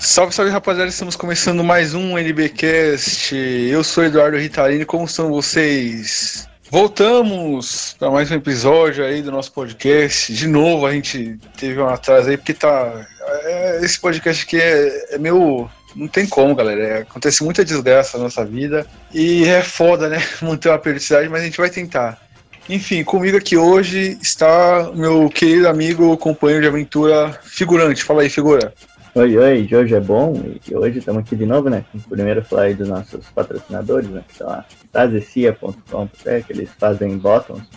Salve, 0.00 0.34
salve 0.34 0.50
rapaziada, 0.50 0.88
estamos 0.88 1.14
começando 1.14 1.62
mais 1.62 1.94
um 1.94 2.18
NBcast. 2.18 3.36
Eu 3.36 3.84
sou 3.84 4.02
Eduardo 4.04 4.36
Ritarini, 4.36 4.84
como 4.84 5.04
estão 5.04 5.30
vocês? 5.30 6.48
Voltamos 6.68 7.94
para 7.96 8.10
mais 8.10 8.28
um 8.30 8.34
episódio 8.34 9.04
aí 9.04 9.22
do 9.22 9.30
nosso 9.30 9.52
podcast. 9.52 10.32
De 10.32 10.48
novo, 10.48 10.86
a 10.86 10.92
gente 10.92 11.38
teve 11.56 11.80
um 11.80 11.86
atraso 11.86 12.30
aí, 12.30 12.36
porque 12.36 12.54
tá. 12.54 13.06
é, 13.44 13.84
esse 13.84 14.00
podcast 14.00 14.44
aqui 14.44 14.56
é, 14.56 15.14
é 15.14 15.18
meu. 15.18 15.70
Não 15.94 16.08
tem 16.08 16.26
como, 16.26 16.54
galera. 16.54 16.82
É, 16.82 16.98
acontece 17.02 17.44
muita 17.44 17.64
desgraça 17.64 18.16
na 18.16 18.24
nossa 18.24 18.44
vida. 18.44 18.86
E 19.12 19.44
é 19.44 19.62
foda, 19.62 20.08
né? 20.08 20.18
Manter 20.42 20.70
uma 20.70 20.78
periodicidade, 20.78 21.28
mas 21.28 21.42
a 21.42 21.44
gente 21.44 21.58
vai 21.58 21.70
tentar. 21.70 22.18
Enfim, 22.68 23.02
comigo 23.02 23.36
aqui 23.36 23.56
hoje 23.56 24.16
está 24.22 24.90
meu 24.94 25.28
querido 25.28 25.68
amigo, 25.68 26.16
companheiro 26.16 26.62
de 26.62 26.68
aventura, 26.68 27.32
figurante. 27.42 28.04
Fala 28.04 28.22
aí, 28.22 28.30
figura. 28.30 28.72
Oi, 29.14 29.36
oi, 29.36 29.68
hoje 29.70 29.94
é 29.94 30.00
bom 30.00 30.32
e 30.66 30.74
hoje 30.74 31.00
estamos 31.00 31.20
aqui 31.20 31.36
de 31.36 31.44
novo, 31.44 31.68
né? 31.68 31.84
Primeiro 32.08 32.42
falar 32.42 32.62
aí 32.62 32.74
dos 32.74 32.88
nossos 32.88 33.26
patrocinadores, 33.26 34.08
né? 34.08 34.24
Que 34.26 34.38
são 34.38 34.48
a 34.48 34.64
tazecia.com, 34.90 36.08
né, 36.24 36.40
que 36.40 36.52
eles 36.52 36.70
fazem 36.78 37.18
bottoms 37.18 37.68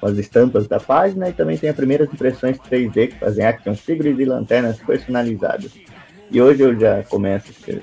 com 0.00 0.06
as 0.06 0.16
estampas 0.16 0.66
da 0.66 0.80
página 0.80 1.28
e 1.28 1.34
também 1.34 1.58
tem 1.58 1.68
as 1.68 1.76
primeiras 1.76 2.10
impressões 2.10 2.56
3D 2.56 3.08
que 3.08 3.18
fazem 3.18 3.44
action 3.44 3.74
figures 3.74 4.18
e 4.18 4.24
lanternas 4.24 4.78
personalizadas. 4.78 5.70
E 6.30 6.40
hoje 6.40 6.62
eu 6.62 6.78
já 6.78 7.02
começo, 7.02 7.52
porque 7.52 7.80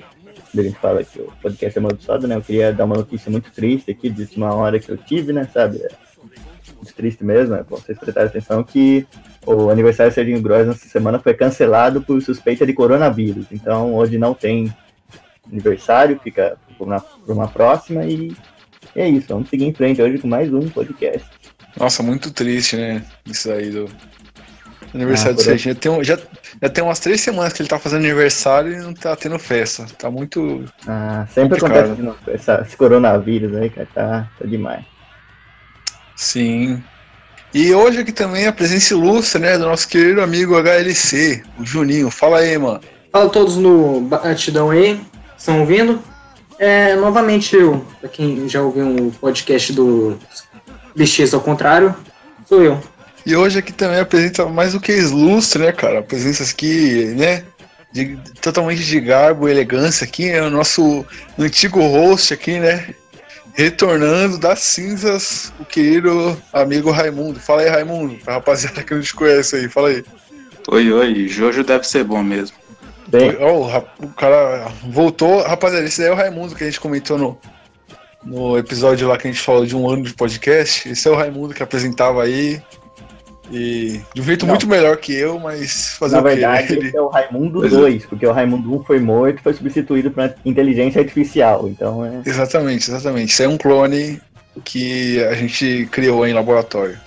a 0.56 0.62
gente 0.62 0.78
fala 0.78 1.04
que 1.04 1.20
o 1.20 1.30
podcast 1.42 1.78
é 1.78 1.80
amaldiçoado, 1.80 2.26
né? 2.26 2.36
Eu 2.36 2.40
queria 2.40 2.72
dar 2.72 2.86
uma 2.86 2.96
notícia 2.96 3.30
muito 3.30 3.50
triste 3.52 3.90
aqui 3.90 4.08
de 4.08 4.22
última 4.22 4.54
hora 4.54 4.80
que 4.80 4.90
eu 4.90 4.96
tive, 4.96 5.32
né? 5.32 5.46
Sabe? 5.52 5.86
Muito 6.74 6.94
triste 6.94 7.22
mesmo, 7.24 7.54
é 7.54 7.62
vocês 7.62 7.98
prestarem 7.98 8.28
atenção 8.28 8.64
que 8.64 9.06
o 9.44 9.68
aniversário 9.68 10.10
do 10.10 10.14
Serginho 10.14 10.40
Gross 10.40 10.68
essa 10.68 10.88
semana 10.88 11.18
foi 11.18 11.34
cancelado 11.34 12.00
por 12.00 12.20
suspeita 12.22 12.66
de 12.66 12.72
coronavírus. 12.72 13.46
Então 13.52 13.94
hoje 13.94 14.16
não 14.16 14.32
tem 14.32 14.74
aniversário, 15.50 16.18
fica 16.22 16.56
por 16.76 16.86
uma, 16.86 17.00
por 17.00 17.32
uma 17.32 17.48
próxima 17.48 18.04
e 18.04 18.34
é 18.94 19.08
isso. 19.08 19.28
Vamos 19.28 19.50
seguir 19.50 19.66
em 19.66 19.74
frente 19.74 20.00
hoje 20.00 20.18
com 20.18 20.28
mais 20.28 20.52
um 20.52 20.68
podcast. 20.68 21.28
Nossa, 21.76 22.02
muito 22.02 22.30
triste, 22.30 22.76
né? 22.76 23.04
Isso 23.26 23.50
aí 23.52 23.70
do 23.70 23.88
aniversário 24.94 25.32
Ah, 25.32 25.36
do. 25.36 25.42
Serginho. 25.42 25.74
Tem 25.74 25.90
um- 25.90 26.02
já, 26.04 26.18
já 26.62 26.68
tem 26.68 26.82
umas 26.84 26.98
três 27.00 27.20
semanas 27.20 27.52
que 27.52 27.62
ele 27.62 27.68
tá 27.68 27.78
fazendo 27.78 28.00
aniversário 28.04 28.72
e 28.72 28.76
não 28.78 28.92
tá 28.94 29.14
tendo 29.16 29.38
festa. 29.38 29.86
Tá 29.98 30.10
muito. 30.10 30.64
Ah, 30.86 31.26
sempre 31.32 31.58
Complicado. 31.58 31.84
acontece 31.92 32.02
novo. 32.02 32.18
Essa, 32.28 32.64
esse 32.66 32.76
coronavírus 32.76 33.54
aí, 33.56 33.70
cara, 33.70 33.88
tá, 33.94 34.30
tá 34.38 34.46
demais. 34.46 34.84
Sim. 36.16 36.82
E 37.54 37.72
hoje 37.72 38.00
aqui 38.00 38.12
também 38.12 38.46
a 38.46 38.52
presença 38.52 38.92
ilustre, 38.92 39.40
né? 39.40 39.56
Do 39.56 39.64
nosso 39.66 39.88
querido 39.88 40.20
amigo 40.20 40.54
HLC, 40.56 41.42
o 41.58 41.64
Juninho. 41.64 42.10
Fala 42.10 42.38
aí, 42.38 42.58
mano. 42.58 42.80
Fala 43.10 43.28
todos 43.30 43.56
no 43.56 44.00
Batidão 44.02 44.70
aí, 44.70 45.00
estão 45.36 45.60
ouvindo? 45.60 46.02
É, 46.58 46.94
novamente 46.96 47.54
eu, 47.56 47.86
pra 48.00 48.08
quem 48.08 48.48
já 48.48 48.60
ouviu 48.60 48.84
um 48.84 49.10
podcast 49.10 49.72
do 49.72 50.18
Bichês 50.94 51.32
ao 51.32 51.40
contrário, 51.40 51.94
sou 52.46 52.62
eu. 52.62 52.80
E 53.26 53.36
hoje 53.36 53.58
aqui 53.58 53.72
também 53.72 54.00
a 54.00 54.04
presença 54.06 54.46
mais 54.46 54.72
do 54.72 54.80
que 54.80 54.92
ilustre, 54.92 55.62
né, 55.62 55.72
cara? 55.72 55.98
A 56.00 56.02
presença 56.02 56.42
aqui, 56.42 57.04
né? 57.16 57.44
de- 57.90 58.18
totalmente 58.42 58.84
de 58.84 59.00
garbo 59.00 59.48
e 59.48 59.50
elegância 59.50 60.04
aqui, 60.04 60.28
é 60.28 60.42
o 60.42 60.50
nosso 60.50 61.04
antigo 61.38 61.80
host 61.80 62.34
aqui, 62.34 62.58
né? 62.58 62.94
Retornando 63.54 64.38
das 64.38 64.60
cinzas, 64.60 65.52
o 65.58 65.64
querido 65.64 66.40
amigo 66.52 66.90
Raimundo. 66.90 67.40
Fala 67.40 67.62
aí, 67.62 67.68
Raimundo, 67.68 68.14
pra 68.22 68.34
rapaziada 68.34 68.82
que 68.84 68.94
não 68.94 69.00
te 69.00 69.14
conhece 69.14 69.56
aí, 69.56 69.68
fala 69.68 69.88
aí. 69.88 70.04
Oi, 70.68 70.92
oi, 70.92 71.28
Jojo 71.28 71.64
deve 71.64 71.84
ser 71.84 72.04
bom 72.04 72.22
mesmo. 72.22 72.56
Bem, 73.08 73.34
Ó, 73.40 73.60
o, 73.60 73.66
rap- 73.66 73.88
o 74.00 74.08
cara 74.08 74.70
voltou. 74.90 75.42
Rapaziada, 75.42 75.86
esse 75.86 75.98
daí 76.00 76.10
é 76.10 76.12
o 76.12 76.16
Raimundo 76.16 76.54
que 76.54 76.62
a 76.62 76.66
gente 76.66 76.78
comentou 76.78 77.16
no, 77.18 77.38
no 78.22 78.58
episódio 78.58 79.08
lá 79.08 79.16
que 79.16 79.26
a 79.26 79.30
gente 79.32 79.42
falou 79.42 79.64
de 79.64 79.74
um 79.74 79.88
ano 79.88 80.02
de 80.02 80.12
podcast. 80.12 80.88
Esse 80.90 81.08
é 81.08 81.10
o 81.10 81.16
Raimundo 81.16 81.54
que 81.54 81.62
apresentava 81.62 82.22
aí. 82.22 82.62
E 83.50 84.00
de 84.14 84.20
um 84.20 84.24
jeito 84.24 84.44
Não. 84.44 84.52
muito 84.54 84.66
melhor 84.66 84.96
que 84.98 85.12
eu, 85.14 85.38
mas 85.40 85.96
fazer 85.98 86.16
na 86.16 86.20
o 86.20 86.24
quê? 86.24 86.28
verdade, 86.30 86.72
Ele- 86.74 86.96
é 86.96 87.00
o 87.00 87.08
Raimundo 87.08 87.60
Pois 87.60 87.72
é. 87.72 87.76
2, 87.76 88.06
porque 88.06 88.26
o 88.26 88.32
Raimundo 88.32 88.74
1 88.80 88.84
foi 88.84 89.00
morto 89.00 89.38
e 89.40 89.42
foi 89.42 89.54
substituído 89.54 90.10
por 90.10 90.34
inteligência 90.44 91.00
artificial. 91.00 91.66
Então 91.68 92.04
é. 92.04 92.20
Exatamente, 92.26 92.90
exatamente. 92.90 93.30
Isso 93.32 93.42
é 93.42 93.48
um 93.48 93.56
clone 93.56 94.20
que 94.64 95.22
a 95.24 95.34
gente 95.34 95.88
criou 95.90 96.26
em 96.26 96.32
laboratório. 96.34 96.98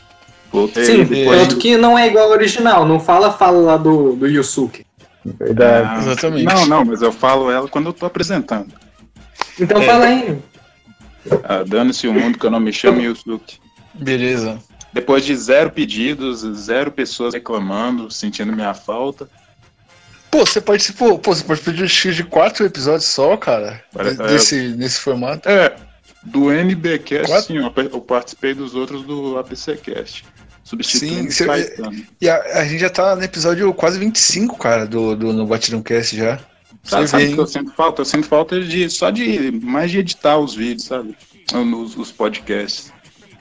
Voltei 0.52 0.84
Sim, 0.84 1.04
depois. 1.06 1.40
tanto 1.42 1.58
que 1.58 1.78
não 1.78 1.98
é 1.98 2.08
igual 2.08 2.26
ao 2.26 2.32
original, 2.32 2.86
não 2.86 3.00
fala, 3.00 3.32
fala 3.32 3.60
lá 3.60 3.78
do, 3.78 4.16
do 4.16 4.28
Yusuke. 4.28 4.86
Verdade. 5.24 5.88
Ah, 5.92 5.98
Exatamente. 6.00 6.44
Não, 6.46 6.66
não, 6.66 6.84
mas 6.86 7.02
eu 7.04 7.12
falo 7.12 7.52
ela 7.52 7.68
quando 7.68 7.86
eu 7.88 7.94
tô 7.94 8.06
apresentando. 8.06 8.74
Então 9.60 9.80
É. 9.82 9.86
fala 9.86 10.06
aí. 10.06 10.38
Ah, 11.44 11.64
Dane-se 11.66 12.08
o 12.08 12.14
mundo 12.14 12.40
que 12.40 12.46
eu 12.46 12.50
não 12.52 12.60
me 12.60 12.74
chamo 12.74 13.00
Yusuke. 13.00 13.60
Beleza. 13.94 14.58
Depois 14.94 15.26
de 15.26 15.36
zero 15.36 15.72
pedidos, 15.72 16.42
zero 16.60 16.92
pessoas 16.92 17.34
reclamando, 17.34 18.12
sentindo 18.12 18.52
minha 18.54 18.74
falta. 18.74 19.30
Pô, 20.30 20.46
você 20.46 20.62
participou, 20.62 21.20
pô, 21.20 21.34
você 21.36 21.44
participou 21.44 21.74
de, 21.74 22.16
de 22.16 22.24
quatro 22.24 22.66
episódios 22.66 23.06
só, 23.06 23.36
cara, 23.38 23.84
Pare- 23.94 24.12
de- 24.16 24.24
desse, 24.24 24.70
nesse 24.70 25.00
formato. 25.00 25.48
É, 25.50 25.76
do 26.24 26.52
NBcast, 26.52 27.28
Quatro? 27.28 27.48
sim, 27.48 27.58
eu, 27.58 27.74
eu 27.92 28.02
participei 28.02 28.54
dos 28.54 28.76
outros 28.76 29.04
do 29.04 29.38
APCcast. 29.38 30.26
Sim, 30.84 31.30
você-. 31.30 31.76
E 32.22 32.30
a, 32.30 32.60
a 32.60 32.66
gente 32.66 32.80
já 32.80 32.90
tá 32.90 33.16
no 33.16 33.24
episódio 33.24 33.74
quase 33.74 34.00
25, 34.00 34.58
cara, 34.58 34.86
do, 34.86 35.16
do 35.16 35.34
no 35.34 35.46
Batidão 35.46 35.82
Cast 35.82 36.16
já. 36.16 36.40
Sabe, 36.84 37.08
sabe 37.08 37.26
vê, 37.26 37.34
que 37.34 37.40
eu 37.40 37.48
sinto 37.48 37.72
falta? 37.74 38.02
Eu 38.02 38.06
sinto 38.06 38.28
falta 38.28 38.60
de 38.62 38.90
só 38.90 39.10
de 39.10 39.52
mais 39.52 39.92
de 39.92 40.00
editar 40.00 40.38
os 40.38 40.56
vídeos, 40.56 40.86
sabe? 40.86 41.16
Os, 41.54 41.98
os 41.98 42.12
podcasts. 42.12 42.92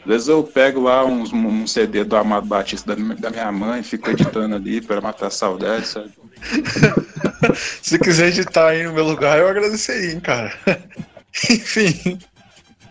Às 0.01 0.07
vezes 0.07 0.29
eu 0.29 0.43
pego 0.43 0.81
lá 0.83 1.05
uns, 1.05 1.33
um 1.33 1.67
CD 1.67 2.05
do 2.05 2.17
Amado 2.17 2.47
Batista 2.47 2.95
da, 2.95 3.01
minha- 3.03 3.17
da 3.17 3.31
minha 3.31 3.53
mãe, 3.53 3.83
fico 3.83 4.11
editando 4.11 4.55
ali 4.57 4.81
para 4.81 5.01
matar 5.01 5.27
a 5.27 5.31
saudade, 5.31 5.87
sabe? 5.87 6.11
Se 7.83 7.99
quiser 7.99 8.29
editar 8.29 8.69
aí 8.69 8.83
no 8.85 8.93
meu 8.93 9.05
lugar, 9.05 9.39
eu 9.39 9.49
agradeceria, 9.49 10.13
hein, 10.13 10.21
cara. 10.21 10.53
Enfim. 11.51 12.19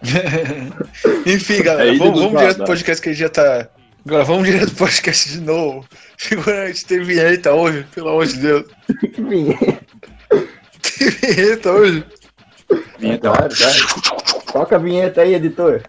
Enfim, 1.25 1.61
galera, 1.63 1.93
É 1.93 1.97
vamos, 1.97 2.19
vamos 2.21 2.39
direto 2.39 2.57
pro 2.57 2.65
podcast 2.67 3.01
que 3.01 3.09
a 3.09 3.11
gente 3.11 3.21
já 3.21 3.29
tá. 3.29 3.67
Agora 4.05 4.23
vamos 4.23 4.45
direto 4.47 4.67
pro 4.67 4.85
podcast 4.85 5.29
de 5.29 5.41
novo. 5.41 5.85
Figurante, 6.17 6.85
tem 6.85 7.03
vinheta 7.03 7.53
hoje, 7.53 7.85
pelo 7.93 8.09
amor 8.09 8.25
de 8.27 8.37
Deus. 8.37 8.65
Enfim, 9.03 9.57
Tem 10.81 11.09
vinheta 11.09 11.71
hoje. 11.71 12.05
Vinheta. 12.99 13.29
claro, 13.31 13.55
claro. 13.55 14.43
Toca 14.53 14.75
a 14.75 14.79
vinheta 14.79 15.21
aí, 15.21 15.33
editor. 15.35 15.81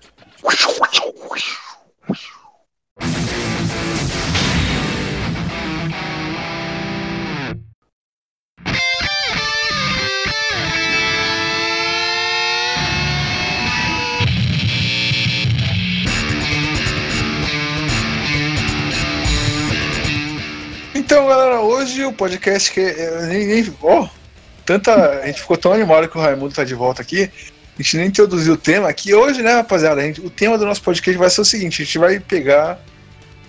Então, 20.94 21.28
galera, 21.28 21.60
hoje 21.60 22.04
o 22.04 22.12
podcast 22.12 22.72
que 22.72 22.80
é, 22.80 23.26
nem, 23.26 23.46
nem 23.46 23.76
ó, 23.82 24.08
tanta 24.66 25.20
a 25.20 25.26
gente 25.26 25.40
ficou 25.40 25.56
tão 25.56 25.72
animado 25.72 26.08
que 26.08 26.18
o 26.18 26.20
Raimundo 26.20 26.54
tá 26.54 26.64
de 26.64 26.74
volta 26.74 27.02
aqui. 27.02 27.30
A 27.80 27.82
gente 27.82 27.96
nem 27.96 28.06
introduziu 28.08 28.52
o 28.52 28.56
tema 28.58 28.90
aqui 28.90 29.14
hoje, 29.14 29.40
né, 29.40 29.54
rapaziada? 29.54 30.02
Gente- 30.02 30.20
o 30.20 30.28
tema 30.28 30.58
do 30.58 30.66
nosso 30.66 30.82
podcast 30.82 31.18
vai 31.18 31.30
ser 31.30 31.40
o 31.40 31.44
seguinte: 31.46 31.80
a 31.80 31.84
gente 31.86 31.98
vai 31.98 32.20
pegar 32.20 32.78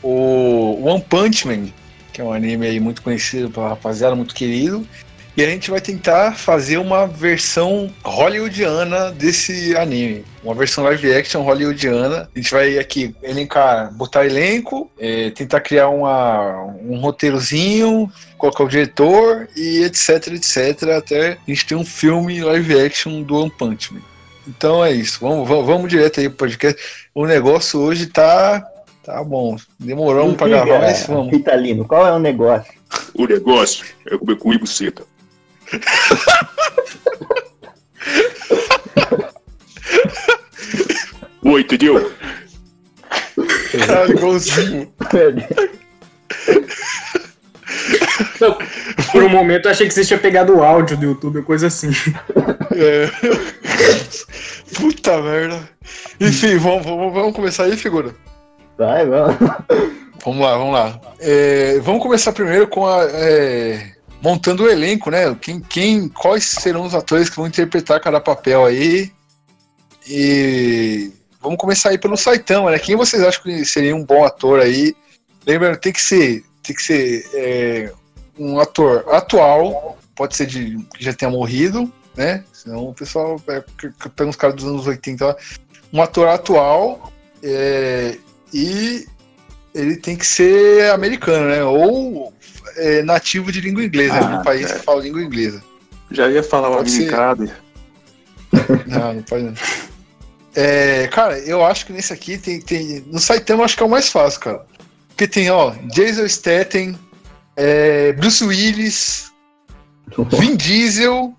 o 0.01 0.81
One 0.85 1.01
Punch 1.01 1.45
Man, 1.45 1.67
que 2.13 2.21
é 2.21 2.23
um 2.23 2.31
anime 2.31 2.65
aí 2.65 2.79
muito 2.79 3.01
conhecido 3.01 3.49
pela 3.49 3.67
rapaziada, 3.67 4.15
muito 4.15 4.33
querido, 4.33 4.87
e 5.35 5.43
a 5.43 5.45
gente 5.47 5.69
vai 5.69 5.81
tentar 5.81 6.31
fazer 6.31 6.77
uma 6.77 7.05
versão 7.05 7.93
hollywoodiana 8.05 9.11
desse 9.11 9.75
anime, 9.75 10.23
uma 10.41 10.55
versão 10.55 10.85
live 10.85 11.13
action 11.13 11.41
hollywoodiana. 11.41 12.29
A 12.33 12.39
gente 12.39 12.51
vai 12.51 12.77
aqui 12.77 13.13
elencar, 13.21 13.93
botar 13.93 14.25
elenco, 14.25 14.89
eh, 14.97 15.31
tentar 15.31 15.59
criar 15.59 15.89
uma, 15.89 16.67
um 16.81 17.01
roteirozinho, 17.01 18.09
colocar 18.37 18.63
o 18.63 18.69
diretor 18.69 19.49
e 19.57 19.83
etc, 19.83 20.27
etc, 20.27 20.83
até 20.97 21.31
a 21.31 21.37
gente 21.51 21.65
ter 21.65 21.75
um 21.75 21.83
filme 21.83 22.41
live 22.41 22.79
action 22.79 23.23
do 23.23 23.35
One 23.35 23.51
Punch 23.51 23.93
Man. 23.93 24.10
Então 24.47 24.83
é 24.83 24.91
isso. 24.91 25.19
Vamos, 25.21 25.47
vamos, 25.47 25.65
vamos 25.65 25.89
direto 25.89 26.19
aí 26.19 26.27
pro 26.27 26.37
podcast. 26.39 26.81
O 27.13 27.25
negócio 27.25 27.79
hoje 27.79 28.07
tá. 28.07 28.65
Tá 29.03 29.23
bom. 29.23 29.55
Demoramos 29.79 30.35
para 30.35 30.47
gravar, 30.47 30.79
mas 30.79 31.05
vamos. 31.07 31.31
Ritalino, 31.31 31.85
qual 31.85 32.05
é 32.07 32.11
o 32.11 32.19
negócio? 32.19 32.73
O 33.13 33.25
negócio 33.25 33.85
é 34.05 34.17
comer 34.17 34.37
cu 34.37 34.53
e 34.53 34.57
buceta. 34.57 35.03
Pô, 41.41 41.57
entendeu? 41.57 42.11
Caralho, 43.71 44.11
igualzinho. 44.11 44.93
Não, 48.39 48.57
por 49.11 49.23
um 49.23 49.29
momento 49.29 49.65
eu 49.65 49.71
achei 49.71 49.87
que 49.87 49.93
você 49.93 50.05
tinha 50.05 50.19
pegado 50.19 50.55
o 50.55 50.63
áudio 50.63 50.97
do 50.97 51.05
YouTube 51.05 51.39
ou 51.39 51.43
coisa 51.43 51.67
assim. 51.67 51.89
É. 52.73 53.09
Puta 54.75 55.21
merda. 55.21 55.59
Enfim, 56.19 56.57
vamos, 56.57 56.85
vamos, 56.85 57.13
vamos 57.13 57.35
começar 57.35 57.65
aí, 57.65 57.75
figura. 57.75 58.15
Vai, 58.77 59.05
vamos. 59.05 59.35
Vamos 60.23 60.41
lá, 60.41 60.57
vamos 60.57 60.73
lá. 60.73 61.01
É, 61.19 61.79
vamos 61.79 62.01
começar 62.01 62.31
primeiro 62.31 62.67
com 62.67 62.87
a. 62.87 63.03
é, 63.11 63.91
montando 64.21 64.63
o 64.63 64.69
elenco, 64.69 65.09
né? 65.09 65.35
Quem, 65.41 65.59
quem, 65.59 66.07
quais 66.07 66.45
serão 66.45 66.83
os 66.83 66.93
atores 66.93 67.29
que 67.29 67.35
vão 67.35 67.47
interpretar 67.47 67.99
cada 67.99 68.19
papel 68.19 68.63
aí? 68.65 69.11
E 70.07 71.11
vamos 71.41 71.57
começar 71.57 71.89
aí 71.89 71.97
pelo 71.97 72.15
Saitama, 72.15 72.71
né? 72.71 72.79
Quem 72.79 72.95
vocês 72.95 73.23
acham 73.23 73.41
que 73.41 73.65
seria 73.65 73.95
um 73.95 74.03
bom 74.03 74.23
ator 74.23 74.59
aí? 74.59 74.95
Lembrando, 75.45 75.77
tem 75.77 75.91
que 75.91 76.01
ser, 76.01 76.43
tem 76.71 76.73
que 76.73 76.83
ser 76.83 77.29
é, 77.33 77.91
um 78.39 78.59
ator 78.59 79.05
atual, 79.09 79.97
pode 80.15 80.35
ser 80.35 80.45
de 80.45 80.77
que 80.95 81.03
já 81.03 81.13
tenha 81.13 81.29
morrido, 81.29 81.91
né? 82.15 82.43
Senão 82.53 82.89
o 82.89 82.93
pessoal 82.93 83.41
é, 83.47 83.63
pega 84.15 84.29
uns 84.29 84.35
caras 84.35 84.55
dos 84.55 84.65
anos 84.65 84.87
80 84.87 85.25
lá. 85.25 85.35
Um 85.91 86.01
ator 86.01 86.29
atual 86.29 87.11
é, 87.43 88.17
e 88.53 89.05
ele 89.73 89.97
tem 89.97 90.15
que 90.15 90.25
ser 90.25 90.91
americano, 90.91 91.47
né? 91.47 91.63
Ou 91.63 92.33
é, 92.77 93.01
nativo 93.01 93.51
de 93.51 93.59
língua 93.59 93.83
inglesa, 93.83 94.15
Ah, 94.15 94.37
no 94.37 94.43
país 94.43 94.69
é. 94.71 94.75
que 94.75 94.85
fala 94.85 95.01
língua 95.01 95.21
inglesa. 95.21 95.61
Já 96.09 96.29
ia 96.29 96.43
falar 96.43 96.69
o 96.69 96.87
ser. 96.87 97.11
Não, 98.85 99.13
não 99.13 99.23
pode 99.23 99.43
não. 99.45 99.53
É, 100.53 101.07
cara, 101.07 101.39
eu 101.39 101.65
acho 101.65 101.85
que 101.85 101.93
nesse 101.93 102.11
aqui 102.11 102.37
tem. 102.37 102.59
tem 102.59 103.01
no 103.07 103.17
Saitama 103.17 103.63
acho 103.63 103.77
que 103.77 103.83
é 103.83 103.85
o 103.85 103.89
mais 103.89 104.09
fácil, 104.09 104.41
cara. 104.41 104.65
Porque 105.21 105.33
tem, 105.39 105.51
ó, 105.51 105.71
Jason 105.93 106.27
Statham, 106.27 106.95
é, 107.55 108.11
Bruce 108.13 108.43
Willis, 108.43 109.31
Vin 110.31 110.55
Diesel, 110.55 111.31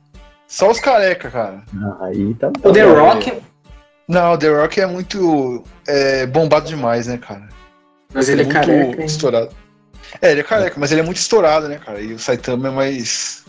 só 0.46 0.70
os 0.70 0.79
careca, 0.79 1.29
cara. 1.29 1.64
Aí 2.02 2.32
tá 2.34 2.52
O 2.62 2.73
The 2.73 2.84
Rock, 2.84 3.32
Não, 4.06 4.38
The 4.38 4.49
Rock 4.50 4.81
é 4.81 4.87
muito 4.87 5.64
é, 5.88 6.26
bombado 6.26 6.69
demais, 6.69 7.08
né, 7.08 7.19
cara? 7.19 7.49
mas 8.14 8.29
ele 8.29 8.43
é 8.43 8.44
muito 8.44 8.55
careca. 8.55 9.00
hein? 9.00 9.05
estourado. 9.05 9.49
É, 10.20 10.31
ele 10.31 10.43
é 10.43 10.44
careca, 10.44 10.76
mas 10.78 10.93
ele 10.93 11.00
é 11.00 11.05
muito 11.05 11.17
estourado, 11.17 11.67
né, 11.67 11.81
cara? 11.85 12.00
E 12.00 12.12
o 12.12 12.20
Saitama 12.20 12.69
é 12.69 12.70
mais. 12.70 13.44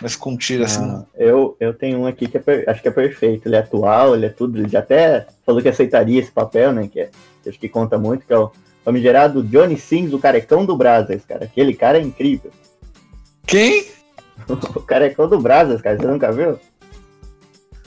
mais 0.00 0.16
contido, 0.16 0.64
assim. 0.64 0.82
Ah, 0.82 1.04
eu, 1.14 1.58
eu 1.60 1.74
tenho 1.74 1.98
um 1.98 2.06
aqui 2.06 2.26
que 2.26 2.38
é 2.38 2.40
per- 2.40 2.64
acho 2.70 2.80
que 2.80 2.88
é 2.88 2.92
perfeito. 2.92 3.46
Ele 3.46 3.56
é 3.56 3.58
atual, 3.58 4.14
ele 4.14 4.24
é 4.24 4.30
tudo. 4.30 4.58
Ele 4.62 4.74
até 4.74 5.26
falou 5.44 5.60
que 5.60 5.68
aceitaria 5.68 6.18
esse 6.20 6.30
papel, 6.30 6.72
né? 6.72 6.88
Que 6.90 7.00
é, 7.00 7.10
acho 7.46 7.58
que 7.58 7.68
conta 7.68 7.98
muito, 7.98 8.24
que 8.24 8.32
é 8.32 8.38
o 8.38 8.50
famigerado 8.84 9.42
Johnny 9.42 9.78
Sins, 9.78 10.12
o 10.12 10.18
carecão 10.18 10.64
do 10.64 10.76
Brasas, 10.76 11.22
cara. 11.26 11.44
Aquele 11.44 11.74
cara 11.74 11.98
é 11.98 12.02
incrível. 12.02 12.50
Quem? 13.46 13.86
O 14.48 14.80
carecão 14.80 15.28
do 15.28 15.38
Brasas, 15.38 15.80
cara. 15.80 15.96
Você 15.96 16.06
nunca 16.06 16.32
viu? 16.32 16.58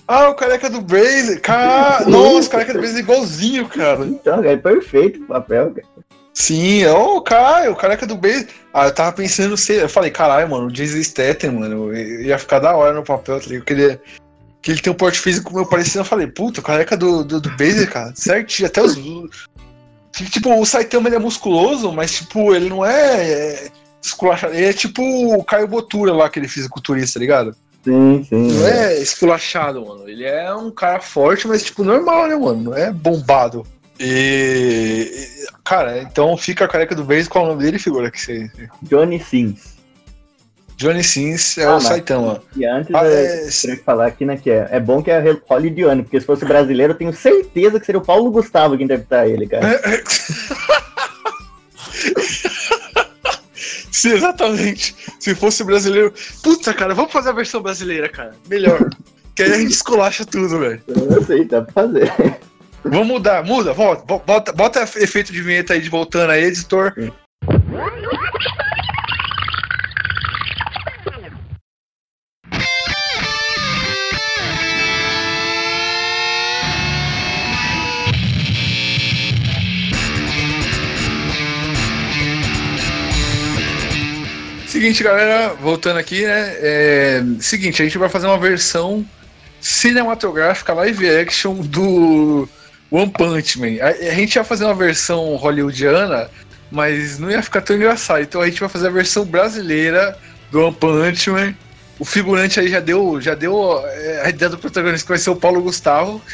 Ah, 0.08 0.30
o 0.30 0.36
careca 0.36 0.70
do 0.70 0.82
Blazer. 0.82 1.42
Cara... 1.42 2.06
Nossa, 2.08 2.48
o 2.48 2.52
careca 2.52 2.74
do 2.74 2.80
Blazer 2.80 2.98
é 2.98 3.02
igualzinho, 3.02 3.68
cara. 3.68 4.06
Então, 4.06 4.38
cara, 4.38 4.52
é 4.52 4.58
perfeito 4.58 5.24
o 5.24 5.28
papel, 5.28 5.72
cara. 5.72 5.88
Sim, 6.34 6.84
é 6.84 6.92
o 6.92 7.22
cara, 7.22 7.72
o 7.72 7.76
careca 7.76 8.06
do 8.06 8.16
Blazer. 8.16 8.50
Ah, 8.74 8.88
eu 8.88 8.94
tava 8.94 9.14
pensando, 9.14 9.56
sei, 9.56 9.82
eu 9.82 9.90
falei, 9.90 10.12
caralho, 10.12 10.50
mano, 10.50 10.68
o 10.68 10.72
Jason 10.72 11.02
Statham, 11.02 11.54
mano, 11.54 11.96
ia 11.96 12.38
ficar 12.38 12.60
da 12.60 12.76
hora 12.76 12.94
no 12.94 13.04
papel, 13.04 13.40
tá 13.40 13.48
ligado? 13.48 13.66
Que 13.66 13.74
ele, 13.74 14.00
que 14.62 14.72
ele 14.72 14.82
tem 14.82 14.92
um 14.92 14.98
porte 14.98 15.20
físico 15.20 15.54
meu 15.54 15.66
parecido, 15.66 16.00
eu 16.00 16.06
falei, 16.06 16.28
puta, 16.28 16.60
o 16.60 16.64
careca 16.64 16.98
do, 16.98 17.24
do, 17.24 17.40
do 17.40 17.50
Blazer, 17.52 17.90
cara, 17.90 18.12
certinho, 18.16 18.68
até 18.68 18.82
os... 18.82 18.98
Tipo, 20.16 20.60
o 20.60 20.66
Saitama, 20.66 21.10
ele 21.10 21.18
é 21.18 21.20
musculoso, 21.20 21.92
mas, 21.92 22.14
tipo, 22.14 22.56
ele 22.56 22.70
não 22.70 22.86
é... 22.86 23.30
é 23.30 23.72
esculachado, 24.02 24.54
ele 24.54 24.68
é 24.68 24.74
tipo 24.74 25.02
o 25.02 25.44
Caio 25.44 25.68
Botura 25.68 26.14
lá, 26.14 26.28
aquele 26.28 26.48
fisiculturista, 26.48 27.20
tá 27.20 27.20
ligado? 27.20 27.56
Sim, 27.84 28.26
sim. 28.28 28.52
Não 28.52 28.68
é 28.68 29.00
esculachado, 29.00 29.86
mano. 29.86 30.08
Ele 30.08 30.24
é 30.24 30.54
um 30.54 30.72
cara 30.72 31.00
forte, 31.00 31.48
mas 31.48 31.64
tipo, 31.64 31.84
normal, 31.84 32.28
né, 32.28 32.36
mano? 32.36 32.64
Não 32.64 32.74
é 32.74 32.92
bombado. 32.92 33.66
E. 34.00 35.10
Cara, 35.64 36.02
então 36.02 36.36
fica 36.36 36.66
a 36.66 36.68
careca 36.68 36.96
do 36.96 37.04
beijo, 37.04 37.30
qual 37.30 37.46
é 37.46 37.48
o 37.48 37.52
nome 37.52 37.64
dele, 37.64 37.80
figura? 37.80 38.12
Que 38.12 38.20
você... 38.20 38.52
Johnny 38.82 39.20
Sins. 39.20 39.75
Johnny 40.78 41.04
Sins 41.04 41.58
é 41.58 41.64
Ah, 41.66 41.76
o 41.76 41.80
Saitama. 41.82 42.42
E 42.56 42.66
antes 42.66 42.94
Ah, 42.94 43.06
eu 43.06 43.12
é- 43.12 43.50
queria 43.50 43.78
falar 43.84 44.08
aqui, 44.08 44.26
né, 44.26 44.36
que 44.38 44.52
é, 44.52 44.68
é 44.72 44.80
bom 44.80 45.02
que 45.02 45.10
é 45.10 45.20
hollywoodiano, 45.48 46.04
porque 46.04 46.20
se 46.20 46.26
fosse 46.26 46.44
brasileiro, 46.46 46.94
eu 46.94 46.98
tenho 46.98 47.14
certeza 47.14 47.80
que 47.80 47.86
seria 47.86 48.00
o 48.02 48.06
Paulo 48.06 48.30
Gustavo 48.32 48.78
que 48.78 48.84
interpretar 48.84 49.28
ele, 49.28 49.48
cara. 49.48 49.80
Sim, 53.92 54.12
exatamente. 54.14 54.96
Se 55.20 55.34
fosse 55.34 55.64
brasileiro. 55.64 56.14
Puta, 56.44 56.74
cara, 56.74 56.94
vamos 56.94 57.12
fazer 57.12 57.30
a 57.30 57.34
versão 57.34 57.62
brasileira, 57.62 58.10
cara. 58.10 58.36
Melhor. 58.48 58.90
que 59.34 59.44
aí 59.44 59.52
a 59.52 59.58
gente 59.58 59.72
esculacha 59.72 60.26
tudo, 60.26 60.60
velho. 60.60 60.82
Eu 60.88 61.24
sei, 61.24 61.46
dá 61.46 61.62
pra 61.62 61.72
fazer. 61.86 62.12
Vamos 62.84 63.08
mudar, 63.08 63.44
muda, 63.44 63.74
volta, 63.74 64.04
vo- 64.08 64.22
bota, 64.26 64.52
bota 64.54 64.82
efeito 64.98 65.32
de 65.34 65.42
vinheta 65.42 65.74
aí 65.74 65.82
de 65.82 65.90
voltando 65.90 66.30
aí, 66.32 66.44
editor. 66.44 66.94
Seguinte, 84.86 85.04
galera, 85.04 85.56
voltando 85.56 85.98
aqui, 85.98 86.28
né? 86.28 86.58
é, 86.60 87.24
seguinte, 87.40 87.82
a 87.82 87.86
gente 87.86 87.98
vai 87.98 88.08
fazer 88.08 88.28
uma 88.28 88.38
versão 88.38 89.04
cinematográfica 89.60 90.76
live 90.76 91.10
action 91.10 91.56
do 91.56 92.48
One 92.92 93.10
Punch 93.10 93.60
Man. 93.60 93.84
A, 93.84 93.88
a 93.88 94.14
gente 94.14 94.36
ia 94.36 94.44
fazer 94.44 94.64
uma 94.64 94.76
versão 94.76 95.36
hollywoodiana, 95.38 96.30
mas 96.72 97.18
não 97.18 97.32
ia 97.32 97.42
ficar 97.42 97.62
tão 97.62 97.76
engraçado. 97.76 98.22
Então 98.22 98.40
a 98.40 98.46
gente 98.46 98.60
vai 98.60 98.70
fazer 98.70 98.90
a 98.90 98.92
versão 98.92 99.26
brasileira 99.26 100.16
do 100.52 100.62
One 100.62 100.76
Punch 100.76 101.32
Man. 101.32 101.56
O 101.98 102.06
figurante 102.06 102.60
aí 102.60 102.68
já 102.68 102.80
deu, 102.80 103.20
já 103.20 103.34
deu 103.34 103.84
é, 103.88 104.22
a 104.26 104.30
ideia 104.30 104.52
do 104.52 104.58
protagonista 104.60 105.04
que 105.04 105.12
vai 105.12 105.18
ser 105.18 105.32
o 105.32 105.36
Paulo 105.36 105.64
Gustavo. 105.64 106.22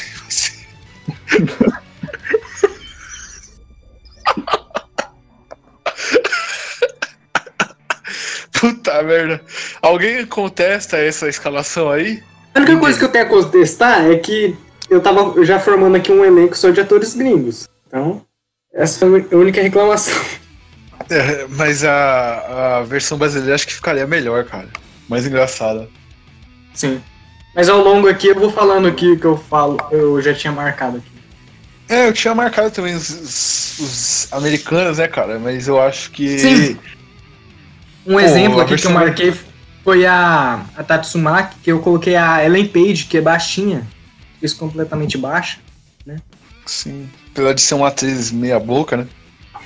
Puta 8.62 9.02
merda. 9.04 9.42
Alguém 9.82 10.26
contesta 10.26 10.96
essa 10.98 11.28
escalação 11.28 11.90
aí? 11.90 12.22
A 12.54 12.60
única 12.60 12.78
coisa 12.78 12.98
que 13.00 13.04
eu 13.06 13.10
tenho 13.10 13.26
a 13.26 13.28
contestar 13.28 14.06
é 14.10 14.16
que 14.18 14.56
eu 14.90 15.02
tava 15.02 15.44
já 15.44 15.60
formando 15.60 15.96
aqui 15.98 16.12
um 16.12 16.24
elenco 16.24 16.56
só 16.56 16.70
de 16.70 16.80
atores 16.80 17.14
gringos. 17.16 17.68
Então, 17.88 18.24
essa 18.74 19.04
é 19.06 19.08
a 19.34 19.38
única 19.38 19.62
reclamação. 19.62 20.14
É, 21.10 21.46
mas 21.50 21.84
a, 21.84 22.78
a 22.78 22.84
versão 22.84 23.18
brasileira 23.18 23.56
acho 23.56 23.68
que 23.68 23.74
ficaria 23.74 24.08
melhor, 24.08 24.46
cara. 24.46 24.70
Mais 25.10 25.26
engraçada. 25.26 25.90
Sim. 26.74 27.02
Mas 27.54 27.68
ao 27.68 27.82
longo 27.84 28.08
aqui 28.08 28.28
eu 28.28 28.36
vou 28.36 28.50
falando 28.50 28.88
aqui 28.88 29.12
o 29.12 29.20
que 29.20 29.26
eu 29.26 29.36
falo, 29.36 29.78
eu 29.92 30.22
já 30.22 30.34
tinha 30.34 30.54
marcado 30.54 30.98
aqui. 30.98 31.12
É, 31.90 32.08
eu 32.08 32.14
tinha 32.14 32.34
marcado 32.34 32.72
também 32.72 32.96
os, 32.96 33.10
os- 33.10 33.80
os 33.80 34.28
americanos, 34.32 35.00
né, 35.00 35.08
cara? 35.10 35.38
Mas 35.38 35.68
eu 35.68 35.82
acho 35.82 36.12
que. 36.12 36.40
Sim. 36.40 36.80
Um 38.06 38.14
Pô, 38.14 38.20
exemplo 38.20 38.60
aqui 38.62 38.76
que 38.76 38.88
eu 38.88 38.92
marquei 38.92 39.34
foi 39.84 40.06
a, 40.06 40.66
a 40.76 40.84
Tatsumaki, 40.84 41.56
que 41.64 41.72
eu 41.72 41.80
coloquei 41.80 42.16
a 42.16 42.44
Ellen 42.44 42.68
Page, 42.68 43.06
que 43.06 43.18
é 43.18 43.22
baixinha. 43.22 43.88
Fiz 44.40 44.54
completamente 44.54 45.18
baixa. 45.18 45.60
Sim. 46.66 47.10
Apesar 47.32 47.54
de 47.54 47.62
ser 47.62 47.74
uma 47.76 47.88
atriz 47.88 48.32
meia 48.32 48.60
boca, 48.60 48.98
né? 48.98 49.08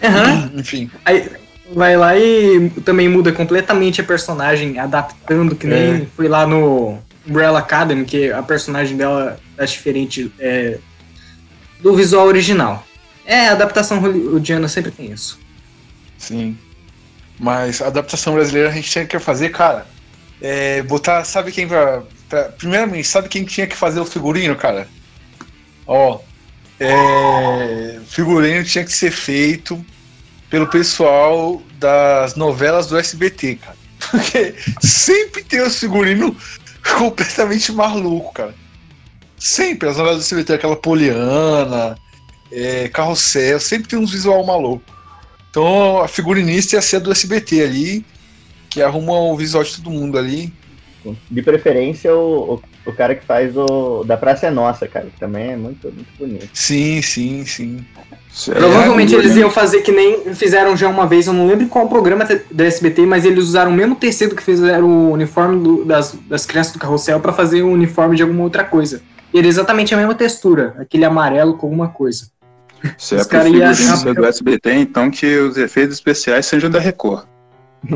Aham. 0.04 0.52
Enfim. 0.56 0.90
Aí 1.04 1.30
vai 1.74 1.98
lá 1.98 2.18
e 2.18 2.70
também 2.84 3.10
muda 3.10 3.32
completamente 3.32 4.00
a 4.02 4.04
personagem, 4.04 4.80
adaptando, 4.80 5.56
que 5.56 5.68
nem 5.68 6.04
É. 6.04 6.08
foi 6.16 6.28
lá 6.28 6.46
no 6.48 6.98
Umbrella 7.28 7.60
Academy, 7.60 8.06
que 8.06 8.32
a 8.32 8.42
personagem 8.44 8.96
dela 8.96 9.40
é 9.58 9.66
diferente 9.66 10.32
é, 10.40 10.78
do 11.82 11.96
visual 11.96 12.28
original. 12.28 12.86
É, 13.26 13.48
a 13.48 13.52
adaptação 13.54 14.00
hollywoodiana 14.00 14.68
sempre 14.68 14.92
tem 14.92 15.12
isso. 15.12 15.40
Sim. 16.18 16.58
Mas 17.40 17.82
a 17.82 17.88
adaptação 17.88 18.34
brasileira 18.34 18.70
a 18.70 18.72
gente 18.72 18.90
tinha 18.90 19.06
que 19.06 19.20
fazer, 19.20 19.50
cara. 19.50 19.86
É, 20.42 20.82
botar, 20.84 21.24
sabe 21.24 21.52
quem 21.52 21.68
pra, 21.68 22.04
pra- 22.30 22.50
Primeiramente, 22.50 23.08
sabe 23.08 23.30
quem 23.30 23.44
tinha 23.46 23.68
que 23.68 23.76
fazer 23.76 24.00
o 24.00 24.06
figurino, 24.06 24.56
cara? 24.56 24.88
Ó. 25.88 26.20
É, 26.80 28.00
figurino 28.08 28.64
tinha 28.64 28.84
que 28.84 28.92
ser 28.92 29.12
feito 29.12 29.84
pelo 30.50 30.68
pessoal 30.68 31.62
das 31.80 32.36
novelas 32.36 32.88
do 32.88 32.98
SBT, 32.98 33.56
cara. 33.56 33.78
Porque 34.12 34.56
sempre 34.82 35.44
tem 35.44 35.62
os 35.62 35.80
figurinos 35.80 36.60
completamente 36.98 37.72
maluco, 37.72 38.34
cara. 38.34 38.54
Sempre, 39.38 39.90
as 39.90 39.98
novelas 39.98 40.20
do 40.20 40.24
SBT, 40.24 40.54
aquela 40.54 40.76
Poliana, 40.76 41.98
é, 42.52 42.88
Carrossel, 42.90 43.60
sempre 43.60 43.90
tem 43.90 44.00
uns 44.00 44.12
visual 44.12 44.46
maluco. 44.46 44.84
Então 45.56 46.00
a 46.02 46.08
figurinista 46.10 46.76
ia 46.76 46.82
ser 46.82 46.98
a 46.98 47.00
do 47.00 47.14
SBT 47.14 47.64
ali, 47.64 48.06
que 48.70 48.82
arruma 48.82 49.14
o 49.14 49.38
visual 49.38 49.64
de 49.64 49.78
todo 49.78 49.90
mundo 49.90 50.18
ali. 50.18 50.52
De 51.32 51.42
preferência, 51.42 52.14
o, 52.14 52.56
o, 52.56 52.90
o 52.90 52.92
cara 52.92 53.16
que 53.16 53.24
faz 53.24 53.56
o 53.56 54.04
da 54.04 54.18
Praça 54.18 54.48
é 54.48 54.52
Nossa, 54.52 54.86
cara, 54.86 55.06
que 55.06 55.18
também 55.18 55.52
é 55.52 55.56
muito, 55.56 55.90
muito 55.90 56.10
bonito. 56.20 56.50
Sim, 56.54 57.02
sim, 57.02 57.46
sim. 57.46 57.86
Provavelmente 58.48 59.16
É, 59.16 59.18
eles 59.18 59.38
iam 59.38 59.50
fazer 59.50 59.80
que 59.80 59.94
nem 59.94 60.34
fizeram 60.36 60.76
já 60.76 60.90
uma 60.90 61.08
vez, 61.08 61.26
eu 61.26 61.32
não 61.32 61.48
lembro 61.48 61.68
qual 61.70 61.88
programa 61.88 62.28
da 62.52 62.66
SBT, 62.66 63.06
mas 63.06 63.24
eles 63.24 63.46
usaram 63.46 63.72
o 63.72 63.74
mesmo 63.74 63.96
tecido 63.96 64.36
que 64.36 64.44
fizeram 64.44 64.86
o 64.90 65.12
uniforme 65.14 65.64
do- 65.64 65.86
das, 65.86 66.18
das 66.28 66.46
crianças 66.46 66.74
do 66.74 66.80
carrossel 66.80 67.22
pra 67.22 67.32
fazer 67.32 67.62
o 67.62 67.72
uniforme 67.72 68.18
de 68.18 68.24
alguma 68.24 68.44
outra 68.44 68.66
coisa. 68.66 69.02
E 69.34 69.38
era 69.40 69.48
exatamente 69.48 69.94
a 69.94 69.98
mesma 69.98 70.16
textura, 70.16 70.76
aquele 70.80 71.06
amarelo 71.06 71.56
com 71.56 71.66
alguma 71.68 71.88
coisa. 71.88 72.28
Se 72.98 73.16
é 73.16 73.18
Os 73.20 73.28
pro 73.28 73.38
cara 73.38 73.50
ia- 73.50 73.72
do 74.14 74.26
SBT, 74.26 74.74
então 74.74 75.10
que 75.12 75.38
os 75.38 75.58
efeitos 75.58 75.96
especiais 75.96 76.46
sejam 76.46 76.70
da 76.70 76.80
Record. 76.80 77.26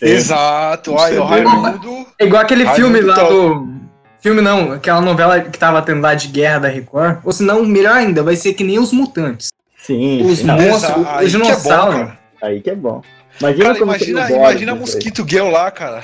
Exato. 0.00 0.92
Um 0.92 0.98
Aí, 0.98 1.18
o. 1.18 1.24
Raimundo. 1.24 2.06
É 2.18 2.24
igual 2.26 2.42
aquele 2.42 2.64
Ai, 2.66 2.74
filme 2.76 3.00
lá 3.00 3.14
top. 3.16 3.32
do. 3.32 3.78
Filme 4.20 4.40
não, 4.40 4.72
aquela 4.72 5.00
novela 5.00 5.40
que 5.40 5.58
tava 5.58 5.80
tendo 5.82 6.00
lá 6.02 6.14
de 6.14 6.28
guerra 6.28 6.58
da 6.60 6.68
Record. 6.68 7.18
Ou 7.24 7.32
se 7.32 7.42
não, 7.42 7.64
melhor 7.64 7.94
ainda, 7.96 8.22
vai 8.22 8.34
ser 8.36 8.52
que 8.54 8.64
nem 8.64 8.78
os 8.78 8.92
mutantes. 8.92 9.48
Sim, 9.76 10.22
Os 10.26 10.42
monstros, 10.42 10.96
os 10.98 11.06
é 11.22 11.24
dinossauros. 11.26 12.10
aí 12.42 12.60
que 12.60 12.70
é 12.70 12.74
bom. 12.74 13.00
Imagina 13.40 13.64
Cara, 13.64 13.78
como 13.78 13.92
imagina, 13.92 14.30
imagina 14.30 14.72
a 14.72 14.74
aí. 14.74 14.80
Mosquito 14.80 15.24
Girl 15.28 15.48
lá, 15.50 15.70
cara. 15.70 16.02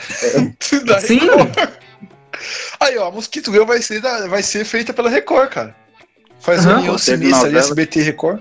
Da 0.86 1.00
Sim, 1.00 1.18
Record. 1.18 1.50
Aí, 2.80 2.98
ó, 2.98 3.08
a 3.08 3.10
Mosquito 3.12 3.50
Girl 3.50 3.64
vai 3.64 3.80
ser, 3.80 4.00
da- 4.00 4.26
vai 4.26 4.42
ser 4.42 4.64
feita 4.64 4.92
pela 4.92 5.08
Record, 5.08 5.48
cara. 5.50 5.74
Faz 6.44 6.66
união 6.66 6.96
Teve 6.96 7.24
sinistra 7.24 7.48
ali. 7.48 7.56
SBT 7.56 8.00
e 8.00 8.02
Record. 8.02 8.40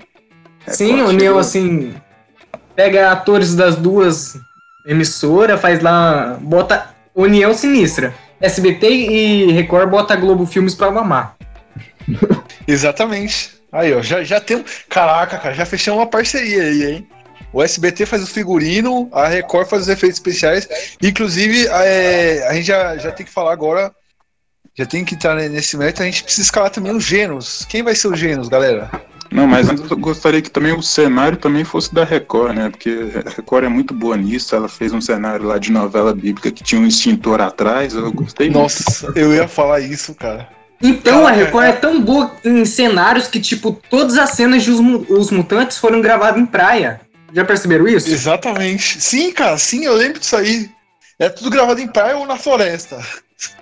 sim, 0.68 0.92
Record 0.92 1.08
união 1.08 1.38
assim. 1.38 1.94
Pega 2.76 3.10
atores 3.10 3.54
das 3.54 3.76
duas 3.76 4.36
emissoras, 4.86 5.60
faz 5.60 5.82
lá. 5.82 6.36
Bota 6.40 6.94
União 7.14 7.54
Sinistra. 7.54 8.14
SBT 8.40 8.88
e 8.88 9.52
Record 9.52 9.88
bota 9.88 10.16
Globo 10.16 10.44
Filmes 10.44 10.74
pra 10.74 10.90
mamar. 10.90 11.34
Exatamente. 12.68 13.54
Aí, 13.72 13.94
ó, 13.94 14.02
já, 14.02 14.22
já 14.22 14.38
tem. 14.38 14.62
Caraca, 14.88 15.38
cara, 15.38 15.54
já 15.54 15.64
fechamos 15.64 16.00
uma 16.00 16.06
parceria 16.06 16.62
aí, 16.62 16.84
hein? 16.84 17.08
O 17.52 17.62
SBT 17.62 18.04
faz 18.04 18.22
o 18.22 18.26
figurino, 18.26 19.08
a 19.12 19.28
Record 19.28 19.68
faz 19.68 19.82
os 19.82 19.88
efeitos 19.88 20.18
especiais. 20.18 20.68
Inclusive, 21.02 21.68
é, 21.68 22.46
a 22.48 22.52
gente 22.52 22.66
já, 22.66 22.96
já 22.98 23.12
tem 23.12 23.24
que 23.24 23.32
falar 23.32 23.52
agora. 23.52 23.92
Já 24.76 24.84
tem 24.84 25.04
que 25.04 25.14
entrar 25.14 25.36
nesse 25.36 25.76
mérito. 25.76 26.02
A 26.02 26.06
gente 26.06 26.24
precisa 26.24 26.42
escalar 26.42 26.70
também 26.70 26.94
os 26.94 27.04
Genos. 27.04 27.64
Quem 27.68 27.82
vai 27.82 27.94
ser 27.94 28.08
o 28.08 28.16
Genos, 28.16 28.48
galera? 28.48 28.90
Não, 29.30 29.46
mas 29.46 29.68
antes 29.68 29.90
eu 29.90 29.96
gostaria 29.96 30.42
que 30.42 30.50
também 30.50 30.72
o 30.72 30.82
cenário 30.82 31.36
também 31.36 31.64
fosse 31.64 31.92
da 31.92 32.04
Record, 32.04 32.56
né? 32.56 32.70
Porque 32.70 33.10
a 33.26 33.30
Record 33.30 33.64
é 33.64 33.68
muito 33.68 33.92
boa 33.94 34.16
nisso. 34.16 34.54
Ela 34.54 34.68
fez 34.68 34.92
um 34.92 35.00
cenário 35.00 35.46
lá 35.46 35.58
de 35.58 35.72
novela 35.72 36.14
bíblica 36.14 36.50
que 36.50 36.62
tinha 36.62 36.80
um 36.80 36.86
extintor 36.86 37.40
atrás. 37.40 37.94
Eu 37.94 38.12
gostei 38.12 38.48
muito. 38.48 38.60
Nossa, 38.60 39.12
eu 39.16 39.34
ia 39.34 39.48
falar 39.48 39.80
isso, 39.80 40.14
cara. 40.14 40.48
Então 40.82 41.26
a 41.26 41.30
Caraca, 41.30 41.44
Record 41.44 41.66
é 41.66 41.72
tão 41.72 42.00
boa 42.00 42.32
em 42.44 42.64
cenários 42.64 43.26
que, 43.26 43.40
tipo, 43.40 43.80
todas 43.88 44.18
as 44.18 44.30
cenas 44.30 44.62
de 44.62 44.70
os, 44.70 44.80
os 45.08 45.30
mutantes 45.30 45.78
foram 45.78 46.00
gravadas 46.00 46.40
em 46.40 46.46
praia. 46.46 47.00
Já 47.32 47.44
perceberam 47.44 47.88
isso? 47.88 48.08
Exatamente. 48.10 49.00
Sim, 49.00 49.32
cara, 49.32 49.56
sim, 49.56 49.84
eu 49.84 49.94
lembro 49.94 50.20
disso 50.20 50.36
aí. 50.36 50.70
É 51.18 51.28
tudo 51.28 51.50
gravado 51.50 51.80
em 51.80 51.88
praia 51.88 52.16
ou 52.16 52.26
na 52.26 52.36
floresta. 52.36 53.00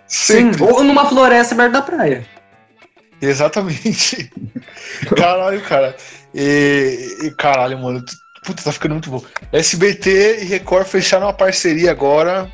Sim, 0.06 0.50
ou 0.60 0.84
numa 0.84 1.08
floresta 1.08 1.54
perto 1.54 1.72
da 1.72 1.82
praia. 1.82 2.26
Exatamente. 3.20 4.30
Caralho, 5.16 5.60
cara. 5.62 5.96
E, 6.34 7.18
e 7.22 7.30
caralho, 7.30 7.78
mano. 7.78 8.04
Puta, 8.44 8.62
tá 8.62 8.72
ficando 8.72 8.92
muito 8.92 9.10
bom. 9.10 9.24
SBT 9.52 10.40
e 10.42 10.44
Record 10.44 10.86
fecharam 10.86 11.26
uma 11.26 11.32
parceria 11.32 11.92
agora. 11.92 12.50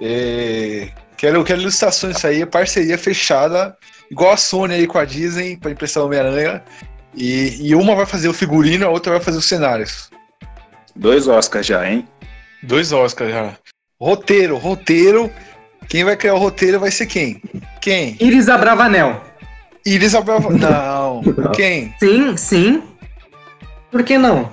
É, 0.00 0.88
quero, 1.16 1.42
quero 1.42 1.60
ilustrações 1.60 2.14
disso 2.14 2.26
aí. 2.26 2.46
Parceria 2.46 2.96
fechada. 2.96 3.76
Igual 4.10 4.32
a 4.32 4.36
Sony 4.36 4.74
aí 4.74 4.86
com 4.86 4.98
a 4.98 5.04
Disney 5.04 5.56
pra 5.56 5.70
impressão 5.70 6.06
Homem-Aranha. 6.06 6.62
E, 7.14 7.68
e 7.68 7.74
uma 7.74 7.94
vai 7.94 8.06
fazer 8.06 8.28
o 8.28 8.34
figurino, 8.34 8.86
a 8.86 8.90
outra 8.90 9.12
vai 9.12 9.20
fazer 9.20 9.38
os 9.38 9.48
cenários. 9.48 10.10
Dois 10.94 11.26
Oscars 11.26 11.66
já, 11.66 11.88
hein? 11.88 12.06
Dois 12.62 12.92
Oscars 12.92 13.32
já. 13.32 13.56
Roteiro, 14.00 14.56
roteiro. 14.56 15.30
Quem 15.88 16.04
vai 16.04 16.16
criar 16.16 16.34
o 16.34 16.38
roteiro 16.38 16.80
vai 16.80 16.90
ser 16.90 17.06
quem? 17.06 17.42
Quem? 17.80 18.16
Iris 18.20 18.48
Abravanel. 18.48 19.22
Iris 19.84 20.14
Abrava... 20.14 20.50
Não. 20.54 21.22
Quem? 21.54 21.94
Sim, 21.98 22.36
sim. 22.36 22.82
Por 23.90 24.02
que 24.02 24.16
não? 24.16 24.50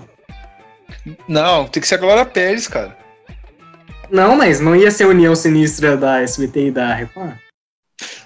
Não, 1.28 1.66
tem 1.68 1.80
que 1.80 1.88
ser 1.88 1.96
a 1.96 2.00
Glória 2.00 2.26
Pérez, 2.26 2.68
cara. 2.68 2.98
Não, 4.12 4.36
mas 4.36 4.60
não 4.60 4.76
ia 4.76 4.92
ser 4.92 5.04
a 5.06 5.08
união 5.08 5.36
sinistra 5.36 5.96
da 5.96 6.22
SBT 6.22 6.68
e 6.68 6.72
da 6.72 6.94
Record? 6.94 7.36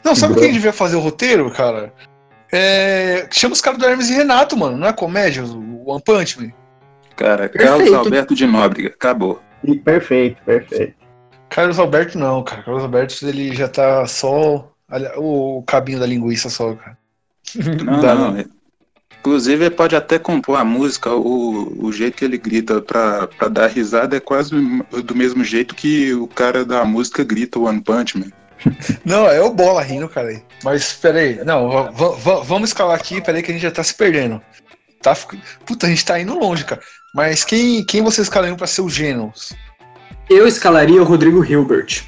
Não, 0.03 0.15
sabe 0.15 0.39
quem 0.39 0.53
devia 0.53 0.73
fazer 0.73 0.95
o 0.95 0.99
roteiro, 0.99 1.51
cara? 1.51 1.93
É... 2.51 3.27
Chama 3.31 3.53
os 3.53 3.61
caras 3.61 3.79
do 3.79 3.85
Hermes 3.85 4.09
e 4.09 4.13
Renato, 4.13 4.57
mano. 4.57 4.77
Não 4.77 4.87
é 4.87 4.93
comédia, 4.93 5.43
o 5.43 5.89
One 5.89 6.01
Punch 6.03 6.39
Man? 6.39 6.51
Cara, 7.15 7.49
Perfeito. 7.49 7.77
Carlos 7.77 7.93
Alberto 7.93 8.35
de 8.35 8.47
Nóbrega. 8.47 8.89
Acabou. 8.89 9.41
Perfeito, 9.83 10.41
perfeito. 10.43 11.02
Carlos 11.53 11.79
Alberto 11.79 12.17
não, 12.17 12.43
cara. 12.43 12.63
Carlos 12.63 12.83
Alberto, 12.83 13.27
ele 13.27 13.55
já 13.55 13.67
tá 13.67 14.05
só... 14.07 14.69
O 15.17 15.63
cabinho 15.65 15.99
da 15.99 16.05
linguiça 16.05 16.49
só, 16.49 16.73
cara. 16.75 16.97
Não, 17.83 17.99
dá, 18.01 18.15
não. 18.15 18.37
é- 18.37 18.45
Inclusive, 19.19 19.65
ele 19.65 19.73
pode 19.75 19.95
até 19.95 20.19
compor 20.19 20.59
a 20.59 20.65
música, 20.65 21.09
o, 21.15 21.85
o 21.85 21.91
jeito 21.93 22.17
que 22.17 22.25
ele 22.25 22.37
grita 22.37 22.81
pra, 22.81 23.25
pra 23.25 23.47
dar 23.47 23.67
risada 23.67 24.17
é 24.17 24.19
quase 24.19 24.51
do 25.05 25.15
mesmo 25.15 25.43
jeito 25.45 25.73
que 25.73 26.13
o 26.13 26.27
cara 26.27 26.65
da 26.65 26.83
música 26.83 27.23
grita 27.23 27.57
o 27.57 27.63
One 27.63 27.79
Punch 27.81 28.17
Man. 28.17 28.31
Não, 29.05 29.25
é 29.27 29.41
o 29.41 29.53
Bola 29.53 29.81
rindo, 29.81 30.09
cara. 30.09 30.41
Mas, 30.63 30.93
peraí. 30.93 31.43
Não, 31.45 31.69
va- 31.69 31.91
va- 31.91 32.15
va- 32.17 32.39
vamos 32.41 32.69
escalar 32.71 32.95
aqui, 32.97 33.21
peraí 33.21 33.41
que 33.41 33.51
a 33.51 33.53
gente 33.53 33.63
já 33.63 33.71
tá 33.71 33.81
se 33.83 33.93
perdendo. 33.93 34.41
Tá, 35.01 35.15
Puta, 35.65 35.85
a 35.87 35.89
gente 35.89 36.03
tá 36.05 36.19
indo 36.19 36.37
longe, 36.37 36.65
cara. 36.65 36.81
Mas 37.15 37.43
quem, 37.45 37.83
quem 37.85 38.01
vocês 38.01 38.27
escalariam 38.27 38.57
pra 38.57 38.67
ser 38.67 38.81
o 38.81 38.89
Genos? 38.89 39.53
Eu 40.29 40.47
escalaria 40.47 41.01
o 41.01 41.05
Rodrigo 41.05 41.43
Hilbert. 41.43 42.03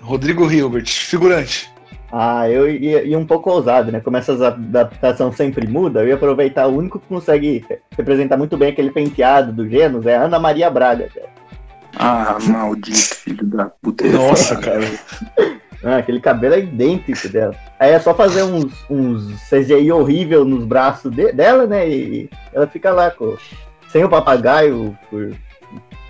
Rodrigo 0.00 0.50
Hilbert, 0.50 0.86
figurante. 0.88 1.70
Ah, 2.12 2.48
eu 2.48 2.70
ia, 2.70 3.02
ia 3.02 3.18
um 3.18 3.26
pouco 3.26 3.50
ousado, 3.50 3.90
né? 3.90 4.00
Como 4.00 4.16
essas 4.16 4.40
adaptação 4.40 5.32
sempre 5.32 5.66
muda, 5.66 6.00
eu 6.02 6.08
ia 6.08 6.14
aproveitar 6.14 6.66
o 6.68 6.76
único 6.76 7.00
que 7.00 7.08
consegue 7.08 7.64
representar 7.96 8.36
muito 8.36 8.56
bem 8.56 8.68
aquele 8.70 8.90
penteado 8.90 9.52
do 9.52 9.68
Genos, 9.68 10.06
é 10.06 10.16
a 10.16 10.22
Ana 10.22 10.38
Maria 10.38 10.70
Braga, 10.70 11.08
cara. 11.12 11.28
Ah, 11.96 12.36
maldito 12.46 13.14
filho 13.16 13.44
da 13.46 13.64
puta. 13.66 14.04
Nossa, 14.06 14.56
cara. 14.60 14.84
Ah, 15.82 15.96
aquele 15.96 16.20
cabelo 16.20 16.54
é 16.54 16.60
idêntico 16.60 17.28
dela. 17.28 17.54
Aí 17.80 17.92
é 17.92 17.98
só 17.98 18.14
fazer 18.14 18.42
uns, 18.44 18.72
uns 18.88 19.40
CGI 19.48 19.90
horrível 19.90 20.44
nos 20.44 20.64
braços 20.64 21.10
de- 21.10 21.32
dela, 21.32 21.66
né? 21.66 21.88
E 21.88 22.30
ela 22.52 22.66
fica 22.66 22.90
lá 22.92 23.10
com, 23.10 23.36
sem 23.88 24.04
o 24.04 24.08
papagaio, 24.08 24.96
por 25.10 25.34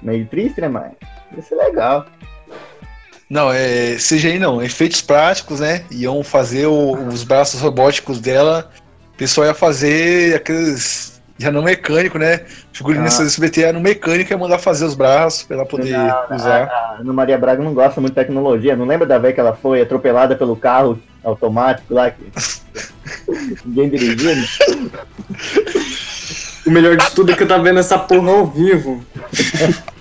meio 0.05 0.27
triste, 0.27 0.61
né? 0.61 0.69
Mas 0.69 0.93
isso 1.37 1.55
é 1.55 1.65
legal. 1.65 2.07
Não, 3.29 3.51
é 3.51 3.97
CGI 3.97 4.39
não, 4.39 4.63
efeitos 4.63 5.01
práticos, 5.01 5.59
né? 5.61 5.85
Iam 5.91 6.23
fazer 6.23 6.67
o- 6.67 6.93
os 7.09 7.25
braços 7.25 7.61
robóticos 7.61 8.21
dela. 8.21 8.71
O 9.15 9.17
pessoal 9.17 9.47
ia 9.47 9.55
fazer 9.55 10.37
aqueles. 10.37 11.15
Já 11.37 11.51
não 11.51 11.63
mecânico, 11.63 12.17
né? 12.17 12.43
Figurinista 12.73 13.23
Ah. 13.23 13.25
do 13.25 13.29
SBT 13.29 13.63
era 13.63 13.73
no 13.73 13.81
mecânico 13.81 14.31
ia 14.31 14.39
mandar 14.39 14.59
fazer 14.59 14.85
os 14.85 14.95
braços 14.95 15.43
pra 15.43 15.57
ela 15.57 15.67
poder 15.67 15.91
Não, 15.91 16.37
usar. 16.37 16.69
A 16.69 16.97
Ana 17.01 17.13
Maria 17.13 17.37
Braga 17.37 17.61
não 17.61 17.75
gosta 17.75 18.01
muito 18.01 18.13
de 18.15 18.21
tecnologia. 18.21 18.77
Não 18.77 18.85
lembra 18.85 19.05
da 19.07 19.19
vez 19.19 19.35
que 19.35 19.41
ela 19.41 19.53
foi 19.57 19.81
atropelada 19.81 20.37
pelo 20.37 20.55
carro 20.55 21.01
automático 21.25 21.93
lá? 21.93 22.11
Que... 22.13 22.23
Ninguém 23.65 23.89
dirigindo? 23.89 24.47
O 26.67 26.71
melhor 26.71 26.97
de 26.97 27.11
tudo 27.11 27.33
é 27.33 27.35
que 27.35 27.43
eu 27.43 27.49
tava 27.49 27.63
vendo 27.65 27.81
essa 27.81 27.99
porra 27.99 28.31
ao 28.31 28.47
vivo. 28.47 29.05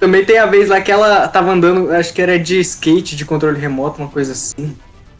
Também 0.00 0.24
tem 0.24 0.38
a 0.38 0.46
vez 0.46 0.68
lá 0.68 0.80
que 0.80 0.90
ela 0.90 1.28
tava 1.28 1.52
andando, 1.52 1.92
acho 1.92 2.12
que 2.12 2.20
era 2.20 2.38
de 2.38 2.58
skate, 2.60 3.14
de 3.14 3.24
controle 3.24 3.58
remoto, 3.60 4.02
uma 4.02 4.10
coisa 4.10 4.32
assim. 4.32 4.76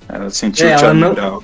Ela 0.08 0.28
sentiu 0.30 0.66
É, 0.66 0.72
ela 0.72 0.92
não-. 0.92 1.42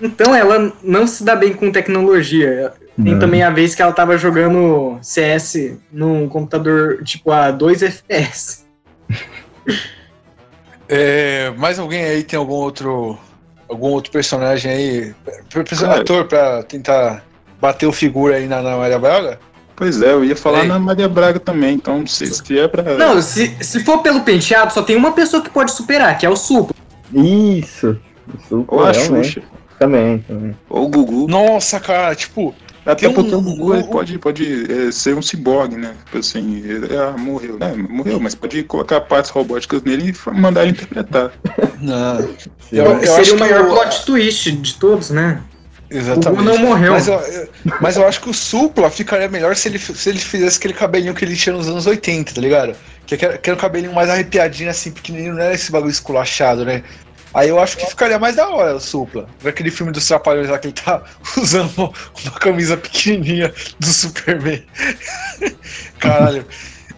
Então 0.00 0.34
ela 0.34 0.72
não 0.82 1.06
se 1.06 1.24
dá 1.24 1.34
bem 1.34 1.52
com 1.52 1.72
tecnologia. 1.72 2.72
Tem 2.96 3.12
Não. 3.12 3.18
também 3.18 3.42
a 3.42 3.50
vez 3.50 3.74
que 3.74 3.82
ela 3.82 3.92
tava 3.92 4.16
jogando 4.16 4.98
CS 5.02 5.76
num 5.90 6.28
computador 6.28 7.02
tipo 7.02 7.32
a 7.32 7.50
2 7.50 7.82
FPS. 7.82 8.64
É, 10.86 11.50
mais 11.56 11.78
alguém 11.78 12.04
aí 12.04 12.22
tem 12.22 12.38
algum 12.38 12.52
outro. 12.52 13.18
Algum 13.66 13.88
outro 13.88 14.12
personagem 14.12 14.70
aí? 14.70 15.14
Personagem 15.52 16.02
ator 16.02 16.26
pra 16.26 16.62
tentar 16.62 17.24
bater 17.58 17.86
o 17.86 17.92
figura 17.92 18.36
aí 18.36 18.46
na, 18.46 18.60
na 18.60 18.76
Maria 18.76 18.98
Braga? 18.98 19.40
Pois 19.76 20.00
é, 20.00 20.12
eu 20.12 20.24
ia 20.24 20.36
falar 20.36 20.62
Ei. 20.62 20.68
na 20.68 20.78
Maria 20.78 21.08
Braga 21.08 21.40
também, 21.40 21.74
então 21.74 22.06
se, 22.06 22.26
se 22.26 22.58
é 22.58 22.68
pra. 22.68 22.82
Não, 22.96 23.20
se, 23.20 23.56
se 23.60 23.80
for 23.84 23.98
pelo 23.98 24.20
penteado, 24.20 24.72
só 24.72 24.82
tem 24.82 24.94
uma 24.96 25.12
pessoa 25.12 25.42
que 25.42 25.50
pode 25.50 25.72
superar, 25.72 26.16
que 26.16 26.24
é 26.24 26.30
o 26.30 26.36
Supla. 26.36 26.74
Isso. 27.12 27.98
Isso, 28.38 28.64
Ou 28.68 28.84
a 28.84 28.92
realmente. 28.92 29.32
Xuxa. 29.34 29.42
Também, 29.78 30.18
também. 30.28 30.56
Ou 30.70 30.84
o 30.84 30.88
Gugu. 30.88 31.26
Nossa, 31.28 31.78
cara, 31.80 32.14
tipo, 32.14 32.54
Até 32.86 32.96
Tem 32.96 33.08
um- 33.08 33.14
porque 33.14 33.34
o 33.34 33.40
Gugu 33.40 33.74
ele 33.74 33.82
um- 33.84 33.86
pode, 33.86 34.18
pode 34.18 34.70
é, 34.70 34.92
ser 34.92 35.16
um 35.16 35.22
ciborgue, 35.22 35.74
né? 35.76 35.94
Tipo 36.04 36.18
assim, 36.18 36.56
ele 36.58 36.94
ah, 36.94 37.14
morreu. 37.18 37.58
né? 37.58 37.72
morreu, 37.88 38.20
mas 38.20 38.34
pode 38.34 38.62
colocar 38.64 39.00
partes 39.00 39.30
robóticas 39.30 39.82
nele 39.82 40.12
e 40.12 40.30
mandar 40.38 40.62
ele 40.64 40.72
interpretar. 40.72 41.32
não. 41.80 42.18
Sim. 42.18 42.28
Eu- 42.72 42.98
Seria 43.00 43.16
acho 43.20 43.32
o 43.32 43.36
que 43.36 43.40
maior 43.40 43.64
o- 43.64 43.68
plot 43.74 44.04
twist 44.04 44.52
de 44.52 44.74
todos, 44.74 45.08
né? 45.08 45.40
O 45.94 45.96
Exatamente. 45.96 46.42
Gugu 46.42 46.42
não 46.42 46.58
morreu. 46.58 46.92
Mas 46.92 47.06
eu, 47.08 47.14
eu- 47.14 47.48
mas 47.80 47.96
eu 47.96 48.06
acho 48.06 48.20
que 48.20 48.28
o 48.28 48.34
Supla 48.34 48.90
ficaria 48.90 49.28
melhor 49.28 49.54
se 49.54 49.68
ele, 49.68 49.78
se 49.78 50.08
ele 50.08 50.18
fizesse 50.18 50.58
aquele 50.58 50.74
cabelinho 50.74 51.14
que 51.14 51.24
ele 51.24 51.36
tinha 51.36 51.54
nos 51.54 51.68
anos 51.68 51.86
80, 51.86 52.34
tá 52.34 52.40
ligado? 52.40 52.74
Que 53.06 53.14
era, 53.24 53.38
que 53.38 53.48
era 53.50 53.56
um 53.56 53.60
cabelinho 53.60 53.92
mais 53.94 54.10
arrepiadinho, 54.10 54.70
assim, 54.70 54.90
pequenininho, 54.90 55.34
não 55.34 55.42
era 55.42 55.54
esse 55.54 55.70
bagulho 55.70 55.90
esculachado, 55.92 56.64
né? 56.64 56.82
Aí 57.32 57.48
eu 57.48 57.58
acho 57.58 57.76
que 57.76 57.84
ficaria 57.86 58.18
mais 58.18 58.36
da 58.36 58.48
hora 58.48 58.76
o 58.76 58.80
Supla. 58.80 59.28
Naquele 59.42 59.70
filme 59.70 59.90
dos 59.92 60.06
Trapalhões 60.06 60.48
lá 60.48 60.58
que 60.58 60.68
ele 60.68 60.74
tá 60.74 61.02
usando 61.36 61.70
uma, 61.76 61.92
uma 62.24 62.30
camisa 62.40 62.76
pequenininha 62.76 63.52
do 63.78 63.86
Superman. 63.86 64.64
Caralho. 65.98 66.44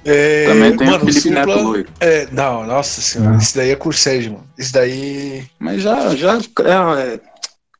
É, 0.04 0.44
Também 0.46 0.76
tem 0.76 0.86
mano, 0.86 1.02
o 1.04 1.06
Felipe 1.06 1.30
Neto 1.30 1.48
Supla- 1.50 1.62
loiro. 1.62 1.88
É, 2.00 2.28
não, 2.30 2.64
nossa 2.64 3.00
senhora, 3.00 3.32
Não. 3.32 3.38
esse 3.38 3.56
daí 3.56 3.70
é 3.72 3.76
Cursed, 3.76 4.28
mano. 4.30 4.46
Esse 4.56 4.72
daí. 4.72 5.44
Mas 5.58 5.82
já, 5.82 6.14
já 6.14 6.34
é, 6.36 7.14
é, 7.14 7.20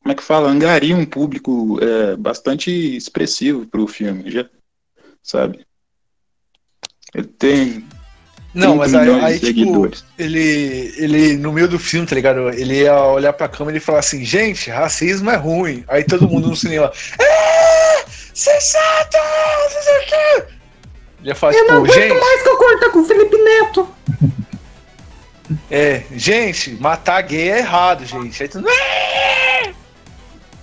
como 0.07 0.13
é 0.13 0.15
que 0.15 0.23
fala? 0.23 0.49
Angaria 0.49 0.95
um 0.95 1.05
público 1.05 1.77
é, 1.81 2.15
bastante 2.15 2.71
expressivo 2.71 3.67
pro 3.67 3.85
filme, 3.87 4.31
já, 4.31 4.45
sabe? 5.21 5.65
Ele 7.13 7.27
tem 7.27 7.85
Não, 8.53 8.77
30 8.79 8.87
mas 8.87 8.95
aí, 8.95 9.25
aí 9.25 9.39
tipo, 9.39 9.91
ele, 10.17 10.93
ele, 10.95 11.33
no 11.35 11.51
meio 11.51 11.67
do 11.67 11.77
filme, 11.77 12.07
tá 12.07 12.15
ligado? 12.15 12.49
Ele 12.51 12.83
ia 12.83 12.97
olhar 13.03 13.33
pra 13.33 13.49
câmera 13.49 13.77
e 13.77 13.81
falar 13.81 13.99
assim, 13.99 14.23
gente, 14.23 14.69
racismo 14.69 15.29
é 15.29 15.35
ruim. 15.35 15.83
Aí 15.89 16.05
todo 16.05 16.29
mundo 16.29 16.47
no 16.47 16.55
cinema, 16.55 16.89
é, 17.19 18.05
sensato, 18.33 19.17
não 19.17 19.81
sei 19.83 19.97
o 19.97 20.05
quê. 20.05 20.53
Ele 21.19 21.29
ia 21.29 21.35
falar, 21.35 21.53
Eu 21.53 21.67
não 21.67 21.83
tipo, 21.83 21.91
aguento 21.91 22.13
gente, 22.13 22.21
mais 22.21 22.43
que 22.43 22.47
eu 22.49 22.57
cortar 22.57 22.89
com 22.91 22.99
o 22.99 23.05
Felipe 23.05 23.37
Neto. 23.37 23.89
é, 25.69 26.03
gente, 26.15 26.71
matar 26.79 27.21
gay 27.23 27.49
é 27.49 27.57
errado, 27.57 28.05
gente. 28.05 28.41
Aí 28.41 28.47
todo 28.47 28.65
"É!" 28.69 29.46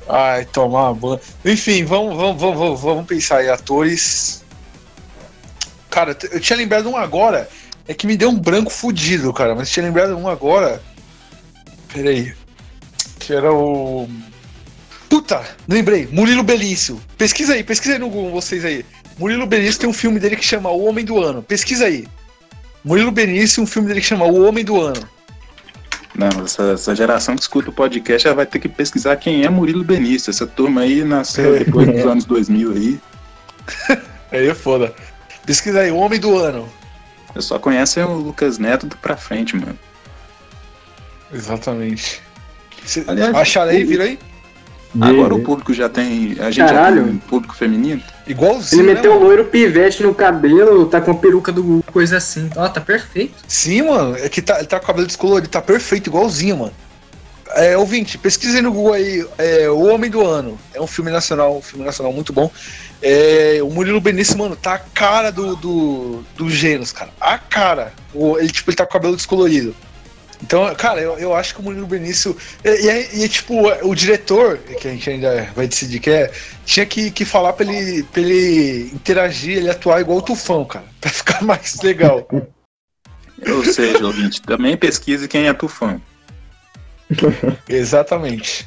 Ai, 0.08 0.44
tomar 0.46 0.90
uma 0.90 0.94
boa. 0.94 1.20
Enfim, 1.44 1.84
vamos, 1.84 2.16
vamos, 2.16 2.40
vamos, 2.40 2.80
vamos, 2.80 3.06
pensar 3.06 3.38
aí, 3.38 3.48
atores. 3.48 4.44
Cara, 5.90 6.16
eu 6.30 6.40
tinha 6.40 6.56
lembrado 6.56 6.88
um 6.88 6.96
agora. 6.96 7.48
É 7.86 7.94
que 7.94 8.06
me 8.06 8.16
deu 8.16 8.30
um 8.30 8.38
branco 8.38 8.70
fudido, 8.70 9.32
cara. 9.32 9.54
Mas 9.54 9.70
tinha 9.70 9.84
lembrado 9.84 10.16
um 10.16 10.28
agora. 10.28 10.82
Peraí. 11.92 12.34
Que 13.18 13.32
era 13.32 13.52
o. 13.52 14.08
Puta! 15.08 15.42
Lembrei. 15.68 16.08
Murilo 16.10 16.42
Belício. 16.42 17.00
Pesquisa 17.16 17.54
aí, 17.54 17.62
pesquisa 17.62 17.94
aí 17.94 17.98
no 17.98 18.08
Google, 18.08 18.32
vocês 18.32 18.64
aí. 18.64 18.84
Murilo 19.18 19.46
Benício 19.46 19.80
tem 19.80 19.88
um 19.88 19.92
filme 19.92 20.18
dele 20.18 20.36
que 20.36 20.44
chama 20.44 20.70
O 20.70 20.84
Homem 20.84 21.04
do 21.04 21.22
Ano. 21.22 21.42
Pesquisa 21.42 21.86
aí. 21.86 22.06
Murilo 22.84 23.10
Benício, 23.10 23.62
um 23.62 23.66
filme 23.66 23.88
dele 23.88 24.00
que 24.00 24.06
chama 24.06 24.24
O 24.24 24.46
Homem 24.46 24.64
do 24.64 24.80
Ano. 24.80 25.08
Não, 26.16 26.44
essa, 26.44 26.72
essa 26.72 26.94
geração 26.94 27.34
que 27.34 27.42
escuta 27.42 27.70
o 27.70 27.72
podcast 27.72 28.22
já 28.28 28.32
vai 28.34 28.46
ter 28.46 28.60
que 28.60 28.68
pesquisar 28.68 29.16
quem 29.16 29.44
é 29.44 29.48
Murilo 29.50 29.82
Benício. 29.82 30.30
Essa 30.30 30.46
turma 30.46 30.82
aí 30.82 31.02
nasceu 31.04 31.56
É. 31.56 31.58
depois 31.60 31.86
dos 31.90 32.04
anos 32.06 32.24
2000 32.24 32.72
aí. 32.72 33.00
Aí 34.32 34.48
é 34.48 34.54
foda. 34.54 34.92
Pesquisa 35.46 35.80
aí, 35.80 35.90
O 35.92 35.96
Homem 35.96 36.18
do 36.18 36.36
Ano. 36.36 36.68
Eu 37.34 37.40
só 37.40 37.56
conheço 37.58 38.00
o 38.00 38.16
Lucas 38.16 38.58
Neto 38.58 38.84
do 38.86 38.96
pra 38.96 39.16
frente, 39.16 39.54
mano. 39.56 39.78
Exatamente. 41.32 42.20
Aliás, 43.06 43.34
Acharam 43.34 43.70
aí, 43.70 43.84
vira 43.84 44.04
aí? 44.04 44.18
Agora 45.00 45.34
o 45.34 45.42
público 45.42 45.74
já 45.74 45.88
tem. 45.88 46.36
A 46.38 46.44
gente 46.44 46.56
já 46.56 46.66
Caralho. 46.66 47.04
tem 47.04 47.12
um 47.14 47.18
público 47.18 47.54
feminino. 47.54 48.02
Igualzinho. 48.26 48.82
Ele 48.82 48.88
né, 48.88 48.94
meteu 48.94 49.12
o 49.12 49.14
mano? 49.14 49.26
loiro 49.26 49.44
pivete 49.46 50.02
no 50.02 50.14
cabelo, 50.14 50.86
tá 50.86 51.00
com 51.00 51.10
a 51.10 51.14
peruca 51.14 51.50
do 51.50 51.62
Gugu, 51.62 51.84
coisa 51.92 52.16
assim. 52.16 52.48
Ó, 52.56 52.68
tá 52.68 52.80
perfeito. 52.80 53.34
Sim, 53.48 53.82
mano. 53.82 54.16
É 54.16 54.28
que 54.28 54.40
tá, 54.40 54.58
ele 54.58 54.66
tá 54.66 54.78
com 54.78 54.84
o 54.84 54.86
cabelo 54.86 55.06
descolorido, 55.06 55.48
tá 55.48 55.60
perfeito, 55.60 56.08
igualzinho, 56.08 56.58
mano. 56.58 56.72
É, 57.56 57.76
ouvinte, 57.76 58.18
pesquisem 58.18 58.62
no 58.62 58.72
Google 58.72 58.94
aí, 58.94 59.24
é, 59.38 59.70
O 59.70 59.84
Homem 59.92 60.10
do 60.10 60.24
Ano. 60.24 60.58
É 60.72 60.80
um 60.80 60.86
filme 60.86 61.10
nacional, 61.10 61.56
um 61.56 61.62
filme 61.62 61.84
nacional 61.84 62.12
muito 62.12 62.32
bom. 62.32 62.50
É, 63.02 63.58
o 63.62 63.70
Murilo 63.70 64.00
Benício, 64.00 64.36
mano, 64.38 64.56
tá 64.56 64.74
a 64.74 64.78
cara 64.78 65.30
do, 65.30 65.54
do, 65.56 66.24
do 66.36 66.50
Gênesis, 66.50 66.92
cara. 66.92 67.10
A 67.20 67.36
cara. 67.38 67.92
O, 68.12 68.38
ele, 68.38 68.48
tipo, 68.48 68.70
ele 68.70 68.76
tá 68.76 68.84
com 68.84 68.90
o 68.90 68.92
cabelo 68.92 69.14
descolorido. 69.14 69.74
Então, 70.42 70.74
cara, 70.74 71.00
eu, 71.00 71.18
eu 71.18 71.34
acho 71.34 71.54
que 71.54 71.60
o 71.60 71.62
Murilo 71.64 71.86
Benício. 71.86 72.36
E, 72.64 72.68
e, 72.68 73.24
e 73.24 73.28
tipo, 73.28 73.54
o 73.86 73.94
diretor, 73.94 74.58
que 74.58 74.88
a 74.88 74.90
gente 74.90 75.08
ainda 75.08 75.48
vai 75.54 75.66
decidir 75.66 76.00
que 76.00 76.10
é, 76.10 76.30
tinha 76.66 76.84
que, 76.84 77.10
que 77.10 77.24
falar 77.24 77.52
pra 77.52 77.64
ele, 77.66 78.02
pra 78.02 78.20
ele 78.20 78.90
interagir, 78.92 79.56
ele 79.58 79.70
atuar 79.70 80.00
igual 80.00 80.18
o 80.18 80.22
Tufão, 80.22 80.64
cara. 80.64 80.84
Pra 81.00 81.10
ficar 81.10 81.40
mais 81.44 81.80
legal. 81.82 82.26
Ou 83.46 83.64
seja, 83.64 84.04
ouvinte, 84.04 84.42
também 84.42 84.76
pesquise 84.76 85.28
quem 85.28 85.46
é 85.48 85.52
Tufão. 85.54 86.00
Exatamente. 87.68 88.66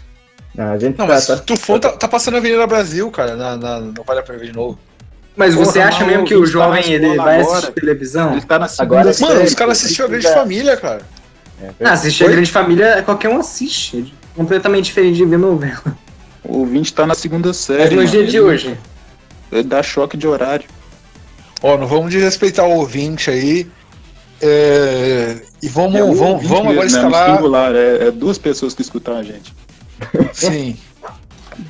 Não, 0.56 0.72
a 0.72 0.78
gente 0.80 0.98
Não, 0.98 1.06
tá- 1.08 1.14
mas 1.14 1.28
tá- 1.28 1.34
o 1.36 1.40
Tufão 1.42 1.80
tá, 1.80 1.92
tá 1.92 2.08
passando 2.08 2.36
a 2.36 2.38
Avenida 2.38 2.66
Brasil, 2.66 3.10
cara. 3.12 3.36
Na, 3.36 3.58
na- 3.58 3.80
não 3.80 4.04
vale 4.04 4.20
a 4.20 4.24
pena 4.24 4.40
ver 4.40 4.48
de 4.48 4.54
novo. 4.54 4.80
Mas 5.36 5.54
você 5.54 5.74
Porra, 5.80 5.90
acha 5.90 6.00
mas 6.00 6.08
mesmo 6.08 6.26
que 6.26 6.36
o 6.36 6.42
tá 6.42 6.48
jovem 6.50 6.92
ele 6.94 7.16
vai 7.16 7.42
agora. 7.42 7.58
assistir 7.60 7.74
televisão? 7.74 8.32
Ele 8.32 8.42
tá 8.42 8.58
na 8.58 8.68
segunda 8.68 9.00
Agora- 9.02 9.14
série. 9.14 9.34
Mano, 9.34 9.46
os 9.46 9.54
caras 9.54 9.78
assistiam 9.84 10.08
a 10.08 10.10
Grande 10.10 10.34
Família, 10.34 10.76
cara. 10.78 11.02
É, 11.62 11.70
Ah, 11.84 11.92
assistir 11.94 12.26
a? 12.26 12.30
Grande 12.30 12.52
Família, 12.52 13.02
qualquer 13.04 13.30
um 13.30 13.40
assiste. 13.40 14.14
É 14.34 14.38
completamente 14.38 14.86
diferente 14.86 15.16
de 15.18 15.26
ver 15.26 15.38
novela. 15.40 15.98
O 16.44 16.60
ouvinte 16.60 16.94
tá 16.94 17.06
na 17.06 17.16
segunda 17.16 17.52
série. 17.54 17.84
Mas 17.84 17.92
no 17.94 18.06
dia 18.06 18.26
de 18.26 18.40
hoje. 18.40 18.78
Ele 19.52 19.64
dá 19.64 19.82
choque 19.84 20.16
de 20.18 20.28
horário. 20.28 20.66
Ó, 21.62 21.78
não 21.78 21.88
vamos 21.88 22.12
desrespeitar 22.12 22.66
o 22.66 22.72
ouvinte 22.72 23.30
aí. 23.30 23.68
É, 24.42 25.38
e 25.64 25.68
vamos, 25.68 25.96
É 25.96 26.04
o 26.04 26.14
vamos, 26.14 26.46
vamos 26.48 26.72
agora 26.72 26.82
mesmo, 26.84 26.98
né? 26.98 27.02
No 27.04 27.08
escalar. 27.10 27.36
singular, 27.36 27.76
é, 27.76 28.08
é 28.08 28.12
duas 28.12 28.38
pessoas 28.38 28.74
que 28.76 28.82
escutam 28.84 29.18
a 29.18 29.24
gente. 29.24 29.54
Sim. 30.34 30.78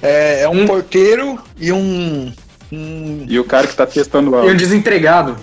É, 0.01 0.41
é 0.41 0.49
um 0.49 0.63
Hum. 0.63 0.67
porteiro 0.67 1.39
e 1.57 1.71
um. 1.71 2.33
um 2.71 3.25
E 3.29 3.39
o 3.39 3.45
cara 3.45 3.65
que 3.67 3.75
tá 3.75 3.85
testando 3.87 4.31
o 4.35 4.45
E 4.49 4.51
um 4.51 4.55
desempregado. 4.55 5.37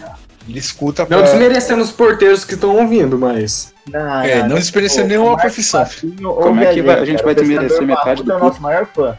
Ele 0.49 0.59
escuta 0.59 1.03
Não 1.03 1.19
pra. 1.19 1.23
desmerecendo 1.23 1.83
os 1.83 1.91
porteiros 1.91 2.45
que 2.45 2.55
estão 2.55 2.77
ouvindo, 2.77 3.19
mas. 3.19 3.73
Não, 3.91 4.23
É, 4.23 4.47
não 4.47 4.57
desmerecendo 4.57 5.05
o- 5.07 5.09
nenhuma 5.09 5.33
o 5.33 5.37
profissão. 5.37 5.87
Como 6.23 6.61
é 6.63 6.73
que 6.75 6.83
vai- 6.83 7.01
a 7.01 7.05
gente 7.05 7.23
vai 7.23 7.33
O 7.33 7.37
desmerecer 7.37 7.69
Testador 7.79 7.87
metade 7.87 8.23
do 8.23 8.33
é 8.33 8.37
o 8.37 8.39
nosso 8.39 8.61
maior 8.63 8.87
fã. 8.87 9.17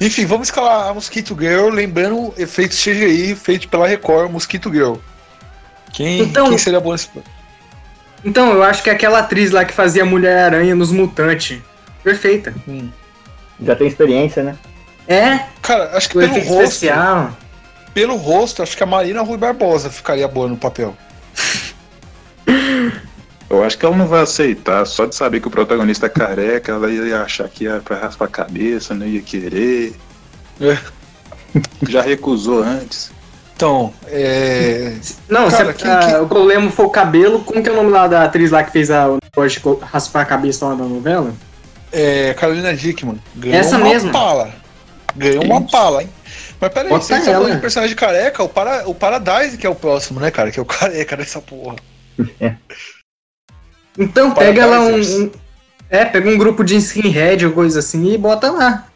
Enfim, 0.00 0.26
vamos 0.26 0.48
escalar 0.48 0.88
a 0.88 0.94
Mosquito 0.94 1.36
Girl, 1.38 1.68
lembrando 1.68 2.32
efeitos 2.36 2.82
CGI 2.82 3.34
feito 3.36 3.68
pela 3.68 3.86
Record, 3.86 4.30
Mosquito 4.30 4.72
Girl. 4.72 4.94
Quem, 5.92 6.20
Então- 6.22 6.48
quem 6.48 6.58
seria 6.58 6.80
bom 6.80 6.92
nesse. 6.92 7.08
Então, 8.24 8.52
eu 8.52 8.62
acho 8.62 8.82
que 8.82 8.90
aquela 8.90 9.18
atriz 9.20 9.50
lá 9.50 9.64
que 9.64 9.72
fazia 9.72 10.04
Mulher-Aranha 10.04 10.74
nos 10.74 10.90
Mutantes. 10.90 11.60
Perfeita. 12.02 12.54
Hum. 12.66 12.88
Já 13.62 13.76
tem 13.76 13.86
experiência, 13.86 14.42
né? 14.42 14.56
É, 15.06 15.40
Cara, 15.62 15.90
acho 15.96 16.08
que 16.08 16.16
o 16.16 16.20
pelo 16.20 16.32
efeito 16.32 16.48
rosto. 16.48 16.64
especial. 16.64 17.36
Pelo 17.94 18.16
rosto, 18.16 18.62
acho 18.62 18.76
que 18.76 18.82
a 18.82 18.86
Marina 18.86 19.22
Rui 19.22 19.38
Barbosa 19.38 19.88
ficaria 19.88 20.26
boa 20.28 20.48
no 20.48 20.56
papel. 20.56 20.94
Eu 23.48 23.62
acho 23.62 23.78
que 23.78 23.86
ela 23.86 23.96
não 23.96 24.06
vai 24.08 24.22
aceitar. 24.22 24.84
Só 24.86 25.06
de 25.06 25.14
saber 25.14 25.40
que 25.40 25.46
o 25.46 25.50
protagonista 25.50 26.06
é 26.06 26.08
careca, 26.08 26.72
ela 26.72 26.90
ia 26.90 27.22
achar 27.22 27.48
que 27.48 27.64
ia 27.64 27.80
pra 27.84 27.96
raspar 27.98 28.24
a 28.24 28.28
cabeça, 28.28 28.94
não 28.94 29.06
ia 29.06 29.22
querer. 29.22 29.94
É. 30.60 30.76
Já 31.88 32.02
recusou 32.02 32.62
antes. 32.64 33.12
Então, 33.54 33.94
é. 34.08 34.94
Não, 35.28 35.48
Cara, 35.48 35.66
se 35.72 35.74
quem- 35.78 35.90
ah, 35.90 35.98
quem- 36.04 36.20
o 36.20 36.26
problema 36.26 36.68
foi 36.72 36.84
o 36.86 36.90
cabelo. 36.90 37.40
Como 37.44 37.62
que 37.62 37.68
é 37.68 37.72
o 37.72 37.76
nome 37.76 37.90
lá 37.90 38.08
da 38.08 38.24
atriz 38.24 38.50
lá 38.50 38.64
que 38.64 38.72
fez 38.72 38.90
a, 38.90 39.08
o 39.08 39.18
negócio 39.22 39.60
de 39.76 39.84
raspar 39.84 40.22
a 40.22 40.26
cabeça 40.26 40.66
lá 40.66 40.74
na 40.74 40.84
novela? 40.84 41.32
é 41.96 42.34
Carolina 42.34 42.74
Dickman. 42.74 43.20
Ganhou 43.36 43.56
Essa 43.56 43.76
uma 43.76 43.88
mesma. 43.88 44.10
pala. 44.10 44.50
Ganhou 45.14 45.44
uma 45.44 45.60
pala, 45.62 46.02
hein? 46.02 46.08
Mas 46.60 46.72
peraí, 46.72 46.88
Bota 46.88 47.04
vocês 47.04 47.18
estão 47.20 47.34
falando 47.34 47.54
de 47.54 47.60
personagem 47.60 47.96
careca, 47.96 48.42
o, 48.42 48.48
para, 48.48 48.88
o 48.88 48.94
Paradise 48.94 49.56
que 49.58 49.66
é 49.66 49.70
o 49.70 49.74
próximo, 49.74 50.20
né, 50.20 50.30
cara? 50.30 50.50
Que 50.50 50.58
é 50.58 50.62
o 50.62 50.64
careca 50.66 51.16
dessa 51.16 51.40
porra. 51.40 51.76
Então, 53.98 54.32
pega 54.32 54.66
lá 54.66 54.80
um, 54.80 54.84
Paradisers. 54.90 55.18
um- 55.20 55.30
É, 55.90 56.04
pega 56.04 56.28
um 56.28 56.36
grupo 56.38 56.64
de 56.64 56.76
skinhead 56.76 57.46
ou 57.46 57.52
coisa 57.52 57.78
assim 57.78 58.12
e 58.12 58.18
bota 58.18 58.50
lá. 58.50 58.86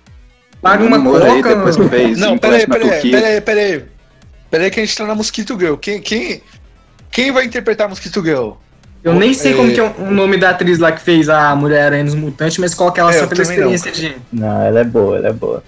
Paga 0.60 0.82
uma 0.84 0.98
Namoro 0.98 1.22
aí, 1.24 1.42
coca. 1.42 1.54
depois 1.54 1.76
que 1.76 1.88
fez 1.88 2.18
Não, 2.18 2.36
peraí, 2.36 2.66
peraí, 2.66 3.10
peraí, 3.10 3.40
peraí. 3.40 3.84
Peraí 4.50 4.70
que 4.70 4.80
a 4.80 4.84
gente 4.84 4.96
tá 4.96 5.04
na 5.06 5.14
Mosquito 5.14 5.56
Girl. 5.58 5.74
Quem, 5.76 6.00
quem, 6.00 6.42
quem 7.12 7.30
vai 7.30 7.44
interpretar 7.44 7.86
a 7.86 7.90
Mosquito 7.90 8.24
Girl? 8.24 8.52
Eu 9.04 9.14
nem 9.14 9.32
sei 9.32 9.52
É. 9.52 9.56
como 9.56 9.72
que 9.72 9.78
é 9.78 9.84
o 9.84 10.10
nome 10.10 10.36
da 10.36 10.50
atriz 10.50 10.78
lá 10.80 10.90
que 10.90 11.00
fez 11.00 11.28
a 11.28 11.54
Mulher-Aranha 11.54 12.02
nos 12.02 12.14
Mutantes, 12.16 12.58
mas 12.58 12.74
coloca 12.74 13.00
ela 13.00 13.10
É, 13.14 13.20
só 13.20 13.26
pela 13.28 13.44
também 13.44 13.60
não. 13.60 13.72
experiência 13.72 13.92
de. 14.10 14.16
Não, 14.32 14.62
ela 14.62 14.80
é 14.80 14.84
boa, 14.84 15.16
ela 15.18 15.28
é 15.28 15.32
boa. 15.32 15.62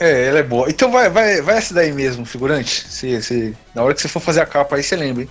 É, 0.00 0.26
ela 0.26 0.38
é 0.38 0.42
boa. 0.42 0.68
Então 0.70 0.90
vai, 0.92 1.08
vai, 1.10 1.40
vai 1.42 1.56
essa 1.58 1.74
daí 1.74 1.92
mesmo, 1.92 2.24
figurante. 2.24 2.86
Se, 2.88 3.20
se, 3.22 3.54
na 3.74 3.82
hora 3.82 3.94
que 3.94 4.00
você 4.00 4.08
for 4.08 4.20
fazer 4.20 4.40
a 4.40 4.46
capa 4.46 4.76
aí, 4.76 4.82
você 4.82 4.94
lembra, 4.96 5.22
hein? 5.22 5.28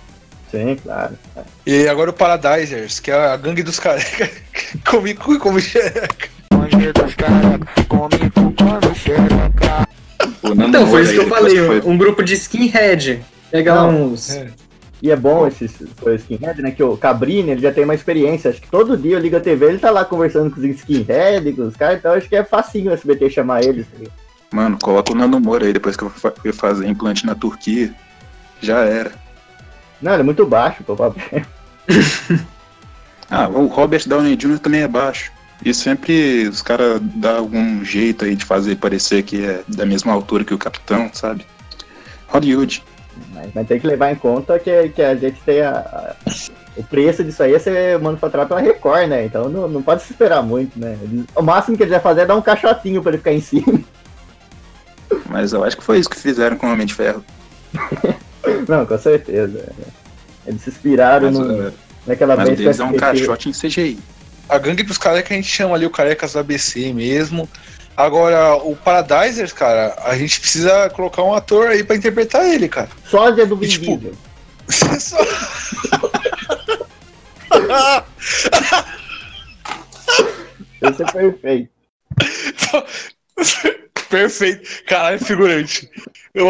Sim, 0.50 0.76
claro. 0.82 1.14
E 1.66 1.86
agora 1.88 2.10
o 2.10 2.12
Paradisers, 2.12 3.00
que 3.00 3.10
é 3.10 3.14
a 3.14 3.36
gangue 3.36 3.62
dos 3.62 3.78
carecas. 3.78 4.30
Come 4.86 5.14
cu 5.14 5.34
e 5.34 5.38
come 5.38 5.60
xereca. 5.60 6.28
O 10.42 10.48
Nando 10.54 10.64
Então, 10.68 10.86
foi 10.86 11.02
isso 11.02 11.12
que 11.12 11.18
eu 11.18 11.28
falei, 11.28 11.56
foi- 11.66 11.80
um 11.82 11.96
grupo 11.96 12.22
de 12.22 12.34
skinhead. 12.34 13.22
Pega 13.50 13.74
lá 13.74 13.86
uns. 13.86 14.30
é. 14.34 14.48
E 15.00 15.12
é 15.12 15.16
bom 15.16 15.46
esse 15.46 15.64
skinhead, 15.66 16.60
né? 16.60 16.72
Que 16.72 16.82
o 16.82 16.96
Cabrini, 16.96 17.52
ele 17.52 17.60
já 17.62 17.72
tem 17.72 17.84
uma 17.84 17.94
experiência. 17.94 18.50
Acho 18.50 18.60
que 18.60 18.68
todo 18.68 18.96
dia 18.96 19.14
eu 19.14 19.20
ligo 19.20 19.36
a 19.36 19.40
TV, 19.40 19.66
ele 19.66 19.78
tá 19.78 19.90
lá 19.90 20.04
conversando 20.04 20.50
com 20.50 20.58
os 20.60 20.66
skinhead, 20.66 21.52
com 21.52 21.62
os 21.62 21.76
caras, 21.76 21.98
então 21.98 22.12
acho 22.12 22.28
que 22.28 22.34
é 22.34 22.42
facinho 22.42 22.90
o 22.90 22.94
SBT 22.94 23.30
chamar 23.30 23.62
eles. 23.62 23.86
tá? 23.86 24.10
Mano, 24.50 24.78
coloca 24.82 25.12
o 25.12 25.14
Nando 25.14 25.38
Moura 25.40 25.66
aí 25.66 25.72
depois 25.72 25.96
que 25.96 26.04
eu 26.04 26.10
fui 26.10 26.52
fazer 26.52 26.86
implante 26.88 27.26
na 27.26 27.34
Turquia. 27.34 27.92
Já 28.60 28.78
era. 28.80 29.12
Não, 30.00 30.12
ele 30.12 30.22
é 30.22 30.24
muito 30.24 30.46
baixo, 30.46 30.82
pô. 30.84 30.96
Ah, 33.30 33.46
o 33.46 33.66
Robert 33.66 34.08
Downey 34.08 34.36
Jr. 34.36 34.58
também 34.58 34.80
é 34.80 34.88
baixo. 34.88 35.30
E 35.62 35.74
sempre 35.74 36.48
os 36.48 36.62
caras 36.62 36.98
dão 37.02 37.36
algum 37.38 37.84
jeito 37.84 38.24
aí 38.24 38.34
de 38.34 38.44
fazer 38.44 38.76
parecer 38.76 39.22
que 39.22 39.44
é 39.44 39.60
da 39.68 39.84
mesma 39.84 40.12
altura 40.14 40.44
que 40.44 40.54
o 40.54 40.58
capitão, 40.58 41.10
sabe? 41.12 41.44
Hollywood. 42.28 42.82
Mas, 43.34 43.50
mas 43.54 43.66
tem 43.66 43.78
que 43.80 43.86
levar 43.86 44.12
em 44.12 44.14
conta 44.16 44.58
que, 44.58 44.88
que 44.90 45.02
a 45.02 45.14
gente 45.14 45.40
tem 45.42 45.60
a, 45.60 45.72
a- 45.78 46.14
o 46.76 46.82
preço 46.84 47.22
disso 47.24 47.42
aí 47.42 47.52
é 47.54 47.58
ser 47.58 47.98
manufaturado 47.98 48.48
pela 48.48 48.60
Record, 48.60 49.08
né? 49.08 49.26
Então 49.26 49.48
não, 49.48 49.68
não 49.68 49.82
pode 49.82 50.02
se 50.04 50.12
esperar 50.12 50.42
muito, 50.42 50.78
né? 50.78 50.96
O 51.34 51.42
máximo 51.42 51.76
que 51.76 51.82
eles 51.82 51.90
vai 51.92 52.00
fazer 52.00 52.20
é 52.22 52.26
dar 52.26 52.36
um 52.36 52.40
caixotinho 52.42 53.02
pra 53.02 53.10
ele 53.10 53.18
ficar 53.18 53.32
em 53.32 53.40
cima. 53.40 53.80
Mas 55.28 55.52
eu 55.52 55.64
acho 55.64 55.76
que 55.76 55.84
foi 55.84 55.98
isso 55.98 56.08
que 56.10 56.16
fizeram 56.16 56.56
com 56.56 56.66
o 56.66 56.72
Homem 56.72 56.86
de 56.86 56.94
Ferro. 56.94 57.24
Não, 58.68 58.86
com 58.86 58.98
certeza. 58.98 59.68
Eles 60.46 60.62
se 60.62 60.70
inspiraram 60.70 61.30
Mas, 61.30 61.38
no, 61.38 61.68
é, 61.68 61.72
naquela 62.06 62.36
mas 62.36 62.46
vez 62.48 62.58
deles 62.58 62.80
é 62.80 62.84
um 62.84 62.94
caixote 62.94 63.48
em 63.48 63.52
CGI. 63.52 63.98
A 64.48 64.56
gangue 64.58 64.82
dos 64.82 64.96
carecas 64.96 65.32
a 65.32 65.34
gente 65.34 65.48
chama 65.48 65.74
ali 65.74 65.84
o 65.84 65.90
carecas 65.90 66.32
do 66.32 66.38
ABC 66.38 66.92
mesmo. 66.92 67.48
Agora, 67.96 68.54
o 68.56 68.74
Paradisers, 68.76 69.52
cara, 69.52 69.94
a 70.04 70.16
gente 70.16 70.40
precisa 70.40 70.88
colocar 70.90 71.22
um 71.22 71.34
ator 71.34 71.68
aí 71.68 71.82
pra 71.84 71.96
interpretar 71.96 72.46
ele, 72.46 72.68
cara. 72.68 72.88
Sósia 73.04 73.44
do 73.44 73.56
Vin 73.56 73.68
tipo, 73.68 73.96
Diesel. 73.98 74.14
Só- 75.00 75.18
Esse 80.80 81.02
é 81.02 81.06
perfeito. 81.12 81.70
Perfeito. 84.08 84.84
Caralho, 84.84 85.18
figurante. 85.18 85.90
Eu, 86.34 86.46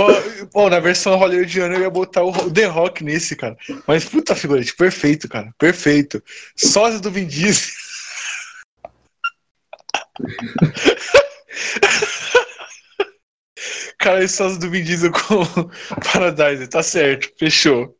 pô, 0.53 0.69
na 0.69 0.81
versão 0.81 1.17
hollywoodiana 1.17 1.75
eu 1.75 1.83
ia 1.83 1.91
botar 1.91 2.23
o, 2.23 2.31
o 2.31 2.53
The 2.53 2.67
Rock 2.67 3.03
nesse, 3.03 3.35
cara. 3.35 3.57
Mas 3.87 4.05
puta 4.05 4.35
figurante, 4.35 4.75
perfeito, 4.75 5.29
cara. 5.29 5.53
Perfeito. 5.59 6.23
Sósia 6.57 7.01
do 7.01 7.11
Vin 7.11 7.27
Diesel. 7.27 7.73
Cara, 13.99 14.23
esse 14.23 14.37
sósia 14.37 14.59
do 14.59 14.71
Vin 14.71 14.85
Diesel 14.85 15.11
com 15.11 15.45
Paradise, 16.13 16.69
tá 16.69 16.83
certo, 16.83 17.33
fechou. 17.37 17.97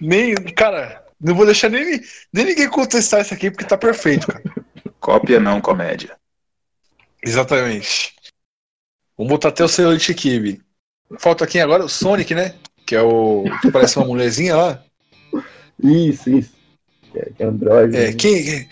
Nem, 0.00 0.34
cara, 0.54 1.04
não 1.20 1.34
vou 1.34 1.44
deixar 1.44 1.68
nem, 1.68 2.00
nem 2.32 2.44
ninguém 2.44 2.68
contestar 2.68 3.20
isso 3.20 3.34
aqui 3.34 3.50
porque 3.50 3.64
tá 3.64 3.76
perfeito, 3.76 4.28
cara. 4.28 4.42
Cópia 5.00 5.40
não 5.40 5.60
comédia. 5.60 6.16
Exatamente. 7.22 8.14
Vamos 9.20 9.32
botar 9.34 9.48
até 9.50 9.62
o 9.62 9.68
Celulite 9.68 10.14
Kibe. 10.14 10.62
Falta 11.18 11.44
aqui 11.44 11.60
agora 11.60 11.84
o 11.84 11.88
Sonic, 11.90 12.34
né? 12.34 12.54
Que 12.86 12.96
é 12.96 13.02
o. 13.02 13.44
que 13.60 13.70
parece 13.70 13.98
uma 13.98 14.06
mulherzinha 14.06 14.56
lá. 14.56 14.82
Isso, 15.82 16.30
isso. 16.30 16.50
Que 17.12 17.18
é, 17.18 17.28
que 17.36 17.42
é 17.42 17.46
Android. 17.46 17.94
É, 17.94 18.12
quem. 18.14 18.66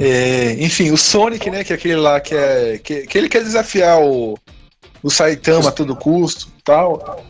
é, 0.00 0.52
enfim, 0.54 0.90
o 0.90 0.96
Sonic, 0.96 1.50
né? 1.50 1.62
Que 1.64 1.74
é 1.74 1.76
aquele 1.76 1.96
lá 1.96 2.18
que 2.18 2.34
é. 2.34 2.78
Que, 2.78 3.06
que 3.06 3.18
ele 3.18 3.28
quer 3.28 3.42
desafiar 3.42 4.00
o. 4.00 4.38
O 5.02 5.10
Saitama 5.10 5.68
a 5.68 5.72
todo 5.72 5.94
custo 5.94 6.50
tal. 6.64 7.22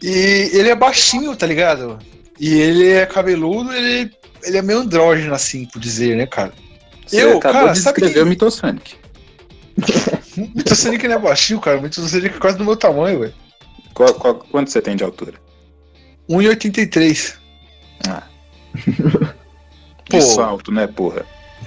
E 0.00 0.50
ele 0.52 0.68
é 0.68 0.74
baixinho, 0.76 1.34
tá 1.34 1.44
ligado? 1.46 1.98
E 2.38 2.54
ele 2.54 2.88
é 2.88 3.04
cabeludo, 3.04 3.72
ele, 3.72 4.12
ele 4.44 4.56
é 4.58 4.62
meio 4.62 4.78
andrógeno, 4.78 5.34
assim, 5.34 5.66
por 5.66 5.80
dizer, 5.80 6.16
né, 6.16 6.26
cara? 6.26 6.52
Você 7.04 7.22
Eu, 7.24 7.38
acabou 7.38 7.60
cara, 7.60 7.72
de 7.72 7.80
sabe 7.80 7.96
descrever 8.00 8.14
quem- 8.14 8.22
o 8.22 8.26
Mitosonic. 8.26 8.94
O 10.36 10.40
Mito 10.54 10.74
Sonic 10.74 11.06
não 11.08 11.16
é 11.16 11.18
baixinho, 11.18 11.60
cara. 11.60 11.78
O 11.78 11.82
Mito 11.82 12.00
Sonic 12.00 12.36
é 12.36 12.38
quase 12.38 12.56
do 12.58 12.64
meu 12.64 12.76
tamanho, 12.76 13.20
velho. 13.20 13.34
Qual- 13.94 14.14
qual- 14.14 14.34
quanto 14.34 14.70
você 14.70 14.80
tem 14.80 14.96
de 14.96 15.04
altura? 15.04 15.34
1,83. 16.28 17.34
Ah. 18.08 18.22
Pô. 20.08 20.16
De 20.18 20.22
salto, 20.22 20.72
né, 20.72 20.86
porra? 20.86 21.24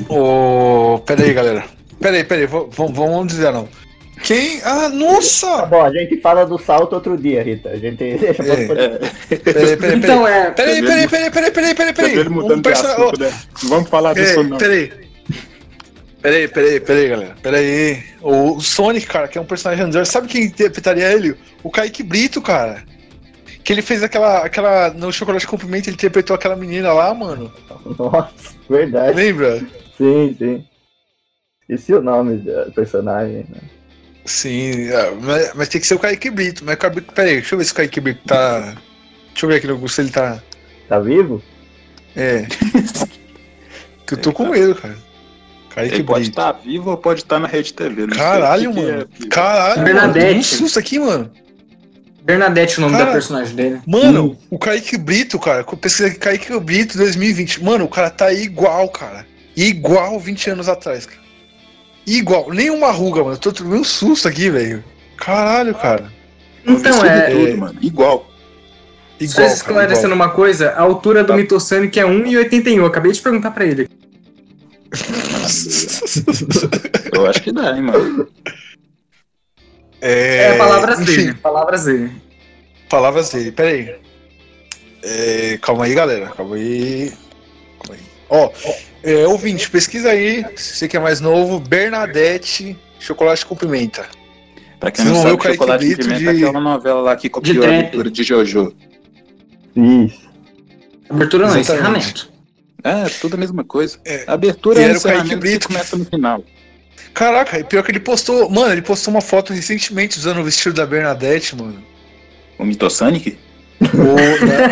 Ô, 0.10 1.00
pera 1.06 1.24
aí, 1.24 1.34
galera. 1.34 1.66
Pera 2.00 2.18
aí, 2.18 2.24
pera 2.24 2.42
aí. 2.42 2.48
Vamos 2.48 3.28
dizer 3.28 3.52
não. 3.54 3.68
Quem? 4.24 4.60
Ah, 4.64 4.82
Tá 4.84 4.90
nossa! 4.90 5.66
bom, 5.66 5.82
a 5.82 5.92
gente 5.92 6.20
fala 6.22 6.46
do 6.46 6.58
salto 6.58 6.94
outro 6.94 7.18
dia, 7.18 7.44
Rita. 7.44 7.70
A 7.70 7.76
gente 7.78 7.98
deixa 8.18 8.34
pra 8.44 8.54
É. 8.54 9.00
É, 9.30 9.36
Pera 9.36 9.36
aí, 9.36 9.38
pera 9.38 9.60
aí, 9.60 9.78
pera 9.78 9.96
Então 9.96 10.28
é. 10.28 10.48
aí. 10.48 10.52
Pera 10.54 10.72
aí, 10.72 10.82
pera 10.82 10.96
aí, 10.96 11.08
pera 11.08 11.24
aí, 11.26 11.32
pera 11.32 11.46
aí, 11.46 11.52
pera 11.52 11.68
aí, 11.68 11.74
pera 11.76 11.90
aí, 11.90 11.94
pera 11.94 12.08
aí. 12.08 12.20
ele 12.20 12.30
mudando 12.30 12.54
Um 12.54 12.56
de 12.58 12.62
persona- 12.70 12.94
assunto, 12.94 13.20
né? 13.20 13.34
Vamos 13.64 13.90
falar 13.90 14.14
disso, 14.14 14.40
É, 14.40 14.44
não. 14.44 14.58
pera 14.58 14.74
aí. 16.30 16.32
Pera 16.32 16.36
aí, 16.36 16.48
pera 16.48 16.68
aí, 16.68 16.80
pera 16.80 17.00
aí, 17.00 17.10
galera. 17.10 17.36
Pera 17.42 17.58
aí. 17.58 18.04
O 18.22 18.60
Sonic, 18.62 19.06
cara, 19.08 19.28
que 19.28 19.38
é 19.38 19.42
um 19.42 19.46
personagem 19.46 19.84
andrógeno. 19.86 20.06
Sabe 20.06 20.28
quem 20.28 20.46
interpretaria 20.46 21.12
ele? 21.12 21.36
O 21.64 21.70
Kaique 21.70 22.04
Brito, 22.04 22.42
cara. 22.42 22.84
Que 23.64 23.72
ele 23.74 23.82
fez 23.82 24.04
aquela. 24.04 24.40
aquela 24.46 24.90
no 24.94 25.12
Chocolate 25.12 25.48
com 25.48 25.58
Pimenta, 25.58 25.90
ele 25.90 25.96
interpretou 25.96 26.36
aquela 26.36 26.56
menina 26.56 26.92
lá, 26.94 27.14
mano. 27.14 27.52
Nossa, 27.98 28.54
verdade. 28.70 29.16
Lembra? 29.16 29.60
Sim, 29.98 30.36
sim. 30.38 30.66
Esqueci 31.62 31.94
o 31.94 32.02
nome 32.02 32.38
do 32.38 32.72
personagem. 32.74 33.46
Né? 33.50 33.62
Sim, 34.26 34.90
é, 34.90 35.12
mas, 35.12 35.54
mas 35.54 35.70
tem 35.70 35.80
que 35.80 35.88
ser 35.88 35.96
o 35.96 36.00
Kaique 36.00 36.30
Brito. 36.30 36.64
Mas, 36.66 36.76
Kaique- 36.76 37.02
pera 37.02 37.30
aí, 37.30 37.36
deixa 37.36 37.56
eu 37.56 37.60
ver 37.60 37.66
se 37.66 37.72
o 37.72 37.76
Kaique 37.76 38.02
Brito 38.02 38.22
tá. 38.26 38.76
Deixa 39.32 39.46
eu 39.46 39.50
ver 39.50 39.56
aqui 39.56 39.68
no 39.68 39.90
se 39.90 40.02
ele 40.02 40.12
tá. 40.12 40.42
Tá 40.88 41.00
vivo? 41.00 41.42
É. 42.16 42.46
que 44.06 44.14
eu 44.16 44.18
tô 44.18 44.32
com 44.34 44.50
medo, 44.50 44.76
cara. 44.76 44.96
Kaique 45.74 45.96
Ele 45.96 46.04
pode 46.04 46.30
estar 46.30 46.52
vivo 46.54 46.92
ou 46.92 46.98
pode 46.98 47.22
estar 47.22 47.40
na 47.40 47.48
rede 47.48 47.74
TV. 47.74 48.02
não 48.08 48.14
sei 48.14 48.18
Caralho, 48.24 48.72
que 48.72 48.76
que 48.80 48.86
mano. 48.86 49.08
é. 49.24 49.28
Caralho, 49.28 49.84
Bernadette. 49.84 50.26
mano. 50.28 50.38
Um 50.40 50.44
susto 50.44 50.80
aqui, 50.80 51.00
mano. 51.00 51.32
Bernadette, 52.24 52.78
o 52.78 52.82
nome 52.82 52.94
Cara. 52.94 53.06
da 53.06 53.12
personagem 53.12 53.56
dele. 53.56 53.82
Mano, 53.86 54.38
o 54.50 54.58
Kaique 54.58 54.98
Brito, 54.98 55.38
cara, 55.38 55.60
eu 55.70 55.78
pesquisei 55.78 56.12
aqui, 56.12 56.20
Kaique 56.20 56.58
Brito 56.60 56.98
2020. 56.98 57.62
Mano, 57.64 57.86
o 57.86 57.90
cara 57.90 58.10
tá 58.10 58.32
igual, 58.32 58.88
cara. 58.90 59.26
Igual 59.58 60.20
20 60.20 60.52
anos 60.52 60.70
atrás, 60.70 61.06
cara. 61.06 61.20
Igual, 62.08 62.50
nenhuma 62.52 62.92
ruga, 62.92 63.22
mano. 63.24 63.36
Eu 63.36 63.40
tô 63.40 63.52
tomando 63.52 63.82
um 63.82 63.84
susto 63.84 64.28
aqui, 64.28 64.50
velho. 64.50 64.84
Caralho, 65.18 65.74
cara. 65.76 66.12
Então 66.66 67.04
é. 67.06 67.30
tudo, 67.30 67.58
mano. 67.58 67.78
Igual. 67.82 68.30
Só 69.20 69.26
Igual, 69.26 69.36
cara, 69.44 69.54
esclarecendo 69.54 70.14
igual. 70.14 70.30
uma 70.30 70.30
coisa, 70.30 70.70
a 70.72 70.82
altura 70.82 71.24
do 71.24 71.28
Tá. 71.28 71.36
Mitosonic 71.38 72.00
é 72.00 72.04
1,81. 72.06 72.78
Eu 72.78 72.86
acabei 72.86 73.12
de 73.12 73.22
perguntar 73.22 73.52
pra 73.52 73.66
ele. 73.66 73.88
Eu 77.14 77.28
acho 77.28 77.42
que 77.42 77.52
dá, 77.52 77.76
hein, 77.76 77.82
mano. 77.84 78.28
É, 80.02 80.54
É, 80.54 80.58
palavras 80.58 81.00
enfim, 81.00 81.16
dele. 81.16 81.34
Palavras 81.36 81.86
dele. 81.86 82.12
Palavras 82.90 83.30
dele, 83.30 83.52
pera 83.52 83.70
aí. 83.70 83.96
É, 85.02 85.58
calma 85.62 85.86
aí, 85.86 85.94
galera. 85.94 86.28
Calma 86.36 86.56
aí. 86.56 87.12
Calma 87.80 87.96
aí. 87.96 88.02
Ó, 88.30 88.52
é, 89.04 89.28
ouvinte, 89.28 89.70
pesquisa 89.70 90.10
aí, 90.10 90.46
se 90.56 90.76
você 90.78 90.88
que 90.88 90.98
é 90.98 91.00
mais 91.00 91.22
novo, 91.22 91.60
Bernadette, 91.60 92.78
chocolate 93.00 93.46
com 93.46 93.56
pimenta. 93.56 94.06
Pra 94.80 94.92
quem 94.92 95.06
não 95.06 95.14
ver 95.16 95.22
sabe, 95.30 95.38
Kaique 95.38 95.58
Chocolate 95.58 95.86
de 95.88 95.96
Brito 95.96 96.04
Pimenta 96.10 96.34
de- 96.34 96.44
é 96.44 96.48
aquela 96.48 96.60
novela 96.64 97.02
lá 97.02 97.16
que 97.16 97.30
copiou 97.30 97.64
a 97.64 97.68
trap. 97.68 97.80
abertura 97.80 98.12
de 98.12 98.24
Jojo. 98.24 98.76
Isso. 99.76 100.30
Abertura 101.10 101.48
não, 101.48 101.58
Exatamente. 101.58 102.08
encerramento. 102.10 102.33
É, 102.84 103.06
tudo 103.22 103.36
a 103.36 103.38
mesma 103.38 103.64
coisa. 103.64 103.98
É. 104.06 104.26
Abertura 104.28 104.80
E 104.80 104.84
é 104.84 104.90
era 104.90 104.98
o 104.98 105.02
Kaique 105.02 105.20
encerramento 105.20 105.40
Brito 105.40 105.68
começa 105.68 105.96
no 105.98 106.06
final. 106.06 106.44
Caraca, 107.14 107.60
e 107.60 107.64
pior 107.64 107.84
que 107.84 107.92
ele 107.92 108.00
postou. 108.00 108.50
Mano, 108.50 108.72
ele 108.74 108.82
postou 108.82 109.14
uma 109.14 109.22
foto 109.22 109.54
recentemente 109.54 110.18
usando 110.18 110.40
o 110.40 110.44
vestido 110.44 110.76
da 110.76 110.86
Bernadette, 110.86 111.56
mano. 111.56 111.84
O 112.58 112.66
Mitosonic? 112.66 113.38
O, 113.82 114.46
né? 114.46 114.72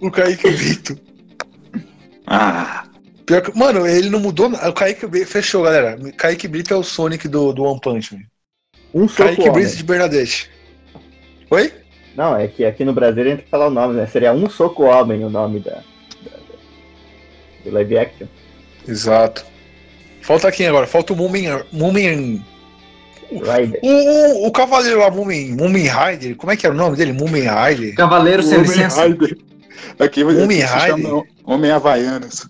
o 0.00 0.10
Kaique 0.10 0.50
Brito. 0.50 0.98
Ah, 2.26 2.84
Pior 3.26 3.40
que, 3.40 3.56
mano, 3.56 3.86
ele 3.86 4.10
não 4.10 4.20
mudou 4.20 4.48
nada. 4.48 4.68
O 4.68 4.72
Kaique 4.72 5.06
Brito. 5.06 5.26
Fechou, 5.30 5.62
galera. 5.62 5.98
Kaique 6.16 6.46
Brito 6.46 6.74
é 6.74 6.76
o 6.76 6.82
Sonic 6.82 7.26
do, 7.26 7.52
do 7.52 7.62
One 7.62 7.80
Punch 7.80 8.14
Man. 8.14 8.20
Um 8.92 9.08
soco 9.08 9.36
Kaique. 9.36 9.50
Brito 9.50 9.76
de 9.76 9.82
Bernadette. 9.82 10.50
Oi? 11.50 11.72
Não, 12.16 12.36
é 12.36 12.46
que 12.48 12.64
aqui 12.64 12.84
no 12.84 12.92
Brasil 12.92 13.22
a 13.22 13.26
gente 13.26 13.36
tem 13.36 13.44
que 13.44 13.50
falar 13.50 13.66
o 13.66 13.70
nome, 13.70 13.94
né? 13.94 14.06
Seria 14.06 14.32
um 14.32 14.48
soco 14.48 14.84
homem 14.84 15.24
o 15.24 15.30
nome 15.30 15.58
da, 15.60 15.72
da- 15.72 15.80
da- 16.30 16.38
do 17.64 17.70
live 17.72 17.98
action. 17.98 18.26
Exato. 18.86 19.44
Falta 20.22 20.50
quem 20.52 20.66
agora? 20.68 20.86
Falta 20.86 21.12
o 21.12 21.16
Mumen. 21.16 21.48
Mumen. 21.72 22.44
Rider. 23.30 23.80
O, 23.82 23.88
o, 23.88 24.46
o 24.46 24.52
cavaleiro 24.52 25.00
lá, 25.00 25.10
Moomin, 25.10 25.56
Moomin 25.56 25.88
Rider, 25.88 26.36
como 26.36 26.52
é 26.52 26.56
que 26.56 26.66
era 26.66 26.74
o 26.74 26.78
nome 26.78 26.96
dele? 26.96 27.12
Moomin 27.12 27.40
Rider? 27.48 27.94
Cavaleiro 27.96 28.42
sem 28.42 28.60
licença. 28.60 29.04
Rider. 29.06 29.36
Aqui 29.98 30.20
chama 30.20 30.32
Rider? 30.46 31.22
Homem 31.44 31.70
Havaianas. 31.70 32.46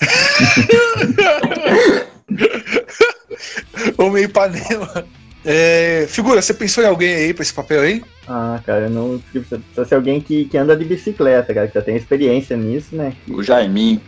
Homem 3.98 4.24
Ipanema. 4.24 5.06
É, 5.44 6.06
figura, 6.08 6.40
você 6.40 6.54
pensou 6.54 6.82
em 6.82 6.86
alguém 6.86 7.14
aí 7.14 7.34
pra 7.34 7.42
esse 7.42 7.52
papel 7.52 7.82
aí? 7.82 8.02
Ah, 8.26 8.58
cara, 8.64 8.82
eu 8.86 8.90
não. 8.90 9.18
Precisa 9.30 9.58
precisa 9.58 9.84
ser 9.84 9.94
alguém 9.96 10.20
que, 10.20 10.46
que 10.46 10.56
anda 10.56 10.74
de 10.76 10.84
bicicleta, 10.84 11.52
cara, 11.52 11.68
que 11.68 11.74
já 11.74 11.82
tem 11.82 11.96
experiência 11.96 12.56
nisso, 12.56 12.96
né? 12.96 13.12
O 13.30 13.42
Jaiminho. 13.42 14.00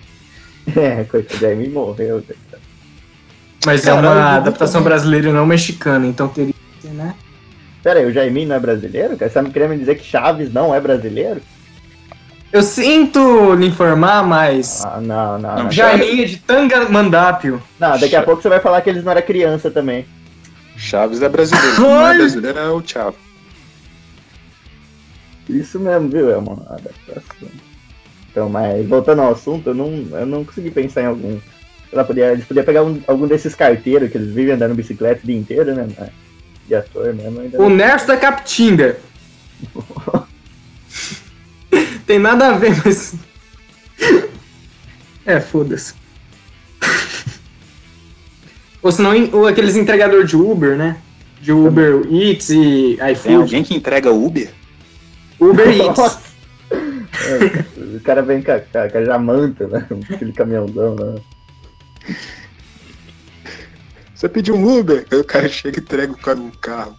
É, 0.75 1.05
coitado, 1.05 1.39
de 1.39 1.55
mim 1.55 1.69
morreu. 1.69 2.23
cara. 2.51 2.63
Mas 3.65 3.83
é 3.87 3.91
Caralho, 3.91 4.07
uma 4.09 4.17
o 4.17 4.37
adaptação 4.37 4.81
também. 4.81 4.89
brasileira 4.89 5.29
e 5.29 5.33
não 5.33 5.45
mexicana, 5.47 6.07
então 6.07 6.29
teria 6.29 6.53
que 6.55 6.87
ser, 6.89 6.95
né? 6.95 7.15
Pera 7.83 8.01
aí, 8.01 8.07
o 8.07 8.13
Jaimin 8.13 8.47
não 8.47 8.57
é 8.57 8.61
brasileiro? 8.61 9.17
Cara, 9.17 9.29
você 9.31 9.35
tá 9.35 9.43
me 9.43 9.51
querendo 9.51 9.71
me 9.71 9.79
dizer 9.79 9.95
que 9.97 10.05
Chaves 10.05 10.53
não 10.53 10.75
é 10.75 10.81
brasileiro? 10.81 11.41
Eu 12.53 12.63
sinto 12.63 13.55
lhe 13.55 13.67
informar, 13.67 14.25
mas. 14.27 14.85
Ah, 14.85 15.01
não, 15.01 15.39
não, 15.39 15.57
Não, 15.57 15.63
não. 15.65 15.71
Jaiminha 15.71 16.27
de 16.27 16.37
Tangamandápio. 16.39 17.63
Não, 17.79 17.99
daqui 17.99 18.17
a 18.17 18.23
pouco 18.23 18.41
você 18.43 18.49
vai 18.49 18.61
falar 18.61 18.81
que 18.81 18.89
eles 18.91 19.05
não 19.05 19.13
eram 19.13 19.23
criança 19.23 19.71
também. 19.71 20.07
Chaves 20.77 21.23
é 21.23 21.29
brasileiro. 21.29 21.81
Não 21.81 22.07
é 22.09 22.15
brasileiro 22.17 22.59
é 22.59 22.69
o 22.71 22.83
Thiago. 22.83 23.17
Isso 25.49 25.79
mesmo, 25.79 26.09
viu? 26.09 26.31
É 26.31 26.37
uma 26.37 26.55
adaptação. 26.69 27.49
Então, 28.31 28.49
mas 28.49 28.87
voltando 28.87 29.23
ao 29.23 29.33
assunto, 29.33 29.69
eu 29.71 29.75
não, 29.75 29.91
eu 30.19 30.27
não 30.27 30.45
consegui 30.45 30.71
pensar 30.71 31.03
em 31.03 31.07
algum. 31.07 31.39
Ela 31.93 32.05
podia, 32.05 32.33
eles 32.33 32.45
podiam 32.45 32.65
pegar 32.67 32.83
um- 32.83 33.01
algum 33.07 33.27
desses 33.27 33.55
carteiros 33.55 34.11
que 34.11 34.19
eles 34.19 34.35
vivem 34.35 34.55
andando 34.55 34.75
bicicleta 34.75 35.23
o 35.23 35.27
dia 35.27 35.37
inteiro, 35.39 35.75
né? 35.75 35.87
mas 35.99 36.11
De 36.67 36.75
ator 36.75 37.15
mesmo. 37.15 37.41
Ainda 37.41 37.63
O 37.63 37.71
Nerso 37.71 38.07
da 38.09 38.17
Capitinga. 38.17 38.99
Tem 42.07 42.19
nada 42.19 42.49
a 42.49 42.53
ver, 42.59 42.73
mas. 42.85 43.15
É, 45.25 45.41
foda-se. 45.41 45.95
Ou 48.87 48.93
senão, 48.93 49.11
ou 49.33 49.49
aqueles 49.49 49.75
entregador 49.75 50.23
de 50.25 50.37
Uber, 50.37 50.77
né? 50.77 50.97
De 51.41 51.51
Uber 51.51 52.03
Eats 52.09 52.51
e 52.51 52.97
Tem 52.97 53.13
iFood. 53.13 53.35
alguém 53.35 53.65
que 53.65 53.75
entrega 53.75 54.13
Uber? 54.13 54.49
Uber 55.41 55.67
Eats. 55.75 56.19
É, 56.71 57.97
o 57.97 58.01
cara 58.01 58.23
vem 58.23 58.41
com 58.43 58.53
a, 58.53 58.61
com 58.61 58.99
a- 58.99 59.05
jamanta, 59.05 59.67
né? 59.67 59.85
Aquele 60.09 60.33
caminhãozão 60.33 60.95
lá. 60.95 61.15
Você 64.15 64.29
pediu 64.29 64.55
um 64.55 64.79
Uber? 64.79 65.05
Aí 65.11 65.19
o 65.19 65.25
cara 65.25 65.49
chega 65.49 65.81
e 65.81 65.83
entrega 65.83 66.13
o 66.13 66.17
cara 66.17 66.39
no 66.39 66.53
carro. 66.59 66.97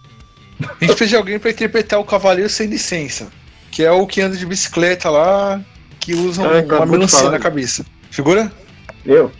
A 0.60 0.64
gente 0.84 0.88
precisa 0.88 1.06
de 1.08 1.16
alguém 1.16 1.38
pra 1.38 1.50
interpretar 1.50 1.98
o 1.98 2.04
cavaleiro 2.04 2.50
sem 2.50 2.66
licença. 2.68 3.28
Que 3.70 3.82
é 3.82 3.90
o 3.90 4.06
que 4.06 4.20
anda 4.20 4.36
de 4.36 4.44
bicicleta 4.44 5.08
lá, 5.08 5.58
que 6.00 6.14
usa 6.14 6.42
um- 6.42 6.66
uma 6.66 6.84
melancia 6.84 7.30
na 7.30 7.38
cabeça. 7.38 7.84
Figura? 8.10 8.52
Eu? 9.06 9.32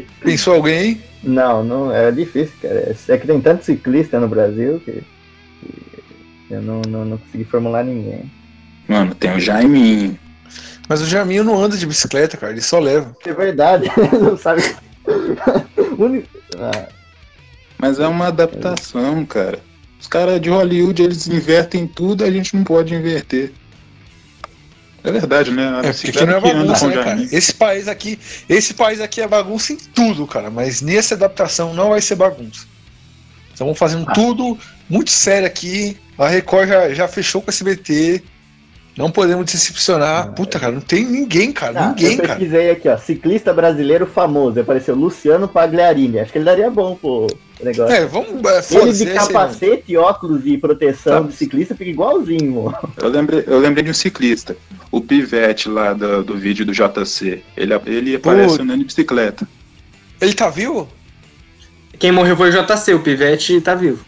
Pensou 0.00 0.54
alguém? 0.54 1.00
Não, 1.22 1.62
não, 1.62 1.94
é 1.94 2.10
difícil, 2.10 2.54
cara. 2.60 2.96
É 3.08 3.16
que 3.16 3.26
tem 3.26 3.40
tanto 3.40 3.64
ciclista 3.64 4.18
no 4.18 4.28
Brasil 4.28 4.80
que, 4.84 5.02
que 6.48 6.54
eu 6.54 6.62
não, 6.62 6.82
não, 6.88 7.04
não 7.04 7.18
consegui 7.18 7.44
formular 7.44 7.84
ninguém. 7.84 8.30
Mano, 8.88 9.14
tem 9.14 9.34
o 9.34 9.40
Jaiminho. 9.40 10.18
Mas 10.88 11.00
o 11.00 11.06
Jaminho 11.06 11.44
não 11.44 11.62
anda 11.62 11.76
de 11.76 11.86
bicicleta, 11.86 12.36
cara, 12.36 12.52
ele 12.52 12.60
só 12.60 12.78
leva. 12.78 13.16
É 13.24 13.32
verdade, 13.32 13.90
não 14.20 14.36
sabe. 14.36 14.62
Ah, 16.58 16.88
Mas 17.78 17.98
é 17.98 18.06
uma 18.06 18.26
adaptação, 18.26 19.24
cara. 19.24 19.58
Os 19.98 20.06
caras 20.06 20.40
de 20.40 20.50
Hollywood, 20.50 21.02
eles 21.02 21.26
invertem 21.26 21.86
tudo, 21.86 22.24
a 22.24 22.30
gente 22.30 22.54
não 22.54 22.64
pode 22.64 22.94
inverter. 22.94 23.52
É 25.04 25.10
verdade, 25.10 25.50
né? 25.50 25.68
A 25.68 25.88
É, 25.88 25.92
porque 25.92 26.24
não 26.26 26.36
é 26.36 26.40
bagunça, 26.40 26.86
né, 26.88 27.02
cara? 27.02 27.28
Esse 27.32 27.52
país 27.54 27.88
aqui, 27.88 28.18
esse 28.48 28.72
país 28.74 29.00
aqui 29.00 29.20
é 29.20 29.26
bagunça 29.26 29.72
em 29.72 29.76
tudo, 29.76 30.26
cara. 30.26 30.48
Mas 30.50 30.80
nessa 30.80 31.14
adaptação 31.14 31.74
não 31.74 31.88
vai 31.90 32.00
ser 32.00 32.14
bagunça. 32.14 32.66
Estamos 33.52 33.76
fazendo 33.78 34.04
Ah. 34.08 34.12
tudo 34.12 34.56
muito 34.88 35.10
sério 35.10 35.46
aqui. 35.46 35.96
A 36.16 36.28
Record 36.28 36.68
já, 36.68 36.94
já 36.94 37.08
fechou 37.08 37.42
com 37.42 37.50
a 37.50 37.52
SBT. 37.52 38.22
Não 38.96 39.10
podemos 39.10 39.46
decepcionar. 39.50 40.32
Puta, 40.32 40.60
cara, 40.60 40.72
não 40.72 40.80
tem 40.82 41.04
ninguém, 41.06 41.50
cara. 41.50 41.80
Ah, 41.80 41.88
ninguém, 41.88 42.12
eu 42.12 42.16
cara. 42.18 42.28
pesquisei 42.34 42.70
aqui, 42.70 42.88
ó. 42.88 42.96
Ciclista 42.98 43.52
brasileiro 43.54 44.06
famoso. 44.06 44.60
Apareceu 44.60 44.94
Luciano 44.94 45.48
Pagliarini. 45.48 46.18
Acho 46.20 46.30
que 46.30 46.36
ele 46.38 46.44
daria 46.44 46.70
bom 46.70 46.94
pro 46.96 47.26
negócio. 47.62 47.94
É, 47.94 48.04
vamos. 48.04 48.28
É, 48.44 48.74
ele 48.82 48.92
de 48.92 49.04
não. 49.06 49.14
capacete, 49.14 49.96
óculos 49.96 50.42
e 50.44 50.58
proteção 50.58 51.22
Tá. 51.24 51.30
de 51.30 51.34
ciclista 51.36 51.74
fica 51.74 51.88
igualzinho, 51.90 52.64
mano. 52.64 52.76
Eu 52.98 53.08
lembrei, 53.08 53.44
eu 53.46 53.58
lembrei 53.58 53.82
de 53.82 53.90
um 53.90 53.94
ciclista, 53.94 54.54
o 54.90 55.00
Pivete 55.00 55.70
lá 55.70 55.94
do, 55.94 56.22
do 56.22 56.36
vídeo 56.36 56.66
do 56.66 56.72
JC. 56.72 57.42
Ele, 57.56 57.72
ele 57.86 58.16
aparece 58.16 58.60
andando 58.60 58.78
de 58.80 58.84
bicicleta. 58.84 59.48
Ele 60.20 60.34
tá 60.34 60.50
vivo? 60.50 60.86
Quem 61.98 62.12
morreu 62.12 62.36
foi 62.36 62.50
o 62.50 62.52
JC, 62.52 62.92
o 62.92 63.00
Pivete 63.00 63.58
tá 63.62 63.74
vivo. 63.74 64.04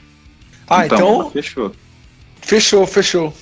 Ah, 0.69 0.85
então, 0.85 1.31
Fechou. 1.31 1.73
fechou, 2.43 2.87
fechou. 2.87 3.35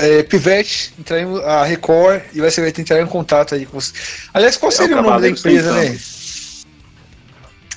É, 0.00 0.22
Pivete, 0.22 0.94
entrar 0.98 1.20
em- 1.20 1.44
a 1.44 1.62
Record 1.64 2.22
e 2.32 2.40
o 2.40 2.44
SBT 2.46 2.80
entrar 2.80 3.00
em 3.02 3.06
contato 3.06 3.54
aí 3.54 3.66
com 3.66 3.78
você. 3.78 3.92
Aliás, 4.32 4.56
qual 4.56 4.72
É 4.72 4.74
o 4.74 4.76
seria 4.78 4.98
o, 4.98 5.02
nome 5.02 5.20
da 5.20 5.28
empresa, 5.28 5.72
né? 5.74 5.98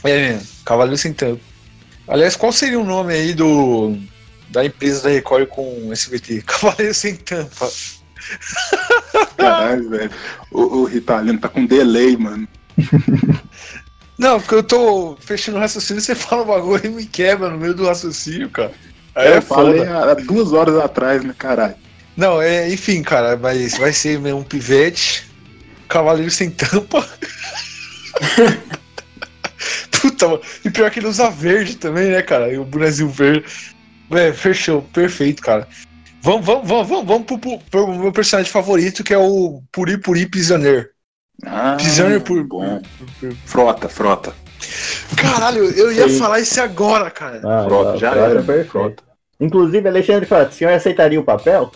É 0.06 0.30
mesmo, 0.32 0.48
Cavaleiro 0.66 0.98
Sem 0.98 1.14
Tampa. 1.14 1.42
Aliás, 2.08 2.36
qual 2.36 2.52
seria 2.52 2.80
o 2.80 2.84
nome 2.86 3.14
aí 3.14 3.34
do 3.34 3.98
da 4.50 4.64
empresa 4.64 5.04
da 5.04 5.10
Record 5.10 5.48
com 5.48 5.88
o 5.88 5.92
SBT? 5.94 6.42
Cavaleiro 6.48 6.94
Sem 6.94 7.16
Tampa. 7.16 7.70
Caralho, 9.38 9.90
velho. 9.90 10.12
O, 10.52 10.62
o 10.62 10.84
Ritalino 10.86 11.40
tá 11.40 11.50
com 11.50 11.66
delay, 11.66 12.16
mano. 12.18 12.48
Não, 14.18 14.40
porque 14.40 14.56
eu 14.56 14.64
tô 14.64 15.18
fechando 15.20 15.58
o 15.58 15.62
raciocínio, 15.62 16.02
você 16.02 16.14
fala 16.16 16.44
um 16.44 16.48
bagulho 16.48 16.86
e 16.86 16.90
me 16.90 17.06
quebra 17.06 17.50
no 17.50 17.58
meio 17.58 17.74
do 17.74 17.86
raciocínio, 17.86 18.50
cara. 18.50 18.72
Aí 19.16 19.28
é 19.28 19.38
eu 19.38 19.42
falei 19.42 19.80
foda. 19.80 20.12
há 20.12 20.14
duas 20.16 20.54
horas 20.54 20.78
atrás, 20.78 21.24
né, 21.24 21.34
caralho. 21.38 21.76
Não, 22.15 22.41
é, 22.41 22.71
enfim, 22.71 23.02
cara, 23.02 23.36
mas 23.38 23.78
vai 23.78 23.91
ser 23.91 24.19
mesmo 24.19 24.39
um 24.39 24.43
pivete, 24.43 25.26
cavaleiro 25.88 26.30
sem 26.32 26.49
tampa. 26.52 27.08
Puta, 30.02 30.28
mano. 30.28 30.41
E 30.65 30.69
pior 30.69 30.91
que 30.91 30.99
ele 30.99 31.08
usa 31.08 31.30
verde 31.30 31.76
também, 31.78 32.10
né, 32.12 32.21
cara? 32.21 32.52
E 32.52 32.58
o 32.58 32.65
Brasil 32.65 33.08
verde. 33.10 33.45
É, 34.12 34.32
fechou, 34.34 34.82
perfeito, 34.82 35.41
cara. 35.41 35.67
Vamos, 36.21 36.45
vamos, 36.45 36.67
vamos, 36.67 36.88
vamos, 36.88 37.06
vamos 37.08 37.26
pro, 37.26 37.38
pro- 37.38 37.60
pro 37.69 37.93
meu 37.95 38.12
personagem 38.12 38.52
favorito, 38.52 39.04
que 39.04 39.13
é 39.13 39.17
o 39.17 39.62
Puri 39.71 39.97
Puri 39.97 40.26
Prisioneiro. 40.28 40.88
Ah, 41.45 41.76
Prisioneiro 41.78 42.21
por. 42.21 42.43
bom. 42.43 42.82
Frota, 43.45 43.89
frota. 43.89 44.34
Caralho, 45.17 45.63
eu 45.71 45.91
ia 45.91 46.08
Sim. 46.08 46.19
falar 46.19 46.39
isso 46.39 46.62
agora, 46.62 47.10
cara. 47.10 47.41
Ah, 47.43 47.63
Frota, 47.65 47.97
já 47.97 48.12
frota, 48.12 48.26
era. 48.30 48.43
perfeito. 48.43 48.71
Frota. 48.71 49.04
Inclusive, 49.39 49.88
Alexandre 49.89 50.26
fala, 50.26 50.47
o 50.47 50.52
senhor 50.52 50.71
aceitaria 50.73 51.19
o 51.19 51.23
papel? 51.23 51.71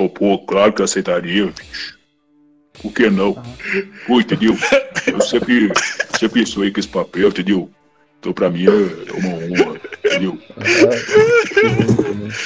Pô, 0.00 0.08
pô, 0.08 0.38
claro 0.38 0.72
que 0.72 0.80
eu 0.80 0.84
aceitaria, 0.84 1.44
bicho. 1.46 1.98
Por 2.80 2.90
que 2.92 3.10
não? 3.10 3.34
Pô, 4.06 4.18
entendeu? 4.18 4.56
Eu 5.06 5.20
sempre, 5.20 5.70
sempre 6.18 6.46
sonhei 6.46 6.70
com 6.72 6.80
esse 6.80 6.88
papel, 6.88 7.28
entendeu? 7.28 7.70
Então 8.18 8.32
pra 8.32 8.48
mim 8.48 8.64
é 8.64 8.70
uma 9.12 9.34
honra, 9.34 9.80
entendeu? 10.02 10.38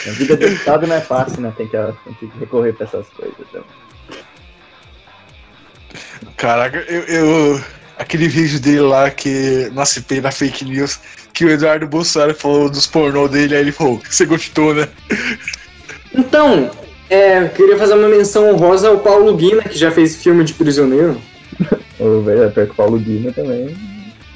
A 0.08 0.10
vida 0.10 0.36
do 0.36 0.46
Estado 0.46 0.86
não 0.88 0.96
é 0.96 1.00
fácil, 1.00 1.42
né? 1.42 1.54
Tem 1.56 1.68
que, 1.68 1.76
tem 1.76 2.14
que 2.28 2.38
recorrer 2.40 2.72
pra 2.72 2.86
essas 2.86 3.06
coisas. 3.10 3.36
Então. 3.48 3.64
Caraca, 6.36 6.78
eu, 6.78 7.02
eu- 7.02 7.64
Aquele 7.96 8.26
vídeo 8.26 8.58
dele 8.58 8.80
lá 8.80 9.08
que. 9.12 9.70
Pei 10.08 10.20
na 10.20 10.32
fake 10.32 10.64
news. 10.64 10.98
Que 11.32 11.44
o 11.44 11.50
Eduardo 11.50 11.86
Bolsonaro 11.86 12.34
falou 12.34 12.68
dos 12.68 12.88
pornô 12.88 13.28
dele, 13.28 13.54
aí 13.54 13.60
ele 13.60 13.70
falou, 13.72 14.02
você 14.10 14.24
gostou, 14.26 14.74
né? 14.74 14.88
Então, 16.12 16.70
é, 17.10 17.42
eu 17.42 17.48
queria 17.50 17.76
fazer 17.76 17.94
uma 17.94 18.08
menção 18.08 18.50
honrosa 18.50 18.88
ao 18.88 18.98
Paulo 18.98 19.34
Guina, 19.36 19.62
que 19.62 19.78
já 19.78 19.90
fez 19.90 20.16
filme 20.16 20.44
de 20.44 20.54
prisioneiro. 20.54 21.20
O 21.96 22.22
velho 22.22 22.50
pior 22.50 22.66
que 22.66 22.72
o 22.72 22.74
Paulo 22.74 22.98
Guima 22.98 23.30
também. 23.32 23.74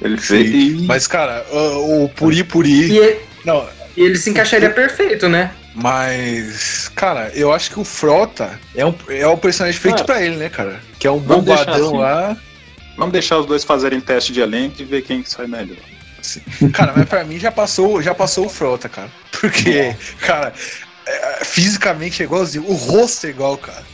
Ele 0.01 0.17
fez. 0.17 0.49
e- 0.49 0.87
Mas, 0.87 1.09
cara, 1.09 1.45
o, 1.51 2.05
o 2.05 2.09
Puri 2.09 2.45
Puri. 2.45 2.93
E, 2.93 2.99
e 3.01 3.17
Não, 3.45 3.67
ele 3.97 4.17
se 4.17 4.31
encaixaria 4.31 4.71
perfeito, 4.71 5.29
né? 5.29 5.51
mas. 5.75 6.89
Cara, 6.95 7.33
eu 7.35 7.53
acho 7.53 7.71
que 7.73 7.81
o 7.81 7.85
Frota 7.85 8.59
é, 8.77 8.87
um, 8.87 8.95
é 9.09 9.27
o 9.27 9.37
personagem 9.37 9.79
feito 9.81 10.03
Ah. 10.03 10.05
pra 10.05 10.23
ele, 10.23 10.37
né, 10.37 10.49
cara? 10.49 10.81
Que 11.01 11.09
é 11.09 11.11
um 11.11 11.19
bombadão 11.19 11.89
assim. 11.89 11.99
lá. 11.99 12.37
Vamos 12.97 13.13
deixar 13.13 13.39
os 13.39 13.47
dois 13.47 13.65
fazerem 13.65 14.01
teste 14.01 14.33
de 14.33 14.41
elenco 14.41 14.77
e 14.81 14.85
ver 14.85 15.03
quem 15.03 15.21
que 15.23 15.29
sai 15.31 15.47
melhor. 15.49 15.77
Cara, 16.73 16.93
mas 16.97 17.09
pra 17.09 17.25
mim 17.25 17.39
já 17.41 17.51
passou, 17.51 18.01
já 18.01 18.15
passou 18.15 18.47
o 18.47 18.49
Frota, 18.49 18.89
cara. 18.89 19.09
Porque, 19.41 19.95
cara, 20.21 20.53
é, 21.09 21.45
fisicamente 21.45 22.23
é 22.23 22.25
igualzinho. 22.27 22.65
O 22.69 22.75
rosto 22.75 23.27
é 23.27 23.31
igual, 23.31 23.57
cara. 23.59 23.85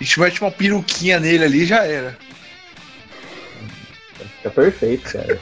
A 0.00 0.02
gente 0.04 0.18
mete 0.20 0.40
uma 0.40 0.50
peruquinha 0.50 1.20
nele 1.20 1.44
ali 1.44 1.64
já 1.66 1.84
era. 1.84 2.16
Fica 4.38 4.50
perfeito, 4.50 5.10
cara. 5.12 5.38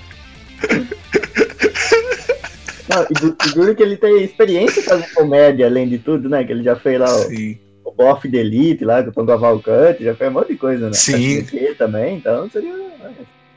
Não, 2.88 3.02
e 3.10 3.14
du- 3.14 3.36
e 3.46 3.50
duro 3.52 3.74
que 3.76 3.82
ele 3.82 3.96
tem 3.96 4.22
experiência 4.24 4.82
fazer 4.82 5.12
comédia, 5.14 5.66
além 5.66 5.88
de 5.88 5.98
tudo, 5.98 6.28
né? 6.28 6.42
Que 6.42 6.52
ele 6.52 6.62
já 6.64 6.74
fez 6.74 6.98
lá 6.98 7.14
o, 7.14 7.24
Sim. 7.28 7.58
o 7.84 7.92
Boff 7.92 8.26
de 8.26 8.36
Elite 8.38 8.84
lá, 8.84 9.02
com 9.02 9.10
o 9.10 9.12
Tom 9.12 9.26
Cavalcante, 9.26 10.02
já 10.04 10.14
fez 10.14 10.30
um 10.30 10.34
monte 10.34 10.48
de 10.52 10.56
coisa, 10.58 10.86
né? 10.86 10.94
Sim. 10.94 11.44
Também, 11.76 12.16
então 12.16 12.48
seria 12.50 12.72
né, 12.74 13.12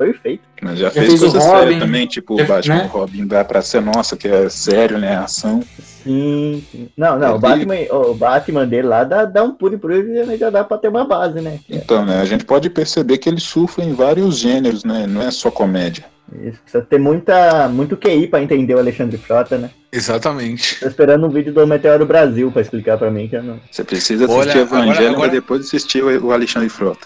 perfeito. 0.06 0.44
Mas 0.62 0.80
já, 0.80 0.86
Já 0.86 0.92
fez, 0.92 1.08
fez 1.08 1.22
o 1.24 1.32
coisa 1.32 1.40
Robin. 1.48 1.60
séria 1.60 1.80
também, 1.80 2.08
tipo 2.08 2.38
Já- 2.38 2.44
o 2.44 2.48
Batman 2.48 2.76
né? 2.76 2.90
Robin 2.92 3.28
da 3.28 3.44
Praça 3.46 3.78
é 3.78 3.82
Nossa, 3.82 4.18
que 4.18 4.28
é 4.28 4.50
sério, 4.50 4.98
né? 4.98 5.16
Ação. 5.18 5.62
Sim, 6.04 6.64
sim. 6.72 6.90
Não, 6.98 7.18
não, 7.20 7.34
o 7.34 7.36
Ele- 7.36 7.40
Batman, 7.40 7.76
o 7.96 8.14
Batman 8.16 8.66
dele 8.68 8.88
lá 8.88 9.04
dá, 9.04 9.26
dá 9.26 9.44
um 9.44 9.52
puro 9.52 9.76
e 9.76 9.78
puro 9.78 9.94
e 9.94 10.38
já 10.38 10.50
dá 10.50 10.64
pra 10.64 10.78
ter 10.78 10.88
uma 10.88 11.06
base, 11.06 11.40
né? 11.42 11.60
Então, 11.70 12.04
né? 12.06 12.20
A 12.22 12.26
gente 12.26 12.44
pode 12.46 12.70
perceber 12.70 13.18
que 13.20 13.30
ele 13.30 13.40
surfa 13.40 13.84
em 13.84 13.94
vários 13.94 14.38
gêneros, 14.40 14.84
né? 14.84 15.06
Não 15.08 15.22
é 15.22 15.30
só 15.32 15.52
comédia. 15.52 16.06
Isso, 16.44 16.60
precisa 16.62 16.84
ter 16.84 16.98
muita, 16.98 17.68
muito 17.68 17.98
QI 17.98 18.26
pra 18.26 18.42
entender 18.42 18.74
o 18.74 18.80
Alexandre 18.80 19.18
Frota, 19.18 19.58
né? 19.58 19.70
Exatamente. 19.92 20.80
Tô 20.80 20.88
esperando 20.88 21.28
um 21.28 21.30
vídeo 21.30 21.54
do 21.54 21.68
Meteoro 21.68 22.06
Brasil 22.06 22.50
pra 22.52 22.62
explicar 22.62 22.98
pra 22.98 23.12
mim 23.12 23.28
que 23.28 23.36
eu 23.36 23.44
não. 23.44 23.60
Você 23.70 23.84
precisa 23.84 24.24
Olha, 24.30 24.40
assistir 24.42 24.60
Evangelho, 24.60 24.92
agora- 24.94 25.10
agora- 25.12 25.30
depois 25.32 25.66
assistir 25.68 26.02
o 26.04 26.28
o 26.28 26.32
Alexandre 26.32 26.70
Frota. 26.70 27.06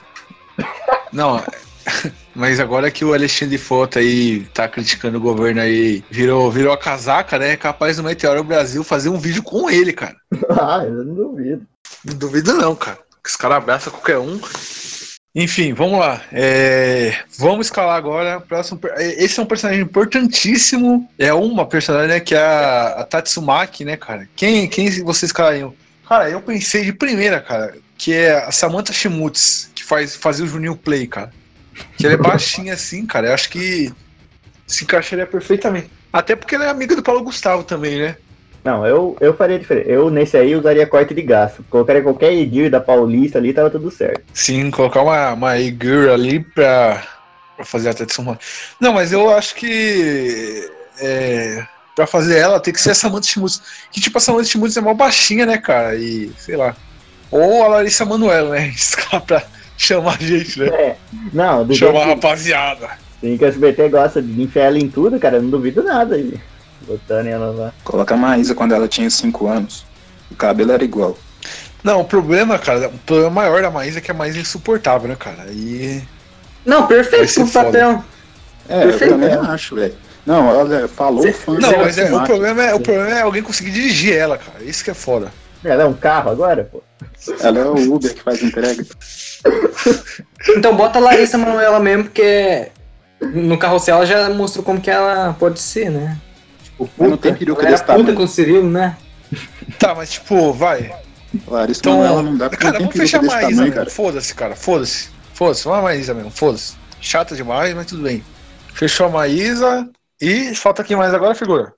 Não, 1.12 1.42
mas 2.36 2.60
agora 2.60 2.92
que 2.92 3.06
o 3.06 3.14
Alexandre 3.14 3.58
Frota 3.58 4.00
aí 4.00 4.42
tá 4.54 4.68
criticando 4.68 5.18
o 5.18 5.22
governo 5.22 5.62
aí, 5.62 6.04
virou, 6.10 6.52
virou 6.52 6.74
a 6.74 6.78
casaca, 6.78 7.38
né? 7.38 7.52
É 7.52 7.58
capaz 7.58 7.98
do 7.98 8.04
Meteoro 8.04 8.44
Brasil 8.44 8.84
fazer 8.84 9.10
um 9.10 9.18
vídeo 9.18 9.44
com 9.44 9.70
ele, 9.70 9.94
cara. 9.94 10.16
ah, 10.50 10.84
eu 10.86 11.04
não 11.04 11.16
duvido. 11.16 11.66
Não 12.04 12.16
duvido 12.16 12.54
não, 12.54 12.76
cara. 12.76 12.98
Que 13.24 13.30
Os 13.30 13.36
caras 13.36 13.58
abraçam 13.58 13.92
qualquer 13.92 14.18
um. 14.18 14.40
Enfim, 15.34 15.74
vamos 15.74 16.00
lá. 16.00 16.22
É, 16.32 17.14
vamos 17.38 17.68
escalar 17.68 17.98
agora. 17.98 18.40
Próximo, 18.40 18.80
é, 18.92 19.24
esse 19.24 19.40
é 19.40 19.44
um 19.44 19.46
personagem 19.46 19.84
importantíssimo. 19.84 21.10
É 21.20 21.34
uma 21.34 21.66
personagem 21.66 22.08
né, 22.08 22.20
que 22.20 22.34
é 22.34 22.40
a, 22.40 22.88
a 23.00 23.04
Tatsumaki, 23.04 23.84
né, 23.84 23.98
cara? 23.98 24.30
Quem, 24.36 24.68
quem 24.70 24.90
vocês 25.04 25.24
escalariam? 25.24 25.74
Cara, 26.08 26.30
eu 26.30 26.42
pensei 26.42 26.86
de 26.86 26.94
primeira, 26.94 27.42
cara, 27.42 27.76
que 27.98 28.14
é 28.14 28.46
a 28.46 28.52
Samantha 28.52 28.94
Shimutz, 28.94 29.72
que 29.74 29.84
faz, 29.84 30.16
fazia 30.16 30.46
o 30.46 30.48
Juninho 30.48 30.78
Play, 30.78 31.08
cara. 31.08 31.34
Que 31.98 32.06
ela 32.06 32.16
é 32.16 32.18
baixinha 32.18 32.74
assim, 32.74 33.06
cara. 33.06 33.28
Eu 33.28 33.34
acho 33.34 33.50
que 33.50 33.92
se 34.68 34.84
encaixaria 34.84 35.26
perfeitamente. 35.26 35.90
Até 36.12 36.36
porque 36.36 36.56
ela 36.56 36.66
é 36.66 36.70
amiga 36.70 36.96
do 36.96 37.04
Paulo 37.04 37.24
Gustavo 37.24 37.64
também, 37.64 38.00
né? 38.00 38.16
Não, 38.64 38.86
eu, 38.86 39.16
eu 39.22 39.36
faria 39.36 39.60
diferente. 39.60 39.90
Eu, 39.90 40.10
nesse 40.10 40.36
aí, 40.36 40.56
usaria 40.56 40.88
corte 40.88 41.14
de 41.14 41.22
gasto. 41.22 41.64
Colocaria 41.70 42.02
qualquer 42.02 42.34
Edir 42.34 42.72
da 42.72 42.80
Paulista 42.80 43.38
ali, 43.38 43.54
tava 43.54 43.70
tudo 43.70 43.92
certo. 43.92 44.24
Sim, 44.34 44.72
colocar 44.72 45.04
uma, 45.04 45.34
uma 45.34 45.60
e-girl 45.60 46.12
ali 46.12 46.40
pra, 46.40 47.04
pra 47.56 47.64
fazer 47.64 47.90
a 47.90 47.94
Tatsumaki. 47.94 48.44
Não, 48.80 48.92
mas 48.92 49.12
eu 49.12 49.30
acho 49.30 49.54
que 49.54 50.68
é, 51.00 51.64
pra 51.96 52.08
fazer 52.08 52.40
ela 52.40 52.60
tem 52.60 52.74
que 52.74 52.82
ser 52.82 52.92
a 52.92 52.96
Samantha 52.96 53.28
Schmutz. 53.28 53.62
Que 53.92 54.02
tipo, 54.02 54.18
a 54.18 54.22
Samantha 54.22 54.50
Schmutz 54.50 54.76
é 54.76 54.82
mó 54.82 54.96
baixinha, 54.96 55.46
né, 55.46 55.60
cara? 55.60 55.96
E 55.96 56.32
sei 56.40 56.56
lá. 56.56 56.76
Ou 57.30 57.64
a 57.64 57.68
Larissa 57.68 58.04
Manoela, 58.04 58.50
né? 58.50 58.74
Pra 59.28 59.46
chamar 59.78 60.18
a 60.20 60.24
gente, 60.24 60.60
né? 60.60 60.68
É. 60.68 60.96
Não, 61.34 61.66
do 61.66 61.74
Chamar 61.76 62.02
a 62.02 62.06
jeito 62.06 62.16
rapaziada. 62.16 62.88
que, 63.20 63.28
sim, 63.28 63.38
que 63.38 63.46
o 63.46 63.48
SBT 63.48 63.90
gosta 63.90 64.22
de 64.22 64.42
enfiar 64.42 64.66
ela 64.66 64.78
em 64.80 64.88
tudo, 64.90 65.20
cara, 65.20 65.38
eu 65.38 65.42
não 65.42 65.50
duvido 65.50 65.84
nada 65.84 66.16
aí. 66.16 66.40
Botando 66.82 67.28
ela 67.28 67.48
lá. 67.52 67.74
Coloca 67.84 68.14
a 68.14 68.18
Maísa 68.18 68.54
quando 68.54 68.74
ela 68.74 68.88
tinha 68.88 69.10
5 69.10 69.48
anos. 69.48 69.86
O 70.32 70.36
cabelo 70.36 70.72
era 70.72 70.84
igual. 70.84 71.18
Não, 71.84 72.02
o 72.02 72.06
problema, 72.06 72.58
cara, 72.58 72.88
o 72.90 72.98
problema 73.00 73.30
maior 73.30 73.62
da 73.62 73.70
Maísa 73.70 74.00
é 74.00 74.02
que 74.02 74.12
a 74.12 74.14
Maísa 74.14 74.38
é 74.40 74.42
insuportável, 74.42 75.08
né, 75.08 75.16
cara? 75.18 75.46
E. 75.52 76.02
Não, 76.66 76.88
perfeito 76.88 77.34
pro 77.34 77.48
papel. 77.48 78.04
É, 78.68 78.82
Perfeito, 78.82 79.14
eu 79.14 79.20
também 79.20 79.34
acho, 79.52 79.76
velho. 79.76 79.94
Não, 80.26 80.48
olha, 80.48 80.88
falou 80.88 81.22
Cê- 81.22 81.32
fã. 81.32 81.54
Não, 81.60 81.78
mas 81.78 81.98
é, 82.00 82.12
o, 82.12 82.24
problema 82.24 82.64
é, 82.64 82.74
o 82.74 82.80
problema 82.80 83.12
é 83.12 83.22
alguém 83.22 83.44
conseguir 83.44 83.70
dirigir 83.70 84.16
ela, 84.16 84.38
cara. 84.40 84.64
Isso 84.64 84.84
que 84.84 84.90
é 84.90 84.94
foda. 84.96 85.32
Ela 85.64 85.84
é 85.84 85.86
um 85.86 85.94
carro 85.94 86.32
agora, 86.32 86.68
pô. 86.72 86.82
Ela 87.40 87.60
é 87.60 87.66
o 87.66 87.94
Uber 87.94 88.14
que 88.14 88.22
faz 88.22 88.42
entrega. 88.44 88.86
Então 90.58 90.76
bota 90.76 91.00
a 91.00 91.02
Larissa 91.02 91.38
Manoela 91.38 91.80
mesmo, 91.80 92.06
porque 92.06 92.72
no 93.22 93.58
carrossel 93.58 93.98
ela 93.98 94.06
já 94.06 94.30
mostrou 94.30 94.64
como 94.64 94.80
que 94.82 94.90
ela 94.90 95.36
pode 95.40 95.60
ser, 95.60 95.90
né? 95.90 96.18
Tipo, 96.64 96.90
Mas 96.98 97.10
não 97.10 97.18
tem 97.18 97.34
peruca 97.34 97.62
ela 97.62 97.70
era 97.70 97.78
desse 97.78 97.84
puta 97.84 97.98
tamanho. 97.98 98.16
com 98.18 98.24
o 98.24 98.28
Cirilo, 98.28 98.70
né? 98.70 98.98
Tá, 99.80 99.96
mas 99.96 100.12
tipo, 100.14 100.54
vai. 100.54 100.94
Larissa 101.48 101.82
Então, 101.82 101.98
Manoela 101.98 102.24
não 102.24 102.38
dá 102.38 102.50
porque 102.50 102.64
cara, 102.66 102.80
vamos 102.80 102.96
fechar 102.96 103.20
a 103.20 103.24
Maísa 103.24 103.50
tamanho, 103.50 103.74
cara. 103.74 103.90
Foda-se, 103.90 104.34
cara. 104.34 104.56
Foda-se. 104.56 105.10
Foda-se. 105.34 105.64
Vamos 105.66 105.80
a 105.80 105.84
Maísa 105.84 106.14
mesmo. 106.14 106.32
Foda-se. 106.32 106.76
Chata 107.02 107.36
demais, 107.36 107.74
mas 107.74 107.88
tudo 107.88 108.04
bem. 108.04 108.24
Fechou 108.74 109.08
a 109.08 109.10
Maísa. 109.10 109.90
E 110.22 110.56
falta 110.56 110.84
quem 110.84 110.96
mais 110.96 111.14
agora, 111.14 111.36
figura? 111.36 111.74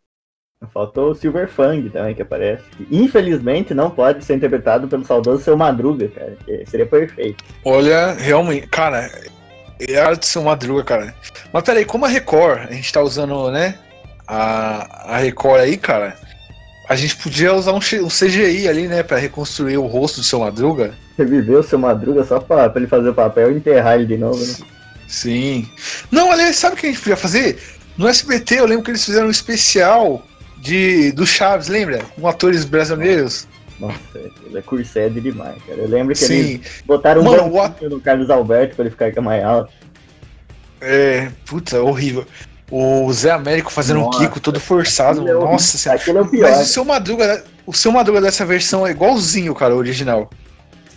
Faltou 0.74 1.12
o 1.12 1.15
Silver 1.15 1.48
Fang 1.48 1.88
também, 1.89 2.15
que 2.15 2.22
aparece. 2.24 2.63
Infelizmente 2.89 3.76
não 3.76 3.91
pode 3.91 4.26
ser 4.26 4.36
interpretado 4.36 4.88
pelo 4.88 5.06
saudoso 5.06 5.43
Seu 5.43 5.56
Madruga, 5.56 6.08
cara. 6.08 6.36
Seria 6.65 6.86
perfeito. 6.86 7.43
Olha, 7.63 8.13
realmente, 8.13 8.65
cara, 8.67 9.10
é 9.80 10.00
a 10.00 10.20
ser 10.20 10.39
uma 10.39 10.52
madruga, 10.52 10.84
cara. 10.84 11.15
Mas 11.54 11.63
peraí, 11.63 11.86
como 11.86 12.06
a 12.06 12.10
Record, 12.10 12.70
a 12.70 12.74
gente 12.74 12.91
tá 12.91 13.02
usando, 13.02 13.52
né? 13.52 13.78
A, 14.28 15.13
a 15.13 15.17
Record 15.17 15.62
aí, 15.62 15.78
cara. 15.78 16.17
A 16.89 16.96
gente 16.96 17.17
podia 17.17 17.54
usar 17.54 17.74
um, 17.74 17.78
um 17.78 18.08
CGI 18.08 18.67
ali, 18.67 18.88
né? 18.88 19.04
Pra 19.04 19.17
reconstruir 19.17 19.78
o 19.78 19.86
rosto 19.86 20.22
do 20.22 20.24
seu 20.24 20.39
Madruga. 20.39 20.96
Reviveu 21.17 21.60
o 21.60 21.63
Seu 21.63 21.78
Madruga 21.78 22.24
só 22.24 22.39
pra, 22.39 22.70
pra 22.70 22.80
ele 22.80 22.89
fazer 22.89 23.10
o 23.10 23.13
papel 23.13 23.52
e 23.52 23.56
enterrar 23.58 23.96
ele 23.96 24.06
de 24.06 24.17
novo, 24.17 24.39
né? 24.43 24.54
Sim. 25.08 25.70
Não, 26.12 26.32
aliás, 26.32 26.56
sabe 26.56 26.76
o 26.76 26.78
que 26.78 26.88
a 26.88 26.89
gente 26.89 27.00
podia 27.00 27.17
fazer? 27.17 27.60
No 27.98 28.08
SBT, 28.08 28.60
eu 28.60 28.65
lembro 28.65 28.84
que 28.84 28.91
eles 28.91 29.04
fizeram 29.04 29.28
um 29.28 29.32
especial 29.32 30.27
de 30.60 31.12
do 31.12 31.26
Chaves, 31.26 31.67
lembra? 31.67 32.02
Com 32.20 32.28
atores 32.28 32.65
brasileiros. 32.65 33.48
Nossa, 33.80 33.98
ele 34.46 34.58
é 34.58 34.62
cursed 34.62 35.22
demais, 35.22 35.56
cara. 35.67 35.80
Eu 35.80 35.88
lembro 35.88 36.15
que 36.15 36.24
eles 36.24 36.48
Sim. 36.48 36.84
botaram 36.86 37.22
um 37.22 37.26
Mano, 37.26 37.50
banquinho 37.52 37.91
no 37.91 38.00
Carlos 38.00 38.30
Alberto 38.30 38.76
pra 38.76 38.86
ele 38.86 38.91
ficar 38.91 39.22
mais 39.22 39.43
alto. 39.43 39.72
É. 40.82 41.30
Puta, 41.46 41.82
horrível. 41.82 42.26
O 42.72 43.12
Zé 43.13 43.32
Américo 43.32 43.72
fazendo 43.72 44.02
Nossa, 44.02 44.17
um 44.17 44.22
Kiko 44.22 44.39
todo 44.39 44.60
forçado. 44.60 45.22
Aquilo 45.22 45.41
é. 45.41 45.52
Nossa 45.52 45.78
senhora. 45.78 46.02
Aquilo 46.02 46.17
é 46.17 46.22
o 46.22 46.28
pior. 46.28 46.50
Mas 46.50 46.62
o 46.62 46.65
seu 46.65 46.84
Madruga, 46.84 47.43
o 47.65 47.74
seu 47.74 47.91
Madruga 47.91 48.22
dessa 48.22 48.46
versão 48.46 48.86
é 48.86 48.91
igualzinho, 48.91 49.54
cara, 49.54 49.76
o 49.76 49.78
original. 49.78 50.30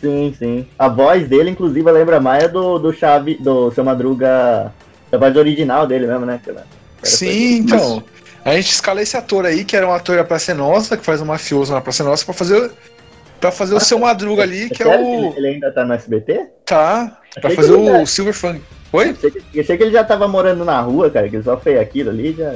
Sim, 0.00 0.34
sim. 0.38 0.66
A 0.78 0.88
voz 0.88 1.28
dele, 1.28 1.50
inclusive, 1.50 1.90
lembra 1.92 2.18
mais 2.18 2.44
a 2.44 2.46
do, 2.46 2.78
do 2.78 2.92
Chave, 2.92 3.34
do 3.34 3.70
Seu 3.72 3.84
Madruga, 3.84 4.72
da 5.10 5.18
voz 5.18 5.36
original 5.36 5.86
dele 5.86 6.06
mesmo, 6.06 6.24
né? 6.24 6.36
Aquela 6.36 6.66
Sim, 7.02 7.58
então. 7.58 8.02
A 8.44 8.54
gente 8.54 8.70
escala 8.70 9.02
esse 9.02 9.16
ator 9.16 9.44
aí, 9.44 9.64
que 9.64 9.76
era 9.76 9.86
um 9.86 9.92
ator 9.92 10.16
da 10.16 10.24
Praça 10.24 10.52
é 10.52 10.54
Nossa, 10.54 10.96
que 10.96 11.04
faz 11.04 11.20
um 11.20 11.26
mafioso 11.26 11.72
na 11.72 11.80
Praça 11.80 12.02
é 12.02 12.06
Nossa, 12.06 12.24
pra 12.24 12.32
fazer, 12.34 12.70
pra 13.40 13.50
fazer 13.52 13.74
o 13.74 13.80
seu 13.80 13.98
Madruga 13.98 14.42
ali, 14.42 14.70
que 14.70 14.82
é 14.82 14.86
Sério 14.86 15.04
o. 15.04 15.34
ele- 15.36 15.48
ainda 15.48 15.70
tá 15.72 15.84
no 15.84 15.92
SBT? 15.92 16.46
Tá. 16.64 17.18
Pra 17.40 17.50
fazer 17.50 17.72
o. 17.72 18.06
Silver 18.06 18.34
Fang. 18.34 18.60
Oi? 18.92 19.10
Achei 19.10 19.30
que, 19.30 19.42
eu 19.54 19.62
achei 19.62 19.76
que 19.76 19.82
ele 19.84 19.92
já 19.92 20.02
tava 20.02 20.26
morando 20.26 20.64
na 20.64 20.80
rua, 20.80 21.10
cara, 21.10 21.28
que 21.28 21.36
ele 21.36 21.44
só 21.44 21.56
fez 21.56 21.78
aquilo 21.78 22.10
ali 22.10 22.34
já. 22.36 22.52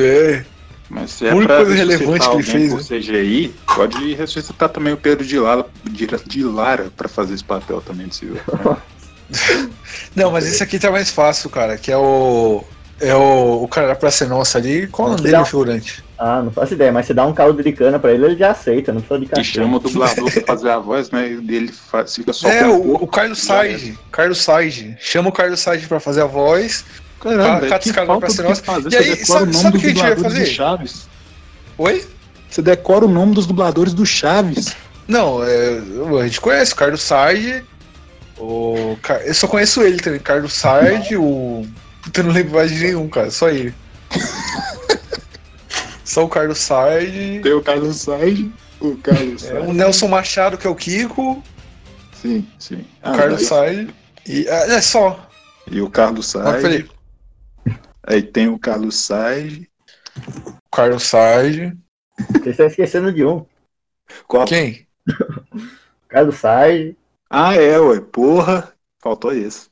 É. 0.00 0.44
Mas 0.88 1.10
se 1.10 1.26
A 1.26 1.30
é 1.30 1.34
única 1.34 1.54
pra 1.54 1.64
coisa 1.64 1.74
relevante 1.74 2.28
que 2.28 2.34
ele 2.34 2.42
fez, 2.42 2.72
por 2.72 2.82
CGI, 2.82 3.54
pode 3.74 4.14
ressuscitar 4.14 4.68
também 4.68 4.92
o 4.92 4.96
Pedro 4.96 5.24
de 5.26 5.38
Lara, 5.38 5.66
de, 5.84 6.06
de 6.06 6.44
Lara 6.44 6.86
pra 6.96 7.08
fazer 7.08 7.34
esse 7.34 7.44
papel 7.44 7.80
também 7.80 8.06
de 8.06 8.14
Silvio. 8.16 8.40
Não, 10.14 10.30
mas 10.30 10.46
esse 10.46 10.62
aqui 10.62 10.78
tá 10.78 10.90
mais 10.90 11.10
fácil, 11.10 11.50
cara, 11.50 11.76
que 11.76 11.90
é 11.90 11.96
o. 11.96 12.62
É 13.00 13.14
o, 13.14 13.62
o 13.64 13.68
cara 13.68 13.88
da 13.88 13.94
Praça 13.96 14.24
é 14.24 14.26
Nossa 14.28 14.58
ali. 14.58 14.86
Qual 14.86 15.08
o 15.08 15.10
nome 15.12 15.22
dele, 15.22 15.44
figurante? 15.44 16.04
Ah, 16.16 16.40
não 16.42 16.50
faço 16.52 16.74
ideia, 16.74 16.92
mas 16.92 17.06
se 17.06 17.12
dá 17.14 17.26
um 17.26 17.34
caldo 17.34 17.60
de 17.62 17.72
cana 17.72 17.98
pra 17.98 18.12
ele, 18.12 18.24
ele 18.24 18.36
já 18.36 18.52
aceita, 18.52 18.92
não 18.92 19.00
precisa 19.00 19.18
de 19.20 19.26
E 19.26 19.28
cachorro. 19.28 19.64
chama 19.64 19.76
o 19.76 19.80
dublador 19.80 20.32
pra 20.32 20.42
fazer 20.46 20.70
a 20.70 20.78
voz, 20.78 21.10
né? 21.10 21.28
E 21.28 21.54
ele 21.56 21.72
faz, 21.72 22.14
fica 22.14 22.32
só 22.32 22.48
É, 22.48 22.66
o, 22.66 22.94
o 22.94 23.06
Carlos 23.06 23.42
Said. 23.42 23.98
Carlos 24.12 24.42
Said. 24.42 24.96
Chama 25.00 25.28
o 25.28 25.32
Carlos 25.32 25.58
Said 25.60 25.86
pra 25.88 25.98
fazer 25.98 26.22
a 26.22 26.26
voz. 26.26 26.84
Caramba, 27.20 27.66
Cata 27.66 27.84
esse 27.84 27.92
cara 27.94 28.16
pra 28.18 28.30
ser 28.30 28.42
nosso. 28.44 28.62
fazer. 28.62 28.88
E 28.88 28.90
Você 28.92 28.96
aí, 28.98 29.04
decora 29.16 29.26
sabe- 29.40 29.50
o 29.50 29.54
sabe 29.54 29.78
que 29.80 29.86
a 29.86 29.88
gente 29.88 30.00
vai 30.00 30.10
dubladores 30.14 30.38
fazer? 30.38 30.50
do 30.50 30.54
Chaves. 30.56 31.08
Oi? 31.78 32.06
Você 32.48 32.62
decora 32.62 33.04
o 33.06 33.08
nome 33.08 33.34
dos 33.34 33.46
dubladores 33.46 33.92
do 33.92 34.06
Chaves. 34.06 34.76
Não, 35.08 35.42
é, 35.42 35.80
a 36.20 36.24
gente 36.24 36.40
conhece 36.40 36.72
o 36.72 36.76
Carlos 36.76 37.02
Said. 37.02 37.64
O, 38.38 38.96
eu 39.24 39.34
só 39.34 39.46
conheço 39.48 39.82
ele 39.82 39.98
também, 39.98 40.20
Carlos 40.20 40.52
Said, 40.54 41.16
o. 41.16 41.66
Eu 42.16 42.24
não 42.24 42.32
lembro 42.32 42.54
mais 42.54 42.70
de 42.70 42.80
nenhum, 42.84 43.08
cara, 43.08 43.30
só 43.30 43.48
ele. 43.48 43.74
só 46.04 46.24
o 46.24 46.28
Carlos 46.28 46.58
Said. 46.58 47.40
Tem 47.42 47.52
o 47.52 47.62
Carlos 47.62 47.96
Said, 47.96 48.52
o 48.80 48.96
Carlos 48.98 49.44
É, 49.44 49.60
o 49.60 49.72
Nelson 49.72 50.08
Machado, 50.08 50.58
que 50.58 50.66
é 50.66 50.70
o 50.70 50.74
Kiko, 50.74 51.42
Sim, 52.20 52.46
sim. 52.58 52.76
o 52.76 52.86
Ah, 53.02 53.16
Carlos 53.16 53.38
daí- 53.38 53.46
Said. 53.46 53.94
E, 54.26 54.46
é, 54.48 54.74
é 54.76 54.80
só. 54.80 55.28
E 55.70 55.80
o 55.80 55.90
Carlos 55.90 56.32
peraí, 56.32 56.88
Aí 58.06 58.22
tem 58.22 58.48
o 58.48 58.58
Carlos 58.58 58.96
Said. 58.96 59.68
o 60.26 60.76
Carlos 60.76 61.02
Said. 61.04 61.76
Você 62.32 62.50
está 62.50 62.66
esquecendo 62.66 63.12
de 63.12 63.24
um. 63.24 63.44
Qual? 64.28 64.44
Quem? 64.46 64.86
Carlos 66.08 66.36
Said. 66.36 66.96
Ah, 67.28 67.54
é, 67.54 67.78
ué. 67.80 68.00
Porra. 68.00 68.72
Faltou 69.02 69.32
esse. 69.34 69.68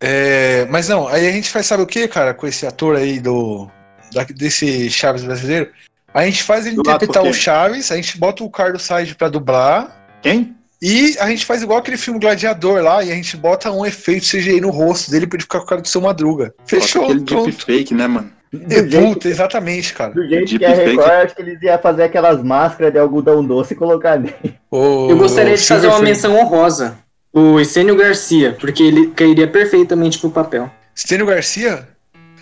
É, 0.00 0.66
mas 0.70 0.88
não, 0.88 1.06
aí 1.06 1.26
a 1.28 1.32
gente 1.32 1.50
faz, 1.50 1.66
sabe 1.66 1.82
o 1.82 1.86
que, 1.86 2.08
cara, 2.08 2.32
com 2.32 2.46
esse 2.46 2.66
ator 2.66 2.96
aí 2.96 3.20
do. 3.20 3.68
da- 4.12 4.24
desse 4.24 4.88
Chaves 4.90 5.22
brasileiro? 5.24 5.68
A 6.12 6.24
gente 6.24 6.42
faz 6.42 6.66
ele 6.66 6.76
Dublado 6.76 7.04
interpretar 7.04 7.30
o? 7.30 7.34
Chaves, 7.34 7.92
a 7.92 7.96
gente 7.96 8.18
bota 8.18 8.42
o 8.42 8.50
Carlos 8.50 8.82
Said 8.82 9.14
pra 9.14 9.28
dublar. 9.28 10.04
Quem? 10.22 10.56
E 10.82 11.14
a 11.20 11.28
gente 11.28 11.44
faz 11.44 11.62
igual 11.62 11.78
aquele 11.78 11.98
filme 11.98 12.18
Gladiador 12.18 12.82
lá, 12.82 13.04
e 13.04 13.12
a 13.12 13.14
gente 13.14 13.36
bota 13.36 13.70
um 13.70 13.84
efeito 13.84 14.26
CGI 14.26 14.60
no 14.62 14.70
rosto 14.70 15.10
dele 15.10 15.26
pra 15.26 15.36
ele 15.36 15.42
ficar 15.42 15.58
com 15.58 15.64
o 15.66 15.68
cara 15.68 15.82
do 15.82 15.88
seu 15.88 16.00
madruga. 16.00 16.54
Fechou, 16.64 17.04
Aquele 17.04 17.20
pronto. 17.20 17.44
deepfake, 17.50 17.94
né, 17.94 18.06
mano? 18.06 18.30
É, 18.68 18.82
Puta, 18.82 19.28
exatamente, 19.28 19.92
cara. 19.92 20.12
do 20.12 20.26
jeito 20.26 20.58
que 20.58 20.64
é 20.64 20.72
Record, 20.74 21.08
acho 21.26 21.36
que 21.36 21.42
eles 21.42 21.62
iam 21.62 21.78
fazer 21.78 22.02
aquelas 22.04 22.42
máscaras 22.42 22.92
de 22.92 22.98
algodão 22.98 23.44
doce 23.44 23.74
e 23.74 23.76
colocar 23.76 24.18
nele. 24.18 24.56
O- 24.70 25.08
Eu 25.10 25.18
gostaria 25.18 25.54
de 25.54 25.62
fazer 25.64 25.86
uma 25.86 26.00
menção 26.00 26.34
honrosa. 26.36 26.98
O 27.32 27.60
Estênio 27.60 27.96
Garcia, 27.96 28.56
porque 28.58 28.82
ele 28.82 29.08
cairia 29.08 29.46
perfeitamente 29.46 30.18
pro 30.18 30.30
papel. 30.30 30.70
Stênio 30.96 31.26
Garcia? 31.26 31.88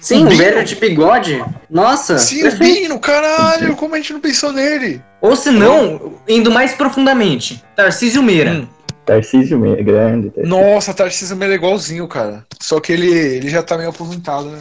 Sim, 0.01 0.25
O 0.25 0.27
um 0.29 0.37
velho 0.37 0.65
de 0.65 0.77
bigode. 0.77 1.45
Nossa, 1.69 2.19
Sim, 2.19 2.39
o 2.39 2.43
perfeito. 2.43 2.81
Bino, 2.83 3.01
caralho, 3.01 3.75
como 3.77 3.95
a 3.95 3.99
gente 3.99 4.13
não 4.13 4.21
pensou 4.21 4.53
nele? 4.53 5.03
Ou 5.21 5.35
se 5.35 5.51
não, 5.51 6.15
indo 6.29 6.51
mais 6.51 6.73
profundamente, 6.75 7.63
Tarcísio 7.75 8.23
Meira. 8.23 8.53
Hum. 8.53 8.69
Tarcísio 9.05 9.59
meio 9.59 9.83
grande. 9.83 10.31
Tarcísio. 10.31 10.49
Nossa, 10.49 10.95
Tarcísio 10.95 11.37
Meira 11.37 11.55
é 11.55 11.57
igualzinho, 11.57 12.07
cara. 12.07 12.47
Só 12.61 12.79
que 12.79 12.93
ele, 12.93 13.11
ele 13.11 13.49
já 13.49 13.63
tá 13.63 13.77
meio 13.77 13.89
aposentado, 13.89 14.51
né? 14.51 14.59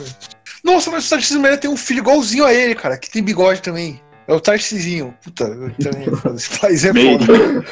Nossa, 0.64 0.90
mas 0.90 1.06
o 1.06 1.10
Tarcísio 1.10 1.42
Meira 1.42 1.58
tem 1.58 1.70
um 1.70 1.78
filho 1.78 2.00
igualzinho 2.00 2.46
a 2.46 2.54
ele, 2.54 2.74
cara, 2.74 2.98
que 2.98 3.10
tem 3.12 3.22
bigode 3.22 3.62
também. 3.62 4.02
É 4.28 4.34
o 4.34 4.40
Tarcisinho. 4.40 5.14
Puta, 5.24 5.44
eu 5.44 5.72
também. 5.76 6.08
Esse 6.36 6.60
país 6.60 6.84
é 6.84 6.94
foda. 6.94 7.66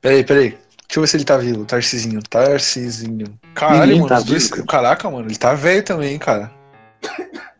Peraí, 0.00 0.24
peraí. 0.24 0.58
Deixa 0.88 0.98
eu 0.98 1.02
ver 1.02 1.06
se 1.06 1.16
ele 1.16 1.24
tá 1.24 1.36
vivo. 1.38 1.64
Tarcisinho. 1.64 2.20
Tarcisinho. 2.28 3.26
Caralho, 3.54 3.80
Ninguém 3.82 3.96
mano. 4.00 4.08
tá 4.08 4.18
os 4.18 4.24
dois... 4.24 4.42
vivo, 4.50 4.66
cara. 4.66 4.66
Caraca, 4.66 5.10
mano. 5.10 5.26
Ele 5.28 5.36
tá 5.36 5.54
velho 5.54 5.82
também, 5.82 6.18
cara. 6.18 6.50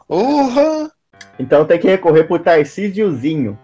Porra! 0.06 0.90
Então 1.38 1.64
tem 1.64 1.78
que 1.78 1.88
recorrer 1.88 2.24
pro 2.24 2.38
Tarcísiozinho. 2.38 3.58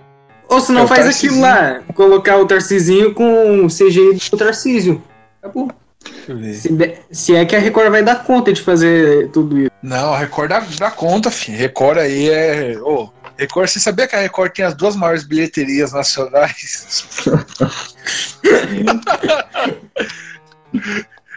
Ou 0.48 0.60
se 0.60 0.72
É 0.72 0.74
não 0.74 0.84
o 0.84 0.88
faz 0.88 1.06
aquilo 1.06 1.40
lá, 1.40 1.82
colocar 1.94 2.38
o 2.38 2.46
Tarcisinho 2.46 3.12
com 3.14 3.64
o 3.64 3.68
CGI 3.68 4.14
do 4.30 4.36
Tarcísio. 4.36 5.02
Acabou. 5.42 5.70
Deixa 6.02 6.32
eu 6.32 6.38
ver. 6.38 6.54
Se, 6.54 6.72
de- 6.72 6.94
se 7.10 7.36
é 7.36 7.44
que 7.44 7.54
a 7.54 7.58
Record 7.58 7.90
vai 7.90 8.02
dar 8.02 8.24
conta 8.24 8.50
de 8.52 8.62
fazer 8.62 9.28
tudo 9.30 9.58
isso. 9.58 9.70
Não, 9.82 10.14
a 10.14 10.18
Record 10.18 10.48
dá, 10.48 10.62
dá 10.78 10.90
conta, 10.90 11.30
filho. 11.30 11.58
Record 11.58 11.98
aí 11.98 12.30
é. 12.30 12.78
Ô, 12.80 13.10
Record, 13.38 13.68
você 13.68 13.78
sabia 13.78 14.08
que 14.08 14.16
a 14.16 14.20
Record 14.20 14.52
tem 14.52 14.64
as 14.64 14.74
duas 14.74 14.96
maiores 14.96 15.22
bilheterias 15.22 15.92
nacionais? 15.92 17.24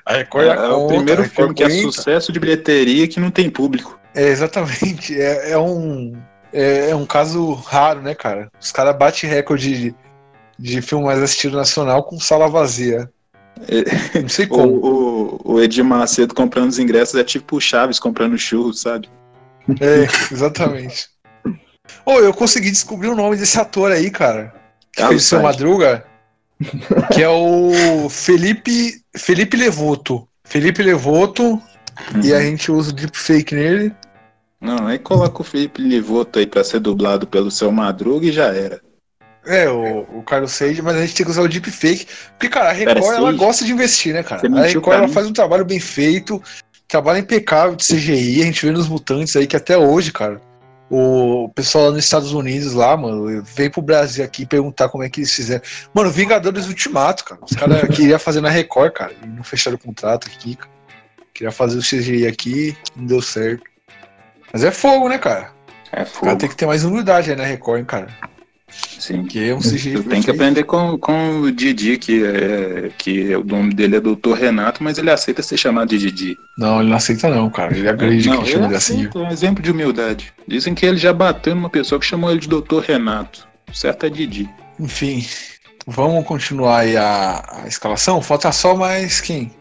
a 0.03 0.13
Record 0.13 0.47
É, 0.47 0.67
o 0.67 0.79
conta, 0.79 0.95
primeiro 0.95 1.21
a 1.21 1.25
Record 1.25 1.35
filme 1.35 1.53
que 1.53 1.63
é 1.63 1.69
sucesso 1.69 2.31
de 2.31 2.39
bilheteria 2.39 3.07
que 3.07 3.19
não 3.19 3.29
tem 3.29 3.51
público. 3.51 3.99
É, 4.15 4.27
exatamente. 4.29 5.19
É, 5.19 5.51
é 5.51 5.57
um. 5.59 6.19
É, 6.51 6.89
é 6.89 6.95
um 6.95 7.05
caso 7.05 7.53
raro, 7.53 8.01
né, 8.01 8.15
cara? 8.15 8.51
Os 8.59 8.71
caras 8.71 8.97
batem 8.97 9.29
recorde 9.29 9.91
de, 9.91 9.95
de 10.57 10.81
filme 10.81 11.05
mais 11.05 11.21
assistido 11.21 11.55
nacional 11.55 12.03
com 12.03 12.19
sala 12.19 12.49
vazia. 12.49 13.07
Não 14.19 14.29
sei 14.29 14.47
como. 14.47 14.81
O, 14.81 15.51
o, 15.53 15.53
o 15.53 15.61
Edir 15.61 15.85
Macedo 15.85 16.33
comprando 16.33 16.69
os 16.69 16.79
ingressos 16.79 17.15
é 17.15 17.23
tipo 17.23 17.57
o 17.57 17.61
Chaves 17.61 17.99
comprando 17.99 18.37
churros, 18.37 18.81
sabe? 18.81 19.07
É, 19.79 20.07
exatamente. 20.33 21.11
Ô, 22.05 22.19
eu 22.19 22.33
consegui 22.33 22.71
descobrir 22.71 23.09
o 23.09 23.15
nome 23.15 23.37
desse 23.37 23.59
ator 23.59 23.91
aí, 23.91 24.09
cara. 24.09 24.53
Que 24.91 25.01
Carlos 25.01 25.09
fez 25.09 25.25
o 25.25 25.27
seu. 25.27 25.41
Madruga. 25.41 26.05
Que 27.13 27.23
é 27.23 27.29
o 27.29 28.09
Felipe. 28.09 29.01
Felipe 29.15 29.57
Levoto. 29.57 30.27
Felipe 30.43 30.83
Levoto. 30.83 31.61
E 32.23 32.33
a 32.33 32.41
gente 32.41 32.71
usa 32.71 32.91
o 32.91 32.93
deepfake 32.93 33.55
nele. 33.55 33.93
Não, 34.59 34.87
aí 34.87 34.99
coloca 34.99 35.41
o 35.41 35.45
Felipe 35.45 35.81
Livoto 35.81 36.39
aí 36.39 36.45
pra 36.45 36.63
ser 36.63 36.79
dublado 36.79 37.25
pelo 37.25 37.49
seu 37.49 37.71
Madruga 37.71 38.27
e 38.27 38.31
já 38.31 38.53
era. 38.53 38.79
É, 39.45 39.67
o, 39.67 40.19
o 40.19 40.23
Carlos 40.23 40.51
Sage, 40.51 40.83
mas 40.83 40.95
a 40.95 41.01
gente 41.01 41.15
tem 41.15 41.25
que 41.25 41.31
usar 41.31 41.41
o 41.41 41.47
deepfake. 41.47 42.05
Porque, 42.33 42.47
cara, 42.47 42.71
a 42.71 42.75
Pera, 42.75 42.93
Record, 42.93 43.15
ela 43.15 43.25
Sage? 43.27 43.37
gosta 43.37 43.65
de 43.65 43.71
investir, 43.71 44.13
né, 44.13 44.21
cara? 44.21 44.41
A 44.47 44.61
Record, 44.67 44.97
ela 44.97 45.07
faz 45.07 45.25
um 45.25 45.33
trabalho 45.33 45.65
bem 45.65 45.79
feito, 45.79 46.41
trabalho 46.87 47.19
impecável 47.19 47.75
de 47.75 47.83
CGI. 47.83 48.41
A 48.41 48.45
gente 48.45 48.63
vê 48.63 48.71
nos 48.71 48.87
Mutantes 48.87 49.35
aí 49.35 49.47
que 49.47 49.55
até 49.55 49.75
hoje, 49.75 50.11
cara, 50.11 50.39
o 50.93 51.49
pessoal 51.55 51.85
lá 51.85 51.91
nos 51.91 52.03
Estados 52.03 52.33
Unidos 52.33 52.73
lá, 52.73 52.97
mano, 52.97 53.41
veio 53.43 53.71
pro 53.71 53.81
Brasil 53.81 54.25
aqui 54.25 54.45
perguntar 54.45 54.89
como 54.89 55.03
é 55.03 55.09
que 55.09 55.21
eles 55.21 55.33
fizeram. 55.33 55.61
Mano, 55.93 56.11
Vingadores 56.11 56.67
Ultimato, 56.67 57.23
cara. 57.23 57.39
Os 57.41 57.55
caras 57.55 57.81
queriam 57.95 58.19
fazer 58.19 58.41
na 58.41 58.49
Record, 58.49 58.91
cara, 58.91 59.13
e 59.23 59.25
não 59.25 59.43
fecharam 59.43 59.77
o 59.77 59.79
contrato 59.79 60.27
aqui, 60.27 60.55
cara. 60.57 60.69
Queria 61.33 61.51
fazer 61.51 61.77
o 61.77 61.81
CGI 61.81 62.27
aqui, 62.27 62.77
não 62.95 63.05
deu 63.05 63.21
certo. 63.21 63.63
Mas 64.51 64.65
é 64.65 64.69
fogo, 64.71 65.07
né, 65.07 65.17
cara? 65.17 65.51
É 65.93 66.01
O 66.01 66.03
cara 66.03 66.05
fogo. 66.05 66.35
tem 66.35 66.49
que 66.49 66.55
ter 66.57 66.65
mais 66.65 66.83
humildade 66.83 67.31
aí 67.31 67.37
na 67.37 67.45
Record, 67.45 67.79
hein, 67.79 67.85
cara. 67.85 68.07
Sim. 68.71 69.23
Que 69.23 69.49
é 69.49 69.55
um. 69.55 69.59
Tu 69.59 70.03
tem 70.03 70.21
que 70.21 70.31
aprender 70.31 70.63
com, 70.63 70.97
com 70.97 71.41
o 71.41 71.51
Didi, 71.51 71.97
que, 71.97 72.23
é, 72.23 72.89
que 72.97 73.35
o 73.35 73.43
nome 73.43 73.73
dele 73.73 73.95
é 73.97 73.99
Doutor 73.99 74.37
Renato, 74.37 74.83
mas 74.83 74.97
ele 74.97 75.09
aceita 75.09 75.41
ser 75.41 75.57
chamado 75.57 75.89
de 75.89 75.97
Didi. 75.97 76.37
Não, 76.57 76.79
ele 76.79 76.89
não 76.89 76.97
aceita 76.97 77.29
não, 77.29 77.49
cara. 77.49 77.75
Ele 77.75 77.89
agride 77.89 78.29
Não, 78.29 78.37
quem 78.37 78.53
chama 78.53 78.67
ele 78.67 78.75
assim. 78.75 79.09
é 79.13 79.17
um 79.17 79.31
exemplo 79.31 79.63
de 79.63 79.71
humildade. 79.71 80.33
Dizem 80.47 80.73
que 80.73 80.85
ele 80.85 80.97
já 80.97 81.11
bateu 81.13 81.55
numa 81.55 81.69
pessoa 81.69 81.99
que 81.99 82.05
chamou 82.05 82.31
ele 82.31 82.39
de 82.39 82.47
Doutor 82.47 82.83
Renato. 82.83 83.47
O 83.69 83.75
certo 83.75 84.05
é 84.05 84.09
Didi. 84.09 84.49
Enfim, 84.79 85.25
vamos 85.87 86.25
continuar 86.25 86.79
aí 86.79 86.97
a, 86.97 87.63
a 87.63 87.67
escalação? 87.67 88.21
Falta 88.21 88.51
só 88.51 88.75
mais 88.75 89.19
quem? 89.21 89.51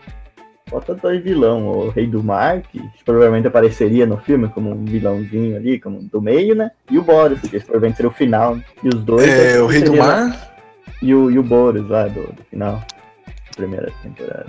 Falta 0.70 0.94
dois 0.94 1.20
vilão, 1.20 1.66
o 1.66 1.90
Rei 1.90 2.06
do 2.06 2.22
Mar, 2.22 2.62
que 2.62 2.80
provavelmente 3.04 3.48
apareceria 3.48 4.06
no 4.06 4.16
filme 4.18 4.48
como 4.48 4.70
um 4.70 4.84
vilãozinho 4.84 5.56
ali, 5.56 5.80
como 5.80 6.00
do 6.00 6.22
meio, 6.22 6.54
né? 6.54 6.70
E 6.88 6.96
o 6.96 7.02
Boris, 7.02 7.40
que 7.40 7.58
provavelmente 7.58 7.96
seria 7.96 8.08
o 8.08 8.14
final. 8.14 8.56
E 8.84 8.88
os 8.88 9.02
dois. 9.02 9.28
É, 9.28 9.60
o 9.60 9.66
Rei 9.66 9.82
do 9.82 9.96
Mar. 9.96 10.54
E 11.02 11.12
o, 11.12 11.28
e 11.28 11.38
o 11.40 11.42
Boris 11.42 11.88
lá 11.88 12.06
do, 12.06 12.22
do 12.22 12.44
final. 12.48 12.74
da 12.74 13.56
Primeira 13.56 13.92
temporada. 14.00 14.46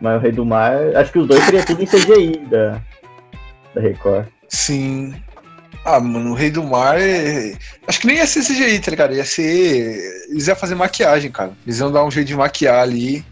Mas 0.00 0.16
o 0.16 0.22
Rei 0.22 0.32
do 0.32 0.46
Mar, 0.46 0.74
acho 0.96 1.12
que 1.12 1.18
os 1.18 1.26
dois 1.26 1.44
seriam 1.44 1.64
tudo 1.64 1.82
em 1.82 1.86
CGI 1.86 2.38
da, 2.46 2.80
da 3.74 3.80
Record. 3.82 4.26
Sim. 4.48 5.14
Ah, 5.84 6.00
mano, 6.00 6.30
o 6.30 6.34
Rei 6.34 6.50
do 6.50 6.64
Mar 6.64 6.98
é... 6.98 7.52
Acho 7.86 8.00
que 8.00 8.06
nem 8.06 8.16
ia 8.16 8.26
ser 8.26 8.40
CGI, 8.40 8.80
tá 8.80 8.90
ligado? 8.90 9.14
Ia 9.14 9.24
ser. 9.24 10.26
Eles 10.30 10.46
iam 10.46 10.56
fazer 10.56 10.74
maquiagem, 10.74 11.30
cara. 11.30 11.52
Eles 11.66 11.78
iam 11.78 11.92
dar 11.92 12.04
um 12.04 12.10
jeito 12.10 12.28
de 12.28 12.34
maquiar 12.34 12.80
ali 12.80 13.22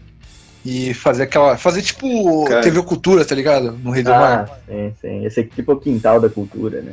e 0.65 0.93
fazer 0.93 1.23
aquela. 1.23 1.55
Fazer 1.57 1.81
tipo 1.83 2.45
Cara. 2.45 2.61
TV 2.61 2.81
Cultura, 2.81 3.23
tá 3.23 3.35
ligado? 3.35 3.77
No 3.83 3.91
Rei 3.91 4.01
do 4.03 4.11
Ah, 4.11 4.19
Mar. 4.19 4.59
sim, 4.67 4.93
sim. 4.99 5.25
Esse 5.25 5.41
aqui 5.41 5.55
tipo 5.55 5.73
o 5.73 5.79
quintal 5.79 6.19
da 6.19 6.27
cultura, 6.29 6.81
né? 6.81 6.91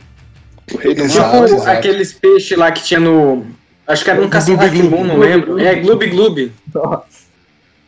O 0.73 0.77
Rei 0.77 0.95
do 0.95 1.03
Exato, 1.03 1.37
Mar. 1.37 1.45
tipo 1.47 1.57
exato. 1.61 1.71
aqueles 1.79 2.13
peixes 2.13 2.57
lá 2.59 2.71
que 2.71 2.83
tinha 2.83 3.01
no. 3.01 3.47
Acho 3.87 4.05
que 4.05 4.11
era 4.11 4.19
um 4.19 4.23
Gloob 4.23 4.33
caça-raquimum, 4.33 4.89
Gloob. 4.91 5.07
não 5.09 5.19
lembro. 5.19 5.59
É, 5.59 5.75
Gloob 5.77 6.07
Gloob. 6.09 6.53
Nossa. 6.75 7.23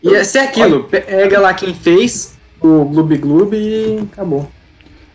Ia 0.03 0.25
ser 0.25 0.39
aquilo. 0.41 0.85
Pega 0.85 1.39
lá 1.41 1.55
quem 1.55 1.73
fez 1.75 2.35
o 2.61 2.85
Gloob 2.87 3.17
Gloob 3.19 3.57
e 3.57 4.01
acabou. 4.13 4.51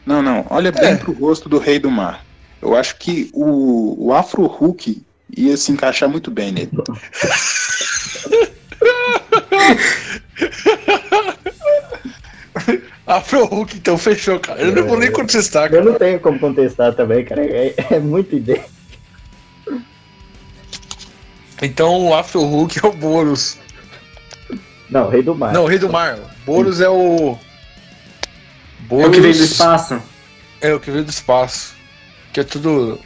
Não, 0.05 0.21
não. 0.21 0.45
Olha 0.49 0.71
bem 0.71 0.91
É. 0.91 0.95
pro 0.95 1.11
rosto 1.13 1.49
do 1.49 1.57
Rei 1.59 1.79
do 1.79 1.91
Mar. 1.91 2.25
Eu 2.61 2.75
acho 2.75 2.95
que 2.97 3.29
o, 3.33 4.07
o 4.07 4.13
Afro 4.13 4.45
Hulk 4.45 5.01
ia 5.37 5.55
se 5.57 5.71
encaixar 5.71 6.09
muito 6.09 6.31
bem 6.31 6.51
nele. 6.51 6.69
Afro 13.05 13.45
Hulk, 13.45 13.77
então 13.77 13.97
fechou, 13.97 14.39
cara. 14.39 14.61
Eu 14.61 14.71
não 14.71 14.87
vou 14.87 14.99
nem 14.99 15.11
contestar, 15.11 15.65
Eu 15.65 15.71
cara. 15.71 15.83
não 15.83 15.93
tenho 15.95 16.19
como 16.19 16.39
contestar 16.39 16.93
também, 16.93 17.25
cara. 17.25 17.43
É, 17.43 17.73
é 17.91 17.99
muito 17.99 18.35
ideia. 18.35 18.63
Então 21.61 22.07
o 22.07 22.13
Afro 22.13 22.41
Hulk 22.41 22.79
é 22.83 22.87
o 22.87 22.93
Boros. 22.93 23.57
Não, 24.89 25.05
o 25.05 25.09
Rei 25.09 25.21
do 25.21 25.35
Mar. 25.35 25.53
Não, 25.53 25.63
o 25.63 25.67
Rei 25.67 25.77
do 25.79 25.89
Mar. 25.89 26.17
Boros 26.45 26.81
é 26.81 26.89
o. 26.89 27.33
É 27.33 27.37
Boros 28.87 29.07
o 29.07 29.11
que 29.11 29.21
veio 29.21 29.35
do 29.35 29.43
espaço. 29.43 30.01
É 30.61 30.73
o 30.73 30.79
que 30.79 30.91
veio 30.91 31.03
do 31.03 31.11
espaço. 31.11 31.75
Que 32.33 32.39
é 32.39 32.43
tudo. 32.43 32.99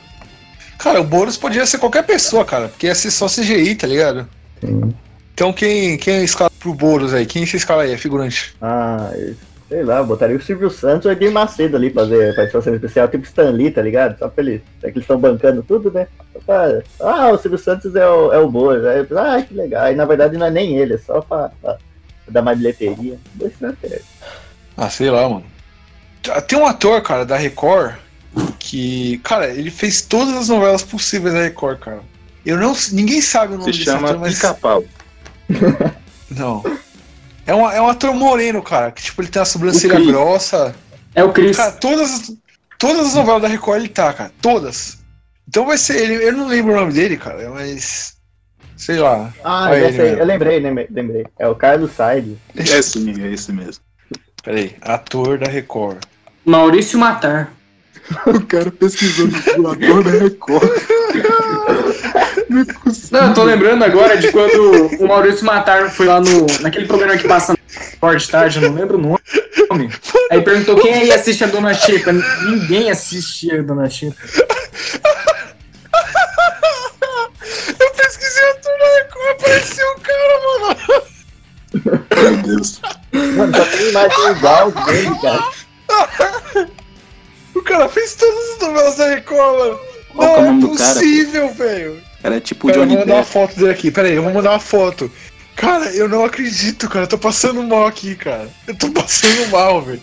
Cara, 0.77 1.01
o 1.01 1.03
Boros 1.03 1.37
podia 1.37 1.65
ser 1.65 1.77
qualquer 1.77 2.03
pessoa, 2.03 2.45
cara. 2.45 2.69
Porque 2.69 2.87
ia 2.87 2.95
ser 2.95 3.11
só 3.11 3.27
CGI, 3.27 3.75
tá 3.75 3.87
ligado? 3.87 4.27
Sim. 4.59 4.93
Então 5.33 5.51
quem, 5.51 5.97
quem 5.97 6.23
escala 6.23 6.49
pro 6.59 6.73
Boros 6.73 7.13
aí? 7.13 7.25
Quem 7.25 7.45
você 7.45 7.57
escala 7.57 7.83
aí? 7.83 7.91
É 7.91 7.97
figurante? 7.97 8.55
Ah, 8.61 9.11
eu- 9.15 9.35
sei 9.67 9.83
lá, 9.83 10.03
botaria 10.03 10.35
o 10.37 10.41
Silvio 10.41 10.69
Santos 10.69 11.05
ou 11.05 11.11
o 11.11 11.15
Edir 11.15 11.31
Macedo 11.31 11.75
ali 11.75 11.89
pra 11.89 12.03
fazer 12.03 12.35
participação 12.35 12.75
especial, 12.75 13.07
tipo 13.07 13.23
Stan 13.25 13.49
Lee, 13.49 13.71
tá 13.71 13.81
ligado? 13.81 14.19
Só 14.19 14.27
pra 14.27 14.43
eles. 14.43 14.61
É 14.83 14.91
que 14.91 14.97
eles 14.97 15.03
estão 15.03 15.19
bancando 15.19 15.63
tudo, 15.63 15.89
né? 15.91 16.07
Pra- 16.45 16.81
ah, 16.99 17.29
o 17.31 17.37
Silvio 17.39 17.57
Santos 17.57 17.95
é 17.95 18.07
o, 18.07 18.31
é 18.31 18.37
o 18.37 18.49
Boas. 18.49 18.85
Aí, 18.85 19.05
ah, 19.17 19.41
que 19.41 19.53
legal. 19.55 19.83
Aí 19.85 19.95
na 19.95 20.05
verdade 20.05 20.37
não 20.37 20.45
é 20.45 20.51
nem 20.51 20.77
ele, 20.77 20.93
é 20.93 20.97
só 20.99 21.21
pra, 21.21 21.49
pra 21.61 21.77
dar 22.27 22.41
mais 22.43 22.57
bilheteria. 22.59 23.17
Ah, 24.77 24.89
sei 24.89 25.09
lá, 25.09 25.27
mano. 25.27 25.45
Tem 26.47 26.57
um 26.59 26.65
ator, 26.67 27.01
cara, 27.01 27.25
da 27.25 27.35
Record, 27.35 27.95
que. 28.59 29.17
Cara, 29.23 29.49
ele 29.49 29.71
fez 29.71 30.01
todas 30.03 30.35
as 30.35 30.49
novelas 30.49 30.83
possíveis 30.83 31.33
da 31.33 31.41
Record, 31.41 31.79
cara. 31.79 31.99
Eu 32.45 32.57
não. 32.57 32.73
Ninguém 32.91 33.21
sabe 33.21 33.55
o 33.55 33.57
nome 33.57 33.73
Se 33.73 33.79
desse 33.79 33.91
chama 33.91 34.09
ator, 34.09 34.19
mas. 34.21 34.35
Pica-Pau. 34.35 34.83
Não. 36.29 36.63
É 37.45 37.53
um, 37.53 37.69
é 37.69 37.81
um 37.81 37.87
ator 37.87 38.13
moreno, 38.13 38.61
cara. 38.61 38.91
Que 38.91 39.01
tipo, 39.03 39.21
ele 39.21 39.29
tem 39.29 39.41
a 39.41 39.45
sobrancelha 39.45 39.99
grossa. 39.99 40.73
É 41.13 41.23
o 41.23 41.31
Chris. 41.31 41.57
Cara, 41.57 41.71
todas, 41.73 42.11
as- 42.13 42.33
todas 42.79 43.07
as 43.07 43.13
novelas 43.15 43.41
da 43.41 43.47
Record 43.47 43.79
ele 43.79 43.89
tá, 43.89 44.11
cara. 44.13 44.31
Todas. 44.41 44.99
Então 45.47 45.65
vai 45.65 45.77
ser 45.77 45.97
ele. 46.01 46.15
Eu 46.25 46.33
não 46.33 46.47
lembro 46.47 46.71
o 46.73 46.75
nome 46.79 46.93
dele, 46.93 47.17
cara, 47.17 47.49
mas. 47.49 48.13
Sei 48.77 48.97
lá. 48.97 49.31
Ah, 49.43 49.69
Olha 49.69 49.91
sei. 49.91 49.97
mesmo. 50.03 50.19
Eu 50.19 50.25
lembrei, 50.25 50.59
lembrei, 50.59 50.87
lembrei. 50.89 51.25
É 51.37 51.47
o 51.47 51.55
Carlos 51.55 51.91
Said. 51.91 52.37
É 52.55 52.81
sim, 52.81 53.21
é 53.23 53.31
esse 53.31 53.51
mesmo. 53.51 53.83
Peraí. 54.43 54.75
Ator 54.81 55.37
da 55.37 55.49
Record. 55.49 55.97
Maurício 56.43 56.97
Matar. 56.99 57.53
O 58.25 58.45
cara 58.45 58.71
pesquisou 58.71 59.27
no 59.57 59.71
ator 59.71 60.03
da 60.03 60.11
Record. 60.11 60.69
Não 62.49 62.61
é 62.61 62.65
possível. 62.65 63.21
Não, 63.21 63.27
eu 63.29 63.33
tô 63.33 63.43
lembrando 63.43 63.83
agora 63.83 64.17
de 64.17 64.31
quando 64.31 64.97
o 64.99 65.07
Maurício 65.07 65.45
Matar 65.45 65.89
foi 65.89 66.07
lá 66.07 66.19
no. 66.19 66.45
naquele 66.61 66.85
programa 66.85 67.17
que 67.17 67.27
passa 67.27 67.53
no 67.53 67.59
Sport 67.67 68.27
Tarde, 68.27 68.61
eu 68.61 68.69
não 68.69 68.77
lembro 68.77 68.97
o 68.97 69.01
nome. 69.01 69.89
Aí 70.29 70.41
perguntou 70.41 70.75
quem 70.79 70.93
aí 70.93 71.11
assiste 71.11 71.43
a 71.43 71.47
Dona 71.47 71.73
Chica. 71.73 72.11
Ninguém 72.11 72.91
assiste 72.91 73.51
a 73.51 73.61
Dona 73.61 73.89
Chica. 73.89 74.15
Eu 77.79 77.91
pesquisei 77.91 78.49
ator 78.51 78.73
da 78.77 78.85
Record, 78.97 79.31
apareceu 79.31 79.87
o 79.91 79.99
cara, 80.01 80.39
mano. 80.43 81.03
Meu 82.21 82.37
Deus. 82.43 82.81
Mano, 83.11 83.55
só 83.55 83.65
tem 83.65 83.89
imagem 83.89 84.31
igual 84.31 84.71
dele, 84.71 85.11
cara. 85.21 85.43
O 87.55 87.61
cara 87.61 87.87
fez 87.89 88.15
todas 88.15 88.51
as 88.51 88.59
novelas 88.59 88.95
da 88.95 89.07
Record, 89.09 89.59
mano. 89.59 89.79
Qual 90.15 90.37
é 90.37 90.51
Não 90.51 90.73
é 90.73 90.77
cara, 90.77 90.93
possível, 90.93 91.53
velho. 91.53 92.01
Era 92.23 92.39
tipo 92.39 92.67
o 92.67 92.71
Pera, 92.71 92.79
eu 92.81 92.83
Johnny 92.85 92.95
vou 92.95 93.01
mandar 93.05 93.13
uma 93.15 93.21
Depp. 93.21 93.33
foto 93.33 93.55
dele 93.55 93.71
aqui. 93.71 93.91
Pera 93.91 94.07
aí, 94.07 94.15
eu 94.15 94.23
vou 94.23 94.33
mandar 94.33 94.51
uma 94.51 94.59
foto. 94.59 95.11
Cara, 95.55 95.85
eu 95.93 96.07
não 96.09 96.23
acredito, 96.25 96.89
cara. 96.89 97.05
Eu 97.05 97.09
tô 97.09 97.17
passando 97.17 97.61
mal 97.63 97.85
aqui, 97.85 98.15
cara. 98.15 98.49
Eu 98.67 98.75
tô 98.75 98.89
passando 98.91 99.49
mal, 99.51 99.81
velho. 99.81 100.01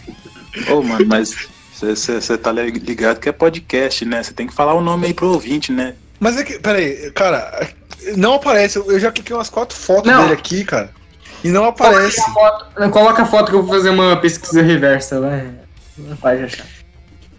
Ô, 0.68 0.82
mano, 0.82 1.06
mas 1.06 1.48
você 1.74 2.38
tá 2.38 2.52
ligado 2.52 3.18
que 3.20 3.28
é 3.28 3.32
podcast, 3.32 4.04
né? 4.04 4.22
Você 4.22 4.32
tem 4.32 4.46
que 4.46 4.54
falar 4.54 4.74
o 4.74 4.80
nome 4.80 5.06
aí 5.06 5.14
pro 5.14 5.28
ouvinte, 5.32 5.72
né? 5.72 5.94
Mas 6.18 6.36
é 6.36 6.44
que, 6.44 6.58
pera 6.58 6.78
aí, 6.78 7.10
cara, 7.12 7.68
não 8.16 8.34
aparece. 8.34 8.78
Eu 8.78 9.00
já 9.00 9.10
cliquei 9.10 9.34
umas 9.34 9.48
quatro 9.48 9.76
fotos 9.76 10.10
Não. 10.10 10.22
dele 10.22 10.34
aqui, 10.34 10.64
cara. 10.64 10.90
E 11.42 11.48
não 11.48 11.64
aparece. 11.64 12.20
Coloca 12.92 13.22
a 13.22 13.26
foto 13.26 13.50
que 13.50 13.56
eu 13.56 13.62
vou 13.62 13.74
fazer 13.74 13.90
uma 13.90 14.16
pesquisa 14.16 14.60
reversa, 14.60 15.20
vai. 15.20 15.50
Não 15.96 16.16
faz 16.16 16.42
achar. 16.44 16.66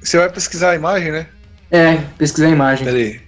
Você 0.02 0.18
vai 0.18 0.30
pesquisar 0.30 0.72
a 0.72 0.76
imagem, 0.76 1.12
né? 1.12 1.28
É, 1.70 1.98
pesquisar 2.18 2.48
a 2.48 2.52
imagem. 2.52 2.86
Pera 2.86 2.98
aí. 2.98 3.20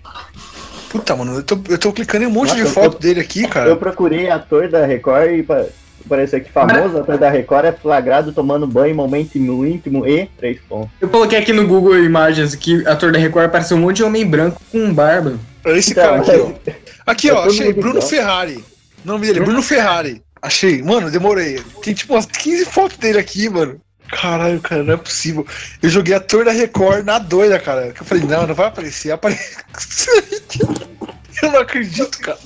Puta, 0.89 1.15
mano, 1.15 1.35
eu 1.37 1.43
tô, 1.43 1.57
eu 1.69 1.77
tô 1.77 1.91
clicando 1.91 2.23
em 2.23 2.27
um 2.27 2.31
monte 2.31 2.49
Nossa, 2.49 2.61
de 2.61 2.67
eu 2.67 2.71
foto 2.71 2.93
tô- 2.93 2.99
dele 2.99 3.19
aqui, 3.19 3.43
Eu 3.43 3.49
cara. 3.49 3.75
procurei 3.75 4.29
ator 4.29 4.69
da 4.69 4.85
Record 4.85 5.31
e 5.31 5.41
pa- 5.43 5.65
parece 6.07 6.39
que 6.39 6.51
famoso 6.51 6.97
ator 6.99 7.17
da 7.17 7.29
Record 7.31 7.65
é 7.65 7.71
flagrado 7.71 8.31
tomando 8.31 8.67
banho 8.67 8.91
em 8.91 8.95
momento 8.95 9.35
íntimo 9.37 10.05
e 10.07 10.27
três 10.37 10.59
pontos. 10.69 10.91
Eu 11.01 11.09
coloquei 11.09 11.39
aqui 11.39 11.51
no 11.51 11.65
Google 11.65 11.97
Imagens 11.97 12.53
que 12.53 12.85
ator 12.87 13.11
da 13.11 13.17
Record 13.17 13.45
apareceu 13.47 13.75
um 13.77 13.79
monte 13.79 13.97
de 13.97 14.03
homem 14.03 14.25
branco 14.25 14.61
com 14.71 14.93
barba. 14.93 15.39
Olha 15.65 15.77
esse 15.77 15.91
Então, 15.91 16.03
cara 16.03 16.21
aqui, 16.21 16.31
ó. 16.31 16.45
mas- 16.65 16.75
Aqui, 17.05 17.29
É 17.29 17.33
ó, 17.33 17.45
achei. 17.45 17.73
Bruno. 17.73 18.01
Ferrari. 18.01 18.63
O 19.03 19.07
nome 19.07 19.27
dele 19.27 19.39
é 19.39 19.43
Bruno 19.43 19.61
Ferrari. 19.63 20.21
Achei. 20.41 20.81
Mano, 20.83 21.09
demorei. 21.11 21.59
Tem 21.81 21.93
tipo 21.93 22.13
umas 22.13 22.25
15 22.25 22.65
fotos 22.65 22.97
dele 22.97 23.17
aqui, 23.17 23.49
mano. 23.49 23.81
Caralho, 24.13 24.61
cara, 24.61 24.83
não 24.83 24.93
é 24.93 24.97
possível. 24.97 25.45
Eu 25.81 25.89
joguei 25.89 26.13
ator 26.13 26.45
da 26.45 26.51
Record 26.51 27.05
na 27.05 27.17
doida, 27.17 27.59
cara. 27.59 27.91
Que 27.91 28.01
Eu 28.01 28.05
falei, 28.05 28.23
não, 28.23 28.45
não 28.45 28.53
vai 28.53 28.67
aparecer. 28.67 29.11
Aparece. 29.11 29.57
Eu 31.41 31.51
não 31.51 31.59
acredito, 31.59 32.19
cara. 32.19 32.37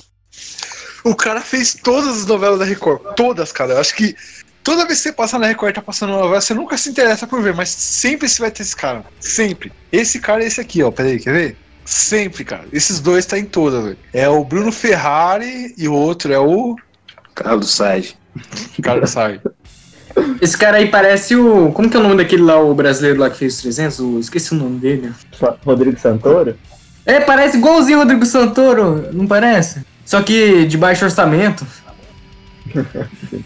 O 1.04 1.14
cara 1.14 1.40
fez 1.40 1.74
todas 1.74 2.22
as 2.22 2.26
novelas 2.26 2.58
da 2.58 2.64
Record. 2.64 3.14
Todas, 3.14 3.52
cara. 3.52 3.74
Eu 3.74 3.80
acho 3.80 3.94
que 3.94 4.16
toda 4.64 4.86
vez 4.86 4.98
que 4.98 5.04
você 5.04 5.12
passar 5.12 5.38
na 5.38 5.46
Record 5.46 5.70
e 5.70 5.74
tá 5.74 5.82
passando 5.82 6.10
uma 6.10 6.22
novela, 6.22 6.40
você 6.40 6.54
nunca 6.54 6.76
se 6.76 6.88
interessa 6.88 7.26
por 7.26 7.42
ver, 7.42 7.54
mas 7.54 7.68
sempre 7.68 8.28
você 8.28 8.40
vai 8.40 8.50
ter 8.50 8.62
esse 8.62 8.74
cara. 8.74 9.04
Sempre. 9.20 9.72
Esse 9.92 10.18
cara 10.18 10.42
é 10.42 10.46
esse 10.46 10.60
aqui, 10.60 10.82
ó. 10.82 10.90
Peraí, 10.90 11.20
quer 11.20 11.32
ver? 11.32 11.56
Sempre, 11.84 12.44
cara. 12.44 12.66
Esses 12.72 12.98
dois 12.98 13.26
tá 13.26 13.38
em 13.38 13.44
todas, 13.44 13.84
velho. 13.84 13.98
É 14.12 14.28
o 14.28 14.42
Bruno 14.44 14.72
Ferrari 14.72 15.74
e 15.76 15.86
o 15.86 15.92
outro 15.92 16.32
é 16.32 16.38
o 16.38 16.76
Carlos 17.34 17.70
Said. 17.70 18.18
Carlos 18.82 19.10
Sainz. 19.10 19.40
Esse 20.40 20.56
cara 20.56 20.78
aí 20.78 20.88
parece 20.90 21.34
o. 21.36 21.72
Como 21.72 21.88
que 21.90 21.96
é 21.96 22.00
o 22.00 22.02
nome 22.02 22.16
daquele 22.16 22.42
lá, 22.42 22.60
o 22.60 22.74
brasileiro 22.74 23.20
lá 23.20 23.28
que 23.30 23.38
fez 23.38 23.54
os 23.56 23.62
300? 23.62 23.98
O... 24.00 24.18
Esqueci 24.18 24.52
o 24.52 24.56
nome 24.56 24.78
dele. 24.78 25.12
Rodrigo 25.64 25.98
Santoro? 25.98 26.56
É, 27.06 27.20
parece 27.20 27.56
igualzinho 27.56 27.98
o 27.98 28.00
Rodrigo 28.02 28.26
Santoro, 28.26 29.08
não 29.12 29.26
parece? 29.26 29.82
Só 30.04 30.22
que 30.22 30.66
de 30.66 30.76
baixo 30.76 31.04
orçamento. 31.04 31.66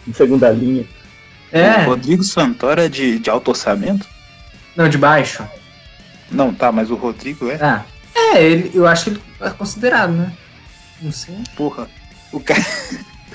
de 0.07 0.15
segunda 0.15 0.51
linha. 0.51 0.83
O 1.53 1.57
É, 1.57 1.85
Rodrigo 1.85 2.23
Santoro 2.25 2.81
é 2.81 2.89
de, 2.89 3.19
de 3.19 3.31
alto 3.31 3.49
orçamento? 3.51 4.07
não, 4.77 4.89
de 4.89 4.97
baixo. 4.99 5.43
Não, 6.31 6.53
tá, 6.53 6.73
mas 6.73 6.91
o 6.91 6.95
Rodrigo 6.95 7.49
é. 7.51 7.59
Ah. 7.61 7.83
É, 8.15 8.43
ele, 8.43 8.71
eu 8.75 8.87
acho 8.87 9.05
que 9.05 9.11
ele 9.11 9.23
é 9.41 9.51
considerado, 9.51 10.13
né? 10.13 10.33
Não 11.01 11.13
sei. 11.13 11.35
Porra. 11.57 11.89
O 12.33 12.41
cara 12.41 12.65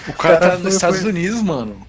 O 0.07 0.13
cara 0.13 0.37
tá 0.37 0.39
Cara, 0.39 0.53
nos 0.55 0.61
foi- 0.63 0.71
Estados 0.71 1.01
foi- 1.01 1.09
Unidos, 1.11 1.41
mano. 1.41 1.86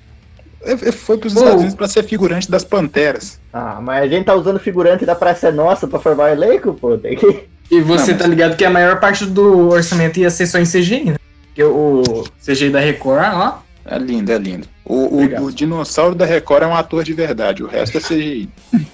Foi 0.77 1.17
pros. 1.19 1.33
Estados 1.35 1.55
Unidos 1.57 1.75
pra 1.75 1.89
ser 1.89 2.03
figurante 2.05 2.51
das 2.51 2.65
Panteras. 2.65 3.41
Ah, 3.53 3.79
mas 3.83 4.03
a 4.03 4.07
gente 4.09 4.25
tá 4.27 4.35
usando 4.35 4.59
figurante 4.59 5.07
da 5.07 5.15
Praça 5.15 5.49
é 5.49 5.53
Nossa 5.53 5.87
pra 5.87 5.99
formar 5.99 6.25
o 6.25 6.29
elenco, 6.29 6.75
pô. 6.75 6.97
Tem 6.99 7.17
que. 7.17 7.45
E 7.71 7.81
você 7.81 8.13
Não, 8.13 8.19
mas- 8.19 8.23
tá 8.23 8.27
ligado 8.27 8.57
que 8.57 8.65
a 8.65 8.71
maior 8.71 8.99
parte 9.01 9.25
do 9.27 9.69
orçamento 9.69 10.19
ia 10.19 10.31
ser 10.31 10.47
só 10.47 10.59
em 10.59 10.65
CGI, 10.65 11.05
né? 11.11 11.17
Porque 11.49 11.63
o 11.65 12.25
CGI 12.45 12.71
da 12.71 12.81
Record, 12.81 13.23
ó. 13.35 13.59
É 13.85 13.99
lindo, 13.99 14.31
é 14.33 14.39
lindo. 14.39 14.67
O, 14.85 15.17
o- 15.23 15.45
o 15.45 15.53
dinossauro 15.53 16.15
da 16.15 16.25
Record 16.25 16.63
é 16.63 16.67
um 16.67 16.75
ator 16.75 17.05
de 17.05 17.13
verdade, 17.13 17.63
o 17.63 17.67
resto 17.67 17.99
é 17.99 18.01
CGI. 18.01 18.49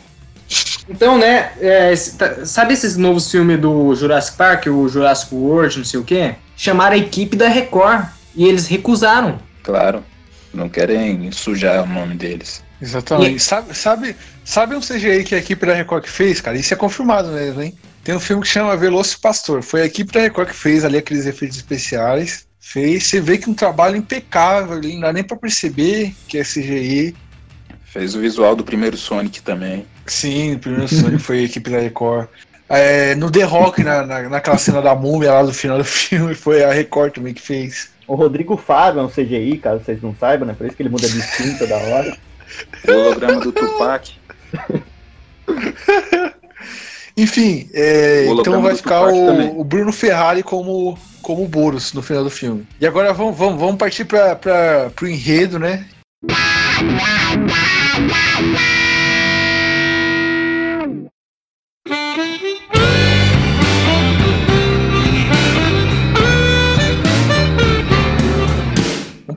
Então, 0.88 1.18
né, 1.18 1.52
é, 1.60 1.94
tá- 2.18 2.44
sabe 2.44 2.74
esses 2.74 2.96
novos 2.98 3.30
filmes 3.30 3.58
do 3.58 3.94
Jurassic 3.94 4.36
Park, 4.36 4.66
o 4.66 4.86
Jurassic 4.86 5.34
World, 5.34 5.78
não 5.78 5.84
sei 5.84 5.98
o 5.98 6.04
quê? 6.04 6.34
Chamaram 6.56 6.94
a 6.94 6.98
equipe 6.98 7.34
da 7.36 7.48
Record 7.48 8.04
e 8.36 8.46
eles 8.46 8.66
recusaram. 8.66 9.38
Claro. 9.62 10.04
Não 10.54 10.68
querem 10.68 11.30
sujar 11.32 11.82
o 11.82 11.86
nome 11.86 12.14
deles. 12.14 12.62
Exatamente. 12.80 13.42
Sabe, 13.42 13.74
sabe, 13.76 14.16
sabe 14.44 14.76
um 14.76 14.80
CGI 14.80 15.24
que 15.24 15.34
a 15.34 15.38
equipe 15.38 15.64
da 15.66 15.74
Record 15.74 16.04
que 16.04 16.10
fez, 16.10 16.40
cara? 16.40 16.56
Isso 16.56 16.72
é 16.72 16.76
confirmado 16.76 17.28
mesmo, 17.28 17.62
hein? 17.62 17.74
Tem 18.02 18.14
um 18.14 18.20
filme 18.20 18.42
que 18.42 18.48
chama 18.48 18.76
Veloso 18.76 19.18
Pastor. 19.20 19.62
Foi 19.62 19.82
a 19.82 19.86
equipe 19.86 20.12
da 20.12 20.20
Record 20.20 20.48
que 20.48 20.54
fez 20.54 20.84
ali 20.84 20.98
aqueles 20.98 21.26
efeitos 21.26 21.56
especiais. 21.56 22.46
Fez. 22.60 23.04
Você 23.06 23.20
vê 23.20 23.38
que 23.38 23.48
um 23.48 23.54
trabalho 23.54 23.96
impecável 23.96 24.76
ali, 24.76 24.94
não 24.94 25.02
dá 25.02 25.12
nem 25.12 25.24
pra 25.24 25.36
perceber 25.36 26.14
que 26.28 26.38
é 26.38 26.42
CGI. 26.42 27.14
Fez 27.84 28.14
o 28.14 28.20
visual 28.20 28.54
do 28.56 28.64
primeiro 28.64 28.96
Sonic 28.96 29.40
também. 29.42 29.86
Sim, 30.06 30.54
o 30.54 30.58
primeiro 30.58 30.88
Sonic 30.88 31.22
foi 31.22 31.40
a 31.40 31.42
equipe 31.42 31.70
da 31.70 31.78
Record. 31.78 32.28
É, 32.68 33.14
no 33.14 33.30
The 33.30 33.42
Rock, 33.44 33.82
na, 33.84 34.04
na- 34.06 34.28
naquela 34.28 34.58
cena 34.58 34.80
da 34.82 34.94
múmia 34.94 35.32
lá 35.32 35.42
do 35.42 35.52
final 35.52 35.78
do 35.78 35.84
filme, 35.84 36.34
foi 36.34 36.64
a 36.64 36.72
Record 36.72 37.12
também 37.14 37.32
que 37.34 37.40
fez. 37.42 37.90
O 38.06 38.14
Rodrigo 38.14 38.56
Fábio 38.56 39.00
é 39.00 39.02
um 39.02 39.08
CGI, 39.08 39.58
caso 39.58 39.84
vocês 39.84 40.02
não 40.02 40.14
saibam, 40.14 40.46
né? 40.46 40.54
Por 40.56 40.66
isso 40.66 40.76
que 40.76 40.82
ele 40.82 40.90
muda 40.90 41.08
de 41.08 41.18
skin 41.18 41.56
toda 41.56 41.76
hora. 41.76 42.16
O 42.86 42.92
holograma 42.92 43.40
do 43.40 43.52
Tupac. 43.52 44.12
Enfim, 47.16 47.70
é, 47.72 48.26
O 48.28 48.40
então 48.40 48.60
vai 48.60 48.74
ficar 48.74 49.06
o, 49.06 49.60
o 49.60 49.64
Bruno 49.64 49.92
Ferrari 49.92 50.42
como, 50.42 50.98
como 51.22 51.44
o 51.44 51.48
Boros 51.48 51.92
no 51.92 52.02
final 52.02 52.24
do 52.24 52.30
filme. 52.30 52.66
E 52.80 52.86
agora 52.86 53.12
vamos, 53.12 53.36
vamos, 53.36 53.60
vamos 53.60 53.76
partir 53.76 54.04
para 54.04 54.90
pro 54.94 55.08
enredo, 55.08 55.58
né? 55.58 55.86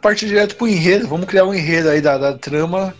Partir 0.08 0.28
direto 0.28 0.56
pro 0.56 0.68
enredo, 0.68 1.06
vamos 1.08 1.26
criar 1.26 1.44
um 1.46 1.54
enredo 1.54 1.90
aí 1.90 2.00
da, 2.00 2.18
da 2.18 2.38
trama. 2.38 2.94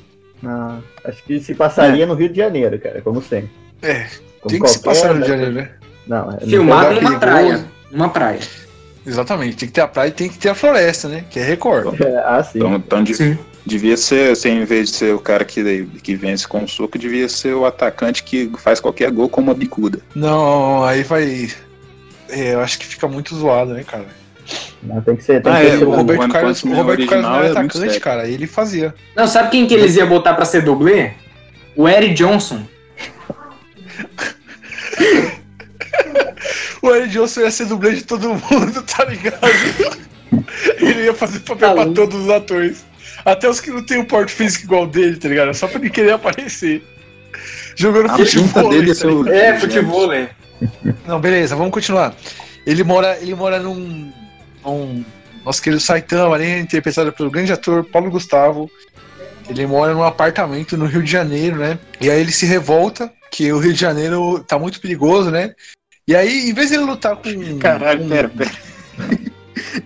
Ah, 0.46 0.80
acho 1.06 1.24
que 1.24 1.40
se 1.40 1.56
passaria 1.56 2.06
no 2.06 2.14
Rio 2.16 2.28
de 2.30 2.36
Janeiro, 2.38 2.78
cara, 2.80 3.02
como 3.02 3.22
sempre. 3.22 3.50
É, 3.82 4.08
Como 4.42 4.50
tem 4.52 4.62
que 4.62 4.68
se 4.70 4.80
passar 4.80 5.08
no 5.10 5.14
Rio 5.16 5.24
de 5.24 5.30
Janeiro, 5.30 5.52
né? 5.54 5.70
Não, 6.06 6.32
é 6.32 6.46
Filmado 6.46 6.90
numa 6.90 7.00
perigoso. 7.00 7.20
praia. 7.20 7.66
Numa 7.92 8.10
praia. 8.10 8.40
Exatamente, 9.06 9.56
tem 9.56 9.68
que 9.70 9.74
ter 9.74 9.82
a 9.82 9.88
praia 9.88 10.10
e 10.10 10.12
tem 10.12 10.28
que 10.30 10.38
ter 10.38 10.50
a 10.50 10.56
floresta, 10.56 11.08
né? 11.08 11.24
Que 11.30 11.40
é 11.40 11.44
Record. 11.44 11.96
É, 12.04 12.18
ah, 12.26 12.44
sim. 12.44 12.60
Então, 12.60 12.76
então 12.76 13.04
de- 13.04 13.16
Sim. 13.16 13.38
devia 13.66 13.96
ser, 13.96 14.32
assim, 14.32 14.50
em 14.62 14.66
vez 14.66 14.90
de 14.92 14.98
ser 14.98 15.14
o 15.16 15.20
cara 15.20 15.46
que, 15.46 15.86
que 16.04 16.14
vence 16.16 16.46
com 16.46 16.60
um 16.60 16.68
soco, 16.68 17.00
devia 17.00 17.30
ser 17.30 17.54
o 17.54 17.66
atacante 17.66 18.22
que 18.24 18.52
faz 18.58 18.82
qualquer 18.82 19.10
gol 19.12 19.30
com 19.30 19.40
uma 19.40 19.54
bicuda. 19.54 20.02
Não, 20.14 20.84
aí 20.84 21.04
vai. 21.04 21.48
é, 22.30 22.54
eu 22.54 22.60
acho 22.60 22.78
que 22.78 22.86
fica 22.86 23.08
muito 23.08 23.34
zoado, 23.34 23.74
né, 23.74 23.84
cara? 23.86 24.06
Não, 24.84 25.02
tem 25.02 25.16
que 25.16 25.24
ser. 25.24 25.42
Tem 25.42 25.52
Ah, 25.52 25.60
que 25.60 25.68
é, 25.68 25.78
ser 25.78 25.84
o 25.86 25.92
Roberto 25.92 26.30
Carlos, 26.30 26.64
o 26.64 26.74
Roberto 26.74 27.06
Carlos 27.08 27.26
não 27.26 27.34
original 27.34 27.40
era 27.40 27.48
é 27.48 27.52
atacante, 27.52 28.00
cara. 28.00 28.28
Ele 28.28 28.48
fazia. 28.48 28.94
Não, 29.16 29.28
sabe 29.28 29.50
quem 29.52 29.68
que 29.68 29.74
eles 29.74 29.96
iam 29.96 30.08
botar 30.08 30.34
pra 30.36 30.46
ser 30.46 30.62
dublê? 30.64 31.12
O 31.76 31.88
Eric 31.88 32.14
Johnson. 32.14 32.64
O 36.82 36.94
Eric 36.94 37.10
Johnson 37.14 37.42
ia 37.42 37.52
ser 37.52 37.66
dublê 37.66 37.94
de 37.96 38.04
todo 38.04 38.30
mundo, 38.30 38.82
tá 38.84 39.06
ligado? 39.06 39.40
ele 40.80 41.06
ia 41.06 41.14
fazer 41.14 41.40
papel 41.40 41.58
Tá 41.70 41.74
pra 41.74 41.84
louco. 41.84 41.94
todos 41.96 42.24
os 42.24 42.30
atores. 42.30 42.86
Até 43.26 43.50
os 43.50 43.60
que 43.60 43.72
não 43.72 43.86
tem 43.86 44.00
o 44.00 44.06
porte 44.06 44.32
físico 44.32 44.66
igual 44.66 44.88
dele, 44.88 45.18
tá 45.18 45.28
ligado? 45.28 45.54
Só 45.54 45.68
pra 45.68 45.80
ele 45.80 45.90
querer 45.90 46.12
aparecer. 46.12 46.82
Jogando 47.76 48.12
A 48.12 48.18
futebol. 48.18 48.70
dele 48.70 48.92
é 48.92 48.96
tá 48.96 49.08
ligado? 49.08 49.34
É, 49.34 49.60
futebol, 49.60 50.08
né? 50.08 50.30
Não, 51.06 51.20
beleza, 51.20 51.56
vamos 51.56 51.72
continuar. 51.74 52.16
Ele 52.66 52.84
mora, 52.84 53.18
ele 53.22 53.36
mora 53.36 53.60
num. 53.60 54.12
Num 54.68 55.04
nosso 55.46 55.62
querido 55.62 55.82
Saitama, 55.82 56.36
ali, 56.36 56.60
interpretado 56.60 57.12
pelo 57.14 57.32
grande 57.32 57.54
ator 57.54 57.86
Paulo 57.86 58.12
Gustavo. 58.12 58.70
Ele 59.50 59.66
mora 59.66 59.94
num 59.94 60.04
apartamento 60.04 60.76
no 60.76 60.86
Rio 60.86 61.02
de 61.02 61.10
Janeiro, 61.10 61.56
né? 61.58 61.80
E 62.02 62.10
aí 62.10 62.20
ele 62.20 62.34
se 62.34 62.46
revolta, 62.46 63.12
que 63.32 63.52
o 63.52 63.60
Rio 63.60 63.74
de 63.74 63.80
Janeiro 63.80 64.44
tá 64.46 64.60
muito 64.60 64.82
perigoso, 64.82 65.32
né? 65.32 65.54
E 66.06 66.16
aí, 66.16 66.50
em 66.50 66.54
vez 66.54 66.70
de 66.70 66.76
ele 66.76 66.84
lutar 66.84 67.16
com. 67.16 67.60
Caralho, 67.60 68.02
com- 68.04 68.10
pera, 68.10 68.30
pera. 68.30 68.52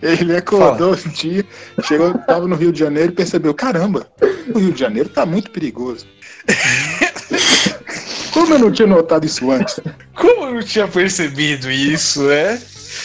Ele 0.01 0.35
acordou 0.37 0.93
um 0.93 1.09
dia, 1.09 1.45
chegou, 1.83 2.13
tava 2.19 2.47
no 2.47 2.55
Rio 2.55 2.71
de 2.71 2.79
Janeiro 2.79 3.11
e 3.11 3.15
percebeu: 3.15 3.53
caramba, 3.53 4.07
o 4.53 4.59
Rio 4.59 4.71
de 4.71 4.79
Janeiro 4.79 5.09
tá 5.09 5.25
muito 5.25 5.51
perigoso. 5.51 6.05
Como 8.31 8.53
eu 8.53 8.59
não 8.59 8.71
tinha 8.71 8.87
notado 8.87 9.25
isso 9.25 9.51
antes? 9.51 9.79
Como 10.15 10.45
eu 10.45 10.53
não 10.55 10.63
tinha 10.63 10.87
percebido 10.87 11.69
isso, 11.69 12.23
né? 12.23 12.61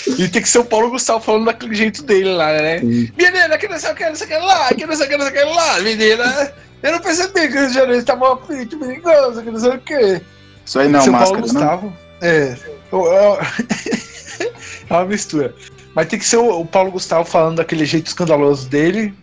E 0.06 0.28
tem 0.28 0.42
que 0.42 0.48
ser 0.48 0.58
o 0.58 0.64
Paulo 0.64 0.90
Gustavo 0.90 1.24
falando 1.24 1.46
daquele 1.46 1.74
jeito 1.74 2.02
dele 2.02 2.32
lá, 2.32 2.52
né? 2.52 2.78
Sim. 2.78 3.10
Menina, 3.16 3.58
que 3.58 3.68
não 3.68 3.78
sei 3.78 3.90
o 3.90 3.94
que, 3.94 4.04
não 4.04 4.14
sei 4.14 4.26
o 4.26 4.30
que 4.30 4.36
lá, 4.36 4.68
que 4.68 4.86
não 4.86 4.96
sei 4.96 5.06
o 5.06 5.08
que, 5.08 5.16
não 5.16 5.26
sei 5.26 5.34
o 5.34 5.36
que 5.36 5.54
lá, 5.54 5.80
menina. 5.80 6.52
Eu 6.82 6.92
não 6.92 7.00
percebi 7.00 7.48
que 7.48 7.56
o 7.56 7.60
Rio 7.60 7.68
de 7.68 7.74
Janeiro 7.74 8.04
tava 8.04 8.36
muito 8.48 8.78
perigoso, 8.78 9.42
que 9.42 9.50
não 9.50 9.58
sei 9.58 9.70
o 9.70 9.78
que. 9.78 10.20
Isso 10.64 10.78
aí 10.78 10.88
não 10.88 11.00
é 11.00 11.02
Seu 11.02 11.12
uma 11.12 11.18
Paulo 11.20 11.40
máscara, 11.40 11.66
não? 11.66 11.78
Gustavo. 11.78 11.96
É. 12.22 12.56
é- 14.46 14.94
uma 14.94 15.04
mistura. 15.04 15.54
Mas 15.94 16.08
tem 16.08 16.18
que 16.18 16.24
ser 16.24 16.36
o, 16.36 16.64
Paulo 16.64 16.92
Gustavo 16.92 17.24
falando 17.24 17.56
daquele 17.56 17.84
jeito 17.84 18.06
escandaloso 18.06 18.68
dele. 18.68 19.14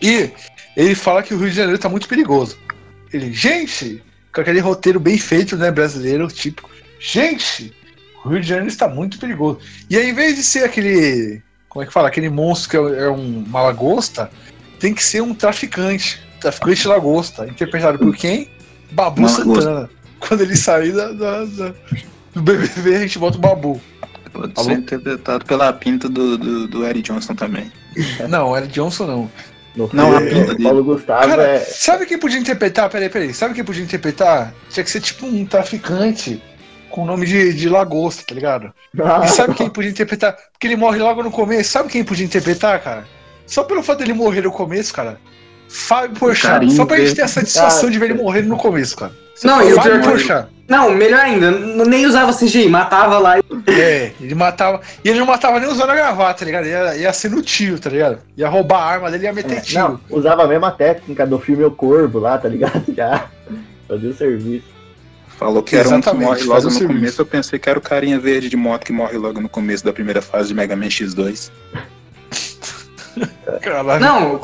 E 0.00 0.30
ele 0.76 0.94
fala 0.94 1.22
que 1.22 1.34
o 1.34 1.38
Rio 1.38 1.50
de 1.50 1.56
Janeiro 1.56 1.78
tá 1.78 1.88
muito 1.88 2.06
perigoso. 2.06 2.56
Ele, 3.12 3.32
gente, 3.32 4.02
com 4.32 4.40
aquele 4.40 4.60
roteiro 4.60 5.00
bem 5.00 5.18
feito, 5.18 5.56
né, 5.56 5.70
brasileiro, 5.70 6.28
tipo, 6.28 6.68
gente, 7.00 7.74
o 8.28 8.32
Rio 8.32 8.40
de 8.40 8.48
Janeiro 8.48 8.68
está 8.68 8.86
muito 8.88 9.18
perigoso. 9.18 9.58
E 9.88 9.96
aí, 9.96 10.10
em 10.10 10.14
vez 10.14 10.36
de 10.36 10.42
ser 10.42 10.64
aquele, 10.64 11.40
como 11.68 11.82
é 11.82 11.86
que 11.86 11.92
fala, 11.92 12.08
aquele 12.08 12.28
monstro 12.28 12.70
que 12.70 12.76
é, 12.94 13.04
é 13.04 13.10
um 13.10 13.44
uma 13.46 13.62
lagosta, 13.62 14.30
tem 14.78 14.92
que 14.94 15.02
ser 15.02 15.22
um 15.22 15.34
traficante, 15.34 16.20
traficante 16.40 16.86
lagosta, 16.86 17.46
interpretado 17.46 17.98
por 17.98 18.14
quem? 18.14 18.48
Babu 18.92 19.20
Uma 19.20 19.30
lagosta. 19.30 19.62
Santana. 19.62 19.90
Quando 20.20 20.40
ele 20.42 20.56
sair 20.56 20.92
da, 20.92 21.12
da- 21.12 21.44
da- 21.44 21.74
do 22.34 22.42
BBB, 22.42 22.96
a 22.96 23.00
gente 23.00 23.18
bota 23.18 23.38
o 23.38 23.40
Babu. 23.40 23.80
Pode 24.32 24.52
Alô? 24.56 24.68
ser 24.68 24.74
interpretado 24.74 25.44
pela 25.46 25.72
pinta 25.72 26.08
do, 26.08 26.36
do, 26.36 26.68
do 26.68 26.84
Eric 26.86 27.02
Johnson 27.10 27.34
também. 27.34 27.72
Não, 28.28 28.54
era 28.56 28.66
Johnson 28.66 29.06
não. 29.06 29.30
No 29.76 29.88
Não, 29.92 30.12
a 30.16 30.20
filme, 30.20 30.34
pinta 30.40 30.52
dele. 30.54 30.64
Paulo 30.64 30.84
Gustavo 30.84 31.28
Cara, 31.28 31.42
é. 31.42 31.58
sabe 31.60 32.04
quem 32.04 32.18
podia 32.18 32.38
interpretar? 32.38 32.90
Peraí, 32.90 33.08
peraí. 33.08 33.32
Sabe 33.32 33.54
quem 33.54 33.62
podia 33.64 33.82
interpretar? 33.82 34.52
Tinha 34.70 34.82
que 34.82 34.90
ser 34.90 35.00
tipo 35.00 35.24
um 35.26 35.46
traficante 35.46 36.42
com 36.98 37.04
o 37.04 37.06
nome 37.06 37.26
de, 37.26 37.54
de 37.54 37.68
lagosta, 37.68 38.24
tá 38.26 38.34
ligado? 38.34 38.72
E 39.24 39.28
sabe 39.28 39.54
quem 39.54 39.70
podia 39.70 39.88
interpretar? 39.90 40.36
Porque 40.52 40.66
ele 40.66 40.74
morre 40.74 40.98
logo 40.98 41.22
no 41.22 41.30
começo. 41.30 41.70
Sabe 41.70 41.88
quem 41.88 42.02
podia 42.02 42.24
interpretar, 42.26 42.80
cara? 42.82 43.04
Só 43.46 43.62
pelo 43.62 43.84
fato 43.84 43.98
dele 44.00 44.12
morrer 44.12 44.40
no 44.40 44.50
começo, 44.50 44.92
cara. 44.92 45.16
Fábio 45.68 46.16
Porchat. 46.18 46.50
carinho 46.54 46.72
Só 46.72 46.84
pra 46.84 46.96
gente 46.98 47.14
ter 47.14 47.22
a 47.22 47.28
satisfação 47.28 47.88
Ah, 47.88 47.92
de 47.92 47.98
ver 48.00 48.06
ele 48.10 48.20
morrer 48.22 48.42
no 48.42 48.56
começo, 48.56 48.96
cara. 48.96 49.12
Não, 49.44 49.62
e 49.62 49.72
o 49.72 49.76
Fábio 49.76 50.00
pior 50.00 50.10
Porchat. 50.10 50.48
Não, 50.66 50.90
melhor 50.90 51.20
ainda, 51.20 51.50
nem 51.50 52.04
usava 52.04 52.32
CGI, 52.32 52.68
matava 52.68 53.18
lá 53.18 53.38
e 53.38 53.42
É, 53.70 54.12
ele 54.20 54.34
matava. 54.34 54.80
E 55.04 55.08
ele 55.08 55.20
não 55.20 55.26
matava 55.26 55.60
nem 55.60 55.68
usando 55.68 55.90
a 55.90 55.94
gravata, 55.94 56.40
tá 56.40 56.44
ligado? 56.44 56.66
Ia, 56.66 56.96
ia 56.96 57.12
ser 57.12 57.30
no 57.30 57.40
tiro, 57.42 57.78
tá 57.78 57.88
ligado? 57.88 58.18
Ia 58.36 58.48
roubar 58.48 58.80
a 58.82 58.86
arma 58.86 59.10
dele 59.10 59.24
e 59.24 59.26
ia 59.26 59.32
meter 59.32 59.58
É, 59.58 59.60
tiro. 59.60 59.80
não, 59.80 60.00
usava 60.10 60.42
a 60.42 60.48
mesma 60.48 60.72
técnica 60.72 61.24
do 61.26 61.38
filme 61.38 61.62
O 61.64 61.70
Corvo 61.70 62.18
lá, 62.18 62.36
tá 62.38 62.48
ligado? 62.48 62.82
Já 62.92 63.26
fazia 63.86 64.10
o 64.10 64.14
serviço. 64.14 64.77
Falou 65.36 65.62
que 65.62 65.76
era 65.76 65.88
um 65.88 65.92
que 65.92 65.96
Exatamente, 65.98 66.26
morre 66.26 66.42
logo 66.44 66.62
no 66.64 66.70
serviço. 66.70 66.86
começo. 66.94 67.20
Eu 67.20 67.26
pensei 67.26 67.58
que 67.58 67.68
era 67.68 67.78
o 67.78 67.82
carinha 67.82 68.18
verde 68.18 68.48
de 68.48 68.56
moto 68.56 68.84
que 68.84 68.92
morre 68.92 69.16
logo 69.16 69.40
no 69.40 69.48
começo 69.48 69.84
da 69.84 69.92
primeira 69.92 70.20
fase 70.22 70.48
de 70.48 70.54
Mega 70.54 70.74
Man 70.74 70.86
X2. 70.86 71.50
Caralho. 73.62 74.00
Não, 74.00 74.40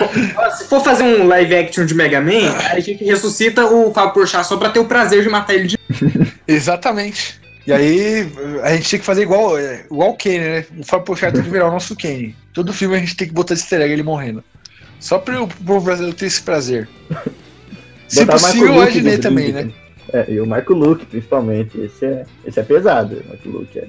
se 0.57 0.65
for 0.65 0.83
fazer 0.83 1.05
um 1.05 1.27
live 1.27 1.55
action 1.55 1.87
de 1.87 1.95
Mega 1.95 2.21
Man, 2.21 2.51
a 2.71 2.81
gente 2.81 3.05
ressuscita 3.05 3.65
o 3.67 3.93
Fábio 3.93 4.15
Porchat 4.15 4.47
só 4.47 4.57
pra 4.57 4.71
ter 4.71 4.81
o 4.81 4.85
prazer 4.85 5.23
de 5.23 5.29
matar 5.29 5.55
ele 5.55 5.69
de 5.69 5.79
Exatamente. 6.47 7.41
E 7.67 7.73
aí, 7.73 8.31
a 8.63 8.77
gente 8.77 8.91
tem 8.91 9.01
que 9.01 9.07
fazer 9.07 9.23
igual, 9.23 9.59
é, 9.59 9.87
igual 9.91 10.11
o 10.11 10.17
Kenny, 10.17 10.45
né? 10.45 10.67
O 10.79 10.85
Fábio 10.85 11.07
Pochard 11.07 11.35
tem 11.35 11.45
que 11.45 11.51
virar 11.51 11.69
o 11.69 11.73
nosso 11.73 11.97
Kenny. 11.97 12.37
Todo 12.53 12.73
filme 12.75 12.97
a 12.97 12.99
gente 12.99 13.17
tem 13.17 13.27
que 13.27 13.33
botar 13.33 13.55
esse 13.55 13.63
easter 13.63 13.81
egg 13.81 13.93
ele 13.93 14.03
morrendo. 14.03 14.45
Só 15.01 15.19
pro 15.19 15.47
povo 15.47 15.81
brasileiro 15.81 16.17
ter 16.17 16.27
esse 16.27 16.43
prazer. 16.43 16.89
Se 18.07 18.25
Botar 18.25 18.39
possível, 18.39 18.73
o 18.73 18.85
no 18.85 19.19
também, 19.19 19.53
brinde, 19.53 19.69
né? 19.69 19.73
É, 20.15 20.31
e 20.31 20.41
o 20.41 20.47
Marco 20.47 20.73
Luke, 20.73 21.05
principalmente. 21.07 21.79
Esse 21.81 22.07
é, 22.07 22.25
esse 22.47 22.61
é 22.61 22.63
pesado, 22.63 23.17
o 23.17 23.29
Marco 23.29 23.49
Luke. 23.49 23.79
É. 23.79 23.87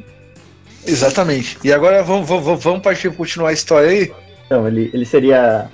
Exatamente. 0.87 1.57
E 1.63 1.71
agora 1.71 2.03
vamos, 2.03 2.27
vamos, 2.27 2.63
vamos 2.63 2.81
partir 2.81 3.11
continuar 3.13 3.49
a 3.49 3.53
história 3.53 3.89
aí. 3.89 4.11
Então, 4.45 4.67
ele, 4.67 4.89
ele 4.93 5.05
seria. 5.05 5.69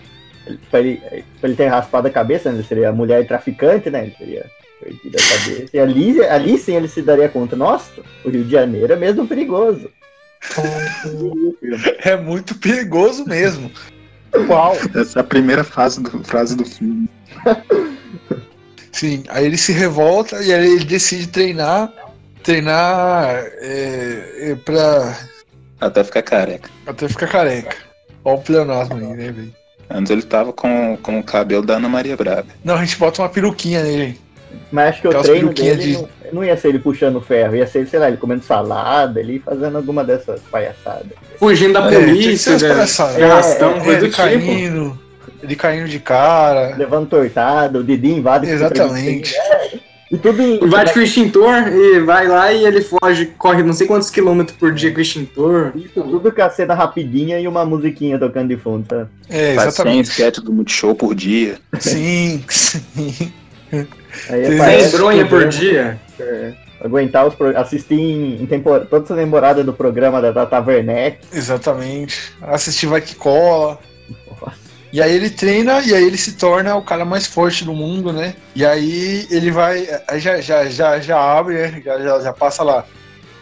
ele- 0.46 0.60
Pra 0.70 0.80
ele, 0.80 1.02
pra 1.40 1.48
ele 1.50 1.56
ter 1.56 1.68
raspado 1.68 2.08
a 2.08 2.12
cabeça, 2.12 2.50
né, 2.52 2.58
ele 2.58 2.68
seria 2.68 2.92
mulher 2.92 3.26
traficante, 3.28 3.90
né? 3.90 4.04
Ele 4.06 4.16
seria 4.18 4.46
perdido 4.84 5.16
a 5.16 5.22
cabeça. 5.38 5.70
E 5.74 5.80
ali, 5.80 6.22
ali 6.26 6.58
sim 6.58 6.76
ele 6.76 6.88
se 6.88 7.02
daria 7.02 7.30
conta, 7.30 7.56
nossa, 7.56 7.92
o 8.26 8.30
Rio 8.30 8.44
de 8.44 8.52
Janeiro 8.52 8.92
é 8.92 8.96
mesmo 8.96 9.28
perigoso. 9.28 9.90
É 12.04 12.18
muito 12.18 12.56
perigoso 12.56 13.26
mesmo. 13.26 13.72
Uau. 14.50 14.76
Essa 14.96 15.20
é 15.20 15.22
a 15.22 15.24
primeira 15.24 15.64
fase 15.64 16.02
do, 16.02 16.24
frase 16.24 16.56
do 16.58 16.66
filme. 16.66 17.08
Sim, 18.92 19.24
aí 19.30 19.46
ele 19.46 19.58
se 19.58 19.72
revolta 19.72 20.42
e 20.44 20.54
aí 20.54 20.66
ele 20.76 20.86
decide 20.86 21.28
treinar. 21.28 21.92
Treinar 22.44 23.36
é, 23.60 24.52
é, 24.52 24.56
pra 24.56 25.18
Até 25.80 26.04
ficar 26.04 26.22
careca. 26.24 26.70
até 26.86 27.08
ficar 27.08 27.28
careca. 27.28 27.76
Ó 28.26 28.36
o 28.36 28.42
pleonasmo 28.42 28.96
aí, 28.98 29.04
né, 29.16 29.32
velho? 29.32 29.54
Antes 29.90 30.12
ele 30.12 30.22
tava 30.24 30.54
com, 30.54 30.98
com 31.02 31.20
o 31.20 31.24
cabelo 31.24 31.66
da 31.66 31.76
Ana 31.76 31.90
Maria 31.90 32.16
Braga. 32.16 32.46
Não, 32.64 32.76
a 32.76 32.80
gente 32.86 32.98
bota 32.98 33.22
uma 33.22 33.30
peruquinha 33.30 33.84
nele. 33.84 34.20
Mas 34.72 34.90
acho 34.90 35.02
que 35.02 35.08
o 35.08 35.10
Aquelas 35.12 35.28
treino 35.28 35.54
dele 35.54 35.82
de- 35.82 35.94
não, 35.94 36.10
não 36.34 36.44
ia 36.44 36.58
ser 36.58 36.70
ele 36.70 36.80
puxando 36.80 37.22
ferro, 37.22 37.56
ia 37.56 37.68
ser, 37.68 37.88
sei 37.88 38.00
lá, 38.00 38.08
ele 38.08 38.18
comendo 38.18 38.44
salada, 38.44 39.20
ele 39.20 39.40
fazendo 39.40 39.78
alguma 39.78 40.04
dessas 40.04 40.42
palhaçadas. 40.52 41.08
fugindo 41.38 41.74
da 41.74 41.92
É, 41.92 41.96
polícia, 42.00 42.58
né? 42.58 42.68
palhaçadas. 42.70 43.16
de 43.16 43.24
arrastão, 43.24 43.72
É, 43.78 43.88
ele 43.88 43.98
do 43.98 44.10
tipo. 44.10 44.98
Ele 45.42 45.56
caindo 45.56 45.88
de 45.88 46.00
cara. 46.00 46.76
Levando 46.76 47.08
tortada, 47.08 47.80
o 47.80 47.84
Didi 47.84 48.12
invade. 48.12 48.48
com 48.48 48.54
Exatamente. 48.54 49.34
E 50.12 50.18
tudo 50.18 50.42
em. 50.42 50.64
Invade 50.64 50.94
com 50.94 51.00
o 51.00 51.04
extintor 51.04 51.70
e 51.70 52.00
vai 52.02 52.28
lá 52.28 52.52
e 52.52 52.66
ele 52.66 52.82
foge, 52.82 53.28
corre 53.38 53.64
não 53.64 53.72
sei 53.72 53.88
quantos 53.88 54.10
quilômetros 54.10 54.58
por 54.58 54.74
dia 54.74 54.92
com 54.92 54.98
o 54.98 55.02
extintor. 55.02 55.72
Isso 55.74 56.04
tudo 56.04 56.32
com 56.32 56.42
a 56.42 56.50
cena 56.50 56.74
rapidinha 56.74 57.40
e 57.40 57.48
uma 57.48 57.66
musiquinha 57.66 58.20
tocando 58.20 58.50
de 58.50 58.58
fundo, 58.58 58.86
sabe? 58.90 59.10
É, 59.30 59.56
Faz 59.56 59.62
100 59.62 59.68
exatamente. 59.68 60.10
sketches 60.10 60.44
do 60.44 60.52
Multishow 60.52 60.94
por 60.94 61.16
dia. 61.16 61.58
Sim, 61.80 62.44
sim. 62.50 63.32
Aí 64.30 64.90
Sem 64.90 65.00
bronha 65.00 65.26
por 65.26 65.48
dia. 65.48 65.98
é, 66.20 66.54
aguentar 66.84 67.26
os 67.26 67.34
pro... 67.34 67.58
assistir 67.58 67.96
em, 67.96 68.44
em 68.44 68.46
tempor... 68.46 68.86
toda 68.88 69.06
essa 69.06 69.16
temporada 69.16 69.64
do 69.64 69.72
programa 69.72 70.22
da 70.22 70.34
Tata 70.34 70.60
Werneck. 70.60 71.20
Exatamente. 71.32 72.34
Assistir 72.42 72.88
vai 72.88 73.00
que 73.00 73.16
cola. 73.16 73.80
E 74.94 75.02
aí 75.02 75.14
ele 75.16 75.30
treina 75.30 75.80
e 75.82 75.94
aí 75.94 76.04
ele 76.04 76.18
se 76.18 76.34
torna 76.34 76.76
o 76.76 76.82
cara 76.82 77.06
mais 77.06 77.26
forte 77.26 77.64
do 77.64 77.74
mundo, 77.74 78.12
né? 78.12 78.36
E 78.56 78.66
aí 78.66 79.26
ele 79.32 79.50
vai. 79.52 79.88
Aí 80.08 80.20
já, 80.20 80.42
já, 80.42 80.66
já, 80.66 81.00
já 81.00 81.18
abre, 81.20 81.54
né? 81.56 81.82
Já, 81.84 81.98
já, 82.00 82.20
já 82.20 82.34
passa 82.34 82.62
lá. 82.64 82.86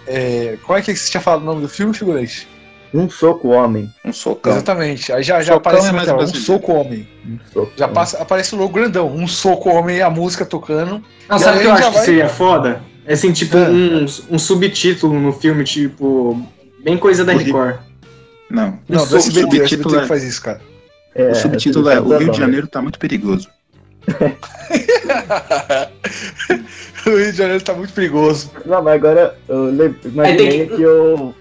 É, 0.07 0.57
qual 0.65 0.77
é 0.77 0.81
que 0.81 0.95
você 0.95 1.09
tinha 1.09 1.21
falado 1.21 1.41
o 1.41 1.45
nome 1.45 1.61
do 1.61 1.69
filme, 1.69 1.93
figurante? 1.93 2.47
Um 2.93 3.09
soco 3.09 3.49
homem. 3.49 3.91
Um 4.03 4.11
socão. 4.11 4.51
Exatamente. 4.53 5.11
Aí 5.13 5.21
já, 5.21 5.41
já 5.41 5.53
Socão 5.53 5.57
aparece 5.57 5.87
é 5.87 5.91
na 5.91 5.95
mais 5.97 6.07
tela, 6.07 6.23
um 6.23 6.27
soco 6.27 6.71
homem. 6.73 7.07
Um 7.25 7.37
soco 7.53 7.71
Já 7.75 7.85
homem. 7.85 7.95
passa, 7.95 8.17
aparece 8.21 8.55
o 8.55 8.57
logo 8.57 8.73
grandão, 8.73 9.07
um 9.13 9.27
soco 9.27 9.69
homem 9.69 9.97
e 9.97 10.01
a 10.01 10.09
música 10.09 10.43
tocando. 10.45 11.03
Não, 11.27 11.37
E 11.37 11.39
sabe 11.39 11.57
o 11.57 11.61
que 11.61 11.67
eu 11.67 11.71
acho 11.73 11.87
que 11.89 11.95
vai- 11.95 12.05
seria 12.05 12.29
foda? 12.29 12.81
É 13.05 13.13
assim, 13.13 13.31
tipo, 13.31 13.57
Ah. 13.57 13.69
um, 13.69 14.05
um 14.31 14.39
subtítulo 14.39 15.19
no 15.19 15.31
filme, 15.33 15.63
tipo. 15.63 16.43
Bem 16.83 16.97
coisa 16.97 17.23
da 17.25 17.33
Record. 17.33 17.77
Não. 18.49 18.79
Não, 18.87 19.03
o 19.03 19.05
do 19.05 19.17
SBT, 19.17 19.59
o 19.59 19.63
SBT 19.63 19.89
que 19.89 19.95
é, 19.97 20.05
faz 20.07 20.23
isso, 20.23 20.41
cara. 20.41 20.61
É, 21.15 21.31
o 21.31 21.35
subtítulo 21.35 21.89
é 21.89 21.99
O 21.99 22.17
Rio 22.17 22.31
de 22.31 22.37
Janeiro 22.37 22.67
tá 22.67 22.81
muito 22.81 22.99
perigoso. 22.99 23.49
o 27.05 27.09
Rio 27.09 27.31
de 27.31 27.37
Janeiro 27.37 27.63
tá 27.63 27.73
muito 27.73 27.93
perigoso. 27.93 28.51
Não, 28.65 28.81
mas 28.81 28.95
agora 28.95 29.35
eu 29.47 29.69
imaginei 30.05 30.67
que- 30.67 30.75
que 30.77 30.85
o, 30.85 31.33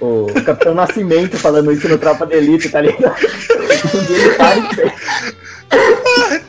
o 0.00 0.26
Capitão 0.44 0.74
Nascimento 0.74 1.36
falando 1.36 1.72
isso 1.72 1.88
no 1.88 1.98
Tropa 1.98 2.26
de 2.26 2.34
Elite, 2.34 2.68
tá 2.68 2.80
ligado? 2.80 3.14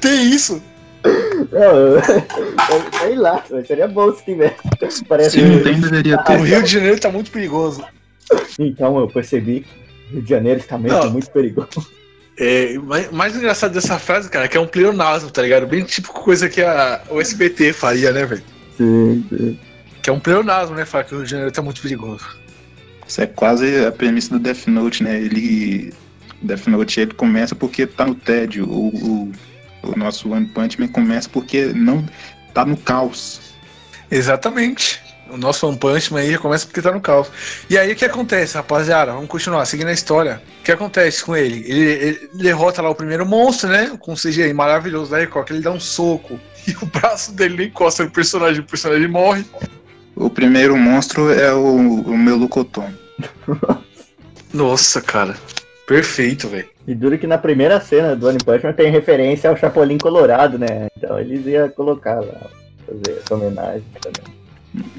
Tem 0.01 0.29
isso. 0.31 0.61
Não, 1.03 2.99
sei 2.99 3.15
lá, 3.15 3.43
seria 3.65 3.87
bom 3.87 4.13
se 4.13 4.23
tivesse. 4.25 4.55
Parece 5.07 5.31
Se 5.31 5.41
não 5.41 5.63
tem, 5.63 5.79
deveria 5.79 6.17
O 6.19 6.23
ter. 6.23 6.39
Rio 6.41 6.61
de 6.63 6.71
Janeiro 6.71 6.99
tá 6.99 7.09
muito 7.09 7.31
perigoso. 7.31 7.83
Então 8.59 8.99
eu 8.99 9.07
percebi 9.07 9.61
que 9.61 9.69
o 9.69 10.13
Rio 10.15 10.21
de 10.23 10.29
Janeiro 10.29 10.59
está 10.59 10.77
mesmo 10.77 10.99
Não. 10.99 11.11
muito 11.11 11.29
perigoso. 11.31 11.87
É, 12.39 12.77
mais, 12.79 13.11
mais 13.11 13.35
engraçado 13.35 13.73
dessa 13.73 13.99
frase, 13.99 14.29
cara, 14.29 14.45
é 14.45 14.47
que 14.47 14.55
é 14.55 14.59
um 14.61 14.67
pleonasmo, 14.67 15.29
tá 15.29 15.41
ligado? 15.41 15.67
Bem 15.67 15.83
tipo 15.83 16.13
coisa 16.13 16.47
que 16.47 16.61
a, 16.61 17.01
o 17.09 17.19
SBT 17.19 17.73
faria, 17.73 18.13
né, 18.13 18.25
velho? 18.25 18.43
Sim, 18.77 19.25
sim. 19.29 19.59
Que 20.01 20.09
é 20.09 20.13
um 20.13 20.21
pleonasmo, 20.21 20.73
né? 20.73 20.85
Falar 20.85 21.03
que 21.03 21.13
o 21.13 21.17
Rio 21.17 21.25
de 21.25 21.31
Janeiro 21.31 21.51
tá 21.51 21.61
muito 21.61 21.81
perigoso. 21.81 22.25
Isso 23.05 23.21
é 23.21 23.27
quase 23.27 23.85
a 23.85 23.91
premissa 23.91 24.29
do 24.29 24.39
Death 24.39 24.67
Note, 24.67 25.03
né? 25.03 25.19
Ele. 25.19 25.93
Death 26.41 26.67
Note 26.67 27.01
ele 27.01 27.13
começa 27.13 27.53
porque 27.53 27.85
tá 27.85 28.05
no 28.05 28.15
tédio. 28.15 28.65
O, 28.69 28.87
o, 28.87 29.31
o 29.83 29.97
nosso 29.97 30.31
One 30.31 30.45
Punch 30.45 30.79
Man 30.79 30.87
começa 30.87 31.27
porque 31.27 31.73
não 31.73 32.05
tá 32.53 32.63
no 32.63 32.77
caos. 32.77 33.41
Exatamente. 34.09 35.01
O 35.31 35.37
nosso 35.37 35.67
One 35.67 35.77
Punch 35.77 36.13
Man 36.13 36.19
aí 36.19 36.31
já 36.31 36.37
começa 36.37 36.65
porque 36.65 36.81
tá 36.81 36.91
no 36.91 37.01
caos. 37.01 37.29
E 37.69 37.77
aí 37.77 37.91
o 37.91 37.95
que 37.95 38.05
acontece, 38.05 38.55
rapaziada? 38.55 39.11
Vamos 39.11 39.27
continuar, 39.27 39.65
seguindo 39.65 39.87
a 39.87 39.93
história. 39.93 40.41
O 40.61 40.63
que 40.63 40.71
acontece 40.71 41.23
com 41.23 41.35
ele? 41.35 41.63
Ele, 41.69 41.89
ele 41.91 42.29
derrota 42.33 42.81
lá 42.81 42.89
o 42.89 42.95
primeiro 42.95 43.25
monstro, 43.25 43.69
né? 43.69 43.97
Com 43.99 44.13
o 44.13 44.15
CGI 44.15 44.53
maravilhoso 44.53 45.11
da 45.11 45.17
Record, 45.17 45.47
que 45.47 45.53
ele 45.53 45.61
dá 45.61 45.71
um 45.71 45.79
soco 45.79 46.39
e 46.67 46.71
o 46.81 46.85
braço 46.85 47.31
dele 47.33 47.57
nem 47.57 47.67
encosta 47.67 48.03
no 48.03 48.11
personagem, 48.11 48.61
o 48.61 48.65
personagem 48.65 49.07
morre. 49.07 49.45
O 50.15 50.29
primeiro 50.29 50.75
monstro 50.75 51.31
é 51.31 51.53
o, 51.53 51.75
o 51.75 52.17
Melocoton. 52.17 52.91
Nossa, 54.53 55.01
cara. 55.01 55.35
Perfeito, 55.87 56.47
velho. 56.47 56.69
E 56.87 56.93
duro 56.93 57.17
que 57.17 57.25
na 57.25 57.37
primeira 57.37 57.79
cena 57.79 58.15
do 58.15 58.27
One 58.27 58.37
Punch 58.37 58.63
Man 58.63 58.73
tem 58.73 58.91
referência 58.91 59.49
ao 59.49 59.57
Chapolin 59.57 59.97
Colorado, 59.97 60.57
né? 60.57 60.87
Então 60.97 61.19
eles 61.19 61.45
iam 61.45 61.69
colocar 61.69 62.19
lá, 62.19 62.47
fazer 62.85 63.19
essa 63.19 63.35
homenagem 63.35 63.83
também. 64.01 64.38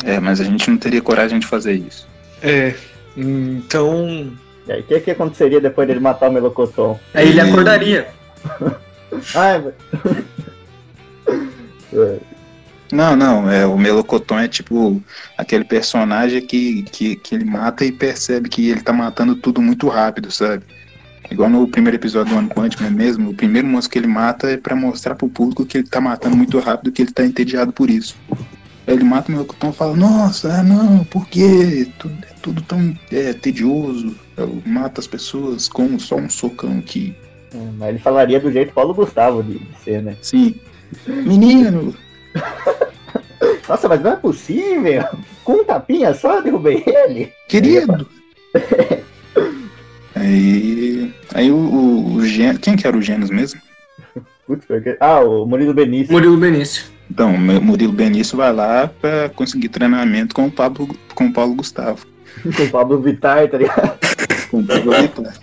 É, 0.04 0.20
mas 0.20 0.40
a 0.40 0.44
gente 0.44 0.70
não 0.70 0.76
teria 0.76 1.02
coragem 1.02 1.38
de 1.38 1.46
fazer 1.46 1.72
isso. 1.74 2.08
É. 2.42 2.74
Então. 3.16 4.32
E 4.66 4.72
aí, 4.72 4.80
o 4.80 4.84
que, 4.84 5.00
que 5.00 5.10
aconteceria 5.10 5.60
depois 5.60 5.86
dele 5.88 6.00
matar 6.00 6.28
o 6.28 6.32
Melocoton? 6.32 6.98
Aí 7.12 7.28
ele 7.28 7.40
acordaria. 7.40 8.08
Ai, 9.34 9.72
é, 11.92 12.18
Não, 12.92 13.16
não, 13.16 13.50
é, 13.50 13.66
o 13.66 13.76
Melocoton 13.76 14.38
é 14.38 14.48
tipo 14.48 15.02
aquele 15.36 15.64
personagem 15.64 16.40
que, 16.40 16.84
que, 16.84 17.16
que 17.16 17.34
ele 17.34 17.44
mata 17.44 17.84
e 17.84 17.92
percebe 17.92 18.48
que 18.48 18.68
ele 18.70 18.80
tá 18.80 18.92
matando 18.92 19.34
tudo 19.34 19.60
muito 19.60 19.88
rápido, 19.88 20.30
sabe? 20.30 20.64
Igual 21.30 21.48
no 21.48 21.68
primeiro 21.68 21.96
episódio 21.96 22.32
do 22.32 22.38
One 22.38 22.48
Punch 22.48 22.82
Man 22.82 22.90
mesmo, 22.90 23.30
o 23.30 23.34
primeiro 23.34 23.68
monstro 23.68 23.92
que 23.92 23.98
ele 23.98 24.08
mata 24.08 24.50
é 24.50 24.56
pra 24.56 24.74
mostrar 24.74 25.14
pro 25.14 25.28
público 25.28 25.64
que 25.64 25.78
ele 25.78 25.86
tá 25.86 26.00
matando 26.00 26.36
muito 26.36 26.58
rápido, 26.58 26.90
que 26.90 27.02
ele 27.02 27.12
tá 27.12 27.24
entediado 27.24 27.72
por 27.72 27.88
isso. 27.88 28.16
Ele 28.86 29.04
mata 29.04 29.28
o 29.28 29.32
Melocoton 29.32 29.70
e 29.70 29.72
fala, 29.72 29.96
nossa, 29.96 30.52
ah, 30.52 30.62
não, 30.62 31.04
por 31.04 31.26
quê? 31.28 31.86
Tudo, 31.98 32.16
é 32.22 32.34
tudo 32.42 32.62
tão 32.62 32.96
é, 33.12 33.32
tedioso. 33.32 34.16
Eu 34.36 34.60
mato 34.66 35.00
as 35.00 35.06
pessoas 35.06 35.68
com 35.68 35.98
só 35.98 36.16
um 36.16 36.28
socão 36.28 36.78
aqui. 36.78 37.14
mas 37.78 37.90
ele 37.90 37.98
falaria 37.98 38.40
do 38.40 38.50
jeito 38.50 38.72
Paulo 38.72 38.94
Gustavo 38.94 39.42
de, 39.42 39.58
de 39.58 39.78
ser, 39.84 40.02
né? 40.02 40.16
Sim. 40.22 40.54
Menino, 41.06 41.94
Nossa, 43.68 43.88
mas 43.88 44.00
não 44.02 44.12
é 44.12 44.16
possível! 44.16 45.04
Com 45.44 45.52
um 45.60 45.64
tapinha 45.64 46.12
só 46.12 46.36
eu 46.38 46.42
derrubei 46.42 46.82
ele! 46.84 47.32
Querido! 47.48 48.08
aí. 50.14 51.14
Aí 51.32 51.50
o, 51.50 51.56
o, 51.56 52.14
o 52.16 52.26
Gen- 52.26 52.56
Quem 52.56 52.76
que 52.76 52.86
era 52.86 52.96
o 52.96 53.02
Genos 53.02 53.30
mesmo? 53.30 53.60
Putz, 54.46 54.64
porque... 54.66 54.96
Ah, 54.98 55.20
o 55.20 55.46
Murilo 55.46 55.72
Benício. 55.72 56.12
Murilo 56.12 56.36
Benício. 56.36 56.84
Então, 57.10 57.34
o 57.34 57.38
Murilo 57.62 57.92
Benício 57.92 58.36
vai 58.36 58.52
lá 58.52 58.88
pra 59.00 59.28
conseguir 59.30 59.68
treinamento 59.68 60.34
com 60.34 60.46
o 60.46 60.50
Pablo, 60.50 60.88
com 61.14 61.26
o 61.26 61.32
Paulo 61.32 61.54
Gustavo. 61.56 62.06
Com 62.56 62.62
o 62.62 62.70
Pablo 62.70 63.00
Vittar, 63.00 63.48
tá 63.48 63.58
ligado? 63.58 63.98
Com 64.50 64.60
o 64.60 64.64
Pablo 64.66 64.92
Vittar. 64.92 65.34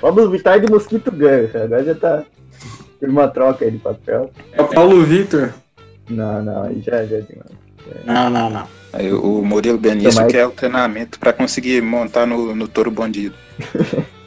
Pablo 0.00 0.30
Vittar 0.30 0.60
de 0.60 0.70
Mosquito 0.70 1.12
Gun. 1.12 1.48
Agora 1.62 1.84
já 1.84 1.94
tá. 1.94 2.24
Teve 2.98 3.12
uma 3.12 3.28
troca 3.28 3.64
aí 3.64 3.70
de 3.70 3.78
papel. 3.78 4.30
É 4.52 4.60
o 4.60 4.66
Paulo 4.66 5.02
Vitor. 5.04 5.54
Não, 6.08 6.42
não, 6.42 6.64
aí 6.64 6.80
já, 6.84 7.04
já 7.06 7.16
é 7.18 7.20
demais. 7.20 7.50
Não, 8.04 8.28
não, 8.28 8.50
não. 8.50 8.66
Aí 8.92 9.12
o 9.12 9.42
Murilo 9.42 9.78
Benício 9.78 10.08
Então, 10.10 10.22
mas- 10.24 10.32
quer 10.32 10.46
o 10.46 10.50
treinamento 10.50 11.18
pra 11.20 11.32
conseguir 11.32 11.80
montar 11.80 12.26
no, 12.26 12.54
no 12.54 12.66
touro 12.66 12.90
bandido. 12.90 13.34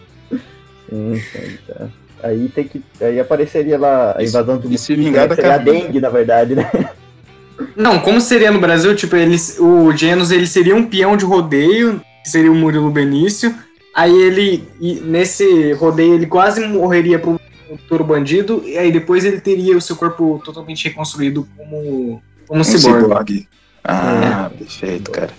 Sim, 0.90 1.16
sim, 1.20 1.58
tá. 1.68 1.88
Aí 2.24 2.48
tem 2.50 2.64
que. 2.64 2.82
Aí 3.02 3.20
apareceria 3.20 3.78
lá 3.78 4.16
a 4.18 4.24
invasão 4.24 4.58
do 4.58 4.68
e 4.72 4.78
se 4.78 4.94
mosquito, 4.94 4.98
vingar 5.06 5.24
né? 5.24 5.28
da 5.28 5.36
Seria 5.36 5.54
a 5.56 5.58
dengue, 5.58 6.00
na 6.00 6.10
verdade, 6.10 6.56
né? 6.56 6.70
Não, 7.76 8.00
como 8.00 8.20
seria 8.22 8.50
no 8.52 8.60
Brasil, 8.60 8.96
tipo, 8.96 9.16
eles, 9.16 9.58
o 9.60 9.92
Genos 9.96 10.32
ele 10.32 10.48
seria 10.48 10.76
um 10.76 10.86
peão 10.86 11.16
de 11.18 11.26
rodeio, 11.26 12.02
que 12.24 12.30
seria 12.30 12.52
o 12.52 12.56
Murilo 12.56 12.90
Benício. 12.90 13.54
Aí 13.96 14.12
ele, 14.12 14.64
nesse 15.04 15.74
rodeio, 15.74 16.16
ele 16.16 16.26
quase 16.26 16.66
morreria 16.66 17.20
pro 17.20 17.40
touro 17.88 18.04
bandido, 18.04 18.64
e 18.66 18.78
aí 18.78 18.92
depois 18.92 19.24
ele 19.26 19.40
teria 19.40 19.76
o 19.78 19.82
seu 19.82 19.96
corpo 19.96 20.42
totalmente 20.44 20.88
reconstruído 20.88 21.48
como, 21.58 22.22
como 22.48 22.62
Um 22.62 22.64
ciborgue. 22.64 23.02
ciborgue. 23.04 23.48
Ah, 23.84 24.50
perfeito, 24.58 25.12
cara. 25.12 25.30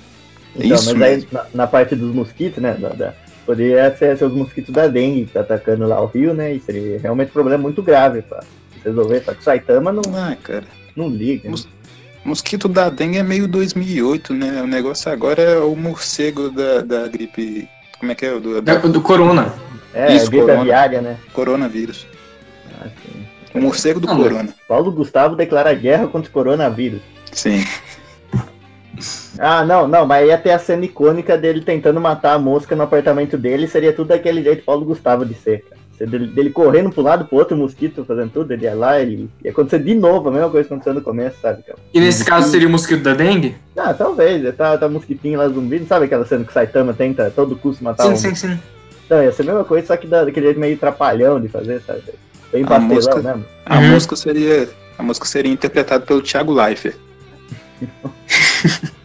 Então, 0.57 0.77
Isso 0.77 0.97
mas 0.97 1.03
aí 1.03 1.29
na, 1.33 1.47
na 1.55 1.67
parte 1.67 1.97
dos 1.97 2.15
mosquitos, 2.15 2.63
né? 2.63 2.77
Da, 2.79 2.89
da- 2.91 3.15
poderia 3.45 3.95
ser, 3.97 4.17
ser 4.17 4.25
os 4.25 4.33
mosquitos 4.35 4.73
da 4.73 4.87
dengue 4.87 5.27
que 5.27 5.33
tá 5.33 5.41
atacando 5.41 5.87
lá 5.87 6.01
o 6.01 6.07
rio, 6.07 6.33
né? 6.35 6.55
E 6.55 6.61
seria 6.61 6.99
realmente 6.99 7.29
um 7.31 7.33
problema 7.33 7.63
muito 7.63 7.83
grave 7.83 8.23
pra 8.23 8.43
resolver. 8.85 9.23
Só 9.25 9.33
que 9.35 9.41
o 9.41 9.43
Saitama 9.45 9.93
não, 9.93 10.03
Ah, 10.15 10.37
cara. 10.43 10.65
não 10.97 11.09
liga. 11.09 11.45
né? 11.45 11.51
Mos- 11.51 11.69
Mosquito 12.25 12.69
da 12.69 12.89
dengue 12.89 13.19
é 13.19 13.23
meio 13.23 13.47
2008, 13.47 14.33
né? 14.33 14.63
O 14.63 14.67
negócio 14.67 15.13
agora 15.13 15.43
é 15.43 15.59
o 15.59 15.77
morcego 15.77 16.49
da, 16.51 16.81
da 16.81 17.07
gripe. 17.07 17.69
Como 18.01 18.13
é 18.13 18.15
que 18.15 18.25
é? 18.25 18.41
Do, 18.41 18.63
Da- 18.63 18.77
do 18.77 19.01
Corona. 19.03 19.53
É, 19.93 20.15
Isso, 20.17 20.27
gripe 20.31 20.41
corona. 20.47 20.61
aviária, 20.63 21.01
né? 21.03 21.17
coronavírus. 21.35 22.07
Ah, 22.81 22.87
sim. 22.89 23.25
O 23.55 23.61
morcego 23.61 24.01
do 24.01 24.09
Ah, 24.11 24.15
mas- 24.15 24.23
corona. 24.23 24.55
Paulo 24.67 24.91
Gustavo 24.91 25.37
declara 25.37 25.73
guerra 25.75 26.07
contra 26.09 26.29
o 26.29 26.33
coronavírus. 26.33 27.01
Sim. 27.31 27.63
Ah, 29.39 29.65
não, 29.65 29.87
não, 29.89 30.07
mas 30.07 30.27
ia 30.29 30.39
ter 30.39 30.51
a 30.53 30.59
cena 30.59 30.85
icônica 30.85 31.37
dele 31.37 31.61
tentando 31.61 32.01
matar 32.01 32.35
a 32.35 32.39
mosca 32.39 32.75
no 32.77 32.83
apartamento 32.83 33.37
dele, 33.37 33.67
seria 33.69 33.93
tudo 33.93 34.09
daquele 34.09 34.43
jeito 34.43 34.65
Paulo 34.65 34.85
Gustavo 34.85 35.25
de 35.25 35.35
ser, 35.35 35.63
cara. 35.65 35.85
Dele, 36.11 36.27
dele 36.27 36.51
correndo 36.51 36.91
pro 36.91 37.03
lado 37.03 37.25
pro 37.25 37.37
outro, 37.39 37.57
mosquito 37.57 38.05
fazendo 38.05 38.31
tudo, 38.31 38.53
ele 38.53 38.65
ia 38.65 38.75
lá, 38.75 39.01
ele 39.01 39.31
ia 39.45 39.53
acontecer 39.53 39.79
de 39.79 39.95
novo 39.95 40.29
a 40.29 40.33
mesma 40.33 40.51
coisa 40.51 40.67
que 40.67 40.75
aconteceu 40.75 40.93
no 40.95 41.01
começo, 41.01 41.37
sabe, 41.41 41.63
cara? 41.63 41.79
E 41.95 42.01
nesse 42.01 42.25
caso 42.25 42.51
seria 42.51 42.67
o 42.67 42.71
mosquito 42.71 43.03
da 43.03 43.15
dengue? 43.15 43.55
Ah, 43.77 43.95
talvez, 43.95 44.55
tá, 44.57 44.77
tá 44.77 44.89
mosquitinho 44.89 45.39
lá 45.39 45.49
zumbi, 45.49 45.79
não 45.79 45.87
sabe 45.87 46.07
aquela 46.07 46.27
cena 46.27 46.43
que 46.45 46.51
o 46.51 46.53
Saitama 46.53 46.93
tenta 46.93 47.29
a 47.29 47.31
todo 47.31 47.55
custo 47.57 47.83
matar 47.85 48.05
Sim, 48.07 48.13
um 48.13 48.17
sim, 48.17 48.35
sim. 48.35 48.59
Então, 49.07 49.23
ia 49.23 49.31
ser 49.31 49.43
a 49.43 49.47
mesma 49.47 49.65
coisa, 49.65 49.87
só 49.87 49.97
que 49.97 50.07
da- 50.09 50.25
daquele 50.25 50.47
jeito 50.47 50.59
meio 50.61 50.77
trapalhão 50.77 51.41
de 51.41 51.47
fazer, 51.47 51.81
sabe? 51.87 52.03
Bem 52.53 52.65
A 52.65 52.67
pastelão 52.67 52.95
mosca- 52.97 53.23
mesmo. 53.23 53.45
A 53.67 53.79
Uhum. 53.79 53.89
mosca 53.91 54.17
seria. 54.17 54.69
A 54.99 55.03
mosca 55.03 55.27
seria 55.27 55.53
interpretada 55.53 56.05
pelo 56.07 56.23
Thiago 56.23 56.53
Leifert. 56.53 56.97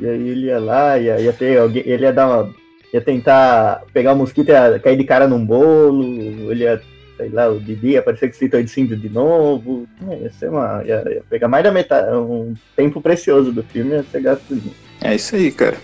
E 0.00 0.06
aí 0.06 0.28
ele 0.28 0.46
ia 0.46 0.58
lá, 0.58 0.98
ia, 0.98 1.18
ia 1.18 1.32
ter 1.32 1.58
alguém, 1.58 1.82
ele 1.86 2.04
ia 2.04 2.12
dar 2.12 2.26
uma. 2.26 2.54
ia 2.92 3.00
tentar 3.00 3.82
pegar 3.92 4.12
o 4.12 4.16
mosquito 4.16 4.50
e 4.50 4.52
ia 4.52 4.78
cair 4.78 4.96
de 4.98 5.04
cara 5.04 5.26
num 5.26 5.44
bolo, 5.44 6.04
ele 6.52 6.64
ia, 6.64 6.80
sei 7.16 7.30
lá, 7.30 7.48
o 7.48 7.58
Didi 7.58 7.88
ia 7.92 8.00
aparecer 8.00 8.28
com 8.28 8.34
citoidicídio 8.36 8.96
de 8.96 9.08
novo. 9.08 9.88
É, 10.10 10.16
ia 10.24 10.30
ser 10.30 10.50
uma. 10.50 10.82
Ia, 10.84 11.02
ia 11.10 11.22
pegar 11.30 11.48
mais 11.48 11.64
da 11.64 11.72
metade, 11.72 12.14
um 12.14 12.54
tempo 12.76 13.00
precioso 13.00 13.50
do 13.50 13.62
filme, 13.62 13.92
ia 13.92 14.04
ser 14.04 14.20
gasto. 14.20 14.60
É 15.00 15.14
isso 15.14 15.34
aí, 15.34 15.50
cara. 15.50 15.76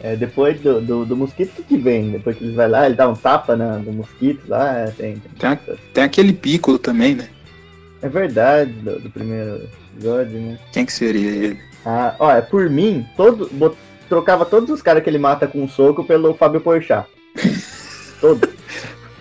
É, 0.00 0.16
depois 0.16 0.58
do, 0.60 0.80
do, 0.80 1.04
do 1.06 1.16
mosquito, 1.16 1.60
o 1.60 1.62
que, 1.62 1.76
vem? 1.78 2.10
Depois 2.10 2.36
que 2.36 2.42
eles 2.42 2.56
vai 2.56 2.68
lá, 2.68 2.86
ele 2.86 2.96
dá 2.96 3.08
um 3.08 3.14
tapa 3.14 3.54
na, 3.54 3.78
no 3.78 3.92
mosquito 3.92 4.42
lá, 4.48 4.76
é, 4.80 4.86
tem. 4.86 5.14
tem- 5.14 5.32
Tem, 5.38 5.48
a- 5.50 5.58
tem 5.94 6.02
aquele 6.02 6.32
piccolo 6.32 6.76
também, 6.80 7.14
né? 7.14 7.28
É 8.02 8.08
verdade, 8.08 8.72
do, 8.72 8.98
do 8.98 9.08
primeiro 9.10 9.60
episódio, 9.94 10.38
né? 10.40 10.58
Quem 10.72 10.84
que 10.86 10.92
seria 10.92 11.30
ele? 11.30 11.60
Ah, 11.84 12.14
olha, 12.18 12.42
por 12.42 12.68
mim, 12.70 13.06
todo, 13.16 13.48
bot- 13.52 13.76
trocava 14.08 14.44
todos 14.44 14.70
os 14.70 14.80
caras 14.82 15.02
que 15.02 15.10
ele 15.10 15.18
mata 15.18 15.46
com 15.46 15.62
um 15.62 15.68
soco 15.68 16.04
pelo 16.04 16.34
Fábio 16.34 16.60
Porchat. 16.60 17.06
Todos. 18.20 18.50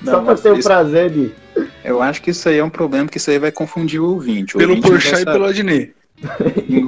Só 0.04 0.12
Não, 0.12 0.24
pra 0.24 0.34
mas 0.34 0.42
ter 0.42 0.52
o 0.52 0.58
isso- 0.58 0.68
prazer 0.68 1.10
de. 1.10 1.32
Eu 1.84 2.02
acho 2.02 2.22
que 2.22 2.30
isso 2.32 2.48
aí 2.48 2.58
é 2.60 2.64
um 2.64 2.70
problema, 2.70 3.08
que 3.08 3.18
isso 3.18 3.30
aí 3.32 3.40
vai 3.40 3.52
confundir 3.52 4.00
o 4.00 4.10
ouvinte. 4.12 4.56
O 4.56 4.60
Pelo 4.60 4.72
ouvinte 4.76 4.88
Porchat 4.90 5.22
e 5.22 5.26
pelo 5.26 5.46
Adnet. 5.46 5.94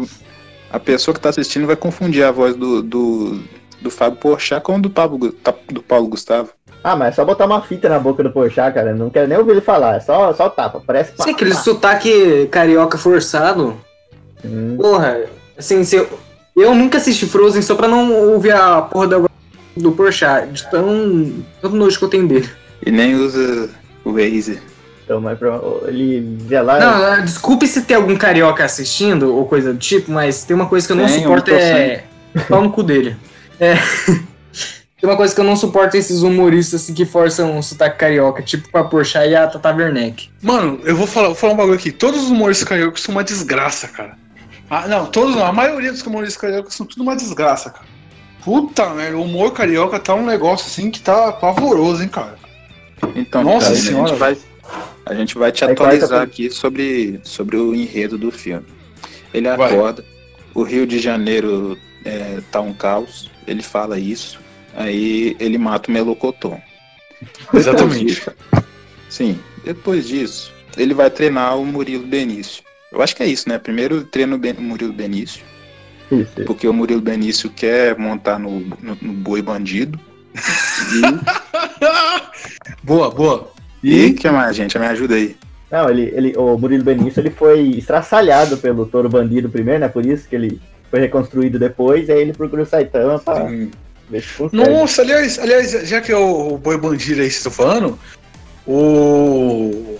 A 0.71 0.79
pessoa 0.79 1.13
que 1.13 1.21
tá 1.21 1.29
assistindo 1.29 1.67
vai 1.67 1.75
confundir 1.75 2.23
a 2.23 2.31
voz 2.31 2.55
do, 2.55 2.81
do, 2.81 3.39
do 3.81 3.91
Fábio 3.91 4.17
Porchat 4.19 4.61
com 4.63 4.75
a 4.75 4.79
do, 4.79 4.89
Pablo, 4.89 5.31
tá- 5.31 5.53
do 5.71 5.83
Paulo 5.83 6.07
Gustavo. 6.07 6.49
Ah, 6.83 6.95
mas 6.95 7.09
é 7.09 7.11
só 7.13 7.23
botar 7.23 7.45
uma 7.45 7.61
fita 7.61 7.87
na 7.87 7.97
boca 7.97 8.21
do 8.21 8.31
Porchat, 8.31 8.73
cara. 8.73 8.93
Não 8.93 9.09
quero 9.09 9.27
nem 9.27 9.37
ouvir 9.37 9.51
ele 9.51 9.61
falar. 9.61 9.95
É 9.95 9.99
só, 10.01 10.33
só 10.33 10.49
tapa. 10.49 10.81
Parece 10.85 11.13
Sim, 11.17 11.31
aquele 11.31 11.53
sotaque 11.53 12.47
carioca 12.51 12.97
forçado. 12.97 13.77
Hum, 14.43 14.75
Porra, 14.77 15.21
assim, 15.57 15.83
se 15.85 15.95
eu, 15.95 16.09
eu 16.55 16.75
nunca 16.75 16.97
assisti 16.97 17.25
Frozen 17.25 17.61
só 17.61 17.75
pra 17.75 17.87
não 17.87 18.11
ouvir 18.33 18.51
a 18.51 18.81
porra 18.81 19.07
da 19.07 19.21
do 19.75 19.91
Porchat, 19.91 20.47
de 20.51 20.69
tão, 20.69 21.31
tanto 21.61 21.75
nojo 21.75 21.97
que 21.97 22.05
eu 22.05 22.09
tenho 22.09 22.27
dele. 22.27 22.49
E 22.85 22.91
nem 22.91 23.15
usa 23.15 23.69
o 24.05 24.11
Waze. 24.11 24.59
Então, 25.03 25.19
mas 25.19 25.37
pra- 25.39 25.59
ele 25.87 26.37
via 26.41 26.61
lá. 26.61 26.79
Não, 26.79 27.05
ah, 27.05 27.15
desculpe 27.17 27.65
se 27.65 27.81
tem 27.81 27.97
algum 27.97 28.15
carioca 28.15 28.63
assistindo 28.63 29.35
ou 29.35 29.45
coisa 29.45 29.73
do 29.73 29.79
tipo, 29.79 30.11
mas 30.11 30.43
tem 30.43 30.55
uma 30.55 30.67
coisa 30.67 30.85
que 30.85 30.93
eu 30.93 30.97
não 30.97 31.05
Tem, 31.05 31.21
suporto 31.21 31.51
é. 31.51 32.03
Pau 32.47 32.61
no 32.61 32.71
cu 32.71 32.83
dele. 32.83 33.15
É. 33.59 33.75
tem 35.03 35.09
uma 35.09 35.17
coisa 35.17 35.35
que 35.35 35.41
eu 35.41 35.43
não 35.43 35.57
suporto 35.57 35.97
esses 35.97 36.21
humoristas 36.21 36.81
assim, 36.81 36.93
que 36.93 37.03
forçam 37.05 37.57
um 37.57 37.61
sotaque 37.61 37.97
carioca, 37.97 38.41
tipo 38.41 38.69
a 38.77 38.85
Porchat 38.85 39.27
e 39.29 39.35
a 39.35 39.45
Tata 39.45 39.75
Werneck. 39.75 40.29
Mano, 40.41 40.79
eu 40.85 40.95
vou 40.95 41.05
falar, 41.05 41.27
vou 41.27 41.35
falar 41.35 41.51
um 41.51 41.57
bagulho 41.57 41.75
aqui. 41.75 41.91
Todos 41.91 42.23
os 42.23 42.31
humoristas 42.31 42.65
cariocas 42.65 43.01
são 43.01 43.13
uma 43.13 43.21
desgraça, 43.21 43.89
cara. 43.89 44.17
Ah, 44.69 44.87
não, 44.87 45.07
todos 45.07 45.35
não. 45.35 45.45
A 45.45 45.51
maioria 45.51 45.91
dos 45.91 46.01
humoristas 46.03 46.37
cariocas 46.37 46.73
são 46.73 46.85
tudo 46.85 47.03
uma 47.03 47.17
desgraça, 47.17 47.69
cara. 47.69 47.85
Puta 48.45 48.91
merda, 48.91 49.17
o 49.17 49.23
humor 49.23 49.51
carioca 49.51 49.99
tá 49.99 50.15
um 50.15 50.25
negócio 50.25 50.67
assim 50.67 50.89
que 50.89 51.01
tá 51.01 51.33
pavoroso, 51.33 52.01
hein, 52.01 52.07
cara. 52.07 52.35
Então, 53.13 53.43
Nossa 53.43 53.65
cara, 53.71 53.75
senhora. 53.75 54.03
a 54.05 54.07
gente 54.07 54.17
vai, 54.19 54.37
a 55.05 55.13
gente 55.13 55.37
vai 55.37 55.51
te 55.51 55.65
Aí 55.65 55.71
atualizar 55.73 56.07
pra- 56.07 56.21
aqui 56.21 56.49
sobre, 56.49 57.19
sobre 57.25 57.57
o 57.57 57.75
enredo 57.75 58.17
do 58.17 58.31
filme. 58.31 58.65
Ele 59.33 59.53
Vai. 59.53 59.69
acorda, 59.73 60.05
o 60.55 60.63
Rio 60.63 60.87
de 60.87 60.97
Janeiro 60.97 61.77
é, 62.05 62.39
tá 62.49 62.61
um 62.61 62.73
caos, 62.73 63.29
ele 63.45 63.61
fala 63.61 63.99
isso, 63.99 64.39
aí 64.75 65.35
ele 65.39 65.57
mata 65.57 65.89
o 65.89 65.93
Melocoton. 65.93 66.59
Exatamente. 67.53 68.23
Sim, 69.09 69.39
depois 69.63 70.07
disso, 70.07 70.51
ele 70.77 70.93
vai 70.93 71.09
treinar 71.09 71.57
o 71.57 71.65
Murilo 71.65 72.05
Benício. 72.05 72.63
Eu 72.91 73.01
acho 73.01 73.15
que 73.15 73.23
é 73.23 73.27
isso, 73.27 73.47
né? 73.49 73.57
Primeiro 73.57 74.03
treina 74.03 74.35
o 74.35 74.37
Ben- 74.37 74.53
Murilo 74.53 74.93
Benício, 74.93 75.43
Isso, 76.11 76.21
isso. 76.37 76.45
porque 76.45 76.67
o 76.67 76.73
Murilo 76.73 77.01
Benício 77.01 77.49
quer 77.49 77.97
montar 77.97 78.37
no, 78.39 78.59
no, 78.59 78.97
no 79.01 79.13
boi 79.13 79.41
bandido. 79.41 79.99
boa, 82.83 83.09
boa. 83.11 83.51
E 83.83 84.07
o 84.07 84.15
que 84.15 84.29
mais, 84.29 84.55
gente? 84.55 84.77
Me 84.79 84.85
ajuda 84.85 85.15
aí. 85.15 85.35
Não, 85.71 85.89
ele, 85.89 86.11
ele, 86.13 86.33
o 86.37 86.57
Murilo 86.57 86.83
Benício 86.83 87.19
ele 87.19 87.31
foi 87.31 87.61
estraçalhado 87.69 88.57
pelo 88.57 88.85
Toro 88.85 89.09
Bandido 89.09 89.49
primeiro, 89.49 89.79
né? 89.79 89.87
Por 89.87 90.05
isso 90.05 90.27
que 90.29 90.35
ele 90.35 90.61
foi 90.89 90.99
reconstruído 90.99 91.57
depois, 91.57 92.09
aí 92.09 92.21
ele 92.21 92.33
procura 92.33 92.61
o 92.61 92.65
Saitama 92.65 93.17
pra 93.19 93.49
Nossa, 94.51 95.01
aliás, 95.01 95.39
aliás, 95.39 95.71
já 95.87 95.99
que 96.01 96.11
é 96.11 96.17
o, 96.17 96.53
o 96.53 96.57
boi 96.57 96.77
bandido 96.77 97.21
aí 97.21 97.27
estão 97.27 97.51
falando, 97.51 97.97
o, 98.67 99.97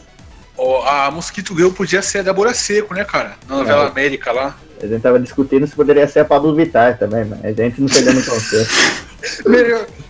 o- 0.57 0.77
a 0.83 1.09
Mosquito 1.11 1.55
Girl 1.55 1.69
podia 1.71 2.01
ser 2.01 2.19
a 2.19 2.23
Débora 2.23 2.53
Seco, 2.53 2.93
né, 2.93 3.03
cara? 3.03 3.33
Na 3.47 3.57
novela 3.57 3.85
É. 3.85 3.87
América 3.87 4.31
lá. 4.31 4.57
A 4.81 4.85
gente 4.87 5.01
tava 5.01 5.19
discutindo 5.19 5.65
se 5.65 5.73
poderia 5.75 6.07
ser 6.07 6.19
a 6.19 6.25
Pablo 6.25 6.53
Vittar 6.53 6.97
também, 6.99 7.23
mas 7.25 7.43
a 7.43 7.63
gente 7.63 7.79
não 7.79 7.87
chegou 7.87 8.13
no 8.13 8.21
consenso. 8.25 8.69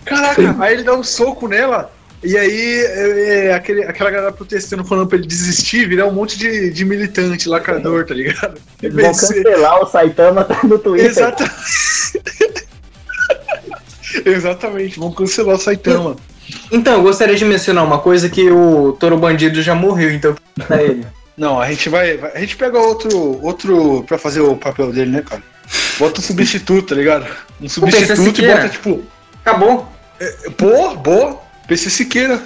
Caraca, 0.04 0.56
aí 0.60 0.74
ele 0.74 0.82
dá 0.82 0.94
um 0.94 1.02
soco 1.04 1.46
nela. 1.48 1.92
E 2.22 2.36
aí, 2.38 2.80
é, 2.80 3.46
é, 3.48 3.54
aquele, 3.54 3.84
aquela 3.84 4.10
galera 4.10 4.32
protestando, 4.32 4.82
falando 4.84 5.06
pra 5.08 5.18
ele 5.18 5.26
desistir, 5.26 5.86
virar 5.86 6.06
um 6.06 6.12
monte 6.12 6.38
de, 6.38 6.70
de 6.70 6.84
militante, 6.84 7.48
lacrador, 7.48 8.06
tá 8.06 8.14
ligado? 8.14 8.58
Eles 8.82 8.94
vão 8.94 9.04
cancelar 9.12 9.82
o 9.82 9.86
Saitama, 9.86 10.42
tá 10.42 10.58
no 10.64 10.78
Twitter. 10.78 11.10
Exatamente. 11.10 11.54
Exatamente, 14.24 14.98
vão 14.98 15.12
cancelar 15.12 15.56
o 15.56 15.58
Saitama. 15.58 16.16
Então, 16.70 16.94
eu 16.94 17.02
gostaria 17.02 17.36
de 17.36 17.44
mencionar 17.44 17.84
uma 17.84 17.98
coisa 17.98 18.28
que 18.28 18.50
o 18.50 18.92
Toro 18.92 19.16
Bandido 19.16 19.62
já 19.62 19.74
morreu, 19.74 20.12
então 20.12 20.34
tá 20.68 20.82
ele. 20.82 21.06
Não, 21.36 21.60
a 21.60 21.68
gente 21.68 21.88
vai, 21.88 22.20
A 22.32 22.38
gente 22.38 22.56
pega 22.56 22.78
outro. 22.78 23.44
outro 23.44 24.04
pra 24.06 24.16
fazer 24.16 24.40
o 24.40 24.54
papel 24.54 24.92
dele, 24.92 25.10
né, 25.10 25.22
cara? 25.22 25.42
Bota 25.98 26.20
um 26.20 26.22
substituto, 26.22 26.90
tá 26.90 26.94
ligado? 26.94 27.26
Um 27.60 27.68
substituto 27.68 28.40
e 28.40 28.46
bota, 28.46 28.68
tipo. 28.68 29.02
Acabou. 29.44 29.88
Boa, 30.56 30.94
boa. 30.94 31.40
PC 31.66 31.90
Siqueira. 31.90 32.40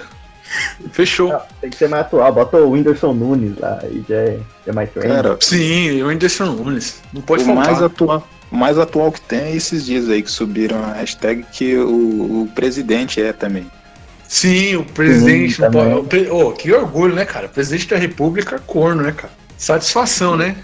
Fechou. 0.91 1.29
Não, 1.29 1.41
tem 1.61 1.69
que 1.69 1.77
ser 1.77 1.87
mais 1.87 2.05
atual. 2.05 2.33
Bota 2.33 2.57
o 2.57 2.71
Whindersson 2.71 3.13
Nunes 3.13 3.57
lá, 3.59 3.79
aí 3.83 4.03
já 4.09 4.15
é, 4.15 4.39
já 4.65 4.71
é 4.71 4.71
mais 4.71 4.89
trend. 4.89 5.07
Cara, 5.07 5.37
Sim, 5.39 6.01
o 6.01 6.07
Whindersson 6.07 6.45
Nunes. 6.45 7.01
Não 7.13 7.21
pode 7.21 7.43
o 7.43 7.45
faltar. 7.45 7.65
mais 7.65 7.83
atual. 7.83 8.27
O 8.51 8.57
mais 8.57 8.77
atual 8.77 9.11
que 9.11 9.21
tem 9.21 9.39
é 9.39 9.55
esses 9.55 9.85
dias 9.85 10.09
aí 10.09 10.23
que 10.23 10.31
subiram 10.31 10.83
a 10.83 10.93
hashtag 10.93 11.45
que 11.51 11.75
o, 11.77 12.43
o 12.43 12.49
presidente 12.55 13.21
é 13.21 13.31
também. 13.31 13.69
Sim, 14.27 14.75
o 14.75 14.83
presidente. 14.85 15.55
Sim, 15.55 15.63
o 15.97 16.03
pre- 16.03 16.29
oh, 16.29 16.51
que 16.51 16.71
orgulho, 16.71 17.15
né, 17.15 17.25
cara? 17.25 17.47
Presidente 17.47 17.87
da 17.87 17.97
República, 17.97 18.59
corno, 18.59 19.01
né, 19.03 19.11
cara? 19.11 19.33
Satisfação, 19.57 20.35
né? 20.37 20.55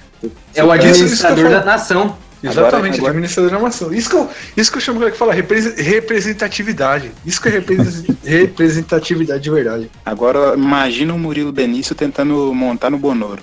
É 0.54 0.64
o 0.64 0.72
administrador 0.72 1.50
da 1.50 1.64
nação. 1.64 2.18
Exatamente, 2.44 2.98
agora- 2.98 3.12
administrador 3.12 3.50
da 3.52 3.60
nação. 3.60 3.92
Isso 3.92 4.08
que 4.10 4.16
eu, 4.16 4.30
isso 4.56 4.72
que 4.72 4.78
eu 4.78 4.82
chamo 4.82 5.00
que 5.00 5.18
fala 5.18 5.34
repre- 5.34 5.74
representatividade. 5.82 7.12
Isso 7.26 7.42
que 7.42 7.50
é 7.50 7.54
repre- 7.54 7.78
representatividade 8.24 9.42
de 9.44 9.50
verdade. 9.50 9.90
Agora 10.06 10.54
imagina 10.56 11.14
o 11.14 11.20
Murilo 11.20 11.52
Benício 11.52 11.96
tentando 11.96 12.54
montar 12.54 12.92
no 12.92 13.00
Bonoro. 13.00 13.42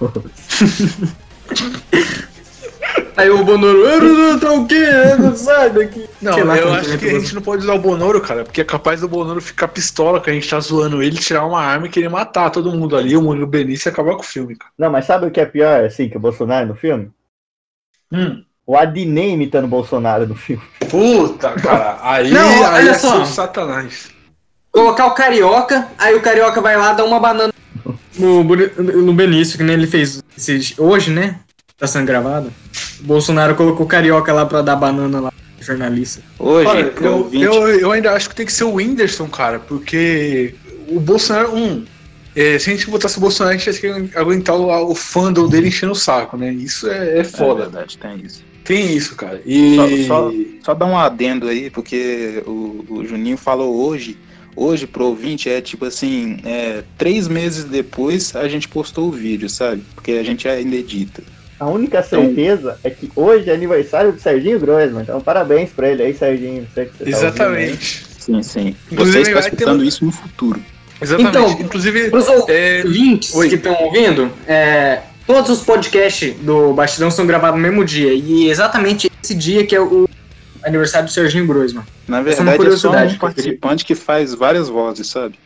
Aí 3.18 3.28
o 3.30 3.42
Bonoro, 3.44 4.06
"Ah, 4.32 4.38
tá 4.38 4.52
o 4.52 4.64
quê? 4.64 4.76
Sai 5.34 5.70
daqui. 5.70 6.08
Não, 6.22 6.44
lá 6.44 6.56
eu 6.56 6.72
acho 6.72 6.96
que 6.96 7.08
a 7.08 7.18
gente 7.18 7.34
não 7.34 7.42
pode 7.42 7.64
usar 7.64 7.74
o 7.74 7.78
Bonoro, 7.80 8.20
cara, 8.20 8.44
porque 8.44 8.60
é 8.60 8.64
capaz 8.64 9.00
do 9.00 9.08
Bonoro 9.08 9.40
ficar 9.40 9.66
pistola 9.66 10.20
que 10.20 10.30
a 10.30 10.32
gente 10.32 10.48
tá 10.48 10.60
zoando 10.60 11.02
ele, 11.02 11.16
tirar 11.18 11.44
uma 11.44 11.60
arma 11.60 11.86
e 11.86 11.90
querer 11.90 12.08
matar 12.08 12.48
todo 12.50 12.70
mundo 12.70 12.96
ali, 12.96 13.16
o 13.16 13.20
Murilo 13.22 13.44
Benício 13.48 13.88
e 13.88 13.90
acabar 13.90 14.14
com 14.14 14.20
o 14.20 14.24
filme, 14.24 14.54
cara. 14.54 14.70
Não, 14.78 14.88
mas 14.88 15.04
sabe 15.04 15.26
o 15.26 15.32
que 15.32 15.40
é 15.40 15.44
pior, 15.44 15.84
assim, 15.84 16.08
que 16.08 16.16
o 16.16 16.20
Bolsonaro 16.20 16.68
no 16.68 16.76
filme? 16.76 17.10
Hum. 18.12 18.44
O 18.64 18.76
Adnei 18.76 19.30
imitando 19.32 19.64
o 19.64 19.68
Bolsonaro 19.68 20.24
no 20.24 20.36
filme. 20.36 20.62
Puta, 20.88 21.50
cara, 21.54 21.98
aí, 22.08 22.30
Não, 22.30 22.48
aí 22.66 22.84
olha 22.84 22.90
é 22.90 22.94
só. 22.94 23.24
satanás. 23.24 24.10
Colocar 24.70 25.06
o 25.06 25.14
carioca, 25.14 25.88
aí 25.98 26.14
o 26.14 26.20
carioca 26.22 26.60
vai 26.60 26.76
lá 26.76 26.92
dar 26.92 27.04
uma 27.04 27.18
banana 27.18 27.52
no, 28.16 28.44
no 28.44 29.12
Benício, 29.12 29.58
que 29.58 29.64
nem 29.64 29.74
ele 29.74 29.88
fez 29.88 30.22
hoje, 30.78 31.10
né? 31.10 31.40
Tá 31.78 31.86
sendo 31.86 32.06
gravado. 32.06 32.52
O 33.00 33.04
Bolsonaro 33.04 33.54
colocou 33.54 33.86
o 33.86 33.88
carioca 33.88 34.32
lá 34.32 34.44
pra 34.44 34.62
dar 34.62 34.74
banana 34.76 35.20
lá 35.20 35.32
pro 35.56 35.64
jornalista. 35.64 36.20
Hoje, 36.38 36.66
Olha, 36.68 36.92
eu, 37.00 37.30
eu, 37.32 37.68
eu 37.80 37.92
ainda 37.92 38.12
acho 38.12 38.28
que 38.28 38.34
tem 38.34 38.44
que 38.44 38.52
ser 38.52 38.64
o 38.64 38.74
Whindersson, 38.74 39.28
cara, 39.28 39.60
porque 39.60 40.54
o 40.88 40.98
Bolsonaro, 40.98 41.54
um, 41.54 41.84
é, 42.34 42.58
se 42.58 42.68
a 42.70 42.74
gente 42.74 42.90
botasse 42.90 43.16
o 43.16 43.20
Bolsonaro, 43.20 43.54
a 43.54 43.58
gente 43.58 43.66
ia 43.68 43.72
ter 43.80 44.08
que 44.08 44.18
aguentar 44.18 44.56
o, 44.56 44.90
o 44.90 44.94
fandom 44.94 45.48
dele 45.48 45.68
enchendo 45.68 45.92
o 45.92 45.96
saco, 45.96 46.36
né? 46.36 46.52
Isso 46.52 46.88
é, 46.88 47.16
é 47.16 47.18
é 47.20 47.24
foda. 47.24 47.62
verdade, 47.62 47.96
tem 47.96 48.20
isso. 48.24 48.42
Tem 48.64 48.92
isso, 48.96 49.14
cara. 49.14 49.40
E. 49.46 50.04
Só- 50.06 50.32
Só 50.64 50.74
dar 50.74 50.86
um 50.86 50.98
adendo 50.98 51.46
aí, 51.48 51.70
porque 51.70 52.42
o, 52.46 52.84
o 52.90 53.04
Juninho 53.06 53.36
falou 53.38 53.86
hoje. 53.86 54.18
Hoje, 54.54 54.88
pro 54.88 55.04
ouvinte, 55.06 55.48
é 55.48 55.60
tipo 55.60 55.84
assim: 55.84 56.38
é, 56.44 56.82
três 56.98 57.28
meses 57.28 57.62
depois 57.64 58.34
a 58.34 58.48
gente 58.48 58.66
postou 58.68 59.06
o 59.08 59.12
vídeo, 59.12 59.48
sabe? 59.48 59.82
Porque 59.94 60.10
a 60.12 60.22
gente 60.24 60.46
ainda 60.48 60.74
edita. 60.74 61.22
A 61.58 61.66
única 61.66 62.02
certeza 62.02 62.78
é 62.84 62.90
que 62.90 63.10
hoje 63.16 63.50
é 63.50 63.54
aniversário 63.54 64.12
do 64.12 64.20
Serginho 64.20 64.60
Grossman. 64.60 65.02
Então, 65.02 65.20
parabéns 65.20 65.70
pra 65.70 65.88
ele 65.88 66.02
aí, 66.02 66.14
Serginho. 66.14 66.66
Sei 66.72 66.86
que 66.86 66.98
você 66.98 67.04
tá. 67.04 67.10
Exatamente. 67.10 68.06
Sim, 68.18 68.42
sim. 68.42 68.76
Você 68.92 69.20
está 69.22 69.40
escutando 69.40 69.84
isso 69.84 70.04
no 70.04 70.12
futuro. 70.12 70.62
Exatamente. 71.00 71.36
Então, 71.36 71.50
Inclusive, 71.60 72.10
Pros 72.10 72.28
é, 72.48 72.82
ouvintes 72.84 73.34
Oi. 73.34 73.48
que 73.48 73.54
estão 73.56 73.74
ouvindo, 73.80 74.30
é, 74.46 75.00
todos 75.26 75.50
os 75.50 75.64
podcasts 75.64 76.34
do 76.40 76.72
Bastidão 76.74 77.10
são 77.10 77.26
gravados 77.26 77.60
no 77.60 77.62
mesmo 77.66 77.84
dia. 77.84 78.12
E 78.12 78.48
exatamente 78.48 79.10
esse 79.22 79.34
dia 79.34 79.66
que 79.66 79.74
é 79.74 79.80
o 79.80 80.08
aniversário 80.62 81.08
do 81.08 81.12
Serginho 81.12 81.46
Grossman. 81.46 81.84
Na 82.06 82.18
é 82.18 82.22
verdade, 82.22 82.66
é 82.66 82.76
só 82.76 82.90
um 82.90 83.18
participante 83.18 83.84
que 83.84 83.94
faz 83.94 84.34
várias 84.34 84.68
vozes, 84.68 85.06
sabe? 85.08 85.38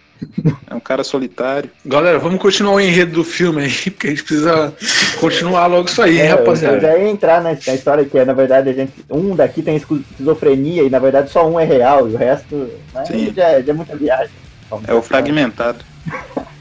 É 0.71 0.75
um 0.75 0.81
cara 0.81 1.03
solitário. 1.05 1.71
galera, 1.85 2.19
vamos 2.19 2.41
continuar 2.41 2.73
o 2.75 2.81
enredo 2.81 3.13
do 3.13 3.25
filme 3.25 3.63
aí, 3.65 3.71
porque 3.91 4.07
a 4.07 4.11
gente 4.11 4.23
precisa 4.25 4.73
continuar 5.21 5.67
logo 5.67 5.89
isso 5.89 6.01
aí, 6.03 6.17
hein, 6.21 6.23
É, 6.27 6.33
eu- 6.33 6.37
rapaziada. 6.39 6.77
Eu 6.77 6.81
já 6.81 6.97
ia 6.99 7.09
entrar 7.09 7.43
na, 7.43 7.51
na 7.51 7.75
história 7.75 8.05
que 8.05 8.17
é, 8.19 8.25
na 8.25 8.33
verdade, 8.33 8.69
a 8.71 8.73
gente. 8.73 8.93
Um 9.11 9.35
daqui 9.37 9.63
tem 9.63 9.77
esquizofrenia 9.77 10.83
e 10.85 10.91
na 10.91 10.99
verdade 10.99 11.31
só 11.31 11.49
um 11.49 11.59
é 11.59 11.65
real 11.65 12.09
e 12.09 12.15
o 12.15 12.17
resto 12.17 12.55
né, 12.95 13.05
Sim. 13.07 13.33
já, 13.35 13.61
já 13.61 13.73
é 13.73 13.75
muita 13.75 13.97
viagem. 13.97 14.31
Vamos 14.71 14.89
É 14.89 14.95
o 14.95 15.03
fragmentado. 15.03 15.85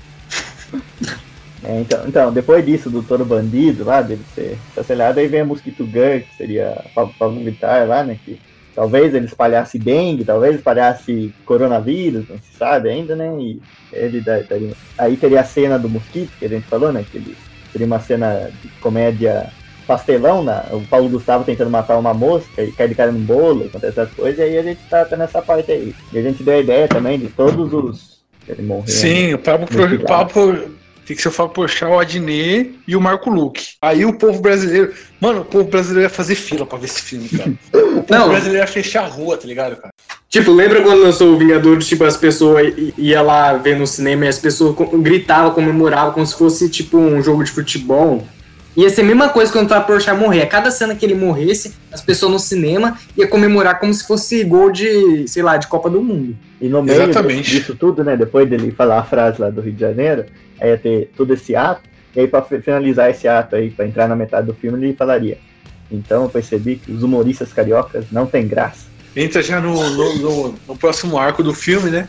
É, 1.64 1.80
então, 1.80 2.04
então, 2.08 2.34
depois 2.34 2.66
disso, 2.66 2.90
do 2.90 3.04
Toro 3.04 3.24
Bandido 3.24 3.84
lá, 3.84 4.02
dele 4.02 4.24
ser 4.34 4.58
cancelado, 4.74 5.20
aí 5.20 5.28
vem 5.28 5.42
a 5.42 5.46
Mosquito 5.46 5.86
Girl, 5.86 6.20
que 6.22 6.36
seria 6.36 6.72
a 6.72 6.90
Pa- 6.90 7.12
Pablo 7.20 7.44
Vittar 7.44 7.88
lá, 7.88 8.04
né? 8.04 8.18
Que 8.26 8.40
talvez 8.76 9.14
ele 9.14 9.26
espalhasse 9.26 9.78
dengue, 9.80 10.24
talvez 10.26 10.56
espalhasse 10.56 11.34
coronavírus, 11.46 12.28
não 12.30 12.38
se 12.38 12.58
sabe 12.58 12.90
ainda, 12.90 13.16
né? 13.16 13.34
E 13.40 13.62
ele 13.92 14.22
da- 14.22 14.40
daria- 14.42 14.74
Aí 14.98 15.18
teria 15.18 15.42
a 15.42 15.46
cena 15.46 15.78
do 15.80 15.90
mosquito, 15.90 16.32
que 16.40 16.46
a 16.46 16.50
gente 16.50 16.66
falou, 16.68 16.92
né? 16.94 17.06
Que 17.10 17.18
ele 17.18 17.36
teria 17.72 17.88
uma 17.88 18.00
cena 18.00 18.50
de 18.62 18.70
comédia 18.82 19.50
pastelão, 19.88 20.44
né? 20.44 20.64
o 20.72 20.82
Paulo 20.82 21.10
Gustavo 21.10 21.44
tentando 21.44 21.70
matar 21.70 21.98
uma 21.98 22.14
mosca 22.14 22.64
e 22.64 22.72
cai 22.72 22.88
de 22.88 22.96
cara 22.96 23.12
num 23.12 23.20
bolo, 23.26 23.66
acontece 23.66 24.00
essas 24.00 24.14
coisas, 24.14 24.40
e 24.40 24.44
aí 24.44 24.58
a 24.58 24.64
gente 24.64 24.80
tá, 24.90 25.04
tá 25.04 25.18
nessa 25.18 25.42
parte 25.42 25.72
aí. 25.72 25.94
E 26.14 26.18
a 26.18 26.22
gente 26.22 26.44
deu 26.44 26.54
a 26.54 26.60
ideia 26.60 26.88
também 26.88 27.20
de 27.20 27.28
todos 27.28 27.74
os. 27.74 28.22
Ele 28.48 28.62
morreu. 28.62 28.84
né? 28.84 28.88
Sim, 28.92 29.34
o 29.34 29.40
papo, 29.40 29.68
Muito 29.74 29.98
por, 30.00 30.06
papo 30.08 30.60
tem 31.06 31.16
que 31.16 31.22
ser 31.22 31.28
o 31.30 31.32
Fábio 31.32 31.54
Porchat, 31.54 31.86
o 31.92 32.00
Adnet 32.00 32.80
e 32.88 32.96
o 32.96 33.02
Marco 33.02 33.30
Luque. 33.30 33.70
Aí 33.82 34.06
o 34.06 34.14
povo 34.14 34.42
brasileiro... 34.42 34.94
Mano, 35.20 35.42
o 35.42 35.46
povo 35.46 35.66
brasileiro 35.70 36.04
ia 36.04 36.10
fazer 36.10 36.36
fila 36.36 36.66
pra 36.66 36.78
ver 36.78 36.86
esse 36.86 37.02
filme, 37.02 37.28
cara. 37.30 37.52
O 37.74 38.04
povo 38.04 38.20
Não. 38.20 38.30
brasileiro 38.30 38.60
ia 38.64 38.68
fechar 38.68 39.04
a 39.06 39.08
rua, 39.08 39.38
tá 39.38 39.46
ligado, 39.48 39.76
cara? 39.76 39.90
Tipo, 40.30 40.52
lembra 40.52 40.82
quando 40.82 41.02
lançou 41.02 41.34
o 41.34 41.38
Vingadores, 41.38 41.88
tipo, 41.88 42.04
as 42.06 42.16
pessoas 42.18 42.68
i- 42.78 42.94
ia 42.98 43.22
lá 43.22 43.54
ver 43.54 43.76
no 43.78 43.86
cinema 43.86 44.26
e 44.26 44.28
as 44.30 44.40
pessoas 44.40 44.76
gritavam, 45.02 45.52
comemoravam 45.54 46.14
como 46.14 46.26
se 46.26 46.36
fosse, 46.38 46.70
tipo, 46.70 46.98
um 46.98 47.22
jogo 47.22 47.44
de 47.44 47.52
futebol? 47.52 48.26
Ia 48.76 48.90
ser 48.90 49.02
a 49.02 49.04
mesma 49.04 49.28
coisa 49.30 49.52
quando 49.52 49.66
o 49.66 49.70
Fábio 49.70 49.88
Porchat 49.88 50.18
morrer. 50.18 50.44
A 50.44 50.48
cada 50.48 50.72
cena 50.72 50.96
que 50.96 51.06
ele 51.06 51.14
morresse, 51.16 51.74
as 51.92 52.02
pessoas 52.02 52.32
no 52.32 52.40
cinema 52.40 52.98
ia 53.18 53.28
comemorar 53.28 53.80
como 53.80 53.94
se 53.94 54.08
fosse 54.08 54.44
gol 54.46 54.72
de, 54.72 55.28
sei 55.28 55.44
lá, 55.44 55.58
de 55.58 55.68
Copa 55.68 55.90
do 55.90 56.02
Mundo. 56.02 56.38
E 56.62 56.70
no 56.70 56.82
meio 56.82 57.02
Exatamente. 57.04 57.50
disso 57.52 57.76
tudo, 57.76 58.04
né? 58.04 58.16
Depois 58.16 58.50
dele 58.50 58.72
falar 58.72 59.00
a 59.00 59.04
frase 59.04 59.42
lá 59.42 59.50
do 59.50 59.60
Rio 59.62 59.74
de 59.74 59.80
Janeiro, 59.82 60.26
aí 60.60 60.70
ia 60.70 60.78
ter 60.78 61.12
todo 61.18 61.34
esse 61.34 61.56
ato. 61.56 61.82
E 62.16 62.20
aí, 62.22 62.28
pra 62.28 62.42
fi- 62.42 62.62
finalizar 62.62 63.10
esse 63.10 63.28
ato 63.28 63.56
aí, 63.56 63.70
pra 63.70 63.86
entrar 63.86 64.08
na 64.08 64.16
metade 64.16 64.48
do 64.48 64.54
filme, 64.54 64.86
ele 64.86 64.96
falaria: 64.96 65.38
Então 65.92 66.24
eu 66.24 66.30
percebi 66.30 66.78
que 66.78 66.92
os 66.92 67.04
humoristas 67.04 67.52
cariocas 67.52 68.06
não 68.12 68.26
têm 68.26 68.48
graça. 68.48 68.86
Entra 69.16 69.42
já 69.44 69.60
no, 69.60 69.74
no, 69.90 70.16
no- 70.18 70.56
no 70.70 70.78
próximo 70.78 71.18
arco 71.18 71.44
do 71.44 71.54
filme, 71.54 71.90
né? 71.90 72.08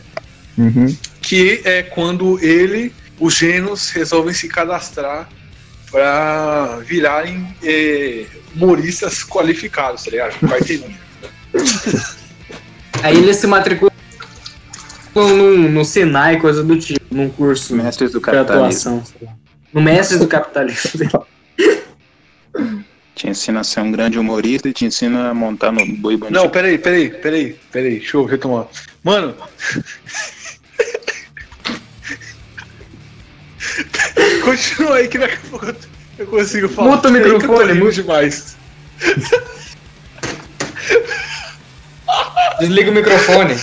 Uhum. 0.57 0.95
Que 1.21 1.61
é 1.65 1.83
quando 1.83 2.39
ele, 2.41 2.93
os 3.19 3.33
gênios, 3.35 3.89
resolvem 3.89 4.33
se 4.33 4.47
cadastrar 4.47 5.27
pra 5.93 6.79
virarem 6.79 7.55
é, 7.63 8.25
humoristas 8.55 9.23
qualificados, 9.23 10.03
tá 10.03 10.09
ligado? 10.09 10.39
Carteirinha. 10.39 10.99
Aí 13.03 13.15
ele 13.15 13.31
se 13.31 13.45
matriculou 13.45 13.93
no, 15.13 15.69
no 15.69 15.85
Senai, 15.85 16.39
coisa 16.39 16.63
do 16.63 16.79
tipo, 16.79 16.99
num 17.11 17.29
curso 17.29 17.75
Mestres 17.75 18.11
do 18.11 18.17
de 18.17 18.25
capitalismo. 18.25 18.63
atuação. 18.63 19.05
sei 19.05 19.27
lá. 19.27 19.33
No 19.71 19.81
Mestres 19.81 20.19
do 20.19 20.27
Capitalismo. 20.27 21.25
Te 23.15 23.29
ensina 23.29 23.59
a 23.59 23.63
ser 23.63 23.81
um 23.81 23.91
grande 23.91 24.17
humorista 24.17 24.67
e 24.67 24.73
te 24.73 24.85
ensina 24.85 25.29
a 25.29 25.33
montar 25.35 25.71
no 25.71 25.85
boi 25.97 26.17
bandido. 26.17 26.39
Não, 26.39 26.49
peraí, 26.49 26.79
peraí, 26.79 27.09
peraí, 27.09 27.59
peraí, 27.71 27.99
deixa 27.99 28.17
eu 28.17 28.25
retomar. 28.25 28.67
Mano. 29.03 29.35
Continua 34.43 34.95
aí 34.97 35.07
que 35.07 35.17
daqui 35.17 35.35
a 35.35 35.49
pouco 35.49 35.65
eu- 36.17 36.27
consigo 36.27 36.69
falar. 36.69 36.91
Muta 36.91 37.07
o 37.09 37.11
microfone, 37.11 37.73
muta. 37.73 37.91
demais. 37.93 38.55
Desliga 42.59 42.91
o 42.91 42.93
microfone. 42.93 43.55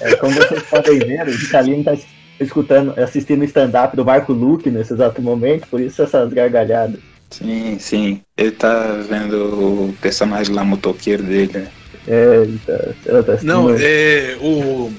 É, 0.00 0.14
como 0.16 0.34
vocês 0.34 0.62
podem 0.64 0.98
ver, 0.98 1.28
o 1.28 1.32
Vitalino 1.32 1.84
tá 1.84 1.94
es- 1.94 2.06
escutando, 2.40 2.98
assistindo 3.00 3.40
o 3.40 3.44
stand-up 3.44 3.96
do 3.96 4.04
Marco 4.04 4.32
Luque 4.32 4.70
nesse 4.70 4.92
exato 4.92 5.22
momento, 5.22 5.66
por 5.68 5.80
isso 5.80 6.02
essas 6.02 6.32
gargalhadas. 6.32 7.00
Sim, 7.30 7.78
sim. 7.80 8.20
Ele 8.36 8.50
tá 8.52 8.98
vendo 9.08 9.88
o 9.88 9.96
personagem 10.00 10.54
lá 10.54 10.62
motoqueiro 10.64 11.22
dele, 11.22 11.50
né? 11.54 11.68
É, 12.06 12.36
ele 12.42 12.60
tá, 12.66 12.78
ela 13.06 13.22
tá 13.22 13.38
Não, 13.42 13.70
é. 13.78 14.36
O. 14.40 14.92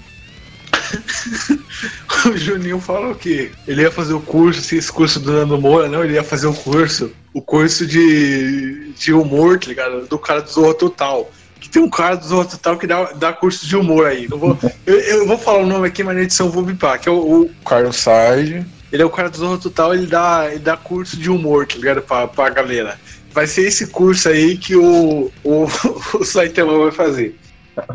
o 2.26 2.38
Juninho 2.38 2.80
falou 2.80 3.16
que 3.16 3.52
ele 3.68 3.82
ia 3.82 3.92
fazer 3.92 4.14
o 4.14 4.22
curso, 4.22 4.60
assim, 4.60 4.78
esse 4.78 4.92
curso 4.92 5.20
do 5.20 5.32
Nando 5.32 5.60
Moura, 5.60 5.88
não, 5.88 6.04
ele 6.04 6.14
ia 6.14 6.24
fazer 6.24 6.48
o 6.48 6.54
curso, 6.54 7.12
o 7.34 7.42
curso 7.42 7.86
de, 7.86 8.92
de 8.94 9.14
humor, 9.14 9.60
tá 9.60 9.68
ligado? 9.68 10.08
Do 10.08 10.18
cara 10.18 10.42
do 10.42 10.50
Zorra 10.50 10.74
Total. 10.74 11.30
Que 11.60 11.70
tem 11.70 11.82
um 11.82 11.90
cara 11.90 12.16
do 12.16 12.26
Zorra 12.26 12.46
Total 12.46 12.78
que 12.78 12.88
dá, 12.88 13.12
dá 13.14 13.34
curso 13.34 13.68
de 13.68 13.76
humor 13.76 14.08
aí. 14.08 14.28
Não 14.30 14.38
vou, 14.38 14.58
eu, 14.86 15.00
eu 15.00 15.28
vou 15.28 15.38
falar 15.38 15.60
o 15.60 15.66
nome 15.66 15.88
aqui, 15.88 16.04
mas 16.04 16.16
na 16.16 16.24
edição 16.24 16.50
vou 16.50 16.64
bipar, 16.64 17.00
que 17.00 17.10
é 17.10 17.12
o, 17.12 17.44
o 17.44 17.50
Carlos 17.66 17.98
Sarge. 17.98 18.66
Ele 18.92 19.02
é 19.02 19.06
o 19.06 19.10
cara 19.10 19.30
do 19.30 19.38
Zorra 19.38 19.58
Total, 19.58 19.94
ele 19.94 20.06
dá, 20.06 20.48
ele 20.50 20.60
dá 20.60 20.78
curso 20.78 21.18
de 21.18 21.30
humor, 21.30 21.68
tá 21.68 21.76
ligado? 21.76 22.02
Pra, 22.02 22.28
pra 22.28 22.50
galera. 22.50 23.00
Vai 23.32 23.48
ser 23.48 23.64
esse 23.68 23.88
curso 23.88 24.30
aí 24.30 24.58
que 24.58 24.76
o, 24.76 25.30
o, 25.44 25.68
o 26.18 26.24
Saitama 26.24 26.78
vai 26.78 26.92
fazer. 26.92 27.36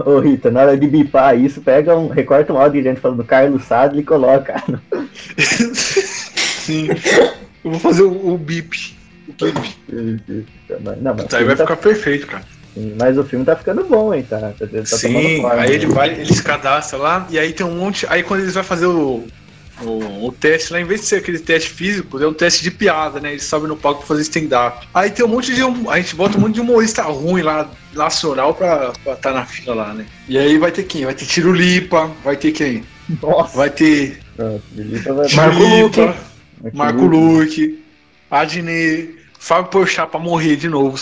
Ô 0.04 0.18
Rita, 0.20 0.50
na 0.50 0.60
hora 0.60 0.76
de 0.76 0.86
bipar 0.86 1.38
isso, 1.38 1.60
pega 1.60 1.96
um. 1.96 2.08
Recorta 2.08 2.52
um 2.52 2.58
áudio 2.58 2.82
de 2.82 2.88
gente 2.88 3.00
falando 3.00 3.24
Carlos 3.24 3.64
Sadler 3.64 4.02
e 4.02 4.04
coloca. 4.06 4.62
Sim. 5.74 6.88
Eu 7.64 7.70
vou 7.72 7.80
fazer 7.80 8.02
o, 8.02 8.34
o 8.34 8.38
bip. 8.38 8.96
O 9.28 9.44
bip. 10.14 10.46
Não, 11.00 11.14
mas, 11.14 11.26
vai 11.30 11.56
tá- 11.56 11.64
ficar 11.64 11.76
perfeito, 11.76 12.26
cara. 12.26 12.44
sim, 12.74 12.94
mas 12.98 13.18
o 13.18 13.24
filme 13.24 13.44
tá 13.44 13.56
ficando 13.56 13.84
bom, 13.84 14.14
hein? 14.14 14.24
Tá, 14.28 14.52
tá, 14.58 14.84
Sim, 14.86 15.40
forma, 15.42 15.62
aí 15.62 15.72
ele 15.72 15.86
né? 15.86 15.94
vai, 15.94 16.10
ele 16.10 16.32
se 16.32 16.42
cadastra 16.42 16.98
lá, 16.98 17.26
e 17.30 17.38
aí 17.38 17.52
tem 17.52 17.66
um 17.66 17.74
monte. 17.76 18.06
Aí 18.08 18.22
quando 18.22 18.40
eles 18.40 18.54
vão 18.54 18.64
fazer 18.64 18.86
o, 18.86 19.26
o, 19.82 20.26
o 20.26 20.32
teste 20.32 20.72
lá, 20.72 20.80
em 20.80 20.84
vez 20.84 21.00
de 21.02 21.06
ser 21.06 21.16
aquele 21.16 21.38
teste 21.38 21.70
físico, 21.70 22.22
é 22.22 22.26
um 22.26 22.32
teste 22.34 22.62
de 22.62 22.70
piada, 22.70 23.20
né? 23.20 23.32
Eles 23.32 23.44
sobem 23.44 23.68
no 23.68 23.76
palco 23.76 24.00
pra 24.00 24.08
fazer 24.08 24.22
stand-up. 24.22 24.86
Aí 24.94 25.10
tem 25.10 25.24
um 25.24 25.28
monte 25.28 25.54
de. 25.54 25.62
A 25.88 26.00
gente 26.00 26.14
bota 26.16 26.36
um 26.36 26.40
monte 26.42 26.54
de 26.54 26.60
humorista 26.60 27.02
ruim 27.02 27.42
lá, 27.42 27.68
nacional, 27.92 28.54
pra 28.54 28.92
estar 28.98 29.16
tá 29.16 29.32
na 29.32 29.44
fila 29.44 29.74
lá, 29.74 29.94
né? 29.94 30.06
E 30.28 30.38
aí 30.38 30.58
vai 30.58 30.70
ter 30.70 30.84
quem? 30.84 31.04
Vai 31.04 31.14
ter 31.14 31.26
Tiro 31.26 31.52
Lipa, 31.52 32.10
vai 32.24 32.36
ter 32.36 32.52
quem? 32.52 32.84
Nossa, 33.22 33.56
Vai 33.56 33.70
ter 33.70 34.20
vai- 34.36 35.26
Tiro 35.26 35.36
Marco 35.36 35.62
Luque. 35.62 36.14
Marco 36.74 37.06
Luque, 37.06 37.84
Adnei, 38.30 39.18
Fábio 39.38 39.70
Porchat 39.70 40.10
pra 40.10 40.20
morrer 40.20 40.56
de 40.56 40.68
novo. 40.68 40.98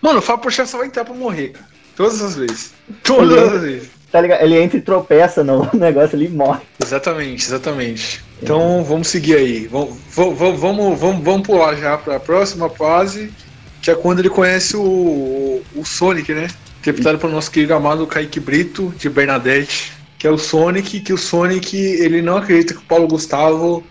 Mano, 0.00 0.18
o 0.18 0.22
Fábio 0.22 0.42
Porchat 0.42 0.68
só 0.68 0.78
vai 0.78 0.86
entrar 0.86 1.04
pra 1.04 1.14
morrer, 1.14 1.50
cara. 1.50 1.66
Todas 1.94 2.22
as 2.22 2.36
vezes. 2.36 2.72
Todas 3.02 3.52
as 3.52 3.62
vezes. 3.62 3.90
Tá 4.12 4.20
ligado? 4.20 4.42
Ele 4.42 4.60
entra 4.60 4.76
e 4.76 4.82
tropeça 4.82 5.42
no 5.42 5.68
negócio 5.72 6.14
ali 6.14 6.26
e 6.26 6.28
morre. 6.28 6.60
Exatamente, 6.80 7.46
exatamente. 7.46 8.22
Então 8.42 8.84
vamos 8.84 9.08
seguir 9.08 9.36
aí. 9.36 9.66
Vamos, 9.66 9.96
vamos, 10.14 10.38
vamos, 10.60 11.00
vamos, 11.00 11.24
vamos 11.24 11.46
pular 11.46 11.74
já 11.76 11.96
para 11.96 12.16
a 12.16 12.20
próxima 12.20 12.68
fase, 12.68 13.32
que 13.80 13.90
é 13.90 13.94
quando 13.94 14.18
ele 14.18 14.28
conhece 14.28 14.76
o, 14.76 15.62
o 15.74 15.84
Sonic, 15.84 16.34
né? 16.34 16.48
Interpretado 16.80 17.18
pelo 17.18 17.32
nosso 17.32 17.50
querido 17.50 17.72
amado 17.72 18.06
Kaique 18.06 18.38
Brito, 18.38 18.92
de 18.98 19.08
Bernadette, 19.08 19.92
que 20.18 20.26
é 20.26 20.30
o 20.30 20.36
Sonic, 20.36 21.00
que 21.00 21.12
o 21.12 21.18
Sonic 21.18 21.74
ele 21.74 22.20
não 22.20 22.36
acredita 22.36 22.74
que 22.74 22.80
o 22.80 22.84
Paulo 22.84 23.08
Gustavo 23.08 23.82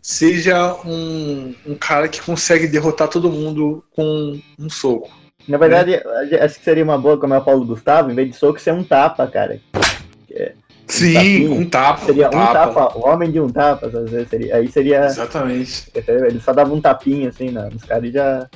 seja 0.00 0.72
um, 0.84 1.54
um 1.66 1.74
cara 1.74 2.06
que 2.08 2.20
consegue 2.20 2.68
derrotar 2.68 3.08
todo 3.08 3.30
mundo 3.30 3.82
com 3.90 4.38
um 4.56 4.70
soco. 4.70 5.10
Na 5.46 5.58
verdade, 5.58 6.00
acho 6.40 6.58
que 6.58 6.64
seria 6.64 6.84
uma 6.84 6.96
boa, 6.98 7.18
como 7.18 7.34
é 7.34 7.38
o 7.38 7.42
Paulo 7.44 7.66
Gustavo, 7.66 8.10
em 8.10 8.14
vez 8.14 8.30
de 8.30 8.36
soco, 8.36 8.58
ser 8.60 8.72
um 8.72 8.82
tapa, 8.82 9.26
cara. 9.26 9.60
Sim, 10.86 11.14
tapinha. 11.14 11.50
um 11.50 11.68
tapa. 11.68 12.04
Seria 12.06 12.26
um 12.26 12.28
um 12.28 12.46
tapa, 12.52 12.98
o 12.98 13.08
homem 13.08 13.30
de 13.30 13.40
um 13.40 13.48
tapa, 13.48 13.86
às 13.86 14.10
vezes 14.10 14.28
seria, 14.28 14.56
aí 14.56 14.70
seria. 14.70 15.06
Exatamente. 15.06 15.90
Ele 15.94 16.40
só 16.40 16.52
dava 16.52 16.72
um 16.74 16.80
tapinha 16.80 17.30
assim 17.30 17.50
na- 17.50 17.70
nos 17.70 17.84
caras 17.84 18.12
já. 18.12 18.46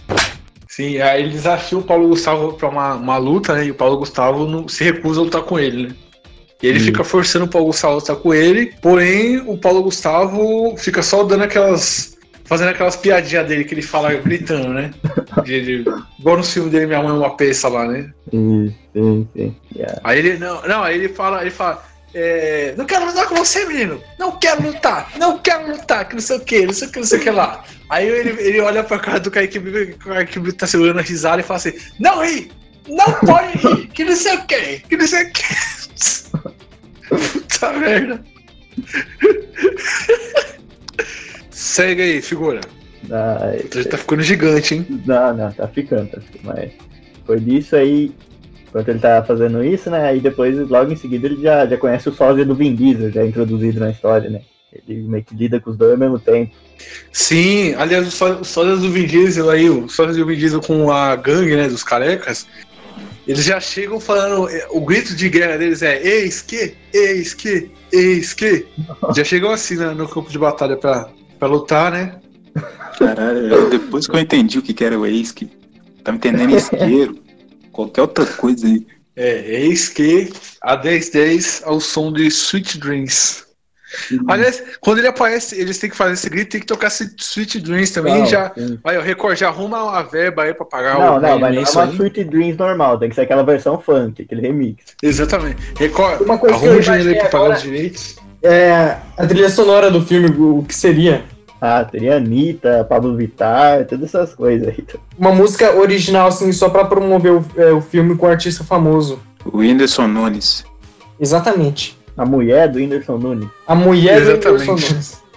Sim, 0.69 0.99
aí 1.01 1.23
ele 1.23 1.31
desafia 1.33 1.79
o 1.79 1.83
Paulo 1.83 2.09
Gustavo 2.09 2.53
pra 2.53 2.69
uma, 2.69 2.95
uma 2.95 3.17
luta, 3.17 3.55
né? 3.55 3.65
E 3.67 3.71
o 3.71 3.75
Paulo 3.75 3.97
Gustavo 3.99 4.47
não, 4.47 4.69
se 4.69 4.85
recusa 4.85 5.21
a 5.21 5.25
lutar 5.25 5.43
com 5.43 5.59
ele, 5.59 5.89
né? 5.89 5.95
E 6.63 6.67
ele 6.67 6.79
Hum. 6.81 6.85
fica 6.85 7.03
forçando 7.05 7.47
o 7.47 7.49
Paulo 7.49 7.69
Gustavo 7.69 7.95
a 7.95 7.97
lutar 7.97 8.17
com 8.17 8.35
ele, 8.35 8.75
porém 8.83 9.39
o 9.39 9.57
Paulo 9.57 9.83
Gustavo 9.83 10.77
fica 10.77 11.03
só 11.03 11.23
dando 11.25 11.45
aquelas. 11.45 12.18
Fazendo 12.49 12.71
aquelas 12.71 12.97
piadinhas 12.97 13.47
dele 13.47 13.65
que 13.65 13.75
ele 13.75 13.83
fala 13.83 14.13
gritando, 14.15 14.71
né? 14.71 14.91
De, 15.45 15.83
de, 15.83 15.85
igual 16.19 16.39
no 16.39 16.43
filme 16.43 16.71
dele, 16.71 16.87
Minha 16.87 17.03
Mãe 17.03 17.11
é 17.11 17.13
uma 17.13 17.37
peça 17.37 17.69
lá, 17.69 17.87
né? 17.87 18.11
Sim, 18.31 18.75
sim, 18.95 19.29
sim. 19.37 19.57
Yeah. 19.77 20.01
Aí 20.03 20.19
ele. 20.19 20.39
Não, 20.39 20.63
não, 20.63 20.83
aí 20.83 20.97
ele 20.97 21.11
fala, 21.11 21.43
ele 21.43 21.51
fala. 21.51 21.85
é, 22.15 22.75
não 22.77 22.87
quero 22.87 23.05
lutar 23.05 23.29
com 23.29 23.35
você, 23.35 23.67
menino! 23.67 24.03
Não 24.19 24.39
quero 24.39 24.63
lutar! 24.63 25.13
Não 25.19 25.39
quero 25.39 25.71
lutar! 25.71 26.09
Que 26.09 26.15
não 26.15 26.23
sei 26.23 26.39
o 26.39 26.41
que, 26.41 26.67
não 26.67 26.73
sei 26.73 26.89
o 26.89 26.91
que, 26.91 26.99
não 26.99 27.07
sei 27.07 27.19
o 27.19 27.23
que 27.23 27.31
lá. 27.31 27.63
Aí 27.91 28.09
ele, 28.09 28.43
ele 28.43 28.61
olha 28.61 28.83
pra 28.83 28.99
cara 28.99 29.21
do 29.21 29.31
Kaique 29.31 29.61
que 29.61 30.09
o 30.09 30.09
Kaique 30.09 30.53
tá 30.53 30.67
segurando 30.67 31.01
a 31.01 31.03
risada 31.03 31.41
e 31.41 31.45
fala 31.45 31.59
assim: 31.59 31.75
Não 32.01 32.25
ri! 32.25 32.51
Não 32.89 33.13
pode 33.21 33.59
rir! 33.59 33.89
Que 33.89 34.05
não 34.05 34.17
sei 34.17 34.37
o 34.37 34.47
que! 34.47 34.79
Que 34.89 34.97
não 34.97 35.07
sei 35.07 35.25
o 35.25 35.33
que! 35.33 35.43
Puta 37.09 37.73
merda! 37.75 38.25
Segue 41.59 42.03
aí, 42.03 42.23
figura. 42.23 42.61
Ah, 43.11 43.51
tá 43.91 43.99
ficando 43.99 44.23
gigante, 44.23 44.77
hein? 44.77 44.87
Não, 45.05 45.37
não, 45.37 45.51
tá 45.51 45.67
ficando, 45.67 46.09
tá 46.09 46.21
ficando. 46.21 46.45
Mas 46.45 46.71
foi 47.27 47.41
disso 47.41 47.75
aí. 47.75 48.13
Enquanto 48.69 48.89
ele 48.91 49.01
tá 49.01 49.25
fazendo 49.25 49.65
isso, 49.65 49.91
né? 49.91 50.07
Aí 50.07 50.21
depois, 50.21 50.57
logo 50.69 50.93
em 50.93 50.97
seguida, 50.97 51.27
ele 51.27 51.43
já, 51.43 51.67
já 51.67 51.77
conhece 51.77 52.09
o 52.09 52.15
sósia 52.15 52.45
do 52.45 52.55
Vin 52.55 52.77
Diesel, 52.77 53.11
já 53.11 53.27
introduzido 53.27 53.81
na 53.81 53.91
história, 53.91 54.31
né? 54.31 54.43
Ele 54.73 55.03
meio 55.03 55.25
que 55.25 55.35
lida 55.35 55.59
com 55.59 55.71
os 55.71 55.77
dois 55.77 55.91
ao 55.93 55.99
mesmo 55.99 56.21
tempo. 56.21 56.53
Sim, 57.11 57.75
aliás, 57.75 58.07
os 58.07 58.15
só- 58.15 58.45
sósias 58.45 58.81
do 58.81 58.93
Vin 58.93 59.07
Diesel 59.07 59.51
aí, 59.51 59.69
os 59.69 59.97
sósias 59.97 60.17
do 60.17 60.27
Vin 60.27 60.37
Diesel 60.37 60.61
com 60.61 60.93
a 60.93 61.17
gangue, 61.17 61.57
né, 61.57 61.67
dos 61.67 61.83
carecas, 61.83 62.47
eles 63.27 63.43
já 63.45 63.59
chegam 63.59 63.99
falando, 63.99 64.49
é, 64.49 64.69
o 64.71 64.81
grito 64.81 65.17
de 65.17 65.29
guerra 65.29 65.57
deles 65.57 65.83
é 65.83 66.01
eis 66.07 66.41
que, 66.41 66.77
eis 66.95 67.35
que, 67.35 67.69
eis 67.93 68.33
que. 68.33 68.65
Já 69.17 69.25
chegam 69.25 69.51
assim 69.51 69.75
né, 69.77 69.93
no 69.93 70.09
campo 70.09 70.31
de 70.31 70.39
batalha 70.39 70.77
pra, 70.77 71.09
pra 71.39 71.49
lutar, 71.49 71.93
né? 71.93 72.15
Caralho, 72.99 73.71
depois 73.71 74.07
que 74.07 74.17
eu 74.17 74.21
entendi 74.21 74.59
o 74.59 74.63
que 74.63 74.75
que 74.75 74.85
era 74.85 74.99
o 74.99 75.07
ex, 75.07 75.31
que 75.33 75.47
tava 76.03 76.17
entendendo 76.17 76.57
isqueiro, 76.57 77.19
qualquer 77.73 78.03
outra 78.03 78.27
coisa 78.27 78.67
aí. 78.67 78.87
É, 79.15 79.63
eis 79.63 79.89
que 79.89 80.33
há 80.63 80.77
10 80.77 81.11
10 81.11 81.63
ao 81.65 81.81
som 81.81 82.13
de 82.13 82.27
Sweet 82.29 82.79
Dreams. 82.79 83.47
Aliás, 84.29 84.63
quando 84.81 84.99
ele 84.99 85.09
aparece, 85.09 85.59
eles 85.59 85.79
têm 85.79 85.89
que 85.89 85.97
fazer 85.97 86.13
esse 86.13 86.29
grito, 86.29 86.51
tem 86.51 86.61
que 86.61 86.67
tocar 86.67 86.89
Sweet 86.89 87.59
Dreams 87.61 87.91
também, 87.91 88.19
Não, 88.19 88.27
já... 88.27 88.53
sim. 88.55 88.79
Aí, 88.85 88.99
o 88.99 89.01
Record, 89.01 89.39
já 89.39 89.49
arruma 89.49 89.99
a 89.99 90.03
verba 90.03 90.43
aí 90.43 90.53
pra 90.53 90.67
pagar 90.67 90.99
Não, 90.99 91.17
o 91.17 91.21
não, 91.21 91.39
mas 91.39 91.55
não 91.55 91.63
é 91.63 91.69
uma 91.71 91.83
aí. 91.85 91.95
Sweet 91.97 92.25
Dreams 92.25 92.57
normal, 92.59 92.99
tem 92.99 93.09
que 93.09 93.15
ser 93.15 93.23
aquela 93.23 93.43
versão 93.43 93.81
funk, 93.81 94.23
aquele 94.23 94.43
remix. 94.43 94.85
Exatamente. 95.03 95.57
Record, 95.79 96.21
Uma 96.21 96.37
coisa 96.39 96.59
que 96.59 96.65
arruma 96.67 96.79
o 96.79 96.83
dinheiro 96.83 97.09
aí 97.09 97.15
pra 97.17 97.25
pagar 97.29 97.39
agora- 97.45 97.57
os 97.57 97.63
direitos. 97.63 98.17
É, 98.43 98.97
a 99.17 99.27
trilha 99.27 99.49
sonora 99.51 99.91
do 99.91 100.01
filme, 100.03 100.29
o 100.29 100.63
que 100.63 100.75
seria? 100.75 101.25
Ah, 101.61 101.85
teria 101.85 102.17
Anitta, 102.17 102.87
Pablo 102.89 103.17
Vittar, 103.17 103.85
todas 103.87 104.15
essas 104.15 104.35
coisas 104.35 104.69
aí. 104.69 104.85
Uma 105.19 105.33
música 105.33 105.75
original, 105.77 106.29
assim, 106.29 106.53
só 106.53 106.69
pra 106.69 106.85
promover 106.85 107.33
o, 107.33 107.45
é, 107.57 107.73
o 107.73 107.81
filme 107.81 108.17
com 108.17 108.27
um 108.27 108.31
artista 108.31 108.63
famoso. 108.63 109.21
O 109.45 109.59
Whindersson 109.59 110.07
Nunes. 110.07 110.65
Exatamente. 111.19 111.99
A 112.17 112.25
mulher 112.25 112.69
do 112.69 112.79
Whindersson 112.79 113.19
Nunes. 113.19 113.49
A 113.67 113.75
mulher 113.75 114.21
do 114.23 114.31
Exatamente. 114.31 114.69
Whindersson 114.71 114.93
Nunes. 114.95 115.23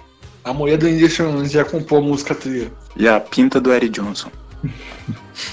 A 0.43 0.53
mulher 0.55 0.75
do 0.75 0.87
Whindersson 0.87 1.23
Nunes 1.31 1.51
já 1.51 1.63
compôs 1.63 2.03
a 2.03 2.07
música 2.07 2.33
trilha. 2.33 2.71
E 2.97 3.07
a 3.07 3.19
pinta 3.19 3.61
do 3.61 3.71
Eric 3.71 3.89
Johnson. 3.91 4.29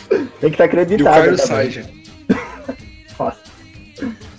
Tem 0.08 0.28
que 0.40 0.46
estar 0.46 0.64
E 0.64 0.66
o 0.66 0.70
acreditado. 0.70 1.14
Carlos 1.14 1.42
também. 1.42 1.72
Sainz. 1.72 1.88
Nossa. 3.18 3.36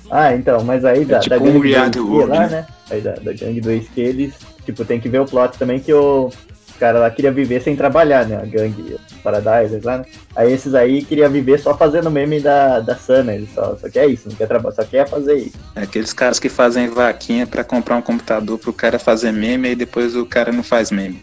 Ah, 0.10 0.34
então, 0.34 0.64
mas 0.64 0.84
aí 0.86 1.06
da, 1.06 1.20
tipo 1.20 1.38
da 1.38 1.42
um 1.42 1.60
gangue 1.60 1.90
do 1.92 2.00
esqui 2.00 2.00
world, 2.00 2.32
lá, 2.32 2.40
né? 2.40 2.48
né? 2.48 2.68
Aí 2.90 3.02
da, 3.02 3.12
da 3.14 3.34
gangue 3.34 3.62
do 3.62 3.72
esqui, 3.72 4.02
eles, 4.02 4.34
tipo, 4.66 4.84
tem 4.84 5.00
que 5.00 5.10
ver 5.10 5.22
o 5.22 5.26
plot 5.26 5.58
também 5.58 5.80
que 5.80 5.94
o 5.94 6.32
cara 6.80 7.00
lá 7.00 7.12
queria 7.12 7.32
viver 7.32 7.62
sem 7.62 7.76
trabalhar, 7.76 8.26
né? 8.26 8.38
A 8.38 8.46
gangue 8.46 8.98
Paradise 9.22 9.80
lá, 9.84 10.00
né? 10.00 10.06
Aí 10.36 10.52
esses 10.52 10.74
aí 10.74 11.04
queria 11.04 11.28
viver 11.28 11.60
só 11.60 11.78
fazendo 11.78 12.10
meme 12.10 12.40
da, 12.40 12.80
da 12.80 12.96
Sana, 12.96 13.36
eles 13.36 13.54
só, 13.54 13.76
só 13.76 13.90
quer 13.90 14.08
isso, 14.08 14.30
não 14.30 14.36
quer 14.36 14.48
trabalhar, 14.48 14.76
só 14.76 14.84
quer 14.84 15.08
fazer 15.08 15.36
isso. 15.36 15.58
É 15.76 15.82
aqueles 15.82 16.14
caras 16.14 16.40
que 16.40 16.50
fazem 16.50 16.88
vaquinha 16.88 17.46
pra 17.46 17.64
comprar 17.64 17.98
um 17.98 18.02
computador 18.02 18.58
pro 18.58 18.74
cara 18.74 18.98
fazer 18.98 19.32
meme 19.32 19.72
e 19.72 19.76
depois 19.76 20.16
o 20.16 20.26
cara 20.26 20.52
não 20.52 20.64
faz 20.64 20.90
meme. 20.90 21.22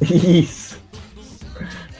Isso. 0.02 0.76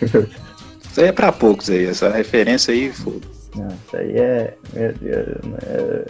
Isso 0.03 1.01
aí 1.01 1.07
é 1.07 1.13
pra 1.13 1.31
poucos 1.31 1.71
aí, 1.71 1.87
essa 1.87 2.09
referência 2.11 2.75
aí, 2.75 2.93
foda. 2.93 3.27
Não, 3.55 3.69
isso 3.69 3.97
aí 3.97 4.17
é, 4.17 4.55
meu 4.73 4.93
Deus, 4.95 5.27
é, 5.63 6.05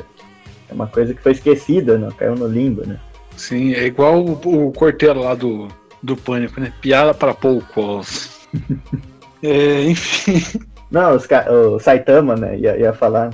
é 0.68 0.74
uma 0.74 0.86
coisa 0.86 1.14
que 1.14 1.22
foi 1.22 1.32
esquecida, 1.32 1.98
não? 1.98 2.10
Caiu 2.10 2.34
no 2.34 2.46
limbo, 2.46 2.86
né? 2.86 2.98
Sim, 3.36 3.74
é 3.74 3.84
igual 3.86 4.24
o, 4.24 4.66
o 4.68 4.72
Corteiro 4.72 5.20
lá 5.20 5.34
do, 5.34 5.68
do 6.02 6.16
Pânico, 6.16 6.60
né? 6.60 6.72
Piada 6.80 7.12
para 7.12 7.34
poucos. 7.34 8.46
é, 9.42 9.82
enfim. 9.82 10.60
Não, 10.90 11.16
os 11.16 11.26
o 11.50 11.78
Saitama, 11.80 12.36
né, 12.36 12.56
ia, 12.58 12.76
ia 12.78 12.92
falar. 12.92 13.30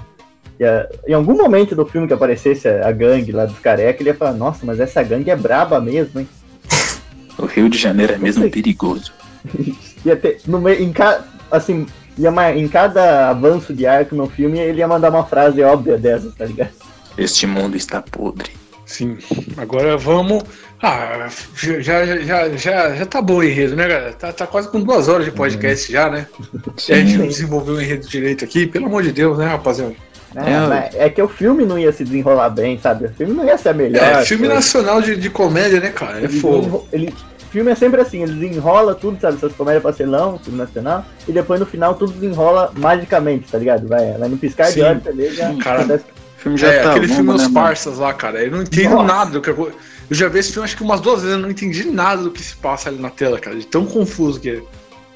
ia- 0.58 0.88
em 1.06 1.12
algum 1.12 1.36
momento 1.36 1.74
do 1.74 1.84
filme 1.84 2.06
que 2.06 2.14
aparecesse 2.14 2.66
a, 2.68 2.88
a 2.88 2.92
gangue 2.92 3.32
lá 3.32 3.44
dos 3.44 3.58
careca, 3.58 4.02
ele 4.02 4.10
ia 4.10 4.14
falar, 4.14 4.32
nossa, 4.32 4.64
mas 4.64 4.80
essa 4.80 5.02
gangue 5.02 5.30
é 5.30 5.36
braba 5.36 5.80
mesmo, 5.80 6.20
hein? 6.20 6.28
O 7.38 7.46
Rio 7.46 7.68
de 7.70 7.78
Janeiro 7.78 8.12
é 8.12 8.18
mesmo 8.18 8.42
sei. 8.42 8.50
perigoso. 8.50 9.12
ia 10.04 10.16
ter, 10.16 10.40
no 10.46 10.60
meio, 10.60 10.82
em 10.82 10.92
ca, 10.92 11.24
assim, 11.50 11.86
ia, 12.18 12.30
em 12.54 12.68
cada 12.68 13.30
avanço 13.30 13.72
de 13.72 13.86
arco 13.86 14.14
no 14.14 14.28
filme, 14.28 14.58
ele 14.58 14.78
ia 14.80 14.88
mandar 14.88 15.10
uma 15.10 15.24
frase 15.24 15.62
óbvia 15.62 15.96
dessas, 15.96 16.34
tá 16.34 16.44
ligado? 16.44 16.70
Este 17.20 17.46
mundo 17.46 17.76
está 17.76 18.00
podre. 18.00 18.50
Sim. 18.86 19.18
Agora 19.56 19.96
vamos. 19.96 20.42
Ah, 20.82 21.28
já, 21.54 21.80
já, 21.80 22.48
já, 22.56 22.94
já, 22.96 23.06
tá 23.06 23.20
bom 23.20 23.36
o 23.36 23.44
enredo, 23.44 23.76
né, 23.76 23.86
galera? 23.86 24.12
Tá, 24.14 24.32
tá 24.32 24.46
quase 24.46 24.68
com 24.68 24.80
duas 24.80 25.06
horas 25.08 25.26
de 25.26 25.30
podcast 25.30 25.92
já, 25.92 26.08
né? 26.10 26.26
E 26.88 26.92
a 26.92 26.96
gente 26.96 27.18
não 27.18 27.26
desenvolveu 27.26 27.74
o 27.74 27.80
enredo 27.82 28.08
direito 28.08 28.44
aqui, 28.44 28.66
pelo 28.66 28.86
amor 28.86 29.02
de 29.02 29.12
Deus, 29.12 29.38
né, 29.38 29.46
rapaziada? 29.46 29.94
É, 30.34 30.96
É, 31.02 31.06
é 31.06 31.10
que 31.10 31.20
o 31.20 31.28
filme 31.28 31.64
não 31.66 31.78
ia 31.78 31.92
se 31.92 32.02
desenrolar 32.04 32.48
bem, 32.50 32.78
sabe? 32.80 33.04
O 33.06 33.10
filme 33.10 33.34
não 33.34 33.44
ia 33.44 33.58
ser 33.58 33.68
a 33.68 33.74
melhor. 33.74 34.02
É, 34.02 34.24
filme 34.24 34.44
coisa. 34.46 34.54
nacional 34.54 35.02
de, 35.02 35.16
de 35.16 35.28
comédia, 35.28 35.78
né, 35.78 35.90
cara? 35.90 36.20
É 36.20 36.24
Ele 36.24 36.40
fogo. 36.40 36.88
Ele, 36.92 37.14
filme 37.50 37.70
é 37.70 37.74
sempre 37.74 38.00
assim, 38.00 38.22
ele 38.22 38.48
desenrola 38.48 38.94
tudo, 38.94 39.20
sabe? 39.20 39.36
Essas 39.36 39.52
comédias 39.52 39.82
pastelão, 39.82 40.38
filme 40.38 40.58
nacional, 40.58 41.04
e 41.28 41.32
depois 41.32 41.60
no 41.60 41.66
final 41.66 41.94
tudo 41.94 42.12
desenrola 42.12 42.72
magicamente, 42.76 43.50
tá 43.50 43.58
ligado? 43.58 43.86
Vai, 43.86 44.12
vai 44.12 44.28
no 44.28 44.38
piscar 44.38 44.66
Sim. 44.66 44.74
de 44.74 44.82
olhos, 44.82 45.36
já 45.36 45.54
Cara, 45.56 45.80
acontece- 45.80 46.04
filme 46.40 46.58
já 46.58 46.72
é, 46.72 46.82
tá 46.82 46.90
aquele 46.90 47.08
filme 47.08 47.28
né, 47.28 47.34
Os? 47.34 47.48
Parsas 47.48 47.98
lá, 47.98 48.12
cara. 48.12 48.42
Eu 48.42 48.50
não 48.50 48.62
entendo 48.62 48.94
Nossa. 48.94 49.06
nada 49.06 49.30
do 49.30 49.40
que 49.40 49.50
eu... 49.50 49.56
eu 49.58 49.74
já 50.10 50.28
vi 50.28 50.38
esse 50.38 50.52
filme 50.52 50.64
acho 50.64 50.76
que 50.76 50.82
umas 50.82 51.00
duas 51.00 51.22
vezes, 51.22 51.36
eu 51.36 51.42
não 51.42 51.50
entendi 51.50 51.84
nada 51.84 52.22
do 52.22 52.30
que 52.30 52.42
se 52.42 52.56
passa 52.56 52.88
ali 52.88 52.98
na 52.98 53.10
tela, 53.10 53.38
cara. 53.38 53.56
De 53.56 53.66
tão 53.66 53.86
confuso 53.86 54.40
que 54.40 54.50
é. 54.50 54.62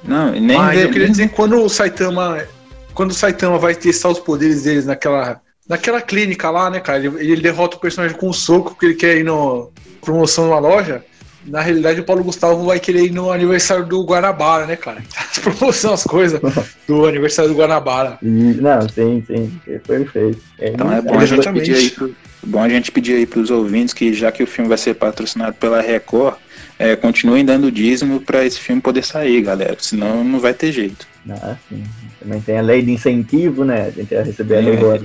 Não, 0.04 0.34
e 0.34 0.40
nem 0.40 0.56
Mas 0.56 0.80
eu 0.80 0.90
queria 0.90 1.08
dizer 1.08 1.28
que 1.28 1.34
quando 1.34 1.56
o 1.62 1.68
Saitama. 1.68 2.44
Quando 2.92 3.10
o 3.10 3.14
Saitama 3.14 3.58
vai 3.58 3.74
testar 3.74 4.10
os 4.10 4.20
poderes 4.20 4.62
deles 4.62 4.86
naquela. 4.86 5.40
Naquela 5.66 6.02
clínica 6.02 6.50
lá, 6.50 6.68
né, 6.68 6.78
cara? 6.78 6.98
Ele, 6.98 7.32
ele 7.32 7.40
derrota 7.40 7.78
o 7.78 7.80
personagem 7.80 8.14
com 8.18 8.28
um 8.28 8.34
soco 8.34 8.72
porque 8.72 8.84
ele 8.84 8.94
quer 8.94 9.16
ir 9.16 9.24
no 9.24 9.72
promoção 10.02 10.44
numa 10.44 10.58
loja. 10.58 11.02
Na 11.46 11.60
realidade, 11.60 12.00
o 12.00 12.04
Paulo 12.04 12.24
Gustavo 12.24 12.64
vai 12.64 12.80
querer 12.80 13.04
ir 13.04 13.12
no 13.12 13.30
aniversário 13.30 13.84
do 13.84 14.02
Guanabara, 14.04 14.66
né, 14.66 14.76
cara? 14.76 15.02
As 15.18 15.38
promoções, 15.38 15.84
as 15.92 16.04
coisas 16.04 16.40
do 16.88 17.06
aniversário 17.06 17.50
do 17.50 17.56
Guanabara. 17.56 18.18
E- 18.22 18.26
não, 18.26 18.88
sim, 18.88 19.22
sim, 19.26 19.60
é 19.66 19.78
perfeito. 19.78 20.40
É 20.58 20.70
Então 20.70 20.90
é 20.92 21.00
bom 21.02 21.18
a 21.18 21.24
gente 21.26 21.40
Exatamente. 21.40 21.66
pedir 21.70 21.76
aí 21.76 21.90
pro, 21.90 22.16
bom 22.46 22.62
a 22.62 22.68
gente 22.68 22.92
pedir 22.92 23.14
aí 23.16 23.26
pros 23.26 23.50
ouvintes 23.50 23.92
que 23.92 24.12
já 24.14 24.32
que 24.32 24.42
o 24.42 24.46
filme 24.46 24.68
vai 24.68 24.78
ser 24.78 24.94
patrocinado 24.94 25.54
pela 25.54 25.80
Record, 25.80 26.36
é, 26.78 26.96
continuem 26.96 27.44
dando 27.44 27.70
dízimo 27.70 28.20
pra 28.20 28.44
esse 28.44 28.58
filme 28.58 28.80
poder 28.80 29.04
sair, 29.04 29.40
galera. 29.42 29.76
Senão 29.78 30.24
não 30.24 30.40
vai 30.40 30.54
ter 30.54 30.72
jeito. 30.72 31.06
Ah, 31.28 31.56
sim. 31.68 31.82
Também 32.20 32.40
tem 32.40 32.58
a 32.58 32.62
lei 32.62 32.82
de 32.82 32.90
incentivo, 32.90 33.64
né? 33.64 33.86
A 33.86 33.90
gente 33.90 34.12
ia 34.12 34.22
receber 34.22 34.56
a 34.56 34.58
É, 34.58 34.62
lei 34.62 34.76
Rouanet, 34.76 35.04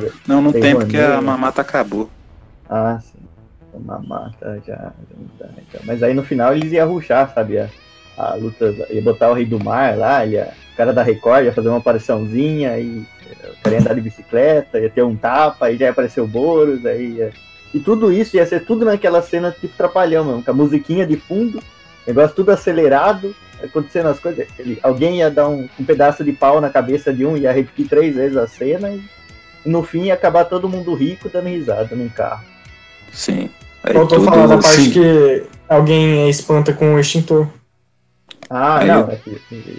lei 0.00 0.12
não 0.26 0.42
Não, 0.42 0.52
Tem 0.52 0.62
tem, 0.62 0.74
porque 0.74 0.96
a 0.96 1.16
né? 1.16 1.20
mamata 1.20 1.60
acabou. 1.60 2.10
Ah, 2.68 2.98
sim. 3.02 3.15
Uma 3.76 3.98
mata 3.98 4.60
já, 4.66 4.92
já 5.10 5.48
então. 5.58 5.80
Mas 5.84 6.02
aí 6.02 6.14
no 6.14 6.22
final 6.24 6.54
eles 6.54 6.72
iam 6.72 6.88
ruxar, 6.88 7.32
sabe? 7.34 7.58
A, 7.58 7.68
a 8.16 8.34
luta, 8.34 8.74
ia 8.90 9.02
botar 9.02 9.30
o 9.30 9.34
Rei 9.34 9.44
do 9.44 9.62
Mar 9.62 9.96
lá, 9.96 10.24
ia, 10.24 10.52
o 10.72 10.76
cara 10.76 10.92
da 10.92 11.02
Record 11.02 11.44
ia 11.44 11.52
fazer 11.52 11.68
uma 11.68 11.78
apariçãozinha, 11.78 12.72
aí 12.72 13.04
eh, 13.30 13.50
o 13.50 13.62
cara 13.62 13.76
ia 13.76 13.80
andar 13.82 13.94
de 13.94 14.00
bicicleta, 14.00 14.80
ia 14.80 14.88
ter 14.88 15.02
um 15.02 15.14
tapa, 15.14 15.66
aí 15.66 15.76
já 15.76 15.84
ia 15.86 15.90
aparecer 15.90 16.20
o 16.20 16.26
Boros, 16.26 16.84
aí 16.86 17.16
ia... 17.16 17.32
E 17.74 17.78
tudo 17.80 18.10
isso 18.10 18.36
ia 18.36 18.46
ser 18.46 18.64
tudo 18.64 18.84
naquela 18.86 19.20
cena 19.20 19.50
tipo 19.52 19.76
trapalhão 19.76 20.24
mesmo, 20.24 20.42
com 20.42 20.50
a 20.50 20.54
musiquinha 20.54 21.06
de 21.06 21.16
fundo, 21.16 21.62
negócio 22.06 22.34
tudo 22.34 22.50
acelerado, 22.50 23.36
acontecendo 23.62 24.08
as 24.08 24.18
coisas. 24.18 24.46
Ele- 24.58 24.78
alguém 24.82 25.18
ia 25.18 25.30
dar 25.30 25.48
um, 25.48 25.68
um 25.78 25.84
pedaço 25.84 26.24
de 26.24 26.32
pau 26.32 26.60
na 26.60 26.70
cabeça 26.70 27.12
de 27.12 27.26
um, 27.26 27.36
ia 27.36 27.52
repetir 27.52 27.86
três 27.88 28.14
vezes 28.14 28.36
a 28.36 28.46
cena 28.46 28.90
e 28.90 29.02
no 29.66 29.82
fim 29.82 30.04
ia 30.04 30.14
acabar 30.14 30.44
todo 30.46 30.68
mundo 30.68 30.94
rico 30.94 31.28
dando 31.28 31.48
risada 31.48 31.94
num 31.94 32.08
carro. 32.08 32.44
Sim. 33.12 33.50
Aí 33.86 33.94
Faltou 33.94 34.18
tudo- 34.18 34.28
falar 34.30 34.46
da 34.48 34.58
parte 34.58 34.80
sim. 34.82 34.90
que 34.90 35.44
alguém 35.68 36.28
espanta 36.28 36.72
com 36.72 36.94
o 36.94 36.98
extintor. 37.00 37.46
Ah, 38.50 38.78
Aí 38.78 38.86
não, 38.88 39.00
eu- 39.00 39.10
é 39.10 39.18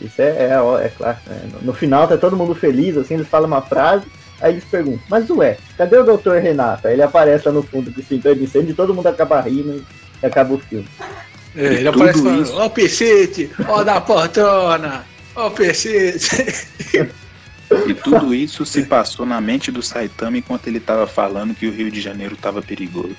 isso 0.06 0.22
é, 0.22 0.50
é, 0.52 0.60
ó, 0.62 0.80
é 0.80 0.90
claro. 0.90 1.18
né? 1.28 1.42
No, 1.62 1.74
final 1.74 2.08
tá 2.08 2.18
todo 2.18 2.36
mundo 2.36 2.54
feliz, 2.56 2.98
assim, 2.98 3.14
eles 3.14 3.28
falam 3.28 3.48
uma 3.48 3.62
frase, 3.62 4.06
aí 4.42 4.54
eles 4.54 4.64
perguntam, 4.66 5.02
mas 5.10 5.30
ué, 5.30 5.58
cadê 5.78 5.98
o 5.98 6.04
doutor 6.04 6.42
Renato? 6.42 6.88
Aí 6.88 6.94
ele 6.94 7.02
aparece 7.04 7.48
lá 7.48 7.54
no 7.54 7.64
fundo 7.64 7.90
do 7.92 8.00
extintor 8.00 8.36
de 8.36 8.44
incêndio 8.44 8.72
e 8.72 8.74
todo 8.74 8.94
mundo 8.94 9.08
acaba 9.08 9.40
rindo 9.42 9.84
e 10.22 10.26
acaba 10.26 10.54
o 10.54 10.58
filme. 10.58 10.88
É, 11.56 11.66
ele 11.66 11.78
tudo 11.78 11.90
aparece 12.04 12.22
falando, 12.24 12.54
ó 12.56 12.66
o 12.66 12.70
Pecete, 12.70 13.52
ó 13.70 13.84
da 13.84 14.02
portona, 14.02 15.06
ó 15.36 15.48
o 15.48 15.52
Pecete. 15.52 16.30
E 17.88 17.94
tudo 17.94 18.34
isso 18.34 18.66
se 18.66 18.84
passou 18.84 19.26
na 19.26 19.42
mente 19.42 19.72
do 19.72 19.82
Saitama 19.82 20.38
enquanto 20.38 20.68
ele 20.68 20.80
tava 20.80 21.06
falando 21.06 21.54
que 21.54 21.68
o 21.68 21.72
Rio 21.72 21.92
de 21.92 22.00
Janeiro 22.00 22.36
tava 22.36 22.62
perigoso. 22.62 23.16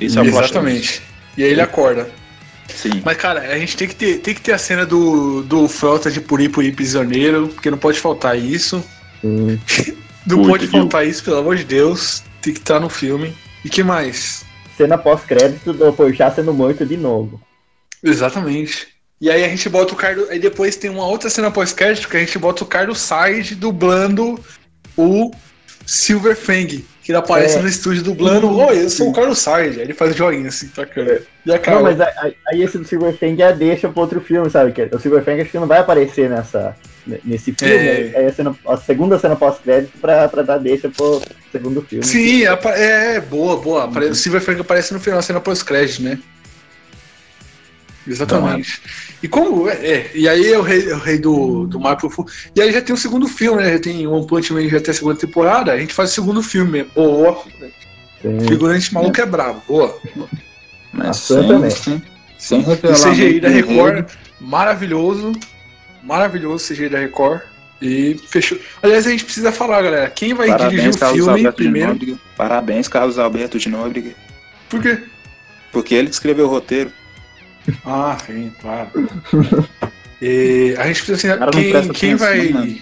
Esse 0.00 0.18
é 0.18 0.22
o 0.22 0.24
Exatamente. 0.24 1.02
E 1.36 1.44
aí 1.44 1.50
ele 1.50 1.60
acorda. 1.60 2.10
Sim. 2.68 3.00
Mas, 3.04 3.16
cara, 3.16 3.40
a 3.40 3.58
gente 3.58 3.76
tem 3.76 3.86
que 3.86 3.94
ter, 3.94 4.18
tem 4.18 4.34
que 4.34 4.40
ter 4.40 4.52
a 4.52 4.58
cena 4.58 4.84
do, 4.84 5.42
do 5.42 5.68
Frota 5.68 6.10
de 6.10 6.20
Puri 6.20 6.48
Puri 6.48 6.72
Prisioneiro, 6.72 7.48
porque 7.48 7.70
não 7.70 7.78
pode 7.78 8.00
faltar 8.00 8.38
isso. 8.38 8.84
Sim. 9.20 9.96
Não 10.26 10.44
pode 10.44 10.66
viu? 10.66 10.80
faltar 10.80 11.06
isso, 11.06 11.22
pelo 11.22 11.38
amor 11.38 11.54
de 11.54 11.62
Deus. 11.62 12.24
Tem 12.42 12.52
que 12.52 12.58
estar 12.58 12.80
no 12.80 12.88
filme. 12.88 13.32
E 13.64 13.68
que 13.68 13.84
mais? 13.84 14.44
Cena 14.76 14.98
pós-crédito 14.98 15.72
do 15.72 15.92
Porchat 15.92 16.34
sendo 16.34 16.52
morto 16.52 16.84
de 16.84 16.96
novo. 16.96 17.40
Exatamente. 18.02 18.88
E 19.20 19.30
aí 19.30 19.44
a 19.44 19.48
gente 19.48 19.68
bota 19.68 19.92
o 19.94 19.96
Carlos. 19.96 20.28
Aí 20.30 20.38
depois 20.38 20.76
tem 20.76 20.90
uma 20.90 21.06
outra 21.06 21.30
cena 21.30 21.50
pós-crédito 21.50 22.08
que 22.08 22.16
a 22.16 22.20
gente 22.20 22.38
bota 22.38 22.62
o 22.64 22.66
Carlos 22.66 22.98
Side 23.00 23.54
dublando 23.54 24.38
o 24.96 25.30
Silver 25.86 26.36
Fang. 26.36 26.84
Que 27.02 27.12
ele 27.12 27.18
aparece 27.18 27.56
É. 27.56 27.62
no 27.62 27.68
estúdio 27.68 28.02
dublando. 28.02 28.50
Oi, 28.58 28.82
eu 28.84 28.90
sou 28.90 29.10
o 29.10 29.12
Carlos 29.12 29.38
Side. 29.38 29.76
Aí 29.78 29.82
ele 29.82 29.94
faz 29.94 30.14
joinha 30.16 30.48
assim 30.48 30.68
câmera. 30.68 31.22
E 31.46 31.52
acaba. 31.52 31.76
Não, 31.76 31.82
mas 31.84 32.00
a- 32.00 32.04
a- 32.04 32.30
aí 32.48 32.62
esse 32.62 32.76
do 32.76 32.84
Silverfang 32.84 33.36
já 33.36 33.52
deixa 33.52 33.88
pro 33.88 34.00
outro 34.02 34.20
filme, 34.20 34.50
sabe? 34.50 34.72
Que 34.72 34.82
o 34.92 34.98
Silverfang 34.98 35.40
acho 35.40 35.50
que 35.52 35.58
não 35.58 35.68
vai 35.68 35.78
aparecer 35.78 36.28
nessa, 36.28 36.74
nesse 37.24 37.52
filme. 37.52 37.74
É. 37.74 38.12
Aí 38.16 38.26
a, 38.26 38.32
cena, 38.32 38.56
a 38.66 38.76
segunda 38.76 39.18
cena 39.20 39.36
pós-crédito 39.36 39.96
pra, 40.00 40.28
pra 40.28 40.42
dar 40.42 40.58
deixa 40.58 40.88
pro 40.88 41.22
segundo 41.52 41.80
filme. 41.82 42.04
Sim, 42.04 42.44
apa- 42.46 42.70
é, 42.76 43.20
boa, 43.20 43.56
boa. 43.56 43.84
Apare- 43.84 44.06
O 44.06 44.14
Silver 44.14 44.40
Fang 44.42 44.60
aparece 44.60 44.92
no 44.92 44.98
final, 44.98 45.22
cena 45.22 45.40
pós-crédito, 45.40 46.02
né? 46.02 46.18
Exatamente. 48.06 48.80
E 49.22 49.28
como. 49.28 49.68
É, 49.68 49.74
é, 49.74 50.10
e 50.14 50.28
aí 50.28 50.52
é 50.52 50.58
o 50.58 50.62
rei, 50.62 50.90
é 50.90 50.94
o 50.94 50.98
rei 50.98 51.18
do, 51.18 51.66
do 51.66 51.80
mar 51.80 51.96
profundo. 51.96 52.30
E 52.54 52.60
aí 52.60 52.72
já 52.72 52.80
tem 52.80 52.94
o 52.94 52.98
segundo 52.98 53.26
filme, 53.26 53.62
né? 53.62 53.72
Já 53.72 53.78
tem 53.80 54.06
One 54.06 54.26
Punch 54.26 54.52
Man, 54.52 54.68
já 54.68 54.80
tem 54.80 54.92
a 54.92 54.94
segunda 54.94 55.16
temporada. 55.18 55.72
A 55.72 55.78
gente 55.78 55.92
faz 55.92 56.10
o 56.10 56.14
segundo 56.14 56.42
filme. 56.42 56.84
Boa. 56.94 57.42
Sim. 58.22 58.40
Figurante 58.48 58.94
maluco 58.94 59.20
é 59.20 59.26
brabo. 59.26 59.62
Boa. 59.66 59.98
Mas 60.92 61.18
sem, 61.18 61.46
também. 61.46 61.70
sem, 61.70 62.02
sem 62.38 62.60
O 62.60 62.64
revelar 62.64 62.96
CGI 62.96 63.40
da 63.40 63.48
Record, 63.48 63.92
enredo. 63.92 64.12
maravilhoso. 64.40 65.32
Maravilhoso 66.02 66.72
CGI 66.72 66.88
da 66.88 66.98
Record. 66.98 67.42
E 67.80 68.18
fechou. 68.28 68.58
Aliás, 68.82 69.06
a 69.06 69.10
gente 69.10 69.24
precisa 69.24 69.52
falar, 69.52 69.82
galera. 69.82 70.08
Quem 70.10 70.32
vai 70.32 70.46
dirigir 70.46 70.68
Parabéns, 70.70 70.96
o 70.96 70.98
Carlos 70.98 71.24
filme 71.24 71.38
Alberto 71.38 71.56
primeiro? 71.56 72.20
Parabéns, 72.36 72.88
Carlos 72.88 73.18
Alberto 73.18 73.58
de 73.58 73.68
Nóbrega. 73.68 74.14
Por 74.70 74.80
quê? 74.80 74.98
Porque 75.72 75.94
ele 75.94 76.08
escreveu 76.08 76.46
o 76.46 76.48
roteiro. 76.48 76.90
Ah, 77.84 78.16
sim, 78.24 78.52
claro. 78.60 78.90
E 80.20 80.74
a 80.78 80.86
gente 80.86 81.04
precisa 81.04 81.44
assim, 81.44 81.50
quem, 81.50 81.88
quem 81.92 82.14
vai. 82.14 82.48
mano. 82.48 82.78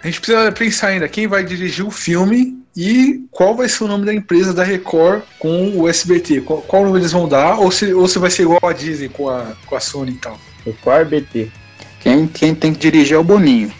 A 0.00 0.06
gente 0.06 0.20
precisa 0.20 0.52
pensar 0.52 0.88
ainda 0.88 1.08
quem 1.08 1.26
vai 1.26 1.42
dirigir 1.42 1.84
o 1.84 1.90
filme 1.90 2.56
e 2.76 3.24
qual 3.32 3.56
vai 3.56 3.68
ser 3.68 3.82
o 3.82 3.88
nome 3.88 4.06
da 4.06 4.14
empresa 4.14 4.54
da 4.54 4.62
Record 4.62 5.22
com 5.40 5.76
o 5.76 5.88
SBT. 5.88 6.42
Qual, 6.42 6.62
qual 6.62 6.84
nome 6.84 7.00
eles 7.00 7.10
vão 7.10 7.28
dar? 7.28 7.58
Ou 7.58 7.72
se, 7.72 7.92
ou 7.92 8.06
se 8.06 8.20
vai 8.20 8.30
ser 8.30 8.42
igual 8.42 8.60
a 8.62 8.72
Disney 8.72 9.08
com 9.08 9.28
a, 9.28 9.56
com 9.66 9.74
a 9.74 9.80
Sony 9.80 10.12
e 10.12 10.18
tal. 10.18 10.38
Record 10.64 11.08
BT. 11.08 11.50
Quem, 11.98 12.28
quem 12.28 12.54
tem 12.54 12.72
que 12.72 12.78
dirigir 12.78 13.16
é 13.16 13.18
o 13.18 13.24
Boninho. 13.24 13.72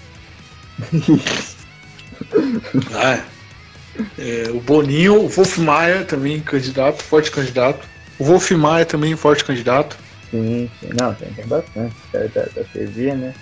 Ah, 2.92 3.14
é. 3.14 3.22
É, 4.18 4.50
o 4.50 4.60
Boninho, 4.60 5.24
o 5.24 5.28
Wolf 5.28 5.56
Maia 5.58 6.04
também 6.04 6.40
candidato, 6.40 7.02
forte 7.02 7.30
candidato. 7.30 7.86
O 8.18 8.24
Wolf 8.24 8.50
Maia 8.50 8.84
também 8.84 9.16
forte 9.16 9.44
candidato. 9.44 9.96
Sim, 10.30 10.70
sim. 10.80 10.90
Não, 10.98 11.14
tem, 11.14 11.28
tem 11.32 11.46
bastante. 11.46 11.94
Da, 12.12 12.20
da, 12.20 12.42
da 12.54 12.64
TV, 12.72 13.14
né? 13.14 13.34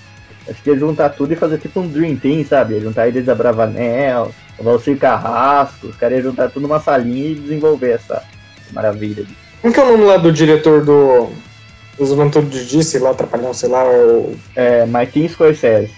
Acho 0.48 0.62
que 0.62 0.70
ia 0.70 0.78
juntar 0.78 1.10
tudo 1.10 1.32
e 1.32 1.36
fazer 1.36 1.58
tipo 1.58 1.80
um 1.80 1.88
Dream 1.88 2.16
Team, 2.16 2.44
sabe? 2.44 2.74
Ia 2.74 2.80
juntar 2.80 3.08
Ilha 3.08 3.22
da 3.22 3.34
Bravanel, 3.34 4.32
o 4.58 4.62
Valcir 4.62 4.96
Carrasco, 4.96 5.88
os 5.88 5.96
caras 5.96 6.18
iam 6.18 6.30
juntar 6.30 6.48
tudo 6.50 6.62
numa 6.62 6.80
salinha 6.80 7.30
e 7.30 7.34
desenvolver 7.34 7.92
essa 7.92 8.22
maravilha. 8.72 9.26
Como 9.60 9.74
que 9.74 9.80
é 9.80 9.82
o 9.82 9.92
nome 9.92 10.04
lá 10.04 10.16
do 10.16 10.32
diretor 10.32 10.84
do. 10.84 11.30
Dos 11.98 12.10
Juventude 12.10 12.66
de 12.66 12.84
sei 12.84 13.00
lá, 13.00 13.14
Trapalhão, 13.14 13.54
sei 13.54 13.68
lá, 13.68 13.84
o. 13.84 14.36
É, 14.54 14.84
Martin 14.86 15.28
Scorsese. 15.28 15.92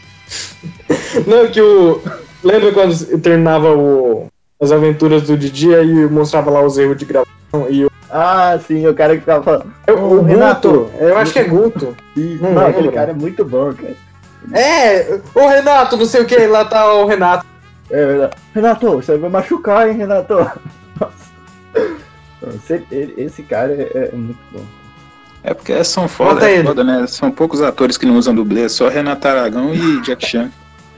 Não, 1.26 1.50
que 1.50 1.60
o. 1.60 2.00
Lembra 2.42 2.72
quando 2.72 3.20
terminava 3.20 3.74
o. 3.76 4.28
As 4.60 4.72
aventuras 4.72 5.22
do 5.22 5.36
Didi 5.36 5.68
e 5.68 6.08
mostrava 6.08 6.50
lá 6.50 6.64
os 6.64 6.78
erros 6.78 6.96
de 6.96 7.04
gravação 7.04 7.66
e 7.68 7.84
o. 7.84 7.90
Ah, 8.10 8.58
sim, 8.66 8.86
o 8.86 8.94
cara 8.94 9.14
que 9.14 9.20
ficava 9.20 9.42
falando. 9.42 9.72
O, 9.88 10.22
Renato. 10.22 10.70
Guto, 10.70 10.92
eu 10.98 11.18
acho 11.18 11.32
que 11.32 11.38
é 11.38 11.44
Guto. 11.44 11.96
Não 12.16 12.52
Não, 12.52 12.66
aquele 12.66 12.90
cara 12.90 13.10
é 13.10 13.14
muito 13.14 13.44
bom, 13.44 13.72
cara. 13.72 13.96
É, 14.52 15.20
o 15.34 15.48
Renato, 15.48 15.96
não 15.96 16.06
sei 16.06 16.22
o 16.22 16.26
que, 16.26 16.46
lá 16.46 16.64
tá 16.64 16.94
o 16.94 17.06
Renato. 17.06 17.44
É 17.90 18.06
verdade. 18.06 18.36
Renato, 18.54 18.90
você 18.92 19.16
vai 19.16 19.30
machucar, 19.30 19.88
hein, 19.88 19.96
Renato? 19.96 20.34
Nossa. 20.98 21.28
Esse, 22.70 23.14
esse 23.16 23.42
cara 23.42 23.72
é, 23.72 24.10
é 24.12 24.16
muito 24.16 24.38
bom. 24.52 24.64
É 25.42 25.54
porque 25.54 25.82
são 25.84 26.08
foda, 26.08 26.50
é 26.50 26.62
foda, 26.62 26.82
né? 26.82 27.06
São 27.06 27.30
poucos 27.30 27.62
atores 27.62 27.96
que 27.96 28.06
não 28.06 28.16
usam 28.16 28.34
dublê, 28.34 28.68
só 28.68 28.88
Renato 28.88 29.28
Aragão 29.28 29.74
e 29.74 30.00
Jack 30.02 30.26
Chan. 30.26 30.50